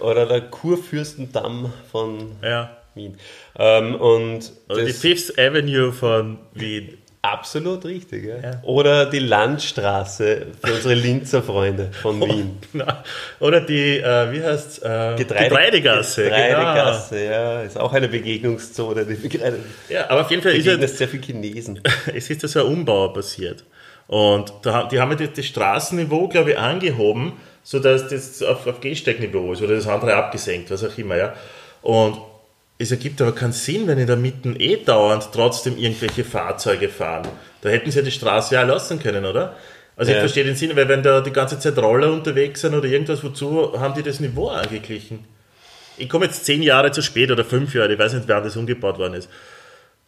Oder 0.00 0.26
der 0.26 0.40
Kurfürstendamm 0.42 1.72
von 1.90 2.32
Ja. 2.42 2.76
Wien. 2.94 3.16
Ähm, 3.58 3.94
und 3.94 4.52
Oder 4.68 4.84
die 4.84 4.92
Fifth 4.92 5.38
Avenue 5.38 5.92
von 5.92 6.38
Wien. 6.52 6.98
Absolut 7.24 7.84
richtig, 7.84 8.24
ja. 8.24 8.36
Ja. 8.38 8.60
Oder 8.64 9.06
die 9.06 9.20
Landstraße 9.20 10.46
für 10.60 10.72
unsere 10.72 10.94
Linzer 10.94 11.40
Freunde 11.40 11.90
von 11.92 12.20
Wien. 12.28 12.58
Na, 12.72 13.04
Oder 13.38 13.60
die, 13.60 13.98
äh, 13.98 14.32
wie 14.32 14.42
heißt's? 14.42 14.78
Äh, 14.78 15.14
Getreidegasse. 15.16 16.24
genau. 16.24 16.36
Getreidegasse, 16.36 17.24
ja. 17.24 17.62
Ist 17.62 17.78
auch 17.78 17.92
eine 17.92 18.08
Begegnungszone. 18.08 19.06
Die 19.06 19.28
Getreide 19.28 19.60
Ja, 19.88 20.10
aber 20.10 20.22
auf 20.22 20.30
jeden 20.32 20.42
Fall 20.42 20.56
ist 20.56 20.66
ja, 20.66 20.76
sehr 20.88 21.06
viel 21.06 21.22
Chinesen. 21.22 21.80
es 22.12 22.28
ist 22.28 22.42
ja 22.42 22.48
so 22.48 22.58
ein 22.58 22.66
Umbau 22.66 23.06
passiert. 23.10 23.64
Und 24.08 24.52
da, 24.62 24.88
die 24.88 24.98
haben 24.98 25.12
ja 25.12 25.18
das, 25.18 25.34
das 25.36 25.46
Straßenniveau, 25.46 26.26
glaube 26.26 26.50
ich, 26.50 26.58
angehoben, 26.58 27.34
sodass 27.62 28.08
das 28.08 28.42
auf, 28.42 28.66
auf 28.66 28.80
Gehsteigniveau 28.80 29.52
ist 29.52 29.62
oder 29.62 29.76
das 29.76 29.86
andere 29.86 30.16
abgesenkt, 30.16 30.72
was 30.72 30.82
auch 30.82 30.98
immer. 30.98 31.16
Ja. 31.16 31.34
Und 31.82 32.18
es 32.78 32.90
ergibt 32.90 33.20
aber 33.20 33.32
keinen 33.32 33.52
Sinn, 33.52 33.86
wenn 33.86 33.98
in 33.98 34.06
der 34.06 34.16
Mitte 34.16 34.50
eh 34.58 34.76
dauernd 34.84 35.28
trotzdem 35.32 35.78
irgendwelche 35.78 36.24
Fahrzeuge 36.24 36.88
fahren. 36.88 37.28
Da 37.60 37.68
hätten 37.68 37.90
sie 37.90 37.98
ja 37.98 38.04
die 38.04 38.10
Straße 38.10 38.54
ja 38.54 38.62
lassen 38.62 38.98
können, 38.98 39.24
oder? 39.24 39.56
Also 39.96 40.10
ich 40.10 40.16
Ja. 40.16 40.20
verstehe 40.22 40.44
den 40.44 40.56
Sinn, 40.56 40.74
weil 40.74 40.88
wenn 40.88 41.02
da 41.02 41.20
die 41.20 41.32
ganze 41.32 41.58
Zeit 41.58 41.78
Roller 41.78 42.12
unterwegs 42.12 42.62
sind 42.62 42.74
oder 42.74 42.86
irgendwas, 42.88 43.22
wozu 43.22 43.78
haben 43.78 43.94
die 43.94 44.02
das 44.02 44.20
Niveau 44.20 44.48
angeglichen? 44.48 45.24
Ich 45.96 46.08
komme 46.08 46.24
jetzt 46.24 46.44
zehn 46.44 46.62
Jahre 46.62 46.90
zu 46.90 47.02
spät 47.02 47.30
oder 47.30 47.44
fünf 47.44 47.74
Jahre, 47.74 47.92
ich 47.92 47.98
weiß 47.98 48.14
nicht, 48.14 48.26
wann 48.26 48.42
das 48.42 48.56
umgebaut 48.56 48.98
worden 48.98 49.14
ist. 49.14 49.28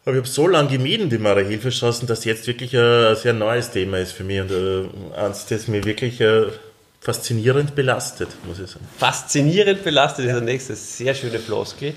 Aber 0.04 0.16
ich 0.16 0.18
habe 0.20 0.28
so 0.28 0.48
lange 0.48 0.68
gemieden, 0.70 1.08
die 1.10 1.18
Maria-Hilfe-Straßen, 1.18 2.06
dass 2.08 2.24
jetzt 2.24 2.46
wirklich 2.46 2.76
ein, 2.76 3.14
sehr 3.16 3.32
neues 3.34 3.70
Thema 3.70 3.98
ist 3.98 4.12
für 4.12 4.24
mich 4.24 4.40
und 4.40 4.50
äh, 4.50 5.16
eins, 5.16 5.46
das 5.46 5.68
mich 5.68 5.84
wirklich 5.84 6.20
äh, 6.20 6.46
faszinierend 7.00 7.74
belastet, 7.74 8.28
muss 8.46 8.58
ich 8.58 8.70
sagen. 8.70 8.86
Faszinierend 8.98 9.84
belastet 9.84 10.26
ist 10.26 10.32
der 10.32 10.40
nächste. 10.40 10.74
Sehr 10.74 11.14
schöne 11.14 11.38
Floskel. 11.38 11.94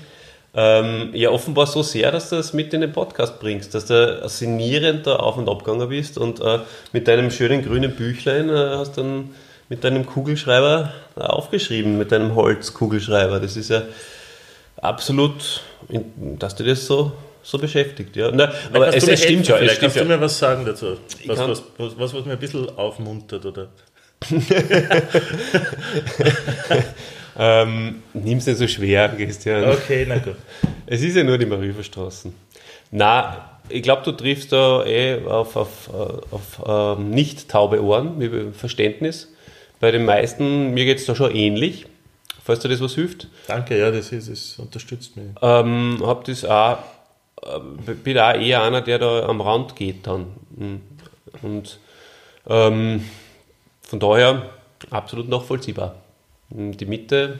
Ähm, 0.54 1.10
ja, 1.12 1.30
offenbar 1.30 1.66
so 1.66 1.82
sehr, 1.82 2.10
dass 2.10 2.30
du 2.30 2.36
das 2.36 2.54
mit 2.54 2.72
in 2.72 2.80
den 2.80 2.92
Podcast 2.92 3.38
bringst, 3.38 3.74
dass 3.74 3.86
du 3.86 4.26
sinnierend 4.28 5.06
da 5.06 5.16
auf 5.16 5.36
und 5.36 5.48
abgegangen 5.48 5.88
bist 5.88 6.16
und 6.16 6.40
äh, 6.40 6.60
mit 6.92 7.06
deinem 7.06 7.30
schönen 7.30 7.62
grünen 7.62 7.94
Büchlein 7.94 8.48
äh, 8.48 8.76
hast 8.76 8.96
dann 8.96 9.30
mit 9.68 9.84
deinem 9.84 10.06
Kugelschreiber 10.06 10.94
aufgeschrieben, 11.16 11.98
mit 11.98 12.12
deinem 12.12 12.34
Holzkugelschreiber. 12.34 13.40
Das 13.40 13.56
ist 13.56 13.68
ja 13.68 13.82
absolut, 14.80 15.62
dass 16.16 16.56
du 16.56 16.64
das 16.64 16.86
so, 16.86 17.12
so 17.42 17.58
beschäftigt. 17.58 18.16
Ja. 18.16 18.30
Na, 18.32 18.50
aber 18.72 18.94
es, 18.94 19.04
du 19.04 19.12
es 19.12 19.22
stimmt 19.22 19.46
schon. 19.46 19.56
Es 19.56 19.60
vielleicht? 19.60 19.76
stimmt 19.76 19.92
Kannst 19.92 19.96
du 19.96 20.10
ja. 20.10 20.16
mir 20.16 20.22
was 20.22 20.38
sagen 20.38 20.64
dazu? 20.64 20.96
Was, 21.26 21.38
was, 21.38 21.62
was, 21.76 21.98
was, 21.98 22.14
was 22.14 22.24
mir 22.24 22.32
ein 22.32 22.38
bisschen 22.38 22.74
aufmuntert 22.78 23.44
oder? 23.44 23.68
Ähm, 27.38 28.02
Nimm 28.14 28.38
es 28.38 28.46
nicht 28.46 28.58
so 28.58 28.66
schwer, 28.66 29.08
Christian. 29.10 29.64
Okay, 29.70 30.04
na 30.08 30.18
gut. 30.18 30.36
Es 30.86 31.02
ist 31.02 31.16
ja 31.16 31.22
nur 31.22 31.36
die 31.36 31.46
Marienstraßen. 31.46 32.34
Na, 32.90 33.60
ich 33.68 33.82
glaube, 33.82 34.02
du 34.02 34.12
triffst 34.12 34.52
da 34.52 34.84
eh 34.84 35.24
auf, 35.24 35.54
auf, 35.56 35.88
äh, 35.88 36.34
auf 36.34 36.98
ähm, 36.98 37.10
nicht 37.10 37.48
taube 37.50 37.82
Ohren, 37.82 38.16
mit 38.18 38.56
Verständnis. 38.56 39.28
Bei 39.80 39.90
den 39.90 40.04
meisten, 40.04 40.72
mir 40.72 40.84
geht 40.86 40.98
es 40.98 41.06
da 41.06 41.14
schon 41.14 41.34
ähnlich, 41.34 41.86
falls 42.42 42.60
dir 42.60 42.68
das 42.68 42.80
was 42.80 42.94
hilft. 42.94 43.28
Danke, 43.46 43.78
ja, 43.78 43.90
das, 43.90 44.10
ist, 44.12 44.30
das 44.30 44.58
unterstützt 44.58 45.16
mich. 45.16 45.26
Ähm, 45.42 46.02
hab 46.02 46.24
das 46.24 46.44
auch, 46.44 46.78
äh, 47.42 47.94
bin 47.94 48.18
auch 48.18 48.34
eher 48.34 48.62
einer, 48.62 48.80
der 48.80 48.98
da 48.98 49.26
am 49.26 49.40
Rand 49.40 49.76
geht 49.76 50.06
dann. 50.06 50.26
Mhm. 50.56 50.80
Und 51.42 51.78
ähm, 52.48 53.04
von 53.82 54.00
daher 54.00 54.50
absolut 54.90 55.28
nachvollziehbar. 55.28 55.94
Mhm, 56.50 56.76
Die 56.76 56.86
Mitte 56.86 57.38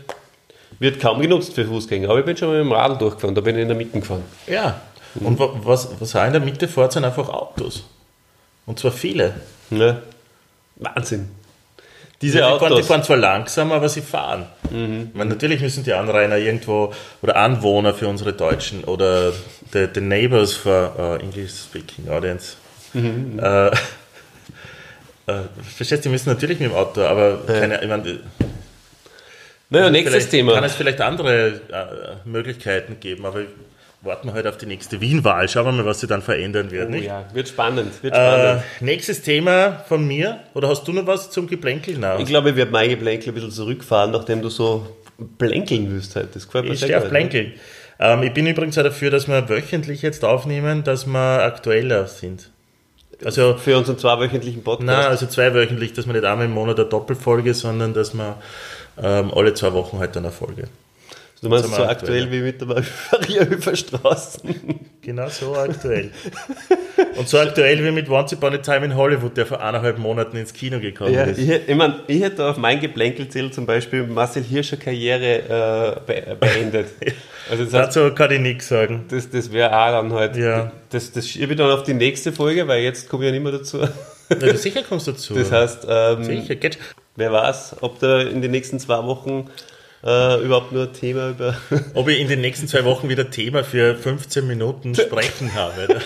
wird 0.78 1.00
kaum 1.00 1.20
genutzt 1.20 1.54
für 1.54 1.64
Fußgänger, 1.64 2.08
aber 2.10 2.20
ich 2.20 2.24
bin 2.24 2.36
schon 2.36 2.48
mal 2.48 2.58
mit 2.62 2.66
dem 2.66 2.72
Radl 2.72 2.98
durchgefahren, 2.98 3.34
da 3.34 3.40
bin 3.40 3.56
ich 3.56 3.62
in 3.62 3.68
der 3.68 3.76
Mitte 3.76 3.98
gefahren. 3.98 4.22
Ja, 4.46 4.80
und 5.20 5.38
wa- 5.38 5.50
was, 5.62 5.88
was 5.98 6.14
auch 6.14 6.24
in 6.26 6.32
der 6.32 6.40
Mitte 6.42 6.68
fährt, 6.68 6.92
sind 6.92 7.04
einfach 7.04 7.28
Autos. 7.28 7.84
Und 8.66 8.78
zwar 8.78 8.92
viele. 8.92 9.34
Ne? 9.70 10.02
Wahnsinn. 10.76 11.30
Diese 12.20 12.38
Die 12.38 12.42
fahren, 12.42 12.58
die 12.58 12.64
Autos. 12.66 12.86
fahren 12.86 13.02
zwar 13.02 13.16
langsam, 13.16 13.72
aber 13.72 13.88
sie 13.88 14.02
fahren. 14.02 14.46
Mhm. 14.70 15.10
Meine, 15.14 15.30
natürlich 15.30 15.60
müssen 15.60 15.84
die 15.84 15.92
Anrainer 15.92 16.36
irgendwo, 16.36 16.92
oder 17.22 17.36
Anwohner 17.36 17.94
für 17.94 18.08
unsere 18.08 18.32
Deutschen, 18.34 18.84
oder 18.84 19.32
the, 19.72 19.86
the 19.94 20.00
neighbors 20.00 20.52
for 20.52 20.92
uh, 20.98 21.22
English-speaking 21.22 22.08
audience. 22.10 22.56
Mhm. 22.92 23.38
Äh, 23.40 23.68
äh, 23.68 23.70
verstehst 25.76 26.04
du, 26.04 26.08
die 26.08 26.12
müssen 26.12 26.28
natürlich 26.28 26.58
mit 26.60 26.70
dem 26.70 26.76
Auto, 26.76 27.02
aber 27.02 27.38
keine, 27.46 27.80
ich 27.82 27.88
meine, 27.88 28.20
naja, 29.70 29.90
nächstes 29.90 30.14
vielleicht 30.14 30.30
Thema. 30.30 30.54
kann 30.54 30.64
es 30.64 30.74
vielleicht 30.74 31.00
andere 31.00 31.46
äh, 31.70 32.28
Möglichkeiten 32.28 32.98
geben, 33.00 33.26
aber 33.26 33.40
warten 34.00 34.28
wir 34.28 34.34
halt 34.34 34.46
auf 34.46 34.56
die 34.56 34.66
nächste 34.66 35.00
Wien-Wahl. 35.00 35.48
Schauen 35.48 35.66
wir 35.66 35.72
mal, 35.72 35.84
was 35.84 36.00
sie 36.00 36.06
dann 36.06 36.22
verändern 36.22 36.70
wird. 36.70 36.86
Oh 36.88 36.90
nicht? 36.90 37.06
ja, 37.06 37.24
wird 37.32 37.48
spannend. 37.48 38.02
Wird 38.02 38.14
Äh, 38.14 38.16
spannend. 38.16 38.62
nächstes 38.80 39.22
Thema 39.22 39.84
von 39.88 40.06
mir. 40.06 40.40
Oder 40.54 40.68
hast 40.68 40.86
du 40.86 40.92
noch 40.92 41.06
was 41.06 41.30
zum 41.30 41.48
Geplänkel? 41.48 41.98
Nein. 41.98 42.20
ich 42.20 42.26
glaube, 42.26 42.50
ich 42.50 42.56
werde 42.56 42.70
mein 42.70 42.88
Geplänkel 42.90 43.30
ein 43.30 43.34
bisschen 43.34 43.50
zurückfahren, 43.50 44.12
nachdem 44.12 44.40
du 44.40 44.48
so 44.50 44.86
plänkeln 45.36 45.92
wirst 45.94 46.14
heute. 46.16 46.28
Das 46.34 46.46
gefällt 46.46 46.66
mir 46.66 46.72
Ich 46.72 46.78
stehe 46.78 46.96
auf 46.96 47.02
gut. 47.04 47.10
Plänkel. 47.10 47.52
Ähm, 47.98 48.22
ich 48.22 48.32
bin 48.32 48.46
übrigens 48.46 48.78
auch 48.78 48.84
dafür, 48.84 49.10
dass 49.10 49.26
wir 49.26 49.48
wöchentlich 49.48 50.02
jetzt 50.02 50.24
aufnehmen, 50.24 50.84
dass 50.84 51.06
wir 51.06 51.42
aktueller 51.42 52.06
sind. 52.06 52.50
Also, 53.24 53.56
Für 53.56 53.76
unseren 53.76 53.98
zweiwöchentlichen 53.98 54.62
Podcast. 54.62 54.86
na, 54.86 55.08
also 55.08 55.26
zweiwöchentlich, 55.26 55.92
dass 55.92 56.06
wir 56.06 56.12
nicht 56.12 56.24
einmal 56.24 56.46
im 56.46 56.52
Monat 56.52 56.78
eine 56.78 56.88
Doppelfolge, 56.88 57.52
sondern 57.52 57.92
dass 57.92 58.14
wir 58.14 58.36
ähm, 59.02 59.32
alle 59.34 59.54
zwei 59.54 59.72
Wochen 59.72 59.98
halt 59.98 60.16
eine 60.16 60.30
Folge. 60.30 60.64
du 61.42 61.48
meinst 61.48 61.66
so 61.66 61.82
aktuell 61.84 62.24
aktuell. 62.24 62.30
wie 62.32 62.40
mit 62.40 62.60
der 62.60 62.68
Mariahöfer 62.68 63.76
Straßen. 63.82 64.54
Genau 65.02 65.28
so 65.28 65.54
aktuell. 65.54 66.10
Und 67.16 67.28
so 67.28 67.38
aktuell 67.38 67.82
wie 67.84 67.90
mit 67.92 68.08
Once 68.10 68.32
Upon 68.34 68.54
a 68.54 68.58
Time 68.58 68.84
in 68.86 68.94
Hollywood, 68.96 69.36
der 69.36 69.46
vor 69.46 69.60
eineinhalb 69.62 69.98
Monaten 69.98 70.36
ins 70.36 70.52
Kino 70.52 70.80
gekommen 70.80 71.14
Ja, 71.14 71.24
ist. 71.24 71.38
ich, 71.38 71.48
ich, 71.48 71.74
mein, 71.74 71.94
ich 72.06 72.20
hätte 72.22 72.44
auf 72.46 72.56
mein 72.58 72.80
Geplänkelzähl 72.80 73.50
zum 73.50 73.64
Beispiel 73.66 74.04
Marcel 74.06 74.42
Hirscher 74.42 74.76
Karriere 74.76 76.00
äh, 76.06 76.06
be 76.06 76.36
beendet. 76.38 76.88
Also 77.50 77.64
das, 77.64 77.72
heißt, 77.72 77.96
Dazu 77.96 78.14
kann 78.14 78.30
ich 78.30 78.40
nichts 78.40 78.68
sagen. 78.68 79.06
das, 79.08 79.30
das 79.30 79.50
wäre 79.50 79.70
auch 79.74 79.90
dann 79.90 80.12
halt. 80.12 80.36
Ja. 80.36 80.70
Das, 80.90 81.12
das 81.12 81.26
schiebe 81.26 81.52
ich 81.54 81.58
dann 81.58 81.70
auf 81.70 81.82
die 81.82 81.94
nächste 81.94 82.30
Folge, 82.30 82.68
weil 82.68 82.82
jetzt 82.82 83.08
komme 83.08 83.24
ich 83.24 83.28
ja 83.28 83.32
nicht 83.32 83.42
mehr 83.42 83.52
dazu. 83.52 83.78
Ja, 83.78 84.54
sicher 84.54 84.82
kommst 84.86 85.06
du 85.06 85.12
dazu. 85.12 85.32
Das 85.32 85.50
heißt, 85.50 85.86
ähm, 85.88 86.24
sicher. 86.24 86.56
Geht. 86.56 86.76
Wer 87.18 87.32
weiß, 87.32 87.76
ob 87.82 87.98
da 88.00 88.20
in 88.22 88.40
den 88.42 88.50
nächsten 88.52 88.78
zwei 88.80 89.04
Wochen 89.04 89.50
äh, 90.04 90.40
überhaupt 90.42 90.72
nur 90.72 90.84
ein 90.84 90.92
Thema 90.92 91.30
über. 91.30 91.56
Ob 91.94 92.06
ich 92.08 92.20
in 92.20 92.28
den 92.28 92.40
nächsten 92.40 92.68
zwei 92.68 92.84
Wochen 92.84 93.08
wieder 93.08 93.30
Thema 93.30 93.64
für 93.64 93.96
15 93.96 94.46
Minuten 94.46 94.94
sprechen 94.94 95.52
habe. 95.54 95.88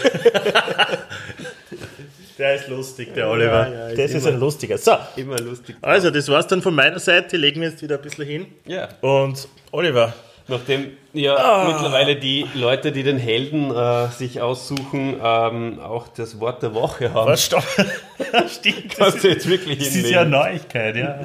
Der 2.39 2.55
ist 2.57 2.69
lustig, 2.69 3.15
der 3.15 3.29
Oliver. 3.29 3.69
ja, 3.71 3.89
ist 3.89 3.99
das 3.99 4.11
ist 4.13 4.25
immer- 4.27 4.35
ein 4.35 4.41
lustiger. 4.41 4.79
So, 4.79 4.97
Immer 5.17 5.39
lustig. 5.39 5.77
also 5.83 6.11
das 6.11 6.29
war's 6.29 6.47
dann 6.47 6.63
von 6.63 6.75
meiner 6.75 6.99
Seite. 6.99 7.37
Legen 7.37 7.61
wir 7.61 7.69
jetzt 7.69 7.83
wieder 7.83 7.97
ein 7.97 8.03
bisschen 8.03 8.27
hin. 8.27 8.47
Ja. 8.67 8.89
Und 9.03 9.47
Oliver, 9.71 10.15
Nachdem 10.49 10.91
ja 11.13 11.37
Ah. 11.37 11.69
mittlerweile 11.69 12.17
die 12.17 12.47
Leute, 12.55 12.91
die 12.93 13.03
den 13.05 13.19
Helden 13.19 13.75
äh, 13.75 14.09
sich 14.09 14.41
aussuchen, 14.41 15.17
ähm, 15.23 15.79
auch 15.81 16.09
das 16.09 16.41
Wort 16.41 16.63
der 16.63 16.75
Woche 16.75 17.15
haben. 17.15 17.29
was 17.31 17.45
stopp? 17.45 17.65
Stimmt, 18.49 18.97
Kannst 18.97 19.23
du 19.23 19.29
jetzt 19.29 19.49
wirklich 19.49 19.79
das 19.79 19.95
ist 19.95 20.11
ja 20.11 20.23
eine 20.23 20.31
Neuigkeit, 20.31 20.97
ja. 20.97 21.21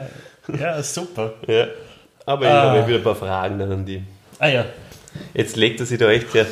Ja, 0.60 0.82
super. 0.84 1.34
Ja. 1.48 1.68
Aber 2.26 2.46
ich 2.46 2.52
Ah. 2.52 2.62
habe 2.64 2.78
ja 2.80 2.88
wieder 2.88 2.98
ein 2.98 3.04
paar 3.04 3.16
Fragen 3.16 3.58
dann 3.60 3.72
an 3.72 3.86
die. 3.86 4.04
Ah 4.40 4.48
ja. 4.48 4.66
Jetzt 5.34 5.56
legt 5.56 5.80
er 5.80 5.86
sich 5.86 5.98
da 5.98 6.10
echt 6.10 6.34
her. 6.34 6.46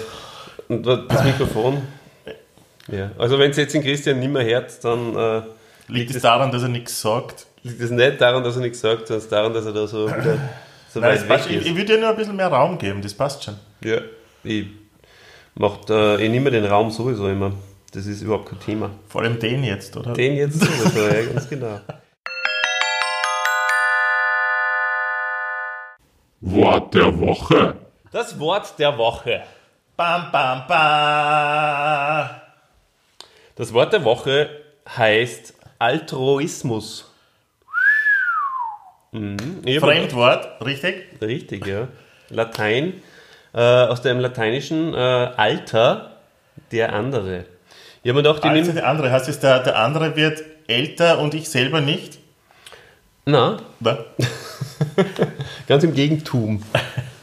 Und 0.67 0.85
das 0.85 1.23
Mikrofon. 1.23 1.81
Ja. 2.91 3.11
Also 3.17 3.37
wenn 3.39 3.51
es 3.51 3.57
jetzt 3.57 3.73
den 3.73 3.83
Christian 3.83 4.19
nicht 4.19 4.31
mehr 4.31 4.43
hört, 4.43 4.83
dann 4.83 5.15
äh, 5.15 5.41
Liegt 5.87 6.15
es 6.15 6.21
daran, 6.23 6.51
dass 6.51 6.63
er 6.63 6.69
nichts 6.69 6.99
sagt? 6.99 7.45
liegt 7.63 7.79
es 7.81 7.91
nicht 7.91 8.19
daran, 8.21 8.43
dass 8.43 8.55
er 8.55 8.61
nichts 8.61 8.79
sagt, 8.81 9.07
sondern 9.07 9.29
daran, 9.29 9.53
dass 9.53 9.65
er 9.65 9.73
da 9.73 9.85
so 9.87 10.07
wieder 10.07 10.37
so 10.95 11.01
Nein, 11.01 11.11
weit 11.11 11.21
weg 11.23 11.27
passt, 11.27 11.49
ich, 11.49 11.57
ist. 11.57 11.65
ich 11.67 11.75
würde 11.75 11.93
dir 11.93 11.99
nur 11.99 12.09
ein 12.09 12.15
bisschen 12.15 12.37
mehr 12.37 12.47
Raum 12.47 12.77
geben, 12.77 13.01
das 13.01 13.13
passt 13.13 13.43
schon. 13.43 13.57
Ja. 13.83 13.97
Ich, 14.45 14.67
mach 15.53 15.83
da, 15.83 16.17
ich 16.17 16.29
nehme 16.29 16.49
den 16.49 16.63
Raum 16.63 16.89
sowieso 16.89 17.27
immer. 17.27 17.51
Das 17.91 18.05
ist 18.05 18.21
überhaupt 18.21 18.47
kein 18.47 18.61
Thema. 18.61 18.91
Vor 19.09 19.21
allem 19.21 19.37
den 19.37 19.65
jetzt, 19.65 19.97
oder? 19.97 20.13
Den 20.13 20.37
jetzt 20.37 20.57
sowieso, 20.57 21.05
ja, 21.05 21.25
ganz 21.33 21.49
genau. 21.49 21.81
Wort 26.39 26.93
der 26.93 27.19
Woche. 27.19 27.75
Das 28.13 28.39
Wort 28.39 28.79
der 28.79 28.97
Woche. 28.97 29.43
Bam, 29.97 30.31
bam, 30.31 30.65
bam. 30.65 32.29
Das 33.57 33.73
Wort 33.73 33.91
der 33.91 34.05
Woche 34.05 34.49
heißt 34.95 35.55
Altruismus. 35.77 37.11
Mhm. 39.19 39.79
Fremdwort, 39.79 40.65
richtig? 40.65 41.07
Richtig, 41.21 41.65
ja. 41.65 41.87
Latein. 42.29 42.93
äh, 43.53 43.59
aus 43.59 44.01
dem 44.01 44.19
lateinischen 44.19 44.93
äh, 44.93 44.97
Alter 44.97 46.17
der 46.71 46.93
andere. 46.93 47.45
Ich 48.03 48.09
habe 48.09 48.21
mir 48.21 48.29
gedacht, 48.29 48.43
ich 48.43 48.51
Also 48.51 48.71
der 48.73 48.87
andere, 48.87 49.11
heißt 49.11 49.29
es, 49.29 49.39
der, 49.39 49.59
der 49.59 49.79
andere 49.79 50.15
wird 50.15 50.43
älter 50.67 51.19
und 51.19 51.33
ich 51.33 51.49
selber 51.49 51.81
nicht? 51.81 52.19
Na, 53.25 53.57
Na? 53.79 53.97
ganz 55.67 55.83
im 55.83 55.93
Gegentum. 55.93 56.61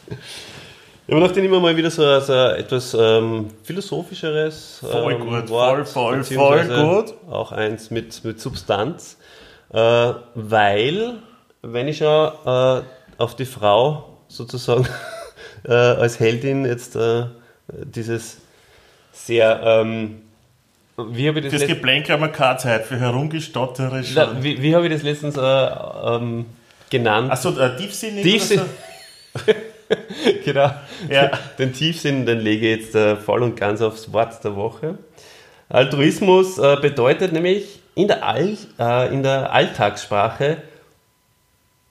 Ich 0.09 1.09
habe 1.09 1.20
mir 1.20 1.20
gedacht, 1.20 1.36
ich 1.36 1.43
nehme 1.43 1.60
mal 1.60 1.77
wieder 1.77 1.90
so, 1.90 2.19
so 2.20 2.32
etwas 2.32 2.94
ähm, 2.98 3.51
philosophischeres 3.62 4.81
Voll 4.81 5.12
ähm, 5.12 5.20
gut, 5.20 5.48
Wort, 5.51 5.89
voll, 5.89 6.24
voll, 6.24 6.24
voll 6.24 7.05
gut. 7.05 7.14
Auch 7.31 7.52
eins 7.52 7.90
mit, 7.90 8.24
mit 8.24 8.40
Substanz. 8.40 9.19
Äh, 9.73 10.12
weil, 10.35 11.19
wenn 11.62 11.89
ich 11.89 11.98
schon 11.98 12.32
äh, 12.44 12.82
auf 13.18 13.36
die 13.36 13.44
Frau 13.44 14.18
sozusagen 14.28 14.86
äh, 15.64 15.72
als 15.72 16.18
Heldin 16.20 16.64
jetzt 16.64 16.97
äh, 16.97 17.24
dieses 17.68 18.39
sehr, 19.12 19.60
ähm, 19.64 20.22
wie 20.97 21.28
habe 21.28 21.39
ich 21.40 21.44
das 21.51 21.62
letzt- 21.62 21.68
Geplänkel 21.68 22.14
haben 22.14 22.22
wir 22.22 22.28
keine 22.28 22.59
Zeit, 22.59 22.84
für 22.84 22.98
herumgestottere. 22.98 24.02
Na, 24.14 24.43
wie, 24.43 24.60
wie 24.60 24.74
habe 24.74 24.86
ich 24.86 24.93
das 24.93 25.02
letztens 25.02 25.36
äh, 25.36 25.40
ähm, 25.40 26.47
genannt? 26.90 27.30
Achso, 27.30 27.56
äh, 27.59 27.76
tiefsinnig 27.76 28.22
Tiefsinn. 28.24 28.60
oder 29.34 29.55
genau. 30.44 30.70
Ja. 31.09 31.30
Den 31.59 31.72
Tiefsinn, 31.72 32.26
den 32.26 32.40
lege 32.40 32.72
ich 32.72 32.80
jetzt 32.80 32.94
äh, 32.94 33.16
voll 33.16 33.43
und 33.43 33.56
ganz 33.56 33.80
aufs 33.80 34.12
Wort 34.12 34.43
der 34.43 34.56
Woche. 34.56 34.98
Altruismus 35.68 36.59
äh, 36.59 36.76
bedeutet 36.80 37.32
nämlich 37.32 37.80
in 37.94 38.09
der, 38.09 38.26
All, 38.26 38.56
in 39.10 39.22
der 39.22 39.52
Alltagssprache 39.52 40.59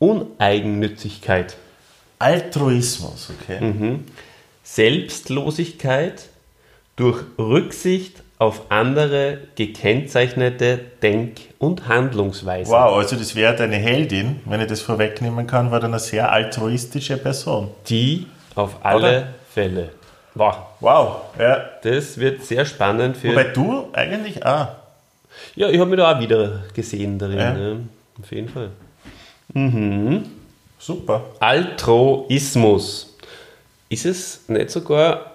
Uneigennützigkeit? 0.02 1.58
Altruismus, 2.18 3.30
okay. 3.40 3.62
Mhm. 3.62 4.06
Selbstlosigkeit 4.64 6.24
durch 6.96 7.20
Rücksicht 7.38 8.16
auf 8.40 8.64
andere 8.70 9.38
gekennzeichnete 9.56 10.80
Denk- 11.04 11.42
und 11.60 11.88
Handlungsweisen. 11.88 12.74
Wow, 12.74 12.98
also 12.98 13.16
das 13.16 13.36
wäre 13.36 13.56
deine 13.56 13.76
Heldin, 13.76 14.40
wenn 14.46 14.60
ich 14.60 14.68
das 14.68 14.82
vorwegnehmen 14.82 15.46
kann, 15.46 15.70
war 15.70 15.80
dann 15.80 15.92
eine 15.92 16.00
sehr 16.00 16.32
altruistische 16.32 17.18
Person. 17.18 17.70
Die 17.88 18.26
auf 18.56 18.78
alle 18.84 18.98
Oder? 18.98 19.28
Fälle. 19.54 19.90
Wow, 20.34 20.56
Wow, 20.80 21.16
ja. 21.38 21.64
das 21.84 22.18
wird 22.18 22.44
sehr 22.44 22.66
spannend 22.66 23.18
für 23.18 23.30
Wobei 23.30 23.44
du 23.44 23.90
eigentlich 23.94 24.44
auch. 24.44 24.70
Ja, 25.56 25.70
ich 25.70 25.80
habe 25.80 25.90
mich 25.92 26.00
da 26.00 26.16
auch 26.16 26.20
wieder 26.20 26.64
gesehen 26.74 27.20
darin. 27.20 27.38
Ja. 27.38 27.58
Ja. 27.58 27.76
Auf 28.20 28.32
jeden 28.32 28.50
Fall. 28.50 28.72
Super. 30.80 31.24
Altruismus. 31.40 33.16
Ist 33.90 34.06
es 34.06 34.42
nicht 34.48 34.70
sogar 34.70 35.32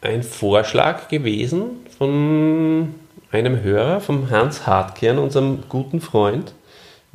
ein 0.00 0.22
Vorschlag 0.22 1.08
gewesen 1.08 1.86
von 1.98 2.94
einem 3.32 3.62
Hörer, 3.62 4.00
vom 4.00 4.30
Hans 4.30 4.66
Hartkern, 4.66 5.18
unserem 5.18 5.64
guten 5.68 6.00
Freund? 6.00 6.54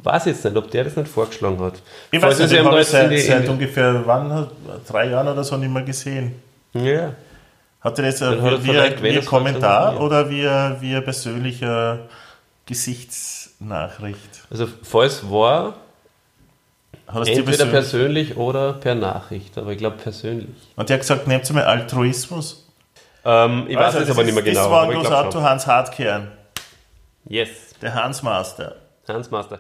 Weiß 0.04 0.26
jetzt 0.26 0.44
nicht, 0.44 0.58
ob 0.58 0.70
der 0.72 0.84
das 0.86 0.96
nicht 0.96 1.08
vorgeschlagen 1.08 1.60
hat. 1.60 1.82
Ich 2.12 2.20
Falls 2.20 2.40
weiß 2.40 2.50
nicht, 2.50 2.60
ich 2.60 2.66
habe 2.66 2.84
seit, 2.84 3.20
seit 3.20 3.48
ungefähr 3.48 4.02
wann, 4.06 4.48
drei 4.88 5.10
Jahren 5.10 5.28
oder 5.28 5.44
so 5.44 5.58
nicht 5.58 5.72
mehr 5.72 5.84
gesehen. 5.84 6.34
Ja. 6.74 7.14
Hat 7.82 8.00
er 8.00 8.06
das 8.06 8.20
Dann 8.20 8.42
hat 8.42 8.64
via, 8.64 9.02
via 9.02 9.22
Kommentar 9.22 10.00
oder 10.02 10.30
via, 10.30 10.78
via 10.80 11.02
persönlicher 11.02 12.00
Gesichtsnachricht? 12.66 14.48
Also, 14.50 14.68
falls 14.84 15.30
war, 15.30 15.76
Hat 17.14 17.28
entweder 17.28 17.44
persönlich- 17.66 17.72
persönlich 17.72 18.38
oder 18.38 18.74
per 18.74 18.96
Nachricht, 18.96 19.58
aber 19.58 19.72
ich 19.72 19.78
glaube 19.78 19.98
persönlich. 19.98 20.48
Und 20.76 20.90
der 20.90 20.96
hat 20.96 21.02
gesagt, 21.02 21.28
nehmt 21.28 21.52
mal 21.54 21.64
Altruismus. 21.64 22.68
Ähm, 23.26 23.66
ich 23.68 23.76
weiß 23.76 23.86
Also, 23.86 24.00
es 24.00 24.08
das 24.08 24.16
aber 24.18 24.24
nicht 24.24 24.34
mehr 24.34 24.44
genau. 24.44 24.60
Das 24.62 24.70
war 24.72 24.84
ein 24.84 24.92
schon. 25.32 25.44
Hans 25.44 25.68
Hartkern, 25.68 26.32
Yes, 27.28 27.50
der 27.82 27.94
Hansmaster. 27.94 28.76
Hans 29.08 29.30
Master. 29.30 29.60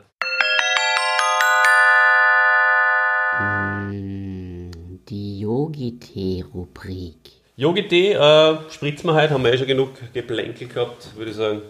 Die 5.09 5.39
Yogi-Tee-Rubrik. 5.41 7.15
Yogi-Tee, 7.57 8.13
äh, 8.13 8.57
spritzen 8.69 9.09
wir 9.09 9.13
heute, 9.13 9.33
haben 9.33 9.43
wir 9.43 9.53
eh 9.53 9.57
schon 9.57 9.67
genug 9.67 9.89
Geplänkel 10.13 10.67
gehabt, 10.67 11.15
würde 11.15 11.31
ich 11.31 11.37
sagen. 11.37 11.61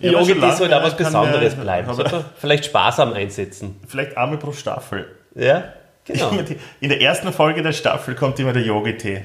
Ja, 0.00 0.10
aber 0.10 0.18
schon 0.18 0.28
Yogi-Tee 0.28 0.40
lange 0.40 0.56
soll 0.56 0.68
da 0.68 0.82
was 0.82 0.96
Besonderes 0.96 1.54
bleiben. 1.54 1.90
vielleicht 2.38 2.66
sparsam 2.66 3.12
einsetzen. 3.12 3.80
Vielleicht 3.86 4.16
einmal 4.16 4.38
pro 4.38 4.52
Staffel. 4.52 5.06
Ja, 5.34 5.72
genau. 6.04 6.30
In 6.80 6.88
der 6.88 7.00
ersten 7.00 7.32
Folge 7.32 7.62
der 7.62 7.72
Staffel 7.72 8.14
kommt 8.14 8.38
immer 8.38 8.52
der 8.52 8.62
Yogi-Tee. 8.62 9.22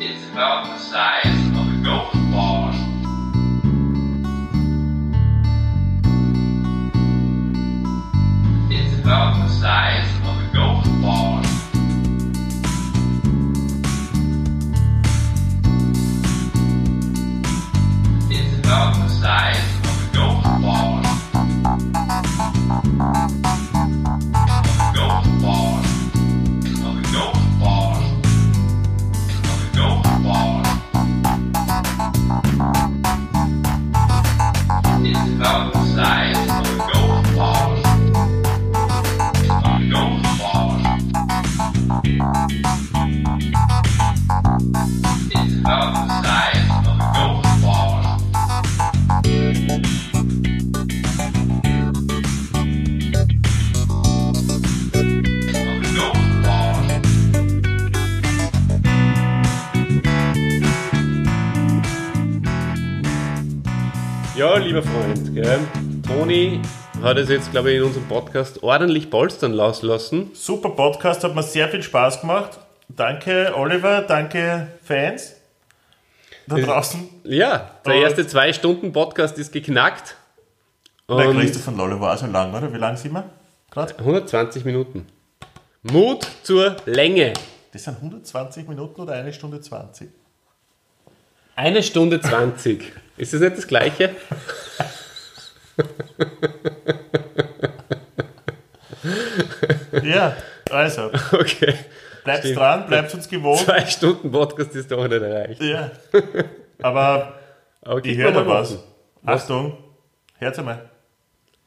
It's 0.00 0.28
about 0.32 0.66
the 0.66 0.78
size 0.78 1.50
of 1.58 1.66
a 1.66 1.82
golf 1.82 2.12
ball. 2.32 2.70
It's 8.70 8.94
about 9.00 9.34
the 9.42 9.48
size 9.48 10.13
size 19.24 19.73
Lieber 64.58 64.82
Freund, 64.82 65.34
gell? 65.34 65.58
Toni 66.06 66.60
hat 67.02 67.18
es 67.18 67.28
jetzt, 67.28 67.50
glaube 67.50 67.70
ich, 67.72 67.78
in 67.78 67.82
unserem 67.84 68.06
Podcast 68.08 68.62
ordentlich 68.62 69.10
polstern 69.10 69.52
lassen. 69.52 70.30
Super 70.34 70.70
Podcast, 70.70 71.24
hat 71.24 71.34
mir 71.34 71.42
sehr 71.42 71.68
viel 71.68 71.82
Spaß 71.82 72.20
gemacht. 72.20 72.58
Danke, 72.88 73.52
Oliver, 73.56 74.02
danke, 74.02 74.68
Fans 74.82 75.34
da 76.46 76.56
draußen. 76.56 77.08
Ja, 77.24 77.70
der 77.84 77.94
Und- 77.94 78.02
erste 78.02 78.26
zwei 78.26 78.52
Stunden 78.52 78.92
Podcast 78.92 79.38
ist 79.38 79.52
geknackt. 79.52 80.16
Der 81.08 81.28
Und 81.28 81.38
Christoph 81.40 81.64
von 81.64 81.76
Lolle 81.76 82.00
war 82.00 82.14
auch 82.14 82.18
so 82.18 82.26
lang, 82.26 82.54
oder? 82.54 82.72
Wie 82.72 82.78
lang 82.78 82.96
sind 82.96 83.12
wir? 83.12 83.24
Gerade? 83.70 83.94
120 83.98 84.64
Minuten. 84.64 85.06
Mut 85.82 86.26
zur 86.42 86.76
Länge. 86.86 87.34
Das 87.72 87.84
sind 87.84 87.96
120 87.96 88.68
Minuten 88.68 89.00
oder 89.00 89.14
eine 89.14 89.32
Stunde 89.32 89.60
20? 89.60 90.08
Eine 91.56 91.82
Stunde 91.82 92.20
20. 92.20 92.92
Ist 93.16 93.32
das 93.32 93.40
nicht 93.40 93.56
das 93.58 93.66
Gleiche? 93.66 94.14
Ja, 100.02 100.36
also, 100.70 101.10
Okay. 101.32 101.74
bleibt 102.24 102.40
Stimmt. 102.40 102.56
dran, 102.58 102.86
bleibt 102.86 103.14
uns 103.14 103.28
gewohnt. 103.28 103.60
Zwei 103.60 103.84
Stunden 103.86 104.30
Podcast 104.30 104.74
ist 104.74 104.90
doch 104.90 105.06
nicht 105.06 105.20
erreicht. 105.22 105.62
Ja. 105.62 105.90
Aber 106.82 107.34
Aber 107.82 108.04
ich 108.04 108.16
höre 108.16 108.32
da 108.32 108.42
mal 108.44 108.60
was. 108.60 108.70
machen. 108.72 108.82
Was? 109.22 109.42
Achtung, 109.42 109.78
hört 110.38 110.58
einmal. 110.58 110.90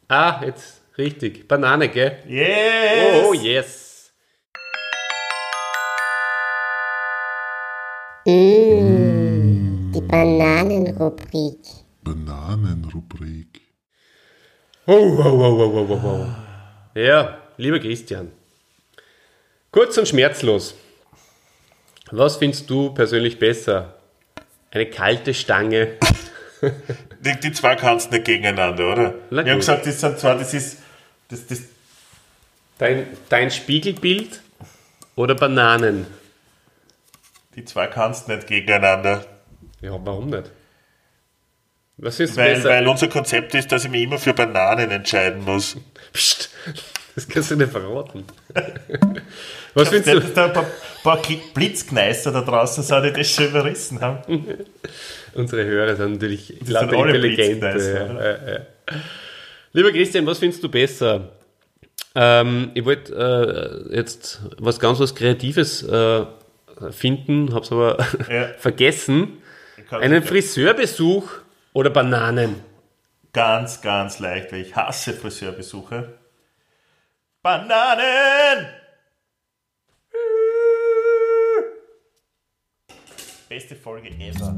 Ah, 0.08 0.42
jetzt 0.46 0.82
richtig. 0.98 1.48
Banane, 1.48 1.90
gell? 1.90 2.18
Yes! 2.28 3.24
Oh, 3.26 3.34
yes. 3.34 4.12
Die 8.26 9.17
Bananenrubrik. 10.08 11.60
Bananenrubrik. 12.04 13.62
Oh, 14.86 14.94
oh, 14.94 15.24
oh, 15.24 15.62
oh, 15.62 15.74
oh, 15.76 15.88
oh, 15.90 16.02
oh. 16.04 17.00
Ja, 17.00 17.38
lieber 17.58 17.80
Christian. 17.80 18.32
Kurz 19.72 19.98
und 19.98 20.08
schmerzlos. 20.08 20.76
Was 22.12 22.38
findest 22.38 22.70
du 22.70 22.94
persönlich 22.94 23.38
besser? 23.38 23.96
Eine 24.72 24.86
kalte 24.90 25.34
Stange 25.34 25.98
Die, 27.20 27.40
die 27.40 27.52
zwei 27.52 27.76
kannst 27.76 28.12
du 28.12 28.16
nicht 28.16 28.26
gegeneinander, 28.26 28.92
oder? 28.92 29.16
Na 29.30 29.44
Wir 29.46 29.52
haben 29.52 29.60
gesagt, 29.60 29.86
das 29.86 30.00
sind 30.00 30.20
zwar, 30.20 30.38
das 30.38 30.54
ist, 30.54 30.78
das, 31.30 31.46
das, 31.48 31.62
Dein, 32.78 33.08
dein 33.30 33.50
Spiegelbild 33.50 34.42
oder 35.16 35.34
Bananen? 35.36 36.06
die 37.56 37.66
zwei 37.66 37.88
kannst 37.88 38.28
du 38.28 38.36
nicht 38.36 38.46
gegeneinander. 38.48 39.26
Ja, 39.82 39.98
warum 40.04 40.30
nicht? 40.30 40.52
Was 41.98 42.20
ist 42.20 42.38
Weil, 42.38 42.56
besser? 42.56 42.70
weil 42.70 42.88
unser 42.88 43.08
Konzept 43.08 43.56
ist, 43.56 43.72
dass 43.72 43.86
ich 43.86 43.92
mich 43.92 44.04
immer 44.04 44.18
für 44.20 44.34
Bananen 44.34 44.92
entscheiden 44.92 45.44
muss. 45.44 45.78
Psst, 46.14 46.50
das 47.16 47.28
kannst 47.28 47.50
du 47.52 47.56
nicht 47.56 47.72
verraten. 47.72 48.24
Was 49.74 49.90
findest 49.90 50.08
Nicht, 50.14 50.18
du? 50.18 50.22
dass 50.22 50.34
da 50.34 50.46
ein 50.46 50.54
paar, 50.54 50.66
paar 51.04 51.22
Blitzkneister 51.54 52.32
da 52.32 52.42
draußen 52.42 52.84
sind, 52.84 53.04
die 53.06 53.12
das 53.14 53.32
schon 53.32 53.48
überrissen 53.48 54.02
haben. 54.02 54.46
Unsere 55.36 55.66
Hörer 55.66 55.96
sind 55.96 56.14
natürlich 56.14 56.48
sind 56.48 56.70
lauter. 56.70 57.04
Blitzkneiser, 57.04 58.08
Ja, 58.08 58.24
ja, 58.24 58.54
ja. 58.54 58.60
Lieber 59.74 59.92
Christian, 59.92 60.26
was 60.26 60.40
findest 60.40 60.64
du 60.64 60.70
besser? 60.70 61.30
Ähm, 62.16 62.72
ich 62.74 62.86
wollte 62.86 63.88
äh, 63.92 63.96
jetzt 63.96 64.42
was 64.58 64.80
ganz 64.80 65.00
was 65.00 65.14
Kreatives 65.14 65.84
äh, 65.84 66.26
finden, 66.92 67.54
hab's 67.54 67.72
aber 67.72 67.98
Ja. 68.32 68.48
vergessen. 68.58 69.40
Kann 69.90 70.02
Einen 70.02 70.22
Friseurbesuch 70.22 71.30
oder 71.72 71.90
Bananen? 71.90 72.62
Ganz, 73.32 73.82
ganz 73.82 74.20
leicht, 74.20 74.52
weil 74.52 74.62
ich 74.62 74.76
hasse 74.76 75.14
Friseurbesuche. 75.14 76.18
Bananen! 77.42 78.68
Beste 83.48 83.76
Folge 83.78 84.10
ever. 84.10 84.56